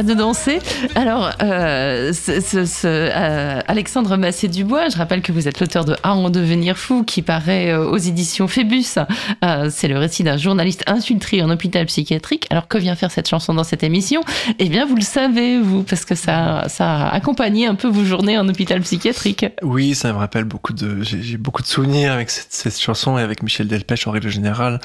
De 0.04 0.14
danser. 0.14 0.60
Alors, 0.96 1.32
euh, 1.42 2.14
ce- 2.14 2.42
ce- 2.42 2.66
ce, 2.66 2.88
euh, 2.88 3.60
Alexandre 3.68 4.18
Massé-Dubois, 4.18 4.90
je 4.90 4.98
rappelle 4.98 5.22
que 5.22 5.32
vous 5.32 5.48
êtes 5.48 5.60
l'auteur 5.60 5.86
de 5.86 5.96
À 6.04 6.14
en 6.14 6.30
devenir 6.30 6.78
fou, 6.78 7.04
qui 7.04 7.22
paraît 7.22 7.72
euh, 7.72 7.86
aux 7.90 7.98
éditions 7.98 8.48
Phébus. 8.48 8.96
Euh, 9.44 9.70
c'est 9.72 9.88
le 9.88 9.98
récit 9.98 10.24
d'un 10.24 10.38
journaliste 10.38 10.84
infiltré 10.88 11.42
en 11.42 11.50
hôpital 11.50 11.86
psychiatrique. 11.86 12.48
Alors, 12.50 12.68
que 12.68 12.78
vient 12.78 12.96
faire 12.96 13.12
cette 13.12 13.28
chanson 13.28 13.54
dans 13.54 13.64
cette 13.64 13.84
émission? 13.84 14.22
Eh 14.60 14.70
bien, 14.70 14.86
vous 14.86 14.96
le 14.96 15.02
savez, 15.02 15.60
vous, 15.60 15.84
parce 15.84 16.06
que 16.06 16.16
ça, 16.16 16.66
ça 16.68 17.08
a 17.08 17.14
accompagné 17.16 17.68
un 17.68 17.76
peu 17.76 17.88
vos 17.88 18.04
journées 18.04 18.38
en 18.38 18.48
hôpital 18.48 18.82
psychiatrique. 18.82 19.46
Oui, 19.62 19.96
ça 19.96 20.12
me 20.14 20.18
rappelle 20.18 20.44
beaucoup 20.46 20.74
de, 20.74 21.02
j'ai 21.02 21.38
beaucoup 21.38 21.62
de 21.62 21.68
souvenirs 21.68 22.12
avec 22.14 22.30
cette, 22.30 22.80
chanson 22.80 23.18
et 23.18 23.22
avec 23.22 23.42
Michel 23.44 23.68
Delpech 23.68 24.08
en 24.08 24.12
règle 24.12 24.30
générale. 24.30 24.80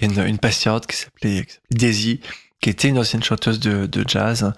Il 0.00 0.02
y 0.02 0.18
a 0.18 0.22
une, 0.22 0.28
une 0.28 0.38
patiente 0.38 0.86
qui 0.86 0.96
s'appelait 0.96 1.46
Daisy, 1.70 2.20
qui 2.60 2.70
était 2.70 2.88
une 2.88 2.98
ancienne 2.98 3.22
chanteuse 3.22 3.60
de, 3.60 3.86
de 3.86 4.04
jazz 4.06 4.52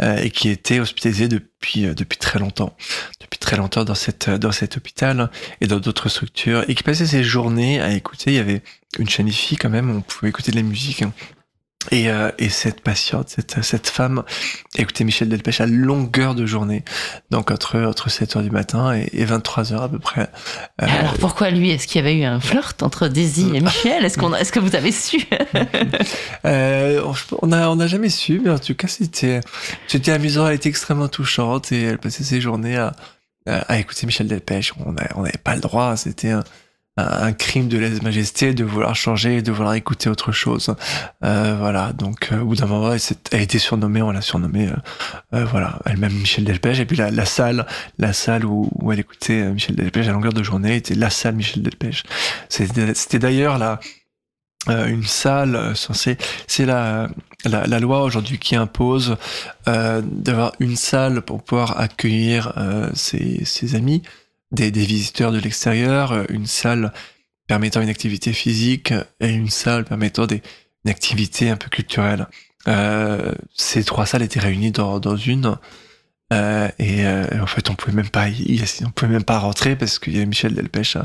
euh, 0.00 0.16
et 0.18 0.30
qui 0.30 0.48
était 0.48 0.80
hospitalisée 0.80 1.28
depuis 1.28 1.86
euh, 1.86 1.94
depuis 1.94 2.18
très 2.18 2.38
longtemps, 2.38 2.76
depuis 3.20 3.38
très 3.38 3.56
longtemps 3.56 3.84
dans 3.84 3.94
cette 3.94 4.30
dans 4.30 4.52
cet 4.52 4.76
hôpital 4.76 5.30
et 5.60 5.66
dans 5.66 5.78
d'autres 5.80 6.08
structures 6.08 6.64
et 6.68 6.74
qui 6.74 6.82
passait 6.82 7.06
ses 7.06 7.24
journées 7.24 7.80
à 7.80 7.92
écouter. 7.92 8.30
Il 8.32 8.36
y 8.36 8.38
avait 8.38 8.62
une 8.98 9.08
chaîne 9.08 9.28
IFI 9.28 9.56
quand 9.56 9.70
même, 9.70 9.90
on 9.90 10.00
pouvait 10.00 10.28
écouter 10.28 10.52
de 10.52 10.56
la 10.56 10.62
musique. 10.62 11.02
hein. 11.02 11.12
Et, 11.92 12.08
euh, 12.08 12.30
et 12.38 12.48
cette 12.48 12.82
patiente, 12.82 13.28
cette, 13.30 13.62
cette 13.62 13.88
femme, 13.88 14.22
écoutait 14.76 15.02
Michel 15.04 15.28
Delpech 15.28 15.60
à 15.60 15.66
longueur 15.66 16.34
de 16.36 16.46
journée, 16.46 16.84
donc 17.30 17.50
entre, 17.50 17.80
entre 17.80 18.08
7h 18.08 18.42
du 18.44 18.50
matin 18.50 18.94
et, 18.94 19.08
et 19.12 19.24
23h 19.26 19.76
à 19.82 19.88
peu 19.88 19.98
près. 19.98 20.28
Euh, 20.82 20.86
Alors, 20.86 21.14
pourquoi 21.14 21.50
lui 21.50 21.70
Est-ce 21.70 21.86
qu'il 21.88 21.96
y 22.00 22.04
avait 22.04 22.16
eu 22.16 22.24
un 22.24 22.38
flirt 22.38 22.82
entre 22.84 23.08
Daisy 23.08 23.50
et 23.54 23.60
Michel? 23.60 24.04
Est-ce 24.04 24.18
qu'on, 24.18 24.34
est-ce 24.34 24.52
que 24.52 24.60
vous 24.60 24.76
avez 24.76 24.92
su? 24.92 25.20
Euh, 26.46 27.02
on 27.42 27.52
a 27.52 27.68
on 27.68 27.76
n'a 27.76 27.86
jamais 27.86 28.08
su, 28.08 28.40
mais 28.42 28.50
en 28.50 28.58
tout 28.58 28.74
cas 28.74 28.88
c'était 28.88 29.40
c'était 29.86 30.12
amusant. 30.12 30.46
Elle 30.48 30.54
était 30.54 30.68
extrêmement 30.70 31.08
touchante 31.08 31.70
et 31.72 31.82
elle 31.82 31.98
passait 31.98 32.24
ses 32.24 32.40
journées 32.40 32.76
à 32.76 32.94
à, 33.46 33.78
écouter 33.78 34.06
Michel 34.06 34.26
Delpech. 34.28 34.72
On 34.84 34.96
a- 34.96 35.08
on 35.16 35.22
n'avait 35.22 35.38
pas 35.42 35.54
le 35.54 35.60
droit. 35.60 35.96
C'était 35.96 36.30
un, 36.30 36.44
un, 36.96 37.32
crime 37.32 37.68
de 37.68 37.78
lèse-majesté 37.78 38.54
de 38.54 38.64
vouloir 38.64 38.94
changer, 38.94 39.42
de 39.42 39.52
vouloir 39.52 39.74
écouter 39.74 40.10
autre 40.10 40.32
chose. 40.32 40.74
Euh, 41.24 41.56
voilà. 41.58 41.92
Donc 41.92 42.30
euh, 42.32 42.40
au 42.40 42.46
bout 42.46 42.56
d'un 42.56 42.66
moment, 42.66 42.92
elle, 42.92 43.00
a 43.38 43.42
été 43.42 43.58
surnommée. 43.58 44.02
On 44.02 44.10
l'a 44.10 44.20
surnommée. 44.20 44.68
euh, 44.68 44.76
euh, 45.34 45.44
voilà. 45.44 45.78
Elle-même 45.86 46.12
Michel 46.12 46.44
Delpech. 46.44 46.78
Et 46.80 46.86
puis 46.86 46.96
la, 46.96 47.24
salle, 47.24 47.66
la 47.98 48.12
salle 48.12 48.44
où, 48.44 48.68
où 48.74 48.92
elle 48.92 49.00
écoutait 49.00 49.42
euh, 49.42 49.52
Michel 49.52 49.76
Delpech 49.76 50.08
à 50.08 50.12
longueur 50.12 50.32
de 50.32 50.42
journée 50.42 50.76
était 50.76 50.94
la 50.94 51.10
salle 51.10 51.36
Michel 51.36 51.62
Delpech. 51.62 52.02
C'était 52.48 53.18
d'ailleurs 53.18 53.58
la 53.58 53.80
euh, 54.68 54.88
une 54.88 55.04
salle 55.04 55.74
censée 55.74 56.18
c'est 56.46 56.66
la, 56.66 57.08
la 57.46 57.66
la 57.66 57.80
loi 57.80 58.02
aujourd'hui 58.02 58.38
qui 58.38 58.56
impose 58.56 59.16
d'avoir 59.66 60.52
une 60.60 60.76
salle 60.76 61.22
pour 61.22 61.42
pouvoir 61.42 61.80
accueillir 61.80 62.52
ses, 62.92 63.42
ses 63.46 63.74
amis 63.74 64.02
des, 64.52 64.70
des 64.70 64.84
visiteurs 64.84 65.32
de 65.32 65.38
l'extérieur 65.38 66.12
euh, 66.12 66.24
une 66.28 66.46
salle 66.46 66.92
permettant 67.46 67.80
une 67.80 67.88
activité 67.88 68.32
physique 68.32 68.94
et 69.20 69.28
une 69.28 69.50
salle 69.50 69.84
permettant 69.84 70.26
des, 70.26 70.42
une 70.84 70.90
activité 70.90 71.50
un 71.50 71.56
peu 71.56 71.68
culturelle. 71.68 72.26
Euh, 72.68 73.34
ces 73.54 73.84
trois 73.84 74.06
salles 74.06 74.22
étaient 74.22 74.40
réunies 74.40 74.70
dans, 74.70 75.00
dans 75.00 75.16
une 75.16 75.56
euh, 76.32 76.68
et 76.78 77.06
euh, 77.06 77.42
en 77.42 77.46
fait 77.46 77.70
on 77.70 77.74
pouvait 77.74 77.96
même 77.96 78.08
pas 78.08 78.28
y, 78.28 78.62
on 78.84 78.90
pouvait 78.90 79.10
même 79.10 79.24
pas 79.24 79.38
rentrer 79.38 79.74
parce 79.74 79.98
qu'il 79.98 80.12
y 80.12 80.16
avait 80.16 80.26
Michel 80.26 80.54
Delpech 80.54 80.96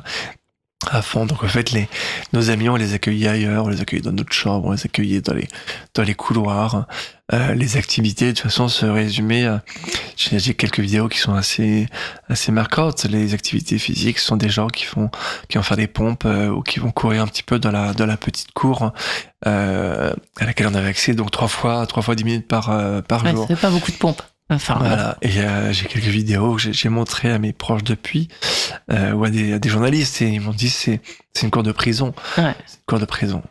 à, 0.90 1.02
fond 1.02 1.26
donc 1.26 1.44
en 1.44 1.48
fait 1.48 1.72
les 1.72 1.88
nos 2.34 2.50
amis, 2.50 2.70
on 2.70 2.76
les 2.76 2.94
accueillait 2.94 3.28
ailleurs, 3.28 3.66
on 3.66 3.70
les 3.70 3.82
accueillait 3.82 4.04
dans 4.04 4.12
notre 4.12 4.34
chambre, 4.34 4.68
on 4.68 4.72
les 4.72 4.86
accueillait 4.86 5.22
dans 5.22 5.34
les, 5.34 5.48
dans 5.94 6.04
les 6.04 6.16
couloirs. 6.16 6.86
Euh, 7.34 7.56
les 7.56 7.76
activités, 7.78 8.28
de 8.28 8.32
toute 8.34 8.42
façon, 8.42 8.68
se 8.68 8.86
résumaient 8.86 9.46
à... 9.46 9.64
J'ai 10.16 10.38
j'ai 10.38 10.54
quelques 10.54 10.80
vidéos 10.80 11.08
qui 11.08 11.18
sont 11.18 11.34
assez, 11.34 11.88
assez 12.30 12.52
marquantes. 12.52 13.06
Les 13.06 13.34
activités 13.34 13.80
physiques 13.80 14.20
ce 14.20 14.28
sont 14.28 14.38
des 14.38 14.50
gens 14.50 14.68
qui 14.68 14.84
font, 14.84 15.10
qui 15.50 15.58
vont 15.58 15.64
faire 15.64 15.78
des 15.78 15.88
pompes 15.88 16.26
euh, 16.26 16.50
ou 16.50 16.62
qui 16.62 16.80
vont 16.80 16.92
courir 16.92 17.24
un 17.24 17.28
petit 17.28 17.42
peu 17.42 17.58
dans 17.58 17.72
la, 17.72 17.94
dans 17.94 18.06
la 18.06 18.18
petite 18.18 18.52
cour 18.52 18.92
euh, 19.48 20.14
à 20.40 20.46
laquelle 20.46 20.68
on 20.68 20.76
avait 20.76 20.90
accès, 20.90 21.14
donc 21.14 21.32
trois 21.32 21.48
fois, 21.48 21.88
trois 21.88 22.04
fois 22.04 22.16
dix 22.16 22.26
minutes 22.26 22.48
par, 22.48 22.70
euh, 22.70 23.02
par 23.02 23.24
Ouais, 23.24 23.32
jour. 23.32 23.48
Ça 23.48 23.56
fait 23.56 23.62
pas 23.62 23.72
beaucoup 23.72 23.92
de 23.92 23.98
pompes. 23.98 24.22
Enfin, 24.50 24.76
Voilà, 24.78 25.18
et 25.24 25.40
euh, 25.40 25.72
j'ai 25.74 25.88
quelques 25.88 26.06
vidéos 26.06 26.56
que 26.56 26.72
j'ai- 26.72 26.90
montrées 26.90 27.32
à 27.32 27.40
mes 27.40 27.52
proches 27.52 27.84
depuis, 27.84 28.28
euh, 28.92 29.12
ou 29.14 29.24
à 29.26 29.32
des, 29.32 29.54
à 29.54 29.60
des 29.60 29.70
journalistes, 29.70 30.22
et 30.22 30.28
ils 30.30 30.40
m'ont 30.40 30.52
dit 30.54 30.70
c'est 30.70 31.02
c'est 31.34 31.46
une 31.46 31.52
cour 31.52 31.64
de 31.64 31.72
prison. 31.72 32.14
Ouais. 32.38 32.54
C'est 32.68 32.76
une 32.78 32.84
cour 32.86 33.00
de 33.00 33.06
prison. 33.06 33.42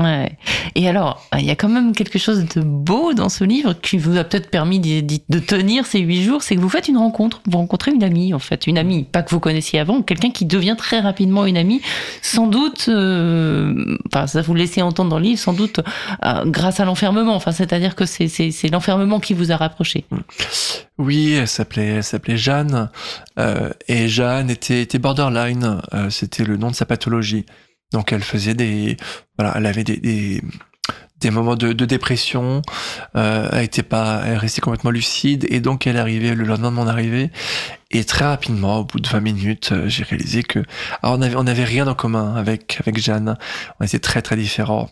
Ouais. 0.00 0.38
Et 0.76 0.88
alors, 0.88 1.22
il 1.36 1.44
y 1.44 1.50
a 1.50 1.56
quand 1.56 1.68
même 1.68 1.94
quelque 1.94 2.18
chose 2.18 2.46
de 2.56 2.62
beau 2.62 3.12
dans 3.12 3.28
ce 3.28 3.44
livre 3.44 3.74
qui 3.74 3.98
vous 3.98 4.16
a 4.16 4.24
peut-être 4.24 4.48
permis 4.48 4.80
de, 4.80 5.38
tenir 5.40 5.84
ces 5.84 5.98
huit 5.98 6.22
jours, 6.22 6.42
c'est 6.42 6.56
que 6.56 6.60
vous 6.60 6.70
faites 6.70 6.88
une 6.88 6.96
rencontre. 6.96 7.42
Vous 7.46 7.58
rencontrez 7.58 7.90
une 7.90 8.02
amie, 8.02 8.32
en 8.32 8.38
fait. 8.38 8.66
Une 8.66 8.78
amie, 8.78 9.04
pas 9.04 9.22
que 9.22 9.30
vous 9.30 9.40
connaissiez 9.40 9.78
avant, 9.78 10.00
quelqu'un 10.00 10.30
qui 10.30 10.46
devient 10.46 10.76
très 10.78 11.00
rapidement 11.00 11.44
une 11.44 11.58
amie. 11.58 11.82
Sans 12.22 12.46
doute, 12.46 12.86
euh, 12.88 13.98
enfin, 14.06 14.26
ça 14.26 14.40
vous 14.40 14.54
laissez 14.54 14.80
entendre 14.80 15.10
dans 15.10 15.18
le 15.18 15.24
livre, 15.24 15.38
sans 15.38 15.52
doute 15.52 15.80
euh, 16.24 16.44
grâce 16.46 16.80
à 16.80 16.86
l'enfermement. 16.86 17.34
Enfin, 17.34 17.52
c'est-à-dire 17.52 17.94
que 17.94 18.06
c'est, 18.06 18.50
l'enfermement 18.72 19.20
qui 19.20 19.34
vous 19.34 19.52
a 19.52 19.56
rapproché. 19.56 20.06
Oui, 20.96 21.32
elle 21.32 21.48
s'appelait, 21.48 22.00
s'appelait 22.00 22.38
Jeanne, 22.38 22.88
euh, 23.38 23.70
et 23.86 24.08
Jeanne 24.08 24.48
était, 24.48 24.86
borderline, 24.98 25.82
c'était 26.08 26.44
le 26.44 26.56
nom 26.56 26.70
de 26.70 26.74
sa 26.74 26.86
pathologie. 26.86 27.44
Donc 27.92 28.12
elle 28.12 28.22
faisait 28.22 28.54
des, 28.54 28.96
voilà, 29.36 29.54
elle 29.56 29.66
avait 29.66 29.84
des, 29.84 29.96
des, 31.20 31.30
moments 31.30 31.56
de, 31.56 31.72
dépression, 31.72 32.62
euh, 33.16 33.48
elle 33.52 33.64
était 33.64 33.82
pas, 33.82 34.22
elle 34.24 34.38
restait 34.38 34.60
complètement 34.60 34.90
lucide, 34.90 35.46
et 35.50 35.60
donc 35.60 35.86
elle 35.86 35.96
arrivait 35.96 36.34
le 36.34 36.44
lendemain 36.44 36.70
de 36.70 36.76
mon 36.76 36.86
arrivée, 36.86 37.30
et 37.90 38.04
très 38.04 38.24
rapidement, 38.24 38.78
au 38.78 38.84
bout 38.84 39.00
de 39.00 39.08
20 39.08 39.20
minutes, 39.20 39.72
euh, 39.72 39.88
j'ai 39.88 40.04
réalisé 40.04 40.42
que, 40.42 40.60
alors 41.02 41.18
on 41.18 41.22
avait, 41.22 41.36
on 41.36 41.64
rien 41.64 41.86
en 41.88 41.94
commun 41.94 42.36
avec, 42.36 42.78
avec 42.80 42.98
Jeanne, 42.98 43.36
on 43.80 43.84
était 43.84 43.98
très 43.98 44.22
très 44.22 44.36
différents. 44.36 44.88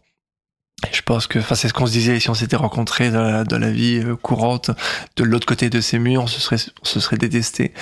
Je 0.93 1.03
pense 1.03 1.27
que, 1.27 1.41
enfin, 1.41 1.57
c'est 1.57 1.69
ce 1.69 1.73
qu'on 1.75 1.87
se 1.87 1.93
disait 1.93 2.21
si 2.21 2.31
on 2.31 2.35
s'était 2.35 2.57
rencontrés 2.57 3.11
dans 3.11 3.23
la, 3.23 3.45
dans 3.45 3.59
la 3.59 3.71
vie 3.71 4.01
euh, 4.05 4.15
courante, 4.15 4.71
de 5.17 5.25
l'autre 5.25 5.47
côté 5.47 5.71
de 5.71 5.81
ces 5.81 5.99
murs, 5.99 6.23
on 6.23 6.27
se 6.29 6.41
serait, 6.41 6.71
on 6.83 6.85
se 6.85 7.01
serait 7.01 7.17
détesté. 7.17 7.73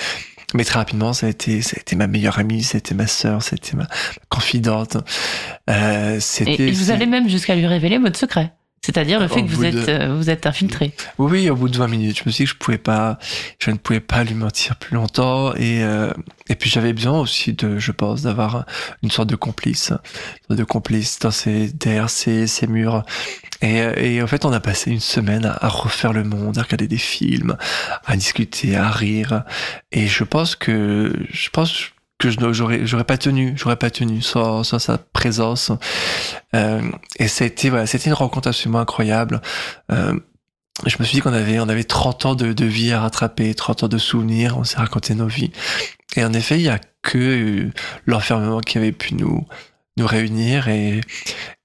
Mais 0.53 0.63
très 0.63 0.79
rapidement, 0.79 1.11
ça 1.11 1.27
a 1.27 1.29
été, 1.29 1.61
ça 1.61 1.75
a 1.77 1.81
été 1.81 1.95
ma 1.95 2.07
meilleure 2.07 2.39
amie, 2.39 2.63
c'était 2.63 2.95
ma 2.95 3.07
sœur, 3.07 3.43
c'était 3.43 3.75
ma 3.75 3.87
confidente. 4.29 4.97
Euh, 5.69 6.19
c'était. 6.21 6.53
Et, 6.53 6.67
et 6.69 6.71
vous 6.71 6.91
allez 6.91 7.05
même 7.05 7.27
jusqu'à 7.27 7.55
lui 7.55 7.67
révéler 7.67 7.97
votre 7.97 8.17
secret. 8.17 8.53
C'est-à-dire 8.87 9.19
le 9.19 9.27
fait 9.27 9.43
que 9.43 9.49
vous 9.49 9.65
êtes, 9.65 9.75
de- 9.75 9.89
euh, 9.89 10.15
vous 10.15 10.29
êtes 10.29 10.45
infiltré. 10.45 10.93
Oui, 11.17 11.29
oui, 11.41 11.49
au 11.49 11.55
bout 11.57 11.67
de 11.67 11.77
20 11.77 11.89
minutes, 11.89 12.19
je 12.19 12.23
me 12.25 12.31
suis 12.31 12.45
dit 12.45 12.49
que 12.49 12.53
je 12.55 12.57
pouvais 12.57 12.77
pas, 12.77 13.19
je 13.59 13.69
ne 13.69 13.75
pouvais 13.75 13.99
pas 13.99 14.23
lui 14.23 14.33
mentir 14.33 14.77
plus 14.77 14.95
longtemps 14.95 15.53
et 15.55 15.83
euh, 15.83 16.09
et 16.49 16.55
puis 16.55 16.69
j'avais 16.69 16.93
besoin 16.93 17.19
aussi 17.19 17.51
de, 17.51 17.77
je 17.79 17.91
pense, 17.91 18.21
d'avoir 18.21 18.65
une 19.03 19.11
sorte 19.11 19.27
de 19.29 19.35
complice, 19.35 19.89
une 19.91 19.97
sorte 20.47 20.59
de 20.59 20.63
complice 20.63 21.19
dans 21.19 21.31
ces 21.31 21.67
derrière 21.73 22.09
ces, 22.09 22.47
ces 22.47 22.65
murs. 22.67 23.03
Et, 23.61 23.81
euh, 23.81 23.93
et 23.97 24.21
en 24.21 24.27
fait, 24.27 24.45
on 24.45 24.53
a 24.53 24.61
passé 24.61 24.89
une 24.91 25.01
semaine 25.01 25.53
à 25.59 25.67
refaire 25.67 26.13
le 26.13 26.23
monde, 26.23 26.57
à 26.57 26.61
regarder 26.61 26.87
des 26.87 26.97
films, 26.97 27.57
à 28.05 28.15
discuter, 28.15 28.77
à 28.77 28.89
rire. 28.89 29.43
Et 29.91 30.07
je 30.07 30.23
pense 30.23 30.55
que, 30.55 31.13
je 31.29 31.49
pense 31.49 31.89
que 32.17 32.29
je 32.29 32.37
j'aurais, 32.51 32.85
j'aurais 32.85 33.03
pas 33.03 33.17
tenu, 33.17 33.53
j'aurais 33.55 33.75
pas 33.75 33.91
tenu 33.91 34.21
sans, 34.21 34.63
sans 34.63 34.79
sa 34.79 34.97
présence. 34.97 35.71
Euh, 36.55 36.81
et 37.17 37.27
c'était, 37.27 37.69
voilà, 37.69 37.85
c'était 37.85 38.07
une 38.07 38.13
rencontre 38.13 38.47
absolument 38.47 38.79
incroyable. 38.79 39.41
Euh, 39.91 40.19
je 40.85 40.95
me 40.99 41.05
suis 41.05 41.15
dit 41.15 41.21
qu'on 41.21 41.33
avait, 41.33 41.59
on 41.59 41.69
avait 41.69 41.83
30 41.83 42.25
ans 42.25 42.35
de, 42.35 42.53
de 42.53 42.65
vie 42.65 42.91
à 42.91 43.01
rattraper, 43.01 43.53
30 43.53 43.83
ans 43.83 43.87
de 43.87 43.97
souvenirs, 43.97 44.57
on 44.57 44.63
s'est 44.63 44.77
raconté 44.77 45.15
nos 45.15 45.27
vies. 45.27 45.51
Et 46.15 46.23
en 46.23 46.33
effet, 46.33 46.55
il 46.55 46.63
y 46.63 46.69
a 46.69 46.79
que 47.01 47.17
euh, 47.17 47.71
l'enfermement 48.05 48.61
qui 48.61 48.77
avait 48.77 48.91
pu 48.91 49.15
nous, 49.15 49.45
nous 49.97 50.07
réunir 50.07 50.67
et, 50.67 51.01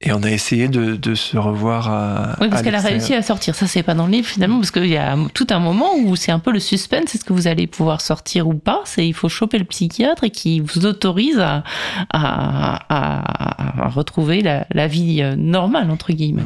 et 0.03 0.13
on 0.13 0.23
a 0.23 0.31
essayé 0.31 0.69
de, 0.69 0.97
de 0.97 1.15
se 1.15 1.37
revoir 1.37 1.89
à. 1.89 2.37
Oui, 2.41 2.49
parce 2.49 2.63
qu'elle 2.63 2.75
a 2.75 2.81
réussi 2.81 3.15
à 3.15 3.23
sortir. 3.23 3.55
Ça, 3.55 3.67
c'est 3.67 3.83
pas 3.83 3.95
dans 3.95 4.07
le 4.07 4.13
livre 4.13 4.27
finalement, 4.29 4.59
parce 4.59 4.71
qu'il 4.71 4.87
y 4.87 4.97
a 4.97 5.17
tout 5.35 5.47
un 5.51 5.59
moment 5.59 5.95
où 5.97 6.17
c'est 6.17 6.33
un 6.33 6.39
peu 6.39 6.53
le 6.53 6.61
suspense. 6.61 7.15
Est-ce 7.15 7.25
que 7.25 7.33
vous 7.33 7.47
allez 7.47 7.67
pouvoir 7.67 8.01
sortir 8.01 8.49
ou 8.49 8.55
pas? 8.55 8.81
C'est 8.85 9.07
il 9.07 9.15
faut 9.15 9.29
choper 9.29 9.59
le 9.59 9.65
psychiatre 9.65 10.25
et 10.25 10.31
qui 10.31 10.61
vous 10.61 10.87
autorise 10.87 11.39
à, 11.39 11.63
à, 12.11 12.77
à- 12.89 13.85
à 13.85 13.89
retrouver 13.89 14.43
la, 14.43 14.67
la 14.73 14.87
vie 14.87 15.23
euh, 15.23 15.35
normale 15.37 15.91
entre 15.91 16.13
guillemets. 16.13 16.43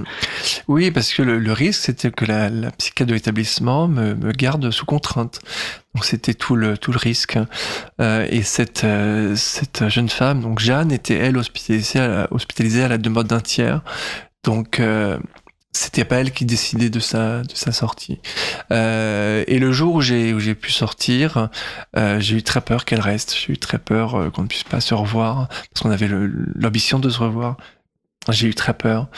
Oui, 0.69 0.91
parce 0.91 1.13
que 1.13 1.23
le, 1.23 1.39
le 1.39 1.53
risque, 1.53 1.81
c'était 1.83 2.11
que 2.11 2.25
la, 2.25 2.49
la 2.51 2.71
psychiatre 2.71 3.09
de 3.09 3.15
l'établissement 3.15 3.89
me, 3.89 4.15
me 4.15 4.33
garde 4.33 4.71
sous 4.71 4.87
contrainte. 4.87 5.41
Donc 5.95 6.05
c'était 6.05 6.35
tout 6.35 6.57
le 6.57 6.77
tout 6.77 6.93
le 6.93 6.99
risque. 6.99 7.39
Euh, 8.03 8.27
et 8.31 8.43
cette 8.43 8.85
euh, 8.85 9.35
cette 9.35 9.89
jeune 9.89 10.11
femme, 10.11 10.43
donc 10.43 10.59
Jeanne, 10.59 10.93
était 10.93 11.15
elle 11.15 11.39
hospitalisée 11.39 11.99
à 12.01 12.07
la, 12.09 12.29
hospitalisée 12.31 12.85
à 12.85 12.89
la 12.89 12.99
demande 12.99 13.29
d'un 13.29 13.41
Donc 14.45 14.81
euh, 14.81 15.19
c'était 15.73 16.05
pas 16.05 16.17
elle 16.21 16.31
qui 16.31 16.45
décidait 16.45 16.89
de 16.89 17.01
sa 17.01 17.43
de 17.43 17.55
sa 17.55 17.73
sortie. 17.73 18.21
Euh, 18.71 19.45
et 19.47 19.59
le 19.59 19.73
jour 19.73 19.97
où 19.97 20.01
j'ai 20.01 20.55
pu 20.55 20.71
sortir, 20.71 21.49
euh, 21.97 22.21
j'ai 22.21 22.37
eu 22.37 22.43
très 22.43 22.61
peur 22.61 22.85
qu'elle 22.85 23.01
reste. 23.01 23.37
J'ai 23.37 23.53
eu 23.53 23.59
très 23.59 23.79
peur 23.79 24.31
qu'on 24.33 24.43
ne 24.43 24.49
puisse 24.49 24.65
pas 24.65 24.81
se 24.81 24.95
revoir 24.95 25.49
parce 25.49 25.83
qu'on 25.83 25.91
avait 25.91 26.09
l'ambition 26.09 26.99
de 26.99 27.11
se 27.11 27.19
revoir. 27.19 27.57
J'ai 28.31 28.49
eu 28.49 28.55
très 28.55 28.75
peur. 28.75 29.09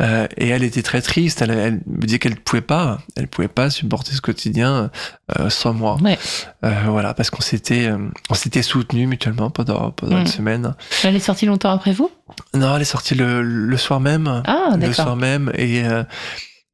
Euh, 0.00 0.26
et 0.38 0.48
elle 0.48 0.62
était 0.62 0.82
très 0.82 1.02
triste. 1.02 1.42
Elle, 1.42 1.50
elle 1.50 1.80
me 1.86 2.06
disait 2.06 2.18
qu'elle 2.18 2.36
pouvait 2.36 2.62
pas, 2.62 3.00
elle 3.14 3.28
pouvait 3.28 3.48
pas 3.48 3.68
supporter 3.68 4.12
ce 4.12 4.22
quotidien 4.22 4.90
euh, 5.38 5.50
sans 5.50 5.74
moi. 5.74 5.98
Ouais. 6.02 6.18
Euh, 6.64 6.72
voilà, 6.86 7.12
parce 7.12 7.28
qu'on 7.28 7.42
s'était, 7.42 7.90
on 8.30 8.34
s'était 8.34 8.62
soutenus 8.62 9.06
mutuellement 9.06 9.50
pendant 9.50 9.90
pendant 9.90 10.18
une 10.18 10.26
semaine. 10.26 10.74
Elle 11.04 11.14
est 11.14 11.20
sortie 11.20 11.44
longtemps 11.44 11.72
après 11.72 11.92
vous? 11.92 12.10
Non, 12.54 12.74
elle 12.74 12.82
est 12.82 12.86
sortie 12.86 13.14
le, 13.14 13.42
le 13.42 13.76
soir 13.76 14.00
même. 14.00 14.42
Ah, 14.46 14.76
le 14.80 14.92
soir 14.94 15.16
même 15.16 15.52
et 15.56 15.82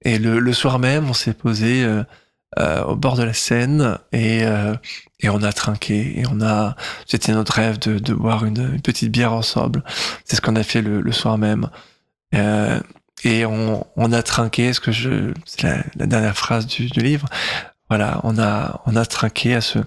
et 0.02 0.18
le, 0.20 0.38
le 0.38 0.52
soir 0.52 0.78
même, 0.78 1.10
on 1.10 1.14
s'est 1.14 1.34
posé 1.34 1.84
au 2.56 2.94
bord 2.94 3.16
de 3.16 3.24
la 3.24 3.32
Seine 3.32 3.98
et 4.12 4.42
et 5.20 5.28
on 5.28 5.42
a 5.42 5.52
trinqué 5.52 6.20
et 6.20 6.24
on 6.30 6.40
a. 6.40 6.76
C'était 7.04 7.32
notre 7.32 7.54
rêve 7.54 7.80
de, 7.80 7.98
de 7.98 8.14
boire 8.14 8.44
une, 8.44 8.74
une 8.74 8.80
petite 8.80 9.10
bière 9.10 9.32
ensemble. 9.32 9.82
C'est 10.24 10.36
ce 10.36 10.40
qu'on 10.40 10.54
a 10.54 10.62
fait 10.62 10.82
le, 10.82 11.00
le 11.00 11.12
soir 11.12 11.36
même. 11.36 11.68
Euh, 12.34 12.78
et 13.24 13.44
on, 13.44 13.86
on 13.96 14.12
a 14.12 14.22
trinqué, 14.22 14.72
ce 14.72 14.80
que 14.80 14.92
je, 14.92 15.32
c'est 15.44 15.62
la, 15.62 15.78
la 15.96 16.06
dernière 16.06 16.36
phrase 16.36 16.66
du, 16.66 16.86
du 16.86 17.00
livre. 17.00 17.26
Voilà, 17.90 18.20
on 18.22 18.38
a, 18.38 18.82
on 18.84 18.96
a 18.96 19.06
trinqué 19.06 19.54
à 19.54 19.62
ce, 19.62 19.78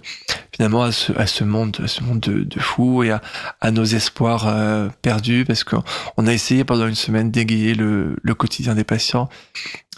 finalement, 0.52 0.82
à 0.82 0.92
ce, 0.92 1.14
à 1.20 1.28
ce 1.28 1.44
monde, 1.44 1.78
à 1.84 1.88
ce 1.88 2.02
monde 2.04 2.20
de, 2.20 2.44
de 2.44 2.60
fous 2.60 3.04
et 3.04 3.12
à, 3.12 3.22
à 3.62 3.70
nos 3.70 3.84
espoirs 3.84 4.48
euh, 4.48 4.90
perdus 5.04 5.46
parce 5.46 5.64
qu'on 5.64 5.84
on 6.18 6.26
a 6.26 6.34
essayé 6.34 6.64
pendant 6.64 6.88
une 6.88 6.96
semaine 6.96 7.30
d'égayer 7.30 7.76
le, 7.76 8.18
le 8.22 8.34
quotidien 8.34 8.74
des 8.74 8.84
patients. 8.84 9.30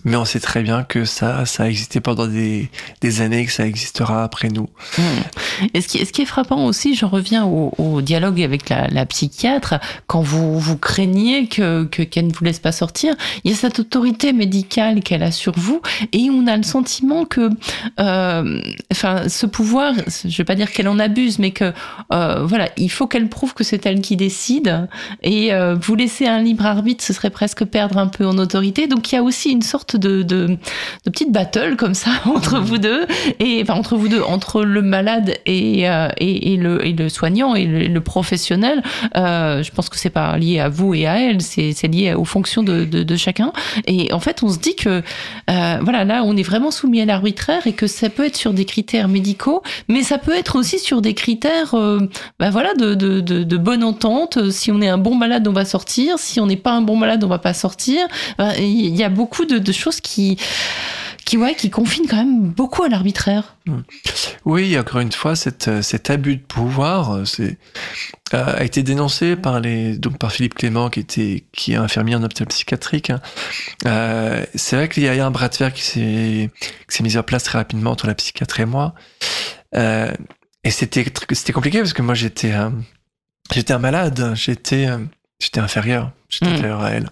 Mais 0.06 0.16
on 0.16 0.26
sait 0.26 0.39
très 0.39 0.64
bien 0.64 0.84
que 0.84 1.06
ça, 1.06 1.45
ça 1.45 1.64
a 1.64 1.68
existé 1.68 2.01
pendant 2.01 2.28
des, 2.28 2.70
des 3.01 3.22
années 3.22 3.45
que 3.45 3.51
ça 3.51 3.66
existera 3.66 4.24
après 4.24 4.49
nous. 4.49 4.70
Hmm. 4.97 5.68
Et 5.74 5.82
ce 5.82 5.88
qui, 5.88 5.99
est- 5.99 6.26
frappant 6.26 6.66
aussi, 6.66 6.95
j'en 6.95 7.10
reviens 7.10 7.45
au, 7.45 8.01
dialogue 8.01 8.41
avec 8.41 8.70
la, 8.70 9.06
psychiatre, 9.06 9.76
quand 10.08 10.22
vous, 10.22 10.60
vous 10.60 10.78
craignez 10.78 11.47
que, 11.47 11.84
que, 11.84 12.01
qu'elle 12.01 12.28
ne 12.28 12.34
vous 12.34 12.45
laisse 12.45 12.60
pas 12.60 12.72
sortir, 12.72 13.16
il 13.43 13.51
y 13.51 13.54
a 13.54 13.58
cette 13.58 13.80
autorité 13.80 14.34
médicale 14.34 15.01
qu'elle 15.01 15.24
a 15.24 15.32
sur 15.32 15.54
vous 15.58 15.82
et 16.12 16.30
on 16.32 16.47
a 16.47 16.56
le 16.58 16.64
sentiment 16.64 17.26
que, 17.26 17.49
euh, 17.99 18.62
ce 18.91 19.45
pouvoir, 19.45 19.93
je 20.08 20.38
vais 20.38 20.43
pas 20.43 20.56
dire 20.56 20.72
qu'elle 20.72 20.88
en 20.88 20.99
abuse, 20.99 21.39
mais 21.39 21.51
que, 21.51 21.74
euh, 22.12 22.45
voilà, 22.45 22.70
il 22.78 22.89
faut 22.89 23.08
qu'elle 23.08 23.30
prouve 23.30 23.54
que 23.54 23.64
c'est 23.64 23.86
elle 23.86 24.01
qui 24.01 24.16
décide 24.16 24.88
et 25.22 25.54
euh, 25.54 25.76
vous 25.76 25.95
laisser 25.95 26.26
un 26.26 26.39
libre 26.39 26.66
arbitre, 26.66 27.04
ce 27.04 27.14
serait 27.14 27.30
presque 27.30 27.66
perdre 27.66 27.97
un 27.97 28.08
peu 28.08 28.26
en 28.26 28.38
autorité. 28.38 28.88
Donc 28.88 29.12
il 29.12 29.16
y 29.16 29.18
a 29.18 29.24
aussi 29.24 29.51
une 29.51 29.62
sorte 29.62 29.92
de, 29.97 30.23
de, 30.23 30.57
de 31.05 31.75
comme 31.75 31.93
ça 31.93 32.11
entre 32.25 32.59
vous 32.59 32.77
deux 32.77 33.05
et 33.39 33.61
enfin 33.61 33.73
entre 33.73 33.95
vous 33.95 34.07
deux, 34.07 34.21
entre 34.21 34.63
le 34.63 34.81
malade 34.81 35.35
et, 35.45 35.89
euh, 35.89 36.09
et, 36.17 36.57
le, 36.57 36.85
et 36.85 36.93
le 36.93 37.09
soignant 37.09 37.55
et 37.55 37.65
le, 37.65 38.01
professionnel. 38.01 38.83
Euh, 39.15 39.63
je 39.63 39.71
pense 39.71 39.89
que 39.89 39.97
c'est 39.97 40.09
pas 40.09 40.37
lié 40.37 40.59
à 40.59 40.67
vous 40.67 40.93
et 40.93 41.07
à 41.07 41.19
elle, 41.19 41.41
c'est 41.41 41.87
lié 41.87 42.13
aux 42.13 42.25
fonctions 42.25 42.63
de, 42.63 42.83
de, 42.83 43.15
chacun. 43.15 43.53
Et 43.87 44.11
en 44.11 44.19
fait, 44.19 44.43
on 44.43 44.49
se 44.49 44.59
dit 44.59 44.75
que 44.75 45.01
euh, 45.49 45.77
voilà, 45.81 46.03
là, 46.03 46.23
on 46.25 46.35
est 46.35 46.43
vraiment 46.43 46.71
soumis 46.71 47.01
à 47.01 47.05
l'arbitraire 47.05 47.65
et 47.65 47.73
que 47.73 47.87
ça 47.87 48.09
peut 48.09 48.25
être 48.25 48.35
sur 48.35 48.53
des 48.53 48.65
critères 48.65 49.07
médicaux, 49.07 49.63
mais 49.87 50.03
ça 50.03 50.17
peut 50.17 50.35
être 50.35 50.57
aussi 50.57 50.79
sur 50.79 51.01
des 51.01 51.13
critères, 51.13 51.75
bah 52.39 52.49
voilà, 52.49 52.73
de, 52.73 52.93
de 52.95 53.57
bonne 53.57 53.83
entente. 53.83 54.51
Si 54.51 54.71
on 54.71 54.81
est 54.81 54.89
un 54.89 54.97
bon 54.97 55.15
malade, 55.15 55.47
on 55.47 55.53
va 55.53 55.65
sortir. 55.65 56.19
Si 56.19 56.39
on 56.39 56.47
n'est 56.47 56.57
pas 56.57 56.71
un 56.71 56.81
bon 56.81 56.95
malade, 56.95 57.23
on 57.23 57.27
va 57.27 57.39
pas 57.39 57.53
sortir. 57.53 57.99
Bah, 58.37 58.57
Il 58.59 58.95
y 58.95 59.03
a 59.03 59.09
beaucoup 59.09 59.45
de, 59.45 59.57
de 59.57 59.71
choses 59.84 60.01
qui 60.01 60.38
qui, 61.25 61.38
ouais, 61.38 61.55
qui 61.55 61.69
confinent 61.69 62.05
quand 62.09 62.17
même 62.17 62.49
beaucoup 62.49 62.84
à 62.84 62.89
l'arbitraire. 62.89 63.55
Oui, 64.43 64.77
encore 64.77 64.99
une 64.99 65.11
fois, 65.13 65.38
cette, 65.38 65.69
euh, 65.69 65.81
cet 65.81 66.09
abus 66.09 66.36
de 66.36 66.41
pouvoir 66.41 67.11
euh, 67.11 67.23
c'est, 67.25 67.57
euh, 68.34 68.57
a 68.57 68.63
été 68.65 68.84
dénoncé 68.84 69.38
par, 69.38 69.61
les, 69.61 69.97
donc 69.97 70.17
par 70.17 70.34
Philippe 70.34 70.55
Clément, 70.55 70.89
qui, 70.89 70.99
était, 70.99 71.45
qui 71.53 71.71
est 71.71 71.75
infirmier 71.77 72.15
en 72.15 72.23
hôpital 72.23 72.47
psychiatrique. 72.47 73.09
hein. 73.09 73.21
Euh, 73.86 74.43
c'est 74.53 74.75
vrai 74.75 74.89
qu'il 74.89 75.03
y 75.03 75.07
a 75.07 75.25
un 75.25 75.31
bras 75.31 75.47
de 75.47 75.55
fer 75.55 75.71
qui 75.71 75.84
s'est, 75.84 76.49
qui 76.89 76.97
s'est 76.97 77.03
mis 77.03 77.17
en 77.17 77.23
place 77.23 77.43
très 77.43 77.57
rapidement 77.57 77.91
entre 77.91 78.05
la 78.07 78.15
psychiatre 78.15 78.59
et 78.59 78.65
moi. 78.65 78.93
Euh, 79.75 80.11
et 80.65 80.71
c'était, 80.71 81.05
compliqué 81.53 81.79
parce 81.79 81.93
que 81.93 82.01
moi, 82.01 82.15
j'étais, 82.15 82.51
euh, 82.51 82.69
j'étais 83.53 83.71
un 83.71 83.79
malade, 83.79 84.34
j'étais, 84.36 84.88
euh, 84.88 84.97
j'étais 85.39 85.61
inférieur, 85.61 86.11
j'étais 86.27 86.47
Mm. 86.47 86.53
inférieur 86.53 86.81
à 86.81 86.89
elle. 86.91 87.09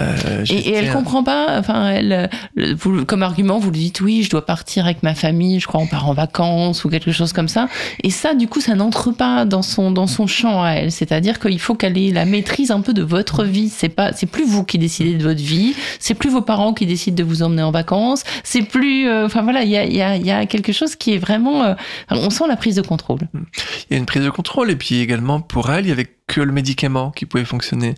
Euh, 0.00 0.44
et, 0.48 0.70
et, 0.70 0.74
elle 0.74 0.92
comprend 0.92 1.22
pas. 1.22 1.58
Enfin, 1.58 1.88
elle, 1.88 2.30
vous, 2.76 3.04
comme 3.04 3.22
argument, 3.22 3.58
vous 3.58 3.70
lui 3.70 3.80
dites 3.80 4.00
oui, 4.00 4.22
je 4.22 4.30
dois 4.30 4.44
partir 4.44 4.84
avec 4.84 5.02
ma 5.02 5.14
famille. 5.14 5.60
Je 5.60 5.66
crois 5.66 5.80
on 5.80 5.86
part 5.86 6.08
en 6.08 6.14
vacances 6.14 6.84
ou 6.84 6.88
quelque 6.88 7.12
chose 7.12 7.32
comme 7.32 7.48
ça. 7.48 7.68
Et 8.02 8.10
ça, 8.10 8.34
du 8.34 8.48
coup, 8.48 8.60
ça 8.60 8.74
n'entre 8.74 9.10
pas 9.10 9.44
dans 9.44 9.62
son 9.62 9.90
dans 9.90 10.06
son 10.06 10.26
champ 10.26 10.62
à 10.62 10.72
elle. 10.72 10.92
C'est-à-dire 10.92 11.38
qu'il 11.38 11.60
faut 11.60 11.74
qu'elle 11.74 11.98
ait 11.98 12.10
la 12.10 12.24
maîtrise 12.24 12.70
un 12.70 12.80
peu 12.80 12.92
de 12.92 13.02
votre 13.02 13.44
vie. 13.44 13.68
C'est 13.68 13.88
pas, 13.88 14.12
c'est 14.12 14.26
plus 14.26 14.44
vous 14.44 14.64
qui 14.64 14.78
décidez 14.78 15.14
de 15.14 15.22
votre 15.22 15.42
vie. 15.42 15.74
C'est 15.98 16.14
plus 16.14 16.30
vos 16.30 16.42
parents 16.42 16.72
qui 16.72 16.86
décident 16.86 17.16
de 17.16 17.24
vous 17.24 17.42
emmener 17.42 17.62
en 17.62 17.70
vacances. 17.70 18.24
C'est 18.44 18.62
plus. 18.62 19.08
Euh, 19.08 19.26
enfin 19.26 19.42
voilà, 19.42 19.62
il 19.62 19.70
y 19.70 19.76
a, 19.76 19.84
y, 19.84 20.02
a, 20.02 20.16
y 20.16 20.30
a 20.30 20.46
quelque 20.46 20.72
chose 20.72 20.96
qui 20.96 21.14
est 21.14 21.18
vraiment. 21.18 21.64
Euh, 21.64 21.74
on 22.10 22.30
sent 22.30 22.44
la 22.48 22.56
prise 22.56 22.76
de 22.76 22.82
contrôle. 22.82 23.20
Il 23.34 23.92
y 23.92 23.94
a 23.94 23.98
une 23.98 24.06
prise 24.06 24.24
de 24.24 24.30
contrôle 24.30 24.70
et 24.70 24.76
puis 24.76 25.00
également 25.00 25.40
pour 25.40 25.70
elle, 25.70 25.86
il 25.86 25.88
y 25.88 25.92
avait 25.92 26.08
que 26.30 26.40
le 26.40 26.52
médicament 26.52 27.10
qui 27.10 27.26
pouvait 27.26 27.44
fonctionner. 27.44 27.94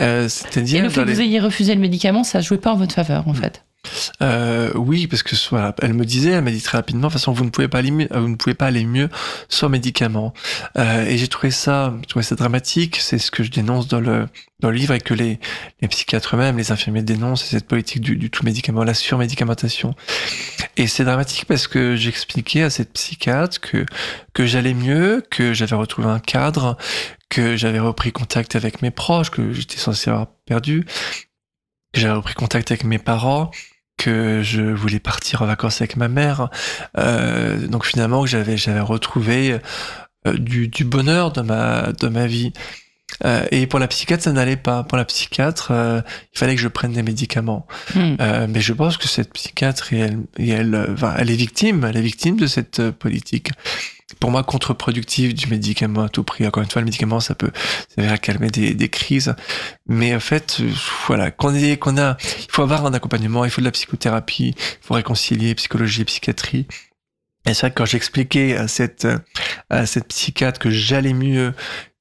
Euh, 0.00 0.28
c'est-à-dire 0.28 0.80
et 0.80 0.82
le 0.82 0.88
fait 0.88 1.04
que 1.04 1.10
vous 1.10 1.20
ayez 1.20 1.40
refusé 1.40 1.74
le 1.74 1.80
médicament, 1.80 2.24
ça 2.24 2.40
jouait 2.40 2.58
pas 2.58 2.72
en 2.72 2.76
votre 2.76 2.94
faveur, 2.94 3.28
en 3.28 3.34
fait. 3.34 3.64
Euh, 4.22 4.70
oui, 4.74 5.06
parce 5.06 5.22
que 5.22 5.34
voilà, 5.50 5.74
elle 5.82 5.94
me 5.94 6.04
disait, 6.04 6.30
elle 6.30 6.44
m'a 6.44 6.50
dit 6.50 6.62
très 6.62 6.78
rapidement, 6.78 7.08
de 7.08 7.12
toute 7.12 7.20
façon, 7.20 7.32
vous 7.32 7.44
ne 7.44 7.50
pouvez 7.50 7.68
pas 7.68 7.78
aller 7.78 7.90
mieux, 7.90 8.08
vous 8.12 8.28
ne 8.28 8.36
pouvez 8.36 8.54
pas 8.54 8.66
aller 8.66 8.84
mieux 8.84 9.08
sans 9.48 9.68
médicaments. 9.68 10.32
Euh, 10.78 11.04
et 11.06 11.18
j'ai 11.18 11.28
trouvé 11.28 11.50
ça, 11.50 11.94
je 12.02 12.06
trouvais 12.06 12.22
ça 12.22 12.34
dramatique. 12.36 12.96
C'est 13.00 13.18
ce 13.18 13.30
que 13.30 13.42
je 13.42 13.50
dénonce 13.50 13.88
dans 13.88 14.00
le 14.00 14.28
dans 14.60 14.70
le 14.70 14.76
livre 14.76 14.94
et 14.94 15.00
que 15.00 15.14
les 15.14 15.40
les 15.80 15.88
psychiatres 15.88 16.36
eux-mêmes, 16.36 16.56
les 16.56 16.70
infirmiers 16.72 17.02
dénoncent, 17.02 17.44
cette 17.44 17.66
politique 17.66 18.00
du, 18.00 18.16
du 18.16 18.30
tout 18.30 18.44
médicament, 18.44 18.84
la 18.84 18.94
surmédicamentation. 18.94 19.94
Et 20.76 20.86
c'est 20.86 21.04
dramatique 21.04 21.46
parce 21.46 21.66
que 21.66 21.96
j'expliquais 21.96 22.62
à 22.62 22.70
cette 22.70 22.92
psychiatre 22.92 23.60
que 23.60 23.84
que 24.34 24.46
j'allais 24.46 24.74
mieux, 24.74 25.22
que 25.30 25.52
j'avais 25.52 25.76
retrouvé 25.76 26.08
un 26.08 26.20
cadre, 26.20 26.76
que 27.28 27.56
j'avais 27.56 27.80
repris 27.80 28.12
contact 28.12 28.56
avec 28.56 28.82
mes 28.82 28.90
proches, 28.90 29.30
que 29.30 29.52
j'étais 29.52 29.78
censé 29.78 30.10
avoir 30.10 30.28
perdu, 30.46 30.84
que 31.92 32.00
j'avais 32.00 32.14
repris 32.14 32.34
contact 32.34 32.70
avec 32.70 32.84
mes 32.84 32.98
parents, 32.98 33.50
que 34.02 34.42
je 34.42 34.62
voulais 34.62 35.00
partir 35.00 35.42
en 35.42 35.46
vacances 35.46 35.80
avec 35.80 35.96
ma 35.96 36.08
mère. 36.08 36.48
Euh, 36.98 37.66
donc 37.66 37.84
finalement, 37.84 38.26
j'avais 38.26 38.56
j'avais 38.56 38.80
retrouvé 38.80 39.58
euh, 40.26 40.34
du, 40.34 40.68
du, 40.68 40.84
bonheur 40.84 41.32
de 41.32 41.42
ma 41.42 41.92
de 41.92 42.08
ma 42.08 42.26
vie. 42.26 42.52
Euh, 43.24 43.44
et 43.50 43.66
pour 43.66 43.78
la 43.78 43.88
psychiatre, 43.88 44.22
ça 44.22 44.32
n'allait 44.32 44.56
pas. 44.56 44.82
Pour 44.82 44.98
la 44.98 45.04
psychiatre, 45.04 45.68
euh, 45.70 46.00
il 46.34 46.38
fallait 46.38 46.54
que 46.54 46.60
je 46.60 46.68
prenne 46.68 46.92
des 46.92 47.02
médicaments. 47.02 47.66
Hmm. 47.94 48.16
Euh, 48.20 48.46
mais 48.48 48.60
je 48.60 48.72
pense 48.72 48.96
que 48.96 49.08
cette 49.08 49.32
psychiatre, 49.32 49.92
et 49.92 49.98
elle, 49.98 50.18
et 50.38 50.50
elle, 50.50 50.96
elle 51.18 51.30
est 51.30 51.36
victime, 51.36 51.84
elle 51.84 51.96
est 51.96 52.02
victime 52.02 52.36
de 52.36 52.46
cette 52.46 52.90
politique 52.90 53.50
pour 54.20 54.30
moi 54.30 54.42
contre-productif 54.42 55.34
du 55.34 55.46
médicament 55.46 56.02
à 56.02 56.08
tout 56.08 56.24
prix. 56.24 56.46
Encore 56.46 56.62
une 56.62 56.70
fois, 56.70 56.80
le 56.80 56.86
médicament, 56.86 57.20
ça 57.20 57.34
peut 57.34 57.50
ça 57.96 58.18
calmer 58.18 58.50
des, 58.50 58.88
crises, 58.88 59.34
mais 59.86 60.14
en 60.14 60.20
fait, 60.20 60.60
voilà, 61.06 61.30
qu'on 61.30 61.54
a, 61.54 62.16
il 62.20 62.50
faut 62.50 62.62
avoir 62.62 62.84
un 62.86 62.94
accompagnement, 62.94 63.44
il 63.44 63.50
faut 63.50 63.60
de 63.60 63.66
la 63.66 63.72
psychothérapie, 63.72 64.54
il 64.56 64.86
faut 64.86 64.94
réconcilier 64.94 65.54
psychologie 65.54 66.02
et 66.02 66.04
psychiatrie. 66.04 66.66
Et 67.46 67.54
c'est 67.54 67.60
vrai 67.60 67.70
que 67.70 67.74
quand 67.76 67.86
j'expliquais 67.86 68.56
à 68.56 68.68
cette 68.68 69.08
à 69.68 69.86
cette 69.86 70.08
psychiatre 70.08 70.60
que 70.60 70.70
j'allais 70.70 71.12
mieux, 71.12 71.54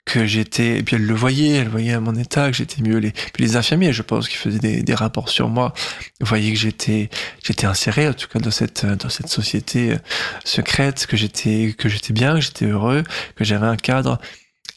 que 0.05 0.25
j'étais 0.25 0.79
et 0.79 0.83
puis 0.83 0.95
elle 0.95 1.05
le 1.05 1.13
voyait 1.13 1.57
elle 1.57 1.69
voyait 1.69 1.93
à 1.93 1.99
mon 1.99 2.15
état 2.15 2.49
que 2.49 2.57
j'étais 2.57 2.81
mieux. 2.81 2.97
Les 2.97 3.11
puis 3.11 3.43
les 3.43 3.55
infirmiers 3.55 3.93
je 3.93 4.01
pense 4.01 4.27
qu'ils 4.27 4.39
faisaient 4.39 4.59
des, 4.59 4.81
des, 4.81 4.95
rapports 4.95 5.29
sur 5.29 5.47
moi 5.47 5.73
voyaient 6.19 6.51
que 6.51 6.59
j'étais 6.59 7.09
j'étais 7.43 7.67
inséré 7.67 8.07
en 8.07 8.13
tout 8.13 8.27
cas 8.27 8.39
dans 8.39 8.51
cette 8.51 8.85
dans 8.85 9.09
cette 9.09 9.29
société 9.29 9.91
euh, 9.91 9.97
secrète 10.43 11.05
que 11.05 11.17
j'étais 11.17 11.75
que 11.77 11.87
j'étais 11.87 12.13
bien 12.13 12.35
que 12.35 12.41
j'étais 12.41 12.65
heureux 12.65 13.03
que 13.35 13.43
j'avais 13.43 13.67
un 13.67 13.77
cadre 13.77 14.19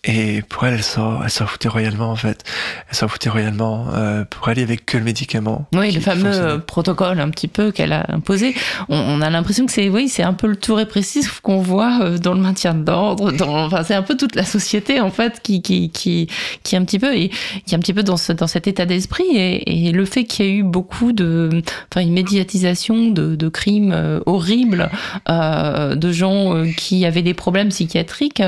et 0.07 0.43
pour 0.43 0.67
elle, 0.67 0.75
elle 0.75 0.83
s'en, 0.83 1.23
elle 1.23 1.31
s'en 1.31 1.47
foutait 1.47 1.69
royalement 1.69 2.11
en 2.11 2.17
fait. 2.17 2.45
Elle 2.91 2.97
s'en 2.97 3.09
foutait 3.09 3.31
royalement. 3.31 3.89
Euh, 3.95 4.25
pour 4.29 4.49
elle, 4.49 4.59
il 4.59 4.61
n'y 4.61 4.65
avait 4.65 4.77
que 4.77 4.99
le 4.99 5.05
médicament. 5.05 5.67
Oui, 5.73 5.93
le 5.93 6.01
fameux 6.01 6.61
protocole 6.61 7.21
un 7.21 7.31
petit 7.31 7.49
peu 7.49 7.73
qu'elle 7.73 7.93
a 7.93 8.05
imposé. 8.09 8.55
On, 8.91 8.99
on 8.99 9.21
a 9.23 9.31
l'impression 9.31 9.65
que 9.65 9.73
c'est, 9.73 9.89
oui, 9.89 10.09
c'est 10.09 10.23
un 10.23 10.35
peu 10.35 10.47
le 10.47 10.57
tout 10.57 10.75
répressif 10.75 11.41
qu'on 11.41 11.61
voit 11.61 12.01
euh, 12.03 12.19
dans 12.19 12.35
le 12.35 12.41
maintien 12.41 12.75
d'ordre. 12.75 13.33
Dans, 13.35 13.67
enfin, 13.67 13.83
c'est 13.83 13.95
un 13.95 14.03
peu 14.03 14.17
toute 14.17 14.37
la 14.37 14.45
société 14.45 15.01
en 15.01 15.11
fait 15.11 15.41
qui, 15.43 15.63
qui, 15.63 15.91
qui, 15.91 16.29
qui 16.63 16.75
est 16.75 16.79
un 16.79 16.85
petit 16.85 16.99
peu, 16.99 17.17
et, 17.17 17.31
qui 17.67 17.75
est 17.75 17.77
un 17.77 17.81
petit 17.81 17.95
peu 17.95 18.03
dans, 18.03 18.17
ce, 18.17 18.33
dans 18.33 18.47
cet 18.47 18.67
état 18.67 18.87
d'esprit. 18.87 19.25
Et, 19.35 19.89
et 19.89 19.93
le 19.93 20.05
fait 20.05 20.25
qu'il 20.25 20.45
y 20.45 20.49
ait 20.49 20.53
eu 20.53 20.63
beaucoup 20.63 21.13
de, 21.13 21.63
enfin, 21.91 22.03
une 22.03 22.13
médiatisation 22.13 23.09
de, 23.09 23.35
de 23.35 23.49
crimes 23.49 23.93
euh, 23.93 24.21
horribles, 24.27 24.91
euh, 25.29 25.95
de 25.95 26.13
gens 26.13 26.65
qui 26.77 27.07
avaient 27.07 27.23
des 27.23 27.35
problèmes 27.35 27.71
psychiatriques, 27.71 28.43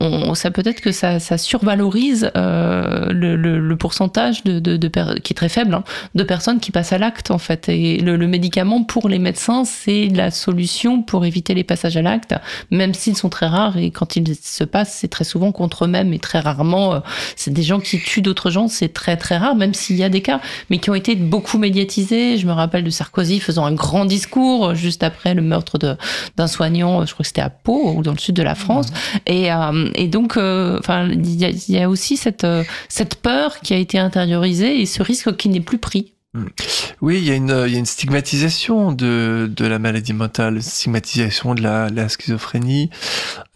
on, 0.00 0.34
ça 0.34 0.50
peut-être 0.50 0.80
que 0.80 0.92
ça, 0.92 1.01
ça 1.18 1.38
survalorise 1.38 2.30
euh, 2.36 3.12
le, 3.12 3.36
le, 3.36 3.58
le, 3.58 3.76
pourcentage 3.76 4.44
de, 4.44 4.58
de, 4.60 4.76
de 4.76 5.18
qui 5.20 5.32
est 5.32 5.36
très 5.36 5.48
faible 5.48 5.74
hein, 5.74 5.84
de 6.14 6.22
personnes 6.22 6.60
qui 6.60 6.70
passent 6.70 6.92
à 6.92 6.98
l'acte 6.98 7.30
en 7.30 7.38
fait. 7.38 7.68
Et 7.68 7.98
le, 7.98 8.16
le, 8.16 8.26
médicament 8.26 8.84
pour 8.84 9.08
les 9.08 9.18
médecins, 9.18 9.64
c'est 9.64 10.08
la 10.08 10.30
solution 10.30 11.02
pour 11.02 11.24
éviter 11.24 11.54
les 11.54 11.64
passages 11.64 11.96
à 11.96 12.02
l'acte, 12.02 12.34
même 12.70 12.94
s'ils 12.94 13.16
sont 13.16 13.28
très 13.28 13.46
rares 13.46 13.76
et 13.78 13.90
quand 13.90 14.16
ils 14.16 14.36
se 14.36 14.64
passent, 14.64 14.96
c'est 15.00 15.08
très 15.08 15.24
souvent 15.24 15.52
contre 15.52 15.84
eux-mêmes 15.84 16.12
et 16.12 16.18
très 16.18 16.40
rarement, 16.40 16.94
euh, 16.94 17.00
c'est 17.36 17.52
des 17.52 17.62
gens 17.62 17.80
qui 17.80 17.98
tuent 17.98 18.22
d'autres 18.22 18.50
gens, 18.50 18.68
c'est 18.68 18.92
très 18.92 19.16
très 19.16 19.36
rare, 19.36 19.56
même 19.56 19.74
s'il 19.74 19.96
y 19.96 20.04
a 20.04 20.08
des 20.08 20.22
cas, 20.22 20.40
mais 20.70 20.78
qui 20.78 20.90
ont 20.90 20.94
été 20.94 21.16
beaucoup 21.16 21.58
médiatisés. 21.58 22.38
Je 22.38 22.46
me 22.46 22.52
rappelle 22.52 22.84
de 22.84 22.90
Sarkozy 22.90 23.40
faisant 23.40 23.66
un 23.66 23.72
grand 23.72 24.04
discours 24.04 24.74
juste 24.74 25.02
après 25.02 25.34
le 25.34 25.42
meurtre 25.42 25.78
d'un 26.36 26.46
soignant, 26.46 27.04
je 27.06 27.12
crois 27.12 27.24
que 27.24 27.28
c'était 27.28 27.40
à 27.40 27.50
Pau 27.50 27.94
ou 27.96 28.02
dans 28.02 28.12
le 28.12 28.18
sud 28.18 28.36
de 28.36 28.42
la 28.42 28.54
France, 28.54 28.90
mmh. 28.90 29.18
et, 29.26 29.52
euh, 29.52 29.88
et 29.94 30.08
donc, 30.08 30.36
euh, 30.36 30.80
il 31.00 31.70
y, 31.70 31.78
a 31.78 31.88
aussi 31.88 32.16
cette, 32.16 32.44
euh, 32.44 32.64
cette 32.88 33.16
peur 33.16 33.60
qui 33.60 33.74
a 33.74 33.76
été 33.76 33.98
intériorisée 33.98 34.80
et 34.80 34.86
ce 34.86 35.02
risque 35.02 35.36
qui 35.36 35.48
n'est 35.48 35.60
plus 35.60 35.78
pris. 35.78 36.12
Hmm. 36.34 36.46
Oui, 37.02 37.18
il 37.18 37.28
y, 37.28 37.30
a 37.30 37.34
une, 37.34 37.64
il 37.66 37.72
y 37.72 37.76
a 37.76 37.78
une 37.78 37.84
stigmatisation 37.84 38.92
de, 38.92 39.50
de 39.54 39.66
la 39.66 39.78
maladie 39.78 40.14
mentale, 40.14 40.62
stigmatisation 40.62 41.54
de 41.54 41.60
la, 41.60 41.90
la 41.90 42.08
schizophrénie. 42.08 42.88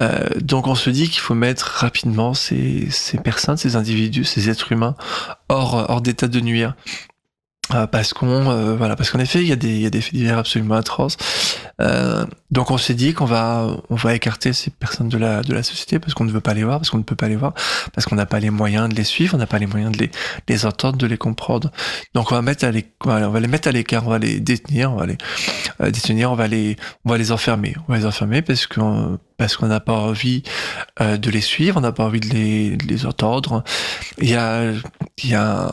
Euh, 0.02 0.28
donc 0.42 0.66
on 0.66 0.74
se 0.74 0.90
dit 0.90 1.08
qu'il 1.08 1.20
faut 1.20 1.34
mettre 1.34 1.64
rapidement 1.78 2.34
ces, 2.34 2.86
ces 2.90 3.16
personnes, 3.16 3.56
ces 3.56 3.76
individus, 3.76 4.24
ces 4.24 4.50
êtres 4.50 4.72
humains 4.72 4.94
hors, 5.48 5.86
hors 5.88 6.02
d'état 6.02 6.28
de 6.28 6.40
nuire. 6.40 6.76
Euh, 7.74 7.86
parce 7.88 8.12
qu'on 8.12 8.50
euh, 8.50 8.76
voilà 8.76 8.94
parce 8.94 9.10
qu'en 9.10 9.18
effet 9.18 9.40
il 9.40 9.48
y 9.48 9.52
a 9.52 9.56
des 9.56 9.70
il 9.70 9.80
y 9.80 9.86
a 9.86 9.90
des 9.90 10.00
faits 10.00 10.14
divers 10.14 10.38
absolument 10.38 10.76
atroces. 10.76 11.16
Euh, 11.80 12.24
donc 12.52 12.70
on 12.70 12.78
s'est 12.78 12.94
dit 12.94 13.12
qu'on 13.12 13.24
va 13.24 13.66
on 13.90 13.96
va 13.96 14.14
écarter 14.14 14.52
ces 14.52 14.70
personnes 14.70 15.08
de 15.08 15.18
la 15.18 15.42
de 15.42 15.52
la 15.52 15.64
société 15.64 15.98
parce 15.98 16.14
qu'on 16.14 16.24
ne 16.24 16.30
veut 16.30 16.40
pas 16.40 16.54
les 16.54 16.62
voir 16.62 16.78
parce 16.78 16.90
qu'on 16.90 16.98
ne 16.98 17.02
peut 17.02 17.16
pas 17.16 17.28
les 17.28 17.34
voir 17.34 17.54
parce 17.92 18.06
qu'on 18.06 18.14
n'a 18.14 18.26
pas 18.26 18.38
les 18.38 18.50
moyens 18.50 18.88
de 18.88 18.94
les 18.94 19.02
suivre 19.02 19.34
on 19.34 19.38
n'a 19.38 19.48
pas 19.48 19.58
les 19.58 19.66
moyens 19.66 19.90
de 19.90 19.98
les 19.98 20.10
les 20.48 20.64
entendre 20.64 20.96
de 20.96 21.06
les 21.06 21.18
comprendre. 21.18 21.72
Donc 22.14 22.30
on 22.30 22.36
va 22.36 22.42
mettre 22.42 22.64
à 22.64 22.70
les 22.70 22.86
on 23.04 23.30
va 23.30 23.40
les 23.40 23.48
mettre 23.48 23.66
à 23.66 23.72
l'écart 23.72 24.06
on 24.06 24.10
va 24.10 24.18
les 24.18 24.38
détenir 24.38 24.92
on 24.92 24.96
va 24.96 25.06
les 25.06 25.18
euh, 25.80 25.90
détenir 25.90 26.30
on 26.30 26.36
va 26.36 26.46
les 26.46 26.76
on 27.04 27.10
va 27.10 27.18
les 27.18 27.32
enfermer. 27.32 27.74
On 27.88 27.92
va 27.92 27.98
les 27.98 28.06
enfermer 28.06 28.42
parce 28.42 28.68
qu'on 28.68 29.18
parce 29.38 29.56
qu'on 29.56 29.66
n'a 29.66 29.80
pas 29.80 29.92
envie 29.92 30.44
euh, 31.00 31.16
de 31.16 31.30
les 31.30 31.40
suivre 31.40 31.78
on 31.78 31.80
n'a 31.80 31.92
pas 31.92 32.04
envie 32.04 32.20
de 32.20 32.28
les 32.28 32.76
de 32.76 32.86
les 32.86 33.06
entendre. 33.06 33.64
Il 34.18 34.30
y 34.30 34.36
a 34.36 34.70
il 34.70 35.30
y 35.30 35.34
a 35.34 35.72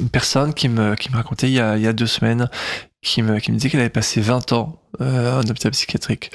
une 0.00 0.08
personne 0.08 0.54
qui 0.54 0.68
me, 0.68 0.94
qui 0.94 1.10
me 1.10 1.16
racontait 1.16 1.48
il 1.48 1.54
y, 1.54 1.60
a, 1.60 1.76
il 1.76 1.82
y 1.82 1.86
a 1.86 1.92
deux 1.92 2.06
semaines, 2.06 2.48
qui 3.02 3.22
me, 3.22 3.38
qui 3.38 3.52
me 3.52 3.56
disait 3.56 3.70
qu'elle 3.70 3.80
avait 3.80 3.88
passé 3.88 4.20
20 4.20 4.52
ans 4.52 4.80
euh, 5.00 5.40
en 5.40 5.48
hôpital 5.48 5.72
psychiatrique. 5.72 6.30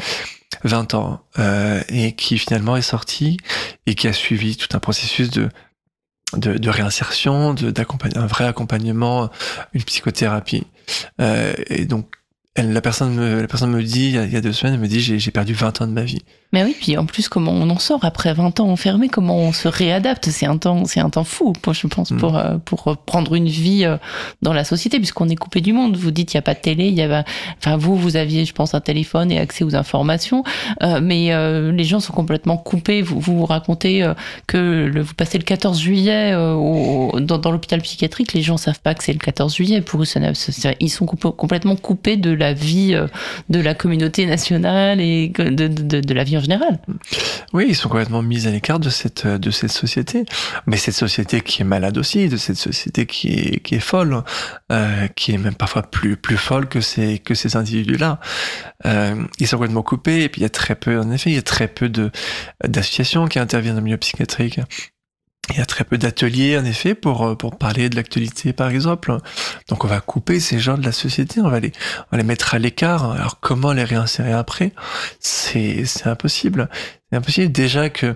20 0.64 0.94
ans. 0.94 1.22
Euh, 1.40 1.82
et 1.90 2.14
qui 2.14 2.38
finalement 2.38 2.78
est 2.78 2.82
sortie 2.82 3.38
et 3.86 3.96
qui 3.96 4.08
a 4.08 4.14
suivi 4.14 4.56
tout 4.58 4.70
un 4.76 4.80
processus 4.80 5.30
de, 5.30 5.50
de, 6.34 6.70
réinsertion, 6.70 7.54
de, 7.54 7.74
un 8.16 8.26
vrai 8.26 8.46
accompagnement, 8.46 9.30
une 9.74 9.84
psychothérapie. 9.84 10.66
Euh, 11.20 11.54
et 11.68 11.86
donc, 11.86 12.08
la, 12.56 12.82
personne 12.82 13.14
me, 13.16 13.42
la 13.42 13.48
personne 13.48 13.72
me 13.72 13.84
dit, 13.84 14.06
il 14.06 14.12
y 14.12 14.18
a, 14.18 14.26
il 14.26 14.32
y 14.32 14.38
a 14.38 14.42
deux 14.42 14.54
semaines, 14.54 14.76
elle 14.76 14.80
me 14.80 14.88
dit 14.88 15.02
j'ai 15.02 15.32
perdu 15.32 15.54
20 15.54 15.82
ans 15.82 15.88
de 15.88 15.92
ma 15.92 16.04
vie. 16.04 16.24
Mais 16.56 16.64
oui, 16.64 16.74
puis 16.80 16.98
en 16.98 17.06
plus, 17.06 17.28
comment 17.28 17.52
on 17.52 17.70
en 17.70 17.80
sort 17.80 18.06
après 18.06 18.34
20 18.34 18.62
ans 18.62 18.70
enfermé 18.70 19.10
Comment 19.10 19.38
on 19.38 19.52
se 19.52 19.68
réadapte? 19.68 20.30
C'est 20.30 20.46
un 20.46 20.56
temps, 20.56 20.86
c'est 20.86 21.02
un 21.02 21.10
temps 21.10 21.26
fou, 21.26 21.52
je 21.74 21.88
pense, 21.88 22.12
mm. 22.12 22.18
pour 22.18 22.38
euh, 22.38 22.56
pour 22.64 22.96
prendre 22.96 23.36
une 23.36 23.50
vie 23.50 23.84
euh, 23.84 23.98
dans 24.42 24.54
la 24.54 24.64
société, 24.64 24.98
puisqu'on 25.00 25.28
est 25.28 25.36
coupé 25.36 25.60
du 25.60 25.74
monde. 25.74 25.98
Vous 25.98 26.12
dites, 26.12 26.34
il 26.34 26.38
y 26.38 26.40
a 26.40 26.42
pas 26.42 26.54
de 26.54 26.60
télé, 26.60 26.88
il 26.88 26.94
y 26.94 27.02
avait, 27.02 27.24
enfin 27.58 27.76
vous, 27.76 27.98
vous 27.98 28.16
aviez, 28.16 28.46
je 28.46 28.54
pense, 28.54 28.74
un 28.74 28.80
téléphone 28.80 29.34
et 29.34 29.38
accès 29.38 29.66
aux 29.66 29.76
informations, 29.76 30.46
euh, 30.82 31.02
mais 31.04 31.34
euh, 31.34 31.74
les 31.74 31.84
gens 31.84 32.00
sont 32.00 32.14
complètement 32.14 32.56
coupés. 32.56 33.02
Vous 33.02 33.20
vous, 33.20 33.40
vous 33.40 33.46
racontez 33.46 34.02
euh, 34.02 34.14
que 34.48 34.90
le, 34.94 35.02
vous 35.02 35.14
passez 35.14 35.38
le 35.38 35.44
14 35.44 35.78
juillet 35.78 36.36
au, 36.36 37.20
dans, 37.20 37.38
dans 37.38 37.52
l'hôpital 37.52 37.82
psychiatrique, 37.82 38.32
les 38.32 38.44
gens 38.44 38.56
savent 38.56 38.80
pas 38.80 38.96
que 38.96 39.04
c'est 39.04 39.12
le 39.12 39.20
14 39.20 39.54
juillet. 39.54 39.82
Pour 39.82 40.04
eux, 40.04 40.06
ils 40.80 40.90
sont 40.90 41.06
complètement 41.06 41.76
coupés 41.76 42.16
de 42.16 42.32
la 42.32 42.54
vie 42.54 42.98
de 43.50 43.60
la 43.60 43.74
communauté 43.74 44.26
nationale 44.26 45.02
et 45.02 45.34
de, 45.38 45.50
de, 45.50 45.68
de, 45.68 46.00
de 46.00 46.14
la 46.14 46.24
vie 46.24 46.38
Oui, 47.54 47.66
ils 47.70 47.76
sont 47.76 47.90
complètement 47.90 48.22
mis 48.22 48.48
à 48.48 48.52
l'écart 48.52 48.80
de 48.80 48.90
cette, 48.90 49.28
de 49.28 49.52
cette 49.52 49.72
société. 49.72 50.26
Mais 50.66 50.78
cette 50.78 50.96
société 50.96 51.42
qui 51.42 51.62
est 51.62 51.66
malade 51.66 51.98
aussi, 51.98 52.28
de 52.28 52.38
cette 52.38 52.58
société 52.58 53.06
qui 53.06 53.30
est, 53.30 53.60
qui 53.60 53.76
est 53.76 53.80
folle, 53.80 54.24
euh, 54.72 55.08
qui 55.16 55.34
est 55.34 55.38
même 55.38 55.56
parfois 55.56 55.84
plus, 55.84 56.18
plus 56.18 56.38
folle 56.38 56.68
que 56.68 56.82
ces, 56.82 57.20
que 57.20 57.36
ces 57.36 57.56
individus-là. 57.56 58.20
Euh, 58.86 59.24
ils 59.40 59.48
sont 59.48 59.58
complètement 59.58 59.84
coupés, 59.84 60.24
et 60.24 60.30
puis 60.30 60.42
il 60.42 60.44
y 60.44 60.48
a 60.48 60.50
très 60.50 60.76
peu, 60.76 61.00
en 61.00 61.12
effet, 61.12 61.30
il 61.30 61.36
y 61.36 61.40
a 61.40 61.44
très 61.44 61.68
peu 61.68 61.90
de, 61.90 62.12
d'associations 62.64 63.28
qui 63.28 63.40
interviennent 63.40 63.76
le 63.76 63.82
milieu 63.82 63.98
psychiatrique. 63.98 64.60
Il 65.50 65.58
y 65.58 65.62
a 65.62 65.66
très 65.66 65.84
peu 65.84 65.98
d'ateliers, 65.98 66.58
en 66.58 66.66
effet, 66.66 66.96
pour, 66.96 67.38
pour 67.38 67.58
parler 67.58 67.90
de 67.90 67.96
l'actualité, 67.96 68.52
par 68.52 68.70
exemple. 68.70 69.16
Donc, 69.70 69.86
on 69.86 69.88
va 69.88 70.02
couper 70.02 70.40
ces 70.40 70.60
gens 70.60 70.78
de 70.78 70.84
la 70.84 70.92
société, 70.92 71.40
on 71.40 71.50
va 71.50 71.60
les, 71.60 71.72
on 72.00 72.16
va 72.16 72.18
les 72.18 72.24
mettre 72.24 72.56
à 72.56 72.60
l'écart. 72.60 73.12
Alors, 73.12 73.40
comment 73.40 73.72
les 73.72 73.84
réinsérer 73.84 74.34
après? 74.34 74.72
C'est, 75.20 75.84
impossible. 76.06 76.70
C'est 77.10 77.18
impossible. 77.18 77.52
Déjà 77.52 77.90
que, 77.90 78.16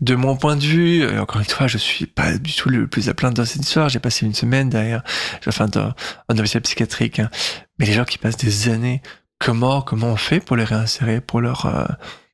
de 0.00 0.14
mon 0.14 0.36
point 0.36 0.56
de 0.56 0.62
vue, 0.62 1.02
euh, 1.02 1.20
encore 1.20 1.40
une 1.40 1.46
fois, 1.46 1.66
je 1.66 1.78
suis 1.78 2.06
pas 2.06 2.38
du 2.38 2.54
tout 2.54 2.70
le 2.70 2.86
plus 2.86 3.08
à 3.08 3.14
plaindre 3.14 3.36
dans 3.36 3.44
cette 3.44 3.62
histoire. 3.62 3.88
J'ai 3.88 3.98
passé 3.98 4.24
une 4.24 4.34
semaine 4.34 4.70
derrière, 4.70 5.02
enfin, 5.46 5.66
dans 5.66 5.92
un 6.28 6.38
hôpital 6.38 6.62
psychiatrique. 6.62 7.18
Hein. 7.18 7.30
Mais 7.78 7.86
les 7.86 7.92
gens 7.92 8.04
qui 8.04 8.16
passent 8.16 8.38
des 8.38 8.70
années, 8.70 9.02
comment, 9.38 9.82
comment 9.82 10.08
on 10.08 10.16
fait 10.16 10.40
pour 10.40 10.56
les 10.56 10.64
réinsérer, 10.64 11.20
pour 11.20 11.42
leur, 11.42 11.66
euh, 11.66 11.84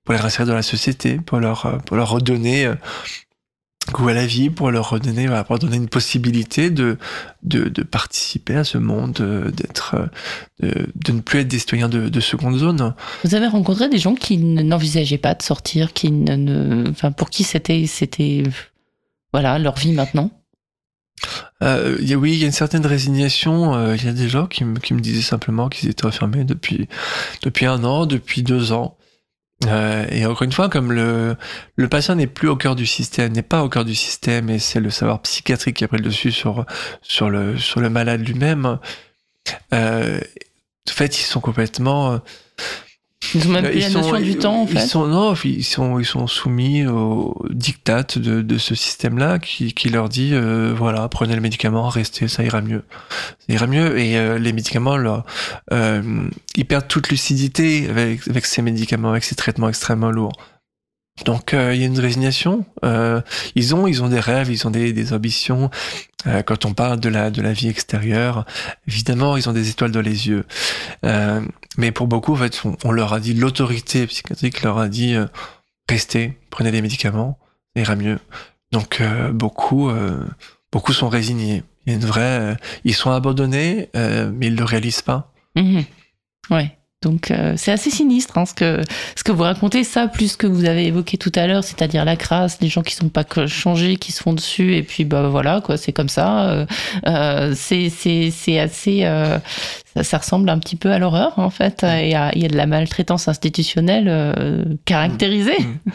pour 0.05 0.14
les 0.14 0.20
réinsérer 0.20 0.47
dans 0.47 0.55
la 0.55 0.62
société, 0.62 1.18
pour 1.18 1.40
leur, 1.40 1.66
euh, 1.66 1.78
pour 1.78 1.97
leur 1.97 2.11
redonner 2.11 2.72
goût 3.93 4.09
à 4.09 4.14
la 4.14 4.26
vie, 4.26 4.51
pour 4.51 4.70
leur 4.70 4.91
redonner, 4.91 5.26
pour 5.26 5.55
leur 5.55 5.59
donner 5.59 5.76
une 5.76 5.89
possibilité 5.89 6.70
de, 6.70 6.99
de, 7.43 7.68
de 7.68 7.82
participer 7.82 8.57
à 8.57 8.64
ce 8.64 8.78
monde, 8.78 9.18
euh, 9.20 9.51
d'être, 9.51 9.95
euh, 9.95 10.07
de, 10.61 10.89
de, 11.05 11.12
ne 11.12 11.20
plus 11.20 11.41
être 11.41 11.49
des 11.49 11.59
citoyens 11.59 11.89
de, 11.89 12.09
de, 12.09 12.20
seconde 12.20 12.57
zone. 12.59 12.95
Vous 13.24 13.34
avez 13.34 13.47
rencontré 13.47 13.89
des 13.89 13.99
gens 13.99 14.14
qui 14.14 14.39
n'envisageaient 14.39 15.18
pas 15.18 15.34
de 15.34 15.43
sortir, 15.43 15.93
qui 15.93 16.11
ne, 16.11 16.37
ne 16.37 16.91
enfin, 16.91 17.12
pour 17.12 17.30
qui 17.30 17.45
c'était, 17.45 17.87
c'était, 17.87 18.43
voilà, 19.32 19.59
leur 19.59 19.76
vie 19.76 19.93
maintenant? 19.93 20.30
Euh, 21.62 21.97
y 22.01 22.12
a, 22.12 22.16
oui, 22.16 22.34
il 22.34 22.39
y 22.39 22.43
a 22.43 22.47
une 22.47 22.53
certaine 22.53 22.84
résignation. 22.84 23.74
Euh, 23.74 23.97
il 23.97 24.05
y 24.05 24.09
a 24.09 24.12
des 24.12 24.28
gens 24.28 24.47
qui, 24.47 24.64
qui 24.82 24.95
me 24.95 25.01
disaient 25.01 25.22
simplement 25.22 25.68
qu'ils 25.68 25.89
étaient 25.89 26.05
enfermés 26.05 26.45
depuis, 26.45 26.89
depuis 27.43 27.66
un 27.66 27.82
an, 27.84 28.07
depuis 28.07 28.43
deux 28.43 28.72
ans. 28.72 28.95
Euh, 29.64 30.04
et 30.11 30.26
encore 30.26 30.42
une 30.42 30.52
fois, 30.52 30.68
comme 30.68 30.92
le, 30.92 31.36
le 31.76 31.88
patient 31.88 32.14
n'est 32.14 32.26
plus 32.26 32.48
au 32.48 32.57
cœur 32.57 32.76
du 32.76 32.84
système, 32.84 33.32
n'est 33.32 33.42
pas 33.42 33.62
au 33.64 33.68
cœur 33.68 33.84
du 33.84 33.94
système, 33.94 34.50
et 34.50 34.59
c'est 34.59 34.80
le 34.80 34.90
savoir 34.90 35.22
psychiatrique 35.22 35.78
qui 35.78 35.84
a 35.84 35.88
pris 35.88 35.96
le 35.96 36.04
dessus 36.04 36.30
sur, 36.30 36.66
sur, 37.00 37.30
le, 37.30 37.57
sur 37.57 37.80
le 37.80 37.88
malade 37.88 38.26
lui-même, 38.26 38.78
euh, 39.72 40.20
en 40.88 40.92
fait, 40.92 41.18
ils 41.18 41.24
sont 41.24 41.40
complètement... 41.40 42.20
Ils 43.34 43.48
ont 43.48 43.50
même 43.50 43.64
plus 43.64 43.80
la 43.80 43.90
sont, 43.90 44.00
notion 44.00 44.20
du 44.20 44.36
temps, 44.36 44.62
en 44.62 44.66
fait. 44.66 44.74
Ils 44.74 44.88
sont, 44.88 45.06
non, 45.06 45.34
ils 45.44 45.64
sont, 45.64 45.98
ils 45.98 46.04
sont 46.04 46.26
soumis 46.26 46.86
au 46.86 47.34
diktat 47.50 48.04
de, 48.16 48.42
de 48.42 48.58
ce 48.58 48.74
système-là 48.74 49.38
qui, 49.38 49.72
qui 49.72 49.88
leur 49.88 50.08
dit, 50.08 50.30
euh, 50.32 50.72
voilà, 50.76 51.08
prenez 51.08 51.34
le 51.34 51.40
médicament, 51.40 51.88
restez, 51.88 52.28
ça 52.28 52.44
ira 52.44 52.60
mieux. 52.60 52.84
Ça 53.38 53.54
ira 53.54 53.66
mieux. 53.66 53.98
Et 53.98 54.16
euh, 54.16 54.38
les 54.38 54.52
médicaments, 54.52 54.96
là, 54.96 55.24
euh, 55.72 56.28
ils 56.54 56.66
perdent 56.66 56.88
toute 56.88 57.08
lucidité 57.08 57.88
avec, 57.88 58.28
avec 58.28 58.46
ces 58.46 58.62
médicaments, 58.62 59.10
avec 59.10 59.24
ces 59.24 59.34
traitements 59.34 59.68
extrêmement 59.68 60.10
lourds. 60.10 60.32
Donc 61.24 61.54
euh, 61.54 61.74
il 61.74 61.80
y 61.80 61.84
a 61.84 61.86
une 61.86 61.98
résignation. 61.98 62.64
Euh, 62.84 63.20
ils 63.54 63.74
ont 63.74 63.86
ils 63.86 64.02
ont 64.02 64.08
des 64.08 64.20
rêves, 64.20 64.50
ils 64.50 64.66
ont 64.66 64.70
des, 64.70 65.12
ambitions. 65.12 65.70
Euh, 66.26 66.42
quand 66.42 66.64
on 66.64 66.74
parle 66.74 67.00
de 67.00 67.08
la 67.08 67.30
de 67.30 67.40
la 67.40 67.52
vie 67.52 67.68
extérieure, 67.68 68.44
évidemment 68.86 69.36
ils 69.36 69.48
ont 69.48 69.52
des 69.52 69.70
étoiles 69.70 69.92
dans 69.92 70.02
les 70.02 70.28
yeux. 70.28 70.44
Mais 71.78 71.92
pour 71.92 72.06
beaucoup 72.06 72.32
en 72.32 72.36
fait 72.36 72.62
on, 72.84 72.92
leur 72.92 73.12
a 73.12 73.20
dit 73.20 73.34
l'autorité 73.34 74.06
psychiatrique 74.06 74.62
leur 74.62 74.78
a 74.78 74.88
dit 74.88 75.16
restez, 75.88 76.38
prenez 76.50 76.70
des 76.70 76.82
médicaments, 76.82 77.38
ça 77.74 77.82
ira 77.82 77.96
mieux. 77.96 78.18
Donc 78.72 79.02
beaucoup 79.32 79.90
beaucoup 80.72 80.92
sont 80.92 81.08
résignés. 81.08 81.62
Il 81.86 81.92
y 81.92 81.96
a 81.96 81.98
une 81.98 82.04
vraie 82.04 82.56
ils 82.84 82.94
sont 82.94 83.10
abandonnés 83.10 83.88
mais 83.94 84.48
ils 84.48 84.56
le 84.56 84.64
réalisent 84.64 85.02
pas. 85.02 85.32
Mmh. 85.54 85.80
Ouais. 86.50 86.75
Donc 87.03 87.30
euh, 87.30 87.55
c'est 87.57 87.72
assez 87.72 87.90
sinistre 87.90 88.38
hein, 88.38 88.47
ce, 88.47 88.55
que, 88.55 88.80
ce 89.16 89.22
que 89.22 89.30
vous 89.30 89.42
racontez, 89.42 89.84
ça 89.84 90.09
plus 90.09 90.34
que 90.36 90.47
vous 90.47 90.64
avez 90.64 90.86
évoqué 90.86 91.18
tout 91.18 91.32
à 91.34 91.47
l'heure, 91.47 91.62
c'est-à-dire 91.62 92.07
la 92.07 92.16
crasse, 92.16 92.59
les 92.62 92.68
gens 92.68 92.82
qui 92.82 92.94
sont 92.94 93.11
pas 93.11 93.24
changés, 93.47 93.97
qui 93.97 94.12
se 94.12 94.22
font 94.22 94.32
dessus, 94.32 94.74
et 94.74 94.82
puis 94.82 95.05
bah 95.05 95.28
voilà 95.28 95.61
quoi, 95.61 95.76
c'est 95.76 95.92
comme 95.92 96.09
ça. 96.09 96.49
Euh, 96.49 96.66
euh 97.07 97.53
c'est 97.55 97.90
c'est 97.90 98.59
assez 98.59 99.05
euh, 99.05 99.38
ça, 100.03 100.18
ressemble 100.18 100.49
un 100.49 100.59
petit 100.59 100.76
peu 100.76 100.90
à 100.90 100.99
l'horreur 100.99 101.38
en 101.38 101.51
fait. 101.51 101.84
Il 101.84 102.09
y 102.09 102.14
a, 102.14 102.34
il 102.34 102.42
y 102.42 102.44
a 102.44 102.49
de 102.49 102.57
la 102.57 102.66
maltraitance 102.66 103.28
institutionnelle 103.28 104.07
euh, 104.09 104.64
caractérisée. 104.84 105.59
Mmh. 105.59 105.64
Mmh. 105.64 105.92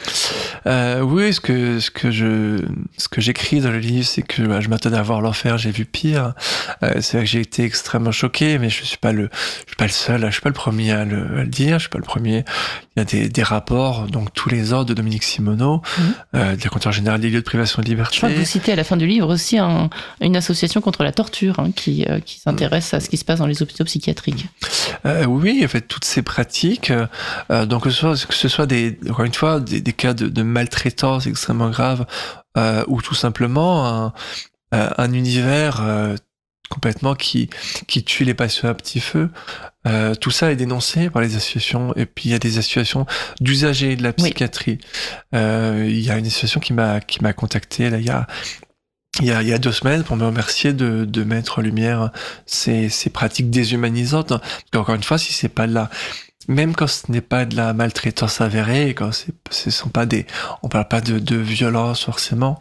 Euh, 0.67 1.01
oui, 1.01 1.33
ce 1.33 1.39
que 1.39 1.79
ce 1.79 1.91
que 1.91 2.11
je 2.11 2.59
ce 2.97 3.09
que 3.09 3.21
j'écris 3.21 3.61
dans 3.61 3.71
le 3.71 3.79
livre, 3.79 4.05
c'est 4.05 4.21
que 4.21 4.43
bah, 4.43 4.61
je 4.61 4.69
m'attendais 4.69 4.97
à 4.97 5.01
voir 5.01 5.21
l'enfer, 5.21 5.57
j'ai 5.57 5.71
vu 5.71 5.85
pire. 5.85 6.33
Euh, 6.83 7.01
c'est 7.01 7.17
vrai 7.17 7.25
que 7.25 7.31
j'ai 7.31 7.41
été 7.41 7.63
extrêmement 7.63 8.11
choqué, 8.11 8.57
mais 8.57 8.69
je 8.69 8.83
suis 8.83 8.97
pas 8.97 9.11
le 9.11 9.29
je 9.65 9.71
suis 9.71 9.77
pas 9.77 9.85
le 9.85 9.91
seul, 9.91 10.25
je 10.25 10.31
suis 10.31 10.41
pas 10.41 10.49
le 10.49 10.53
premier 10.53 10.91
à 10.91 11.05
le, 11.05 11.39
à 11.39 11.43
le 11.43 11.47
dire, 11.47 11.79
je 11.79 11.83
suis 11.83 11.89
pas 11.89 11.99
le 11.99 12.03
premier 12.03 12.43
il 12.95 12.99
y 12.99 13.01
a 13.01 13.05
des, 13.05 13.29
des, 13.29 13.43
rapports, 13.43 14.07
donc 14.07 14.33
tous 14.33 14.49
les 14.49 14.73
ordres 14.73 14.89
de 14.89 14.93
Dominique 14.93 15.23
Simoneau, 15.23 15.77
mmh. 15.77 16.01
euh, 16.35 16.55
de 16.57 16.61
la 16.61 16.69
compteur 16.69 16.91
général 16.91 17.21
des 17.21 17.29
lieux 17.29 17.39
de 17.39 17.45
privation 17.45 17.81
de 17.81 17.87
liberté. 17.87 18.15
Je 18.15 18.17
crois 18.19 18.29
que 18.29 18.35
vous 18.35 18.43
citez 18.43 18.73
à 18.73 18.75
la 18.75 18.83
fin 18.83 18.97
du 18.97 19.07
livre 19.07 19.33
aussi 19.33 19.57
un, 19.57 19.89
une 20.19 20.35
association 20.35 20.81
contre 20.81 21.03
la 21.03 21.13
torture 21.13 21.57
hein, 21.59 21.71
qui, 21.73 22.05
euh, 22.09 22.19
qui 22.19 22.39
s'intéresse 22.39 22.93
à 22.93 22.99
ce 22.99 23.07
qui 23.07 23.15
se 23.15 23.23
passe 23.23 23.39
dans 23.39 23.47
les 23.47 23.61
hôpitaux 23.61 23.85
Euh, 25.05 25.25
oui, 25.25 25.61
en 25.63 25.67
fait, 25.67 25.81
toutes 25.81 26.05
ces 26.05 26.21
pratiques, 26.21 26.91
euh, 27.51 27.65
donc 27.65 27.83
que 27.83 27.89
ce 27.89 27.97
soit, 27.97 28.27
que 28.27 28.33
ce 28.33 28.47
soit 28.47 28.67
des, 28.67 28.97
encore 29.09 29.25
une 29.25 29.33
fois, 29.33 29.59
des, 29.59 29.81
des 29.81 29.93
cas 29.93 30.13
de, 30.13 30.27
de 30.27 30.43
maltraitance 30.43 31.27
extrêmement 31.27 31.69
graves, 31.69 32.05
euh, 32.57 32.83
ou 32.87 33.01
tout 33.01 33.15
simplement 33.15 33.87
un, 33.87 34.13
un 34.71 35.13
univers 35.13 35.81
complètement 36.71 37.15
qui, 37.15 37.49
qui 37.87 38.03
tue 38.03 38.23
les 38.23 38.33
patients 38.33 38.69
à 38.69 38.73
petit 38.73 39.01
feu. 39.01 39.29
Euh, 39.87 40.15
tout 40.15 40.31
ça 40.31 40.51
est 40.51 40.55
dénoncé 40.55 41.09
par 41.09 41.21
les 41.21 41.35
associations. 41.35 41.93
Et 41.95 42.05
puis 42.05 42.29
il 42.29 42.31
y 42.31 42.35
a 42.35 42.39
des 42.39 42.57
associations 42.57 43.05
d'usagers 43.39 43.95
de 43.95 44.03
la 44.03 44.13
psychiatrie. 44.13 44.79
Oui. 44.81 45.39
Euh, 45.39 45.85
il 45.87 45.99
y 45.99 46.09
a 46.09 46.17
une 46.17 46.25
association 46.25 46.59
qui 46.59 46.73
m'a 46.73 47.01
qui 47.01 47.21
m'a 47.21 47.33
contacté 47.33 47.89
là 47.89 47.97
il 47.97 48.05
y 48.05 48.09
a 48.09 48.25
il 49.19 49.25
y, 49.25 49.31
a, 49.31 49.57
deux 49.57 49.71
semaines 49.71 50.03
pour 50.03 50.15
me 50.15 50.25
remercier 50.25 50.73
de, 50.73 51.23
mettre 51.23 51.59
en 51.59 51.61
lumière 51.61 52.11
ces, 52.45 52.89
pratiques 53.13 53.49
déshumanisantes. 53.49 54.29
Parce 54.29 54.63
qu'encore 54.71 54.95
une 54.95 55.03
fois, 55.03 55.17
si 55.17 55.33
c'est 55.33 55.49
pas 55.49 55.67
de 55.67 55.73
la, 55.73 55.89
même 56.47 56.73
quand 56.75 56.87
ce 56.87 57.11
n'est 57.11 57.21
pas 57.21 57.45
de 57.45 57.55
la 57.55 57.73
maltraitance 57.73 58.41
avérée, 58.41 58.93
quand 58.95 59.11
ce 59.49 59.71
sont 59.71 59.89
pas 59.89 60.05
des, 60.05 60.25
on 60.63 60.69
parle 60.69 60.87
pas 60.87 61.01
de, 61.01 61.35
violence 61.35 62.05
forcément, 62.05 62.57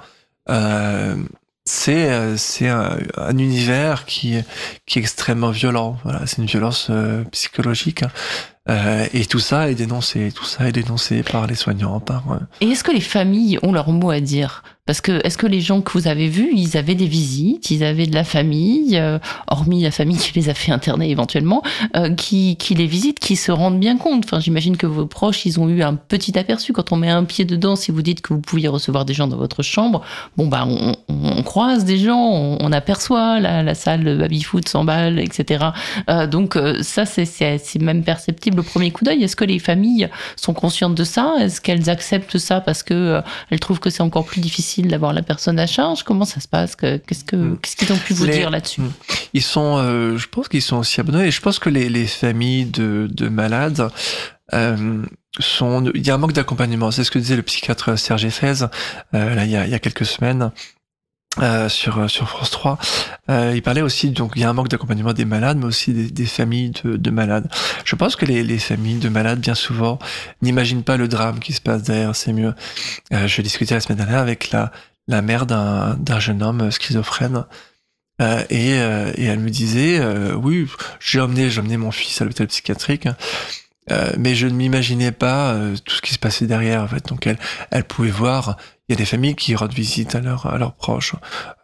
euh, 0.48 1.14
c'est 1.64 2.10
un, 2.10 2.34
un, 3.16 3.38
univers 3.38 4.04
qui 4.04 4.34
est 4.34 4.44
extrêmement 4.96 5.50
violent. 5.50 5.98
Voilà, 6.02 6.26
c'est 6.26 6.38
une 6.38 6.46
violence 6.46 6.88
euh, 6.90 7.22
psychologique. 7.30 8.02
Hein. 8.02 8.10
Euh, 8.68 9.06
et 9.12 9.24
tout 9.24 9.40
ça 9.40 9.70
est 9.70 9.74
dénoncé, 9.74 10.30
tout 10.32 10.44
ça 10.44 10.68
est 10.68 10.72
dénoncé 10.72 11.22
par 11.22 11.46
les 11.46 11.54
soignants. 11.54 12.02
Et 12.60 12.66
est-ce 12.68 12.84
que 12.84 12.92
les 12.92 13.00
familles 13.00 13.58
ont 13.62 13.72
leur 13.72 13.90
mot 13.90 14.10
à 14.10 14.20
dire? 14.20 14.62
Parce 14.90 15.00
que 15.00 15.24
est-ce 15.24 15.38
que 15.38 15.46
les 15.46 15.60
gens 15.60 15.82
que 15.82 15.92
vous 15.92 16.08
avez 16.08 16.26
vus, 16.26 16.50
ils 16.52 16.76
avaient 16.76 16.96
des 16.96 17.06
visites, 17.06 17.70
ils 17.70 17.84
avaient 17.84 18.08
de 18.08 18.14
la 18.16 18.24
famille, 18.24 18.98
euh, 18.98 19.20
hormis 19.46 19.84
la 19.84 19.92
famille 19.92 20.16
qui 20.18 20.32
les 20.34 20.48
a 20.48 20.54
fait 20.54 20.72
interner 20.72 21.08
éventuellement, 21.10 21.62
euh, 21.94 22.12
qui, 22.12 22.56
les 22.70 22.86
visitent, 22.86 23.20
qui 23.20 23.36
se 23.36 23.52
rendent 23.52 23.78
bien 23.78 23.96
compte. 23.98 24.24
Enfin, 24.24 24.40
j'imagine 24.40 24.76
que 24.76 24.88
vos 24.88 25.06
proches, 25.06 25.46
ils 25.46 25.60
ont 25.60 25.68
eu 25.68 25.84
un 25.84 25.94
petit 25.94 26.36
aperçu 26.36 26.72
quand 26.72 26.90
on 26.90 26.96
met 26.96 27.08
un 27.08 27.22
pied 27.22 27.44
dedans. 27.44 27.76
Si 27.76 27.92
vous 27.92 28.02
dites 28.02 28.20
que 28.20 28.34
vous 28.34 28.40
pouviez 28.40 28.66
recevoir 28.66 29.04
des 29.04 29.14
gens 29.14 29.28
dans 29.28 29.36
votre 29.36 29.62
chambre, 29.62 30.02
bon 30.36 30.48
bah 30.48 30.66
on, 30.66 31.42
croise 31.44 31.84
des 31.84 31.98
gens, 31.98 32.18
on, 32.18 32.72
aperçoit 32.72 33.38
la, 33.38 33.74
salle 33.76 34.02
de 34.02 34.16
baby 34.16 34.42
foot 34.42 34.68
s'emballe, 34.68 35.20
etc. 35.20 35.66
Euh, 36.08 36.26
donc 36.26 36.58
ça 36.82 37.06
c'est 37.06 37.80
même 37.80 38.02
perceptible 38.02 38.58
au 38.58 38.64
premier 38.64 38.90
coup 38.90 39.04
d'œil 39.04 39.22
Est-ce 39.22 39.36
que 39.36 39.44
les 39.44 39.60
familles 39.60 40.08
sont 40.34 40.52
conscientes 40.52 40.96
de 40.96 41.04
ça? 41.04 41.36
Est-ce 41.38 41.60
qu'elles 41.60 41.88
acceptent 41.88 42.38
ça 42.38 42.60
parce 42.60 42.82
que 42.82 42.94
euh, 42.94 43.20
elles 43.50 43.60
trouvent 43.60 43.78
que 43.78 43.90
c'est 43.90 44.02
encore 44.02 44.24
plus 44.24 44.40
difficile 44.40 44.79
d'avoir 44.88 45.12
la 45.12 45.22
personne 45.22 45.58
à 45.58 45.66
charge 45.66 46.02
Comment 46.02 46.24
ça 46.24 46.40
se 46.40 46.48
passe 46.48 46.76
Qu'est-ce 46.76 47.24
que 47.24 47.36
hmm. 47.36 47.58
qu'est-ce 47.58 47.76
qu'ils 47.76 47.92
ont 47.92 47.98
pu 47.98 48.14
vous 48.14 48.24
les, 48.24 48.38
dire 48.38 48.50
là-dessus 48.50 48.80
hmm. 48.80 48.92
Ils 49.34 49.42
sont, 49.42 49.78
euh, 49.78 50.16
je 50.16 50.28
pense 50.28 50.48
qu'ils 50.48 50.62
sont 50.62 50.78
aussi 50.78 51.00
abonnés. 51.00 51.26
Et 51.26 51.30
je 51.30 51.40
pense 51.40 51.58
que 51.58 51.68
les, 51.68 51.88
les 51.88 52.06
familles 52.06 52.66
de, 52.66 53.08
de 53.10 53.28
malades 53.28 53.90
euh, 54.52 55.02
sont, 55.38 55.90
il 55.94 56.06
y 56.06 56.10
a 56.10 56.14
un 56.14 56.18
manque 56.18 56.32
d'accompagnement. 56.32 56.90
C'est 56.90 57.04
ce 57.04 57.10
que 57.10 57.18
disait 57.18 57.36
le 57.36 57.42
psychiatre 57.42 57.96
Serge 57.98 58.28
Fez 58.28 58.62
euh, 59.14 59.34
là 59.34 59.44
il 59.44 59.50
y, 59.50 59.56
a, 59.56 59.66
il 59.66 59.70
y 59.70 59.74
a 59.74 59.78
quelques 59.78 60.06
semaines. 60.06 60.50
Euh, 61.38 61.68
sur 61.68 62.10
sur 62.10 62.28
France 62.28 62.50
3, 62.50 62.76
euh, 63.30 63.52
il 63.54 63.62
parlait 63.62 63.82
aussi 63.82 64.10
donc 64.10 64.32
il 64.34 64.42
y 64.42 64.44
a 64.44 64.50
un 64.50 64.52
manque 64.52 64.68
d'accompagnement 64.68 65.12
des 65.12 65.24
malades, 65.24 65.58
mais 65.58 65.66
aussi 65.66 65.92
des, 65.92 66.26
familles 66.26 66.72
de, 66.82 66.96
de, 66.96 67.10
malades. 67.10 67.48
Je 67.84 67.94
pense 67.94 68.16
que 68.16 68.26
les, 68.26 68.42
les, 68.42 68.58
familles 68.58 68.98
de 68.98 69.08
malades 69.08 69.38
bien 69.38 69.54
souvent 69.54 70.00
n'imaginent 70.42 70.82
pas 70.82 70.96
le 70.96 71.06
drame 71.06 71.38
qui 71.38 71.52
se 71.52 71.60
passe 71.60 71.84
derrière 71.84 72.16
ces 72.16 72.32
murs. 72.32 72.54
Euh, 73.12 73.28
je 73.28 73.42
discutais 73.42 73.74
la 73.74 73.80
semaine 73.80 73.98
dernière 73.98 74.18
avec 74.18 74.50
la 74.50 74.72
la 75.06 75.22
mère 75.22 75.46
d'un 75.46 75.94
d'un 75.94 76.18
jeune 76.18 76.42
homme 76.42 76.72
schizophrène. 76.72 77.44
Euh, 78.20 78.42
et, 78.50 78.74
euh, 78.80 79.12
et 79.14 79.24
elle 79.24 79.38
me 79.38 79.50
disait 79.50 79.98
oui 80.34 80.66
j'ai 80.98 81.20
emmené 81.20 81.48
j'ai 81.48 81.60
emmené 81.60 81.78
mon 81.78 81.90
fils 81.90 82.20
à 82.20 82.24
l'hôpital 82.24 82.48
psychiatrique 82.48 83.08
euh, 83.90 84.12
mais 84.18 84.34
je 84.34 84.46
ne 84.46 84.52
m'imaginais 84.52 85.10
pas 85.10 85.52
euh, 85.52 85.74
tout 85.84 85.96
ce 85.96 86.02
qui 86.02 86.12
se 86.12 86.18
passait 86.18 86.46
derrière 86.46 86.82
en 86.82 86.88
fait 86.88 87.06
donc 87.06 87.26
elle 87.26 87.38
elle 87.70 87.84
pouvait 87.84 88.10
voir 88.10 88.56
il 88.90 88.94
y 88.94 88.96
a 88.96 88.96
des 88.96 89.04
familles 89.04 89.36
qui 89.36 89.54
rendent 89.54 89.72
visite 89.72 90.16
à, 90.16 90.20
leur, 90.20 90.46
à 90.46 90.58
leurs 90.58 90.74
proches 90.74 91.14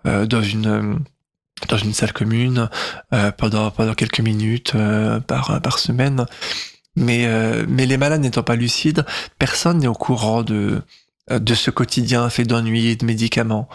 euh, 0.06 0.26
dans 0.26 0.42
une 0.42 1.00
dans 1.68 1.78
une 1.78 1.92
salle 1.92 2.12
commune 2.12 2.68
euh, 3.12 3.32
pendant 3.32 3.70
quelques 3.96 4.20
minutes 4.20 4.74
euh, 4.76 5.18
par 5.18 5.78
semaine. 5.78 6.26
Mais 6.94 7.26
euh, 7.26 7.66
les 7.66 7.96
malades 7.96 8.20
n'étant 8.20 8.42
pas 8.42 8.56
lucides, 8.56 9.04
personne 9.38 9.78
n'est 9.78 9.86
au 9.86 9.94
courant 9.94 10.42
de 10.42 10.82
ce 11.28 11.70
quotidien 11.70 12.30
fait 12.30 12.44
d'ennuis 12.44 12.88
et 12.88 12.96
de 12.96 13.04
médicaments. 13.04 13.68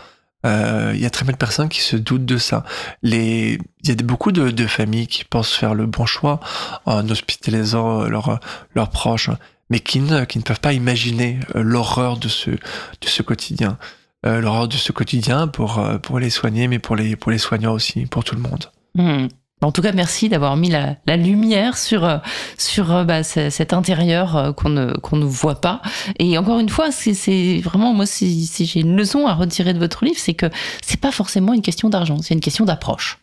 Euh, 0.46 0.92
il 0.96 1.02
y 1.02 1.06
a 1.06 1.10
très 1.10 1.26
peu 1.26 1.32
de 1.32 1.38
personnes 1.38 1.70
qui 1.70 1.82
se 1.82 1.96
doutent 1.96 2.26
de 2.26 2.38
ça. 2.38 2.64
Il 3.04 3.60
y 3.84 3.92
a 3.92 3.96
beaucoup 3.96 4.32
de, 4.32 4.68
familles 4.68 5.08
qui 5.08 5.24
pensent 5.24 5.54
faire 5.54 5.76
le 5.76 5.86
bon 5.86 6.06
choix 6.06 6.40
en 6.86 7.08
hospitalisant 7.10 8.04
leurs 8.06 8.90
proches, 8.92 9.30
mais 9.72 9.80
qui 9.80 10.00
ne, 10.00 10.26
qui 10.26 10.38
ne 10.38 10.44
peuvent 10.44 10.60
pas 10.60 10.74
imaginer 10.74 11.40
l'horreur 11.56 12.18
de 12.18 12.28
ce, 12.28 12.52
de 12.52 13.08
ce 13.08 13.24
quotidien. 13.24 13.80
Euh, 14.24 14.40
l'horreur 14.40 14.68
de 14.68 14.76
ce 14.76 14.92
quotidien 14.92 15.48
pour, 15.48 15.84
pour 16.04 16.20
les 16.20 16.30
soigner, 16.30 16.68
mais 16.68 16.78
pour 16.78 16.96
les, 16.96 17.16
pour 17.16 17.32
les 17.32 17.40
soignants 17.40 17.74
aussi, 17.74 18.06
pour 18.06 18.24
tout 18.24 18.36
le 18.36 18.42
monde. 18.42 18.70
Mmh. 18.94 19.28
En 19.64 19.72
tout 19.72 19.84
cas, 19.84 19.92
merci 19.92 20.28
d'avoir 20.28 20.58
mis 20.58 20.70
la, 20.70 21.18
lumière 21.18 21.78
sur 21.78 22.04
euh, 22.04 22.18
sur 22.58 22.92
euh, 22.92 23.04
bah, 23.04 23.22
cet 23.22 23.74
intérieur 23.74 24.36
euh, 24.36 24.52
qu'on 24.54 24.70
ne 24.70 24.94
qu'on 24.98 25.18
ne 25.18 25.26
voit 25.26 25.62
pas. 25.62 25.82
Et 26.18 26.36
encore 26.38 26.60
une 26.60 26.70
fois, 26.70 26.92
c'est 26.92 27.62
vraiment 27.64 27.94
moi 27.94 28.08
si, 28.08 28.48
si 28.48 28.66
j'ai 28.66 28.80
une 28.80 28.96
leçon 28.96 29.28
à 29.28 29.36
retirer 29.36 29.74
de 29.74 29.80
votre 29.80 30.04
livre, 30.04 30.18
c'est 30.18 30.34
que 30.34 30.48
c'est 30.82 31.00
pas 31.00 31.12
forcément 31.12 31.54
une 31.54 31.62
question 31.62 31.90
d'argent, 31.90 32.18
c'est 32.24 32.34
une 32.34 32.42
question 32.42 32.66
d'approche. 32.66 33.20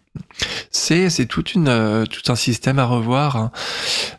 C'est 0.71 1.09
euh, 1.57 2.07
tout 2.07 2.33
un 2.33 2.37
système 2.37 2.79
à 2.79 2.85
revoir. 2.85 3.37
Hein. 3.37 3.51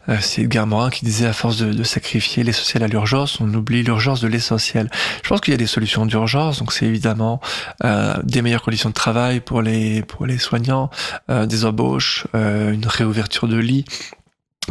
Euh, 0.09 0.17
c'est 0.21 0.43
Edgar 0.43 0.67
Morin 0.67 0.89
qui 0.89 1.05
disait 1.05 1.27
à 1.27 1.33
force 1.33 1.57
de, 1.57 1.73
de 1.73 1.83
sacrifier 1.83 2.43
l'essentiel 2.43 2.83
à 2.83 2.87
l'urgence, 2.87 3.39
on 3.39 3.53
oublie 3.53 3.83
l'urgence 3.83 4.21
de 4.21 4.27
l'essentiel. 4.27 4.89
Je 5.23 5.29
pense 5.29 5.41
qu'il 5.41 5.53
y 5.53 5.55
a 5.55 5.57
des 5.57 5.67
solutions 5.67 6.05
d'urgence, 6.05 6.59
donc 6.59 6.73
c'est 6.73 6.85
évidemment 6.85 7.39
euh, 7.83 8.15
des 8.23 8.41
meilleures 8.41 8.63
conditions 8.63 8.89
de 8.89 8.93
travail 8.93 9.39
pour 9.39 9.61
les 9.61 10.03
soignants, 10.37 10.89
des 11.29 11.65
embauches, 11.65 12.25
une 12.33 12.85
réouverture 12.85 13.47
de 13.47 13.57
lits 13.57 13.85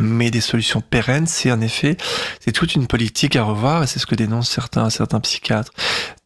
mais 0.00 0.30
des 0.30 0.40
solutions 0.40 0.80
pérennes, 0.80 1.26
c'est 1.26 1.50
en 1.50 1.60
effet, 1.60 1.96
c'est 2.40 2.52
toute 2.52 2.74
une 2.74 2.86
politique 2.86 3.36
à 3.36 3.42
revoir, 3.42 3.82
et 3.82 3.86
c'est 3.86 3.98
ce 3.98 4.06
que 4.06 4.14
dénoncent 4.14 4.50
certains, 4.50 4.90
certains 4.90 5.20
psychiatres. 5.20 5.72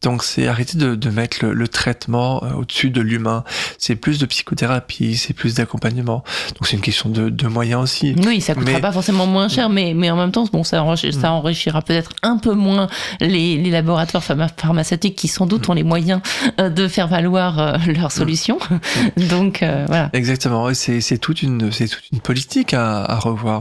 Donc 0.01 0.23
c'est 0.23 0.47
arrêter 0.47 0.77
de, 0.77 0.95
de 0.95 1.09
mettre 1.09 1.37
le, 1.41 1.53
le 1.53 1.67
traitement 1.67 2.43
euh, 2.43 2.53
au-dessus 2.53 2.89
de 2.89 3.01
l'humain. 3.01 3.43
C'est 3.77 3.95
plus 3.95 4.19
de 4.19 4.25
psychothérapie, 4.25 5.15
c'est 5.15 5.33
plus 5.33 5.55
d'accompagnement. 5.55 6.23
Donc 6.49 6.67
c'est 6.67 6.75
une 6.75 6.81
question 6.81 7.09
de, 7.09 7.29
de, 7.29 7.47
moyens 7.47 7.81
aussi. 7.81 8.15
Oui, 8.25 8.41
ça 8.41 8.53
coûtera 8.53 8.73
mais... 8.73 8.81
pas 8.81 8.91
forcément 8.91 9.25
moins 9.25 9.47
cher, 9.47 9.69
mais, 9.69 9.93
mais 9.95 10.11
en 10.11 10.17
même 10.17 10.31
temps, 10.31 10.45
bon, 10.51 10.63
ça, 10.63 10.83
enrichira, 10.83 11.11
ça 11.13 11.29
mm. 11.29 11.33
enrichira 11.33 11.81
peut-être 11.81 12.11
un 12.21 12.37
peu 12.37 12.53
moins 12.53 12.87
les, 13.21 13.57
les 13.57 13.71
laboratoires 13.71 14.23
pharmaceutiques 14.23 15.15
qui 15.15 15.27
sans 15.27 15.45
doute 15.45 15.67
mm. 15.67 15.71
ont 15.71 15.73
les 15.73 15.83
moyens 15.83 16.21
euh, 16.59 16.69
de 16.69 16.87
faire 16.87 17.07
valoir 17.07 17.59
euh, 17.59 17.77
leurs 17.87 18.07
mm. 18.07 18.11
solutions. 18.11 18.59
Donc 19.29 19.63
euh, 19.63 19.85
voilà. 19.87 20.09
Exactement. 20.13 20.69
Et 20.69 20.73
c'est 20.75 21.17
toute 21.17 21.41
une 21.41 21.71
c'est 21.71 21.87
toute 21.87 22.03
une 22.11 22.19
politique 22.19 22.73
à, 22.73 23.03
à 23.03 23.15
revoir. 23.17 23.52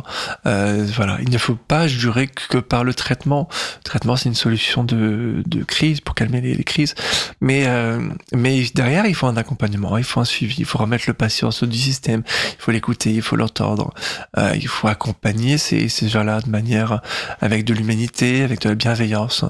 Euh, 0.47 0.87
voilà, 0.95 1.19
il 1.21 1.31
ne 1.31 1.39
faut 1.39 1.55
pas 1.55 1.87
jurer 1.87 2.29
que 2.29 2.59
par 2.59 2.85
le 2.85 2.95
traitement. 2.95 3.49
Le 3.79 3.85
traitement, 3.85 4.17
c'est 4.17 4.29
une 4.29 4.35
solution 4.35 4.85
de, 4.85 5.43
de 5.47 5.65
crise 5.65 6.01
pour 6.01 6.15
calmer 6.15 6.41
les, 6.41 6.65
crises. 6.65 6.95
Mais, 7.41 7.65
euh, 7.67 8.01
mais 8.33 8.65
derrière, 8.75 9.07
il 9.07 9.15
faut 9.15 9.27
un 9.27 9.37
accompagnement, 9.37 9.99
il 9.99 10.05
faut 10.05 10.21
un 10.21 10.25
suivi, 10.25 10.57
il 10.59 10.65
faut 10.65 10.79
remettre 10.79 11.05
le 11.07 11.15
patient 11.15 11.51
sur 11.51 11.67
du 11.67 11.79
système, 11.79 12.23
il 12.27 12.63
faut 12.63 12.71
l'écouter, 12.71 13.13
il 13.13 13.23
faut 13.23 13.37
l'entendre, 13.37 13.93
euh, 14.39 14.53
il 14.55 14.69
faut 14.69 14.89
accompagner 14.89 15.59
ces, 15.59 15.89
ces 15.89 16.09
gens-là 16.09 16.41
de 16.41 16.51
manière 16.51 17.01
avec 17.41 17.65
de 17.65 17.75
l'humanité, 17.75 18.43
avec 18.43 18.61
de 18.61 18.69
la 18.69 18.75
bienveillance, 18.75 19.45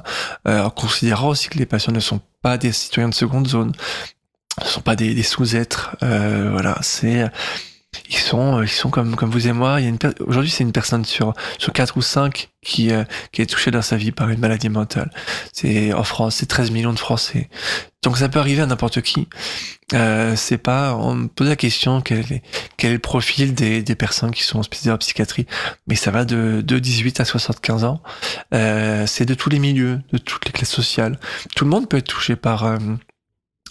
euh, 0.49 0.63
en 0.63 0.71
considérant 0.71 1.29
aussi 1.29 1.49
que 1.49 1.59
les 1.59 1.67
patients 1.67 1.93
ne 1.93 2.01
sont 2.01 2.21
pas 2.43 2.59
des 2.59 2.73
citoyens 2.73 3.09
de 3.09 3.15
seconde 3.15 3.47
zone, 3.49 3.73
ne 4.61 4.67
sont 4.67 4.81
pas 4.81 4.97
des, 4.97 5.15
des 5.15 5.23
sous-êtres. 5.23 5.97
Voilà, 6.01 6.79
c'est 6.83 7.31
ils 8.09 8.17
sont, 8.17 8.59
euh, 8.59 8.65
ils 8.65 8.69
sont 8.69 8.91
comme, 8.91 9.17
comme 9.17 9.31
vous 9.31 9.49
et 9.49 9.53
moi. 9.53 9.81
Il 9.81 9.85
y 9.85 9.87
a 9.87 9.91
une 9.91 9.99
aujourd'hui, 10.21 10.51
c'est 10.51 10.65
une 10.65 10.73
personne 10.73 11.05
sur, 11.05 11.35
sur 11.59 11.73
quatre 11.73 11.97
ou 11.97 12.03
cinq 12.03 12.51
qui, 12.63 12.91
euh, 12.91 13.05
qui 13.33 13.43
est 13.43 13.47
touchée 13.47 13.71
dans 13.71 13.83
sa 13.83 13.97
vie 13.97 14.13
par 14.13 14.29
une 14.29 14.41
maladie 14.41 14.69
mentale. 14.69 15.11
C'est, 15.53 15.93
en 15.93 16.05
France, 16.05 16.37
c'est 16.37 16.47
13 16.47 16.71
millions 16.71 16.93
de 16.93 16.99
Français. 16.99 17.49
Donc 18.03 18.19
ça 18.19 18.29
peut 18.29 18.41
arriver 18.41 18.63
à 18.63 18.67
n'importe 18.67 19.01
qui. 19.01 19.29
Euh, 19.95 20.35
c'est 20.37 20.59
pas, 20.59 20.95
on 20.97 21.15
me 21.15 21.29
pose 21.29 21.49
la 21.49 21.57
question 21.57 22.01
quel 22.01 22.21
est, 22.33 22.43
quel 22.77 22.91
est 22.91 22.95
le 22.95 22.99
profil 22.99 23.55
des, 23.55 23.83
des 23.83 23.95
personnes 23.95 24.33
qui 24.33 24.43
sont 24.43 24.59
hospitalisées 24.59 24.91
en 24.91 24.99
psychiatrie. 24.99 25.47
Mais 25.87 25.95
ça 25.95 26.11
va 26.11 26.25
de, 26.25 26.63
de 26.65 26.79
18 26.79 27.21
à 27.21 27.25
75 27.25 27.85
ans. 27.85 28.03
Euh, 28.55 29.07
c'est 29.07 29.25
de 29.25 29.35
tous 29.35 29.51
les 29.51 29.59
milieux, 29.59 30.01
de 30.13 30.19
toutes 30.19 30.47
les 30.47 30.53
classes 30.53 30.71
sociales. 30.71 31.19
Tout 31.55 31.65
le 31.65 31.71
monde 31.71 31.89
peut 31.89 31.99
être 31.99 32.09
touché 32.09 32.35
par, 32.35 32.65
euh, 32.65 32.79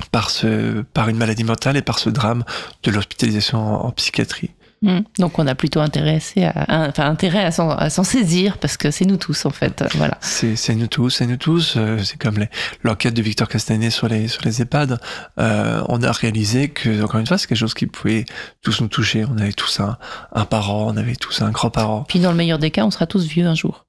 par, 0.09 0.29
ce, 0.29 0.81
par 0.93 1.09
une 1.09 1.17
maladie 1.17 1.43
mentale 1.43 1.77
et 1.77 1.81
par 1.81 1.99
ce 1.99 2.09
drame 2.09 2.43
de 2.83 2.91
l'hospitalisation 2.91 3.59
en, 3.59 3.85
en, 3.87 3.91
psychiatrie. 3.91 4.51
Mmh. 4.83 5.01
Donc 5.19 5.37
on 5.37 5.45
a 5.45 5.53
plutôt 5.53 5.79
intéressé 5.79 6.43
à, 6.43 6.87
enfin, 6.89 7.05
intérêt 7.05 7.45
à 7.45 7.51
s'en 7.51 8.03
saisir 8.03 8.57
parce 8.57 8.77
que 8.77 8.89
c'est 8.89 9.05
nous 9.05 9.17
tous 9.17 9.45
en 9.45 9.51
fait. 9.51 9.83
Voilà. 9.95 10.17
C'est 10.21 10.73
nous 10.73 10.87
tous, 10.87 11.11
c'est 11.11 11.27
nous 11.27 11.37
tous. 11.37 11.75
Euh, 11.77 11.99
c'est 11.99 12.17
comme 12.19 12.43
l'enquête 12.81 13.13
de 13.13 13.21
Victor 13.21 13.47
Castanet 13.47 13.91
sur 13.91 14.07
les, 14.07 14.27
sur 14.27 14.41
les 14.43 14.63
EHPAD. 14.63 14.99
Euh, 15.37 15.83
on 15.87 16.01
a 16.01 16.11
réalisé 16.11 16.69
que, 16.69 17.03
encore 17.03 17.19
une 17.19 17.27
fois, 17.27 17.37
c'est 17.37 17.45
quelque 17.45 17.59
chose 17.59 17.75
qui 17.75 17.85
pouvait 17.85 18.25
tous 18.63 18.81
nous 18.81 18.87
toucher. 18.87 19.23
On 19.31 19.37
avait 19.37 19.53
tous 19.53 19.79
un, 19.81 19.97
un 20.31 20.45
parent, 20.45 20.87
on 20.87 20.97
avait 20.97 21.15
tous 21.15 21.43
un 21.43 21.51
grand-parent. 21.51 22.05
Puis 22.07 22.19
dans 22.19 22.31
le 22.31 22.37
meilleur 22.37 22.57
des 22.57 22.71
cas, 22.71 22.83
on 22.83 22.91
sera 22.91 23.05
tous 23.05 23.27
vieux 23.27 23.45
un 23.45 23.55
jour. 23.55 23.85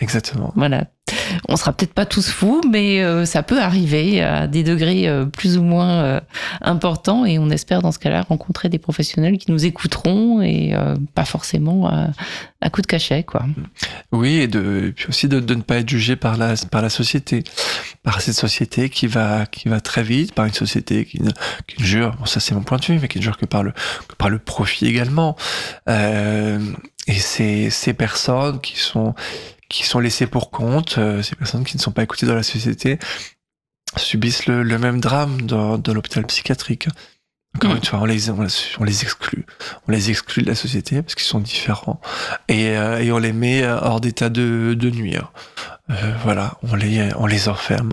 Exactement. 0.00 0.52
Voilà. 0.56 0.86
On 1.48 1.56
sera 1.56 1.72
peut-être 1.72 1.92
pas 1.92 2.06
tous 2.06 2.30
fous, 2.30 2.62
mais 2.70 3.02
euh, 3.02 3.26
ça 3.26 3.42
peut 3.42 3.60
arriver 3.60 4.22
à 4.22 4.46
des 4.46 4.62
degrés 4.62 5.06
euh, 5.06 5.26
plus 5.26 5.58
ou 5.58 5.62
moins 5.62 6.02
euh, 6.02 6.20
importants 6.62 7.26
et 7.26 7.38
on 7.38 7.50
espère 7.50 7.82
dans 7.82 7.92
ce 7.92 7.98
cas-là 7.98 8.22
rencontrer 8.22 8.68
des 8.68 8.78
professionnels 8.78 9.36
qui 9.36 9.50
nous 9.50 9.66
écouteront 9.66 10.40
et 10.40 10.74
pas 11.14 11.24
forcément 11.24 11.88
à, 11.88 12.08
à, 12.60 12.70
coup 12.70 12.80
de 12.80 12.86
cachet, 12.86 13.22
quoi. 13.22 13.44
Oui, 14.12 14.36
et, 14.36 14.48
de, 14.48 14.86
et 14.88 14.92
puis 14.92 15.06
aussi 15.08 15.28
de, 15.28 15.40
de, 15.40 15.54
ne 15.54 15.62
pas 15.62 15.76
être 15.76 15.88
jugé 15.88 16.16
par 16.16 16.36
la, 16.36 16.54
par 16.70 16.82
la 16.82 16.88
société, 16.88 17.44
par 18.02 18.20
cette 18.20 18.34
société 18.34 18.88
qui 18.88 19.06
va, 19.06 19.46
qui 19.46 19.68
va 19.68 19.80
très 19.80 20.02
vite, 20.02 20.34
par 20.34 20.46
une 20.46 20.52
société 20.52 21.04
qui 21.04 21.22
ne, 21.22 21.30
qui 21.66 21.80
ne 21.80 21.84
jure, 21.84 22.16
bon 22.18 22.24
ça 22.24 22.40
c'est 22.40 22.54
mon 22.54 22.62
point 22.62 22.78
de 22.78 22.84
vue, 22.84 22.98
mais 23.00 23.08
qui 23.08 23.18
ne 23.18 23.22
jure 23.22 23.36
que 23.36 23.46
par 23.46 23.62
le, 23.62 23.72
que 24.08 24.14
par 24.16 24.30
le 24.30 24.38
profit 24.38 24.86
également. 24.86 25.36
et 25.86 27.18
c'est 27.18 27.70
ces 27.70 27.92
personnes 27.92 28.60
qui 28.60 28.78
sont 28.78 29.14
qui 29.74 29.84
sont 29.84 29.98
laissés 29.98 30.28
pour 30.28 30.52
compte, 30.52 30.98
euh, 30.98 31.20
ces 31.22 31.34
personnes 31.34 31.64
qui 31.64 31.76
ne 31.76 31.82
sont 31.82 31.90
pas 31.90 32.04
écoutées 32.04 32.26
dans 32.26 32.34
la 32.36 32.44
société, 32.44 33.00
subissent 33.96 34.46
le, 34.46 34.62
le 34.62 34.78
même 34.78 35.00
drame 35.00 35.42
dans, 35.42 35.78
dans 35.78 35.92
l'hôpital 35.92 36.24
psychiatrique. 36.26 36.88
Encore 37.56 37.72
mmh. 37.72 37.76
une 37.76 37.84
fois, 37.84 37.98
on 38.00 38.04
les, 38.04 38.30
on, 38.30 38.46
on, 38.78 38.84
les 38.84 39.02
exclut. 39.02 39.46
On 39.88 39.92
les 39.92 40.10
exclut 40.10 40.42
de 40.42 40.48
la 40.48 40.54
société 40.54 41.02
parce 41.02 41.16
qu'ils 41.16 41.26
sont 41.26 41.40
différents. 41.40 42.00
Et, 42.48 42.76
euh, 42.76 43.00
et, 43.00 43.10
on 43.10 43.18
les 43.18 43.32
met 43.32 43.66
hors 43.66 44.00
d'état 44.00 44.28
de, 44.28 44.74
de 44.78 44.90
nuire. 44.90 45.32
Euh, 45.90 46.14
voilà, 46.22 46.56
on 46.62 46.76
les, 46.76 47.10
on 47.16 47.26
les 47.26 47.48
enferme. 47.48 47.92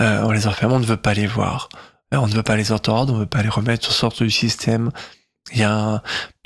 Euh, 0.00 0.22
on 0.22 0.30
les 0.30 0.46
enferme, 0.46 0.72
on 0.72 0.80
ne 0.80 0.86
veut 0.86 0.96
pas 0.96 1.12
les 1.12 1.26
voir. 1.26 1.68
On 2.12 2.26
ne 2.26 2.32
veut 2.32 2.42
pas 2.42 2.56
les 2.56 2.72
entendre, 2.72 3.12
on 3.12 3.16
ne 3.16 3.20
veut 3.20 3.26
pas 3.26 3.42
les 3.42 3.48
remettre 3.48 3.84
sur 3.84 3.92
sorte 3.92 4.22
du 4.22 4.30
système 4.30 4.90
il 5.52 5.58
y 5.58 5.62
a 5.62 6.02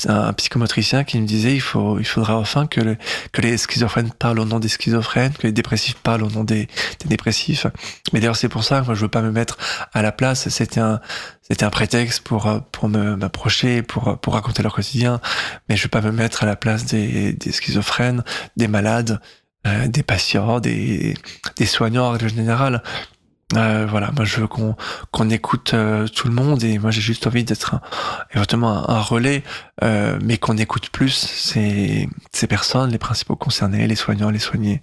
un, 0.08 0.32
psychomotricien 0.34 1.04
qui 1.04 1.20
me 1.20 1.26
disait 1.26 1.54
il 1.54 1.60
faut 1.60 1.98
il 1.98 2.04
faudra 2.04 2.36
enfin 2.36 2.66
que, 2.66 2.80
le, 2.80 2.96
que 3.32 3.40
les 3.40 3.56
schizophrènes 3.56 4.12
parlent 4.12 4.40
au 4.40 4.44
nom 4.44 4.58
des 4.58 4.68
schizophrènes, 4.68 5.32
que 5.32 5.46
les 5.46 5.52
dépressifs 5.52 5.94
parlent 5.94 6.24
au 6.24 6.30
nom 6.30 6.44
des, 6.44 6.68
des 7.00 7.08
dépressifs. 7.08 7.66
Mais 8.12 8.20
d'ailleurs 8.20 8.36
c'est 8.36 8.48
pour 8.48 8.64
ça 8.64 8.80
que 8.80 8.86
moi 8.86 8.94
je 8.94 9.02
veux 9.02 9.08
pas 9.08 9.22
me 9.22 9.30
mettre 9.30 9.56
à 9.92 10.02
la 10.02 10.12
place. 10.12 10.48
C'était 10.48 10.80
un 10.80 11.00
c'était 11.42 11.64
un 11.64 11.70
prétexte 11.70 12.20
pour 12.22 12.48
pour 12.72 12.88
me 12.88 13.16
m'approcher, 13.16 13.82
pour 13.82 14.18
pour 14.18 14.34
raconter 14.34 14.62
leur 14.62 14.74
quotidien. 14.74 15.20
Mais 15.68 15.76
je 15.76 15.84
veux 15.84 15.88
pas 15.88 16.00
me 16.00 16.12
mettre 16.12 16.42
à 16.42 16.46
la 16.46 16.56
place 16.56 16.84
des, 16.86 17.32
des 17.32 17.52
schizophrènes, 17.52 18.24
des 18.56 18.68
malades, 18.68 19.20
euh, 19.66 19.86
des 19.88 20.02
patients, 20.02 20.60
des 20.60 21.14
des 21.56 21.66
soignants 21.66 22.06
en 22.06 22.10
règle 22.10 22.28
générale. 22.28 22.82
Euh, 23.56 23.86
voilà, 23.88 24.10
moi 24.12 24.26
je 24.26 24.40
veux 24.40 24.46
qu'on 24.46 25.30
écoute 25.30 25.72
euh, 25.72 26.06
tout 26.06 26.28
le 26.28 26.34
monde 26.34 26.62
et 26.64 26.78
moi 26.78 26.90
j'ai 26.90 27.00
juste 27.00 27.26
envie 27.26 27.44
d'être 27.44 27.80
éventuellement 28.34 28.90
un, 28.90 28.94
un 28.96 29.00
relais, 29.00 29.42
euh, 29.82 30.18
mais 30.22 30.36
qu'on 30.36 30.58
écoute 30.58 30.90
plus 30.90 31.14
ces, 31.14 32.10
ces 32.30 32.46
personnes, 32.46 32.90
les 32.90 32.98
principaux 32.98 33.36
concernés, 33.36 33.86
les 33.86 33.96
soignants, 33.96 34.30
les 34.30 34.38
soignés. 34.38 34.82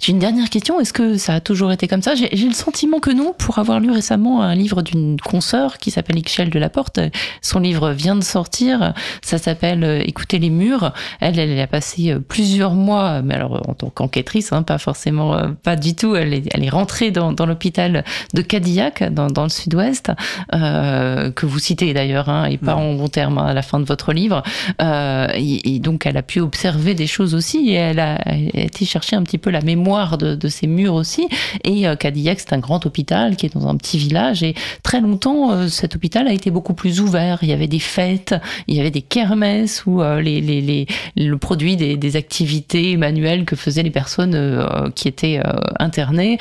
J'ai 0.00 0.12
une 0.12 0.18
dernière 0.18 0.50
question. 0.50 0.80
Est-ce 0.80 0.92
que 0.92 1.16
ça 1.16 1.34
a 1.34 1.40
toujours 1.40 1.72
été 1.72 1.88
comme 1.88 2.02
ça? 2.02 2.14
J'ai 2.14 2.28
le 2.30 2.52
sentiment 2.52 3.00
que 3.00 3.10
non, 3.10 3.34
pour 3.36 3.58
avoir 3.58 3.80
lu 3.80 3.90
récemment 3.90 4.42
un 4.42 4.54
livre 4.54 4.82
d'une 4.82 5.20
consoeur 5.20 5.78
qui 5.78 5.90
s'appelle 5.90 6.18
Ixchel 6.18 6.50
de 6.50 6.58
la 6.58 6.68
Porte. 6.68 7.00
Son 7.42 7.60
livre 7.60 7.90
vient 7.90 8.16
de 8.16 8.24
sortir. 8.24 8.94
Ça 9.22 9.38
s'appelle 9.38 9.84
euh, 9.84 10.02
Écouter 10.06 10.38
les 10.38 10.50
murs. 10.50 10.92
Elle, 11.20 11.38
elle 11.38 11.58
a 11.60 11.66
passé 11.66 12.12
euh, 12.12 12.20
plusieurs 12.20 12.74
mois, 12.74 13.22
mais 13.22 13.34
alors 13.34 13.68
en 13.68 13.74
tant 13.74 13.90
qu'enquêtrice, 13.90 14.52
hein, 14.52 14.62
pas 14.62 14.78
forcément, 14.78 15.34
euh, 15.34 15.48
pas 15.62 15.76
du 15.76 15.94
tout. 15.94 16.14
Elle 16.14 16.32
est, 16.32 16.48
elle 16.52 16.64
est 16.64 16.70
rentrée 16.70 17.10
dans, 17.10 17.32
dans 17.32 17.46
l'hôpital 17.46 18.04
de 18.34 18.42
Cadillac, 18.42 19.02
dans, 19.12 19.26
dans 19.26 19.42
le 19.42 19.48
sud-ouest, 19.48 20.12
euh, 20.54 21.30
que 21.32 21.46
vous 21.46 21.58
citez 21.58 21.92
d'ailleurs, 21.92 22.28
hein, 22.28 22.44
et 22.46 22.56
pas 22.56 22.74
en 22.76 22.94
bon 22.94 23.08
terme 23.08 23.38
hein, 23.38 23.46
à 23.46 23.54
la 23.54 23.62
fin 23.62 23.80
de 23.80 23.84
votre 23.84 24.12
livre. 24.12 24.42
Euh, 24.80 25.26
et, 25.34 25.74
et, 25.74 25.78
donc, 25.80 26.06
elle 26.06 26.16
a 26.16 26.22
pu 26.22 26.40
observer 26.40 26.94
des 26.94 27.06
choses 27.06 27.34
aussi, 27.34 27.70
et 27.70 27.74
elle 27.74 28.00
a, 28.00 28.20
elle 28.26 28.50
a 28.54 28.64
été 28.64 28.84
chercher 28.84 29.16
un 29.16 29.22
petit 29.22 29.38
peu 29.38 29.50
la 29.50 29.60
mémoire 29.60 29.87
de, 30.18 30.34
de 30.34 30.48
ces 30.48 30.66
murs 30.66 30.94
aussi. 30.94 31.28
Et 31.64 31.84
Cadillac, 31.98 32.40
c'est 32.40 32.52
un 32.52 32.58
grand 32.58 32.84
hôpital 32.86 33.36
qui 33.36 33.46
est 33.46 33.54
dans 33.54 33.66
un 33.68 33.76
petit 33.76 33.98
village. 33.98 34.42
Et 34.42 34.54
très 34.82 35.00
longtemps, 35.00 35.68
cet 35.68 35.96
hôpital 35.96 36.28
a 36.28 36.32
été 36.32 36.50
beaucoup 36.50 36.74
plus 36.74 37.00
ouvert. 37.00 37.38
Il 37.42 37.48
y 37.48 37.52
avait 37.52 37.66
des 37.66 37.78
fêtes, 37.78 38.34
il 38.66 38.76
y 38.76 38.80
avait 38.80 38.90
des 38.90 39.02
kermesses 39.02 39.84
où 39.86 40.02
les, 40.02 40.40
les, 40.40 40.60
les, 40.60 40.86
le 41.16 41.36
produit 41.38 41.76
des, 41.76 41.96
des 41.96 42.16
activités 42.16 42.96
manuelles 42.96 43.44
que 43.44 43.56
faisaient 43.56 43.82
les 43.82 43.90
personnes 43.90 44.66
qui 44.94 45.08
étaient 45.08 45.40
internées 45.78 46.38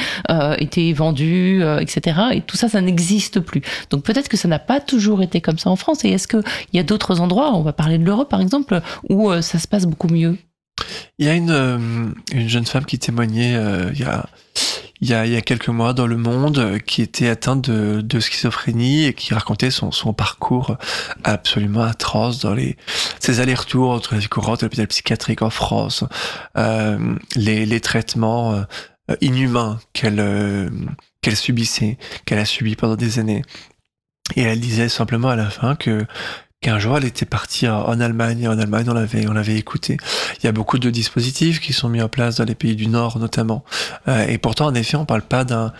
étaient 0.58 0.93
vendues, 0.93 1.64
etc. 1.80 2.20
Et 2.34 2.41
tout 2.41 2.58
ça, 2.58 2.70
ça 2.70 2.82
n'existe 2.82 3.39
plus. 3.39 3.62
Donc 3.89 4.04
peut-être 4.04 4.30
que 4.30 4.38
ça 4.38 4.48
n'a 4.48 4.60
pas 4.60 4.80
toujours 4.80 5.22
été 5.22 5.41
comme 5.41 5.58
ça 5.58 5.70
en 5.70 5.76
France. 5.76 6.04
Et 6.06 6.10
est-ce 6.10 6.28
qu'il 6.28 6.43
y 6.74 6.80
a 6.80 6.84
d'autres 6.84 7.22
endroits, 7.22 7.56
on 7.56 7.62
va 7.62 7.74
parler 7.74 7.98
de 7.98 8.04
l'Europe 8.04 8.30
par 8.30 8.41
exemple, 8.41 8.82
où 9.10 9.32
euh, 9.32 9.41
ça 9.41 9.60
se 9.60 9.68
passe 9.68 9.86
beaucoup 9.86 10.08
mieux? 10.08 10.38
Il 11.20 11.26
y 11.26 11.30
a 11.30 11.34
une, 11.34 11.52
euh, 11.52 11.78
une 12.32 12.50
jeune 12.50 12.66
femme 12.66 12.86
qui 12.86 13.00
témoignait 13.00 13.56
euh, 13.56 13.90
il 13.94 14.00
y 14.00 14.04
a 14.04 14.28
il 15.00 15.08
y, 15.08 15.14
a, 15.14 15.28
il 15.28 15.32
y 15.32 15.36
a 15.36 15.42
quelques 15.42 15.68
mois 15.68 15.94
dans 15.94 16.08
le 16.08 16.18
monde 16.18 16.80
qui 16.88 17.04
était 17.04 17.30
atteinte 17.30 17.70
de, 17.70 18.02
de 18.02 18.20
schizophrénie 18.20 19.06
et 19.06 19.14
qui 19.14 19.32
racontait 19.36 19.70
son, 19.70 19.92
son 19.92 20.12
parcours 20.12 20.76
absolument 21.24 21.84
atroce 21.84 22.40
dans 22.40 22.56
les 22.56 22.78
ses 23.20 23.40
allers-retours 23.40 23.92
entre 23.92 24.16
la 24.16 24.20
vie 24.20 24.28
courante 24.28 24.64
et 24.64 24.66
l'hôpital 24.66 24.88
psychiatrique 24.88 25.44
en 25.44 25.52
France, 25.52 26.04
euh, 26.58 27.16
les, 27.36 27.68
les 27.68 27.80
traitements 27.80 28.66
inhumains 29.22 29.80
qu'elle 29.94 30.72
qu'elle 31.22 31.36
subissait, 31.36 32.00
qu'elle 32.26 32.40
a 32.40 32.46
subi 32.46 32.76
pendant 32.76 32.96
des 32.96 33.20
années. 33.20 33.44
Et 34.36 34.42
elle 34.42 34.60
disait 34.60 34.90
simplement 34.90 35.30
à 35.30 35.36
la 35.36 35.50
fin 35.50 35.76
que 35.76 36.06
qu'un 36.62 36.80
jour 36.80 36.97
elle 36.97 37.05
était 37.05 37.26
partie 37.26 37.68
en 37.68 37.99
Allemagne 37.99 38.41
et 38.41 38.47
en 38.47 38.58
Allemagne 38.58 38.88
on 38.89 38.93
l'avait 38.93 39.28
on 39.28 39.34
l'avait 39.34 39.58
écouté. 39.58 39.97
Il 40.39 40.45
y 40.45 40.47
a 40.47 40.51
beaucoup 40.51 40.80
de 40.80 40.89
dispositifs 40.89 41.60
qui 41.60 41.74
sont 41.74 41.89
mis 41.89 42.01
en 42.01 42.10
place 42.10 42.38
dans 42.38 42.45
les 42.45 42.55
pays 42.55 42.76
du 42.76 42.88
Nord 42.88 43.20
notamment. 43.20 43.64
Euh, 44.08 44.26
et 44.28 44.38
pourtant 44.38 44.68
en 44.68 44.74
effet 44.74 44.97
on 44.97 45.05
parle 45.05 45.22
pas 45.22 45.43
d'un 45.43 45.74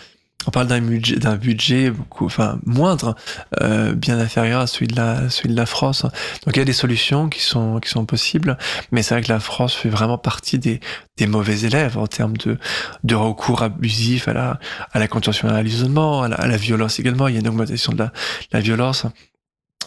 on 0.46 0.52
parle 0.52 0.68
d'un 0.68 0.80
budget, 0.80 1.18
d'un 1.18 1.36
budget 1.36 1.92
beaucoup, 1.92 2.26
enfin 2.26 2.60
moindre, 2.66 3.16
euh, 3.62 3.94
bien 3.94 4.18
inférieur 4.18 4.62
à 4.62 4.68
celui 4.68 4.88
de 4.88 4.96
la, 4.96 5.30
celui 5.30 5.50
de 5.50 5.56
la 5.56 5.66
France. 5.66 6.04
Donc 6.04 6.56
il 6.56 6.58
y 6.58 6.62
a 6.62 6.66
des 6.66 6.74
solutions 6.74 7.28
qui 7.28 7.42
sont 7.42 7.80
qui 7.80 7.90
sont 7.90 8.06
possibles, 8.06 8.58
mais 8.92 9.02
c'est 9.02 9.16
vrai 9.16 9.24
que 9.24 9.32
la 9.32 9.42
France 9.42 9.74
fait 9.74 9.90
vraiment 9.90 10.18
partie 10.18 10.58
des 10.58 10.80
des 11.18 11.28
mauvais 11.28 11.62
élèves 11.62 11.98
en 11.98 12.08
termes 12.08 12.38
de 12.38 12.58
de 13.04 13.16
recours 13.16 13.62
abusif 13.62 14.28
à 14.28 14.34
la 14.34 14.60
à 14.94 15.00
la 15.00 15.08
contention 15.08 15.50
à 15.50 15.62
l'isolement, 15.62 16.24
à, 16.24 16.28
à 16.28 16.48
la, 16.48 16.58
violence 16.58 17.00
également. 17.00 17.28
Il 17.28 17.34
y 17.34 17.38
a 17.38 17.42
une 17.42 17.48
augmentation 17.48 17.92
de 17.92 17.98
la, 17.98 18.14
la 18.54 18.60
violence. 18.62 19.06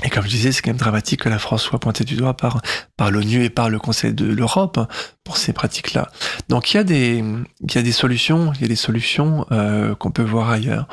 Et 0.02 0.08
comme 0.08 0.24
je 0.24 0.30
disais, 0.30 0.50
c'est 0.50 0.62
quand 0.62 0.70
même 0.70 0.78
dramatique 0.78 1.20
que 1.20 1.28
la 1.28 1.38
France 1.38 1.62
soit 1.62 1.78
pointée 1.78 2.04
du 2.04 2.16
doigt 2.16 2.34
par, 2.34 2.62
par 2.96 3.10
l'ONU 3.10 3.44
et 3.44 3.50
par 3.50 3.68
le 3.68 3.78
Conseil 3.78 4.14
de 4.14 4.24
l'Europe 4.24 4.80
pour 5.24 5.36
ces 5.36 5.52
pratiques-là. 5.52 6.08
Donc 6.48 6.72
il 6.72 6.78
y 6.78 6.80
a 6.80 6.84
des, 6.84 7.18
il 7.18 7.74
y 7.74 7.78
a 7.78 7.82
des 7.82 7.92
solutions, 7.92 8.52
il 8.54 8.62
y 8.62 8.64
a 8.64 8.68
des 8.68 8.76
solutions 8.76 9.46
euh, 9.52 9.94
qu'on 9.94 10.10
peut 10.10 10.22
voir 10.22 10.50
ailleurs. 10.50 10.88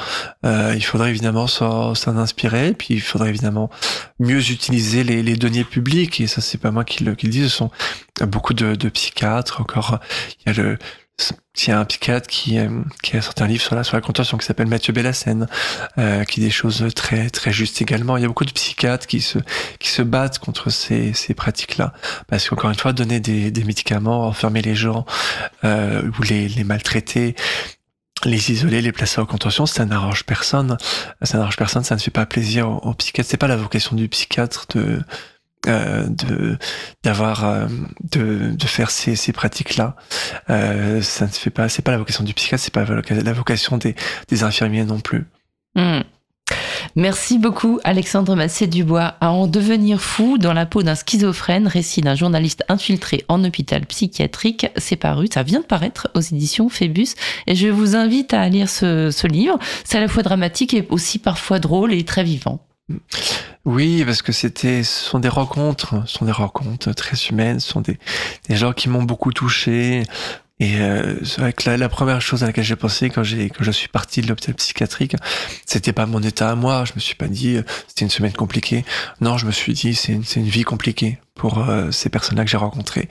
Euh, 0.45 0.73
il 0.75 0.83
faudrait 0.83 1.09
évidemment 1.09 1.47
s'en 1.47 1.93
inspirer, 2.17 2.73
puis 2.73 2.95
il 2.95 3.01
faudrait 3.01 3.29
évidemment 3.29 3.69
mieux 4.19 4.51
utiliser 4.51 5.03
les, 5.03 5.23
les 5.23 5.35
données 5.35 5.63
publiques. 5.63 6.19
Et 6.19 6.27
ça, 6.27 6.41
c'est 6.41 6.57
pas 6.57 6.71
moi 6.71 6.83
qui 6.83 7.03
le, 7.03 7.15
qui 7.15 7.27
le 7.27 7.31
dis, 7.31 7.43
ce 7.43 7.49
sont 7.49 7.71
beaucoup 8.21 8.53
de, 8.53 8.75
de 8.75 8.89
psychiatres. 8.89 9.61
Encore, 9.61 9.99
il 10.45 10.49
y 10.53 10.59
a 10.59 10.61
le 10.61 10.77
il 11.68 11.70
y 11.70 11.72
a 11.72 11.80
un 11.80 11.86
psychiatre 11.86 12.28
qui, 12.28 12.59
euh, 12.59 12.70
qui 13.01 13.18
a 13.18 13.22
sorti 13.22 13.43
un 13.43 13.47
livre 13.47 13.63
sur 13.63 13.76
la, 13.76 13.84
sur 13.84 13.95
la 13.95 14.01
contention 14.01 14.38
qui 14.38 14.45
s'appelle 14.45 14.68
Mathieu 14.68 14.93
Bellassène, 14.93 15.47
euh, 15.97 16.24
qui 16.24 16.39
dit 16.39 16.45
des 16.45 16.51
choses 16.51 16.86
très 16.95 17.30
très 17.30 17.51
justes 17.51 17.82
également. 17.82 18.18
Il 18.18 18.22
y 18.22 18.26
a 18.26 18.28
beaucoup 18.28 18.45
de 18.45 18.51
psychiatres 18.51 19.07
qui 19.07 19.22
se 19.22 19.39
qui 19.80 19.89
se 19.89 20.01
battent 20.01 20.39
contre 20.39 20.70
ces, 20.70 21.13
ces 21.13 21.34
pratiques-là, 21.34 21.93
parce 22.28 22.47
qu'encore 22.47 22.70
une 22.70 22.78
fois, 22.78 22.93
donner 22.93 23.20
des, 23.20 23.51
des 23.51 23.63
médicaments, 23.63 24.28
enfermer 24.28 24.61
les 24.61 24.76
gens 24.76 25.05
euh, 25.63 26.03
ou 26.20 26.24
les, 26.24 26.47
les 26.47 26.63
maltraiter, 26.63 27.36
les 28.24 28.51
isoler, 28.51 28.82
les 28.82 28.91
placer 28.91 29.20
en 29.20 29.26
contention, 29.26 29.65
ça 29.65 29.86
n'arrange 29.86 30.24
personne. 30.24 30.78
Ça 31.24 31.38
n'arrange 31.38 31.57
personne, 31.57 31.84
ça 31.84 31.95
ne 31.95 31.99
fait 31.99 32.11
pas 32.11 32.26
plaisir 32.26 32.70
aux, 32.70 32.78
aux 32.78 32.93
psychiatres. 32.93 33.30
C'est 33.30 33.38
pas 33.38 33.47
la 33.47 33.57
vocation 33.57 33.95
du 33.95 34.07
psychiatre 34.07 34.68
de 34.76 35.01
euh, 35.67 36.05
de 36.07 36.57
d'avoir 37.03 37.43
euh, 37.43 37.65
de, 38.11 38.51
de 38.51 38.65
faire 38.65 38.91
ces, 38.91 39.15
ces 39.15 39.33
pratiques 39.33 39.75
là 39.75 39.95
euh, 40.49 41.01
ça 41.01 41.25
ne 41.25 41.31
fait 41.31 41.49
pas 41.49 41.67
c'est 41.67 41.81
pas 41.81 41.91
la 41.91 41.97
vocation 41.97 42.23
du 42.23 42.33
psychiatre 42.35 42.63
c'est 42.63 42.73
pas 42.73 42.85
la 42.85 43.33
vocation 43.33 43.77
des, 43.77 43.95
infirmiers 44.43 44.85
non 44.85 44.99
plus 44.99 45.25
mmh. 45.75 46.01
Merci 46.95 47.37
beaucoup 47.39 47.79
Alexandre 47.83 48.35
Massé-Dubois 48.35 49.15
à 49.19 49.31
en 49.31 49.47
devenir 49.47 49.99
fou 49.99 50.37
dans 50.37 50.53
la 50.53 50.65
peau 50.65 50.83
d'un 50.83 50.95
schizophrène, 50.95 51.67
récit 51.67 52.01
d'un 52.01 52.15
journaliste 52.15 52.63
infiltré 52.69 53.25
en 53.27 53.43
hôpital 53.43 53.85
psychiatrique. 53.85 54.67
C'est 54.77 54.95
paru, 54.95 55.27
ça 55.31 55.43
vient 55.43 55.59
de 55.59 55.65
paraître 55.65 56.09
aux 56.15 56.21
éditions 56.21 56.69
Phébus 56.69 57.09
et 57.47 57.55
je 57.55 57.67
vous 57.67 57.95
invite 57.95 58.33
à 58.33 58.47
lire 58.47 58.69
ce 58.69 59.27
livre. 59.27 59.59
C'est 59.83 59.97
à 59.97 60.01
la 60.01 60.07
fois 60.07 60.23
dramatique 60.23 60.73
et 60.73 60.87
aussi 60.89 61.19
parfois 61.19 61.59
drôle 61.59 61.93
et 61.93 62.05
très 62.05 62.23
vivant. 62.23 62.66
Oui, 63.65 64.03
parce 64.05 64.21
que 64.21 64.31
c'était, 64.31 64.83
ce 64.83 65.09
sont 65.09 65.19
des 65.19 65.29
rencontres, 65.29 66.01
ce 66.07 66.17
sont 66.19 66.25
des 66.25 66.31
rencontres 66.31 66.93
très 66.93 67.17
humaines, 67.29 67.59
ce 67.59 67.69
sont 67.69 67.81
des, 67.81 67.99
des 68.47 68.55
gens 68.55 68.71
qui 68.71 68.88
m'ont 68.88 69.03
beaucoup 69.03 69.33
touché. 69.33 70.03
Et 70.59 70.77
euh, 70.77 71.23
c'est 71.23 71.41
vrai 71.41 71.53
que 71.53 71.69
la, 71.69 71.89
première 71.89 72.19
chose 72.19 72.43
à 72.43 72.47
laquelle 72.47 72.63
j'ai 72.63 72.75
pensé 72.75 73.11
quand 73.11 73.23
j'ai 73.23 73.49
quand 73.49 73.63
je 73.63 73.69
suis 73.69 73.89
parti 73.89 74.21
de 74.21 74.27
l'hôpital 74.27 74.55
psychiatrique, 74.55 75.15
c'était 75.65 75.93
pas 75.93 76.07
mon 76.07 76.23
état 76.23 76.49
à 76.49 76.55
moi. 76.55 76.83
Je 76.85 76.93
me 76.95 76.99
suis 76.99 77.13
pas 77.13 77.27
dit 77.27 77.57
euh, 77.57 77.63
c'était 77.88 78.05
une 78.05 78.09
semaine 78.09 78.33
compliquée. 78.33 78.83
Non, 79.21 79.38
je 79.38 79.45
me 79.45 79.51
suis 79.51 79.73
dit 79.73 79.93
c'est 79.93 80.13
une, 80.13 80.23
c'est 80.23 80.39
une 80.39 80.49
vie 80.49 80.63
compliquée 80.63 81.19
pour 81.35 81.69
euh, 81.69 81.91
ces 81.91 82.09
personnes-là 82.09 82.43
que 82.43 82.49
j'ai 82.49 82.57
rencontrées 82.57 83.07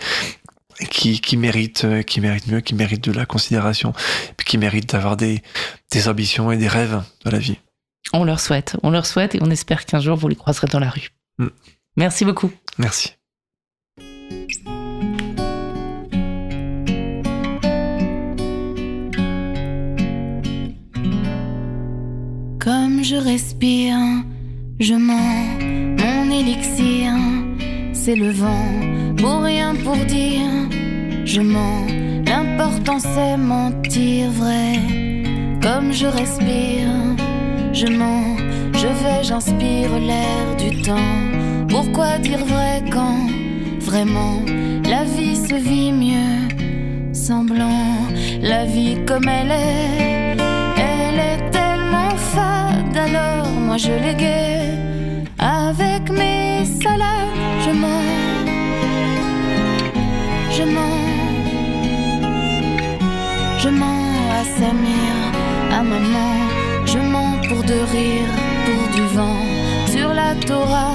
qui, 0.91 1.20
qui 1.20 1.37
méritent 1.37 1.85
euh, 1.85 2.03
qui 2.03 2.20
méritent 2.20 2.49
mieux, 2.49 2.61
qui 2.61 2.74
méritent 2.74 3.05
de 3.05 3.12
la 3.12 3.27
considération, 3.27 3.93
qui 4.45 4.59
méritent 4.59 4.91
d'avoir 4.91 5.16
des, 5.16 5.43
des 5.91 6.09
ambitions 6.09 6.51
et 6.51 6.57
des 6.57 6.68
rêves 6.68 7.03
dans 7.24 7.31
la 7.31 7.39
vie. 7.39 7.59
On 8.13 8.25
leur 8.25 8.41
souhaite, 8.41 8.77
on 8.83 8.91
leur 8.91 9.07
souhaite 9.07 9.35
et 9.35 9.39
on 9.43 9.51
espère 9.51 9.85
qu'un 9.85 10.01
jour 10.01 10.17
vous 10.17 10.29
les 10.29 10.37
croiserez 10.37 10.69
dans 10.69 10.79
la 10.79 10.91
rue. 10.91 11.11
Mm. 11.39 11.49
Merci 11.97 12.25
beaucoup. 12.25 12.51
Merci. 12.79 13.15
Comme 22.61 23.05
je 23.05 23.17
respire, 23.17 23.97
je 24.81 24.95
mens 24.95 25.59
mon 25.99 26.31
élixir, 26.31 27.13
c'est 27.93 28.17
le 28.17 28.31
vent, 28.31 29.15
pour 29.19 29.43
rien 29.43 29.75
pour 29.77 29.97
dire, 29.97 30.51
je 31.25 31.41
mens, 31.41 31.87
l'important 32.27 32.99
c'est 32.99 33.37
mentir 33.37 34.31
vrai, 34.33 34.81
comme 35.63 35.93
je 35.93 36.07
respire 36.07 37.26
je 37.77 37.89
mens, 37.89 38.39
je 38.72 38.87
vais, 38.87 39.22
j'inspire 39.22 39.99
l'air 39.99 40.57
du 40.57 40.81
temps. 40.81 41.14
Pourquoi 41.68 42.16
dire 42.18 42.43
vrai 42.47 42.83
quand 42.91 43.27
vraiment 43.81 44.41
la 44.85 45.05
vie 45.05 45.37
se 45.37 45.55
vit 45.55 45.93
mieux? 45.93 47.12
Semblant, 47.12 47.85
la 48.41 48.64
vie 48.64 48.97
comme 49.07 49.29
elle 49.29 49.51
est, 49.51 50.37
elle 50.91 51.20
est 51.31 51.51
tellement 51.51 52.12
fade. 52.33 52.97
Alors 52.97 53.51
moi 53.66 53.77
je 53.77 53.93
l'ai 53.93 54.16
avec 55.39 56.09
mes 56.11 56.64
salades, 56.64 57.37
je 57.64 57.72
mens, 57.83 58.07
je 60.57 60.64
mens, 60.77 60.98
je 63.59 63.69
mens 63.69 64.03
à 64.39 64.44
Samir, 64.59 65.12
à 65.78 65.82
maman 65.82 66.56
je 66.87 66.99
mens 66.99 67.37
pour 67.49 67.63
de 67.63 67.79
rire, 67.95 68.31
pour 68.65 68.83
du 68.95 69.03
vent, 69.15 69.41
sur 69.87 70.09
la 70.15 70.35
Torah, 70.47 70.95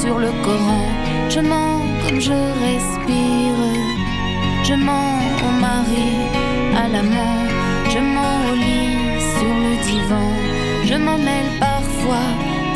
sur 0.00 0.18
le 0.18 0.30
Coran. 0.44 0.84
Je 1.28 1.40
mens 1.40 1.80
comme 2.02 2.20
je 2.20 2.38
respire. 2.66 3.60
Je 4.62 4.74
mens 4.74 5.18
au 5.46 5.52
mari, 5.60 6.10
à 6.82 6.88
l'amant. 6.88 7.38
Je 7.92 7.98
mens 7.98 8.36
au 8.50 8.54
lit, 8.54 8.98
sur 9.36 9.54
le 9.66 9.74
divan. 9.88 10.28
Je 10.84 10.94
m'en 10.94 11.18
mêle 11.18 11.50
parfois, 11.58 12.28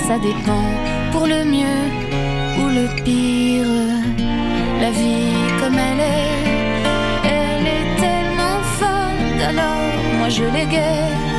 ça 0.06 0.18
dépend. 0.18 0.68
Pour 1.12 1.26
le 1.26 1.44
mieux 1.44 1.84
ou 2.60 2.64
le 2.78 2.86
pire. 3.04 3.94
La 4.80 4.90
vie 4.90 5.36
comme 5.60 5.78
elle 5.78 6.00
est, 6.00 6.36
elle 7.36 7.66
est 7.78 7.88
tellement 8.02 8.60
folle. 8.78 9.40
Alors 9.50 9.92
moi 10.18 10.28
je 10.28 10.44
l'ai 10.44 10.66
guère 10.66 11.33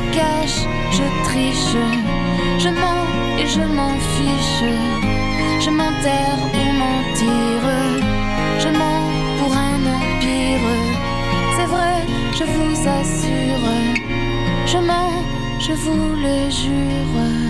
me 0.00 0.12
cache, 0.12 0.66
je 0.92 1.04
triche. 1.24 1.76
Je 2.58 2.68
mens 2.68 3.06
et 3.38 3.46
je 3.46 3.60
m'en 3.60 3.94
fiche. 4.14 4.64
Je 5.60 5.70
m'enterre 5.70 6.40
ou 6.58 6.64
mentir. 6.82 7.62
Je 8.58 8.68
mens 8.68 9.02
pour 9.38 9.52
un 9.52 9.80
empire. 9.96 10.68
C'est 11.56 11.66
vrai, 11.74 11.96
je 12.38 12.44
vous 12.44 12.76
assure. 12.98 13.66
Je 14.66 14.78
mens, 14.78 15.12
je 15.58 15.72
vous 15.72 16.14
le 16.14 16.50
jure. 16.50 17.49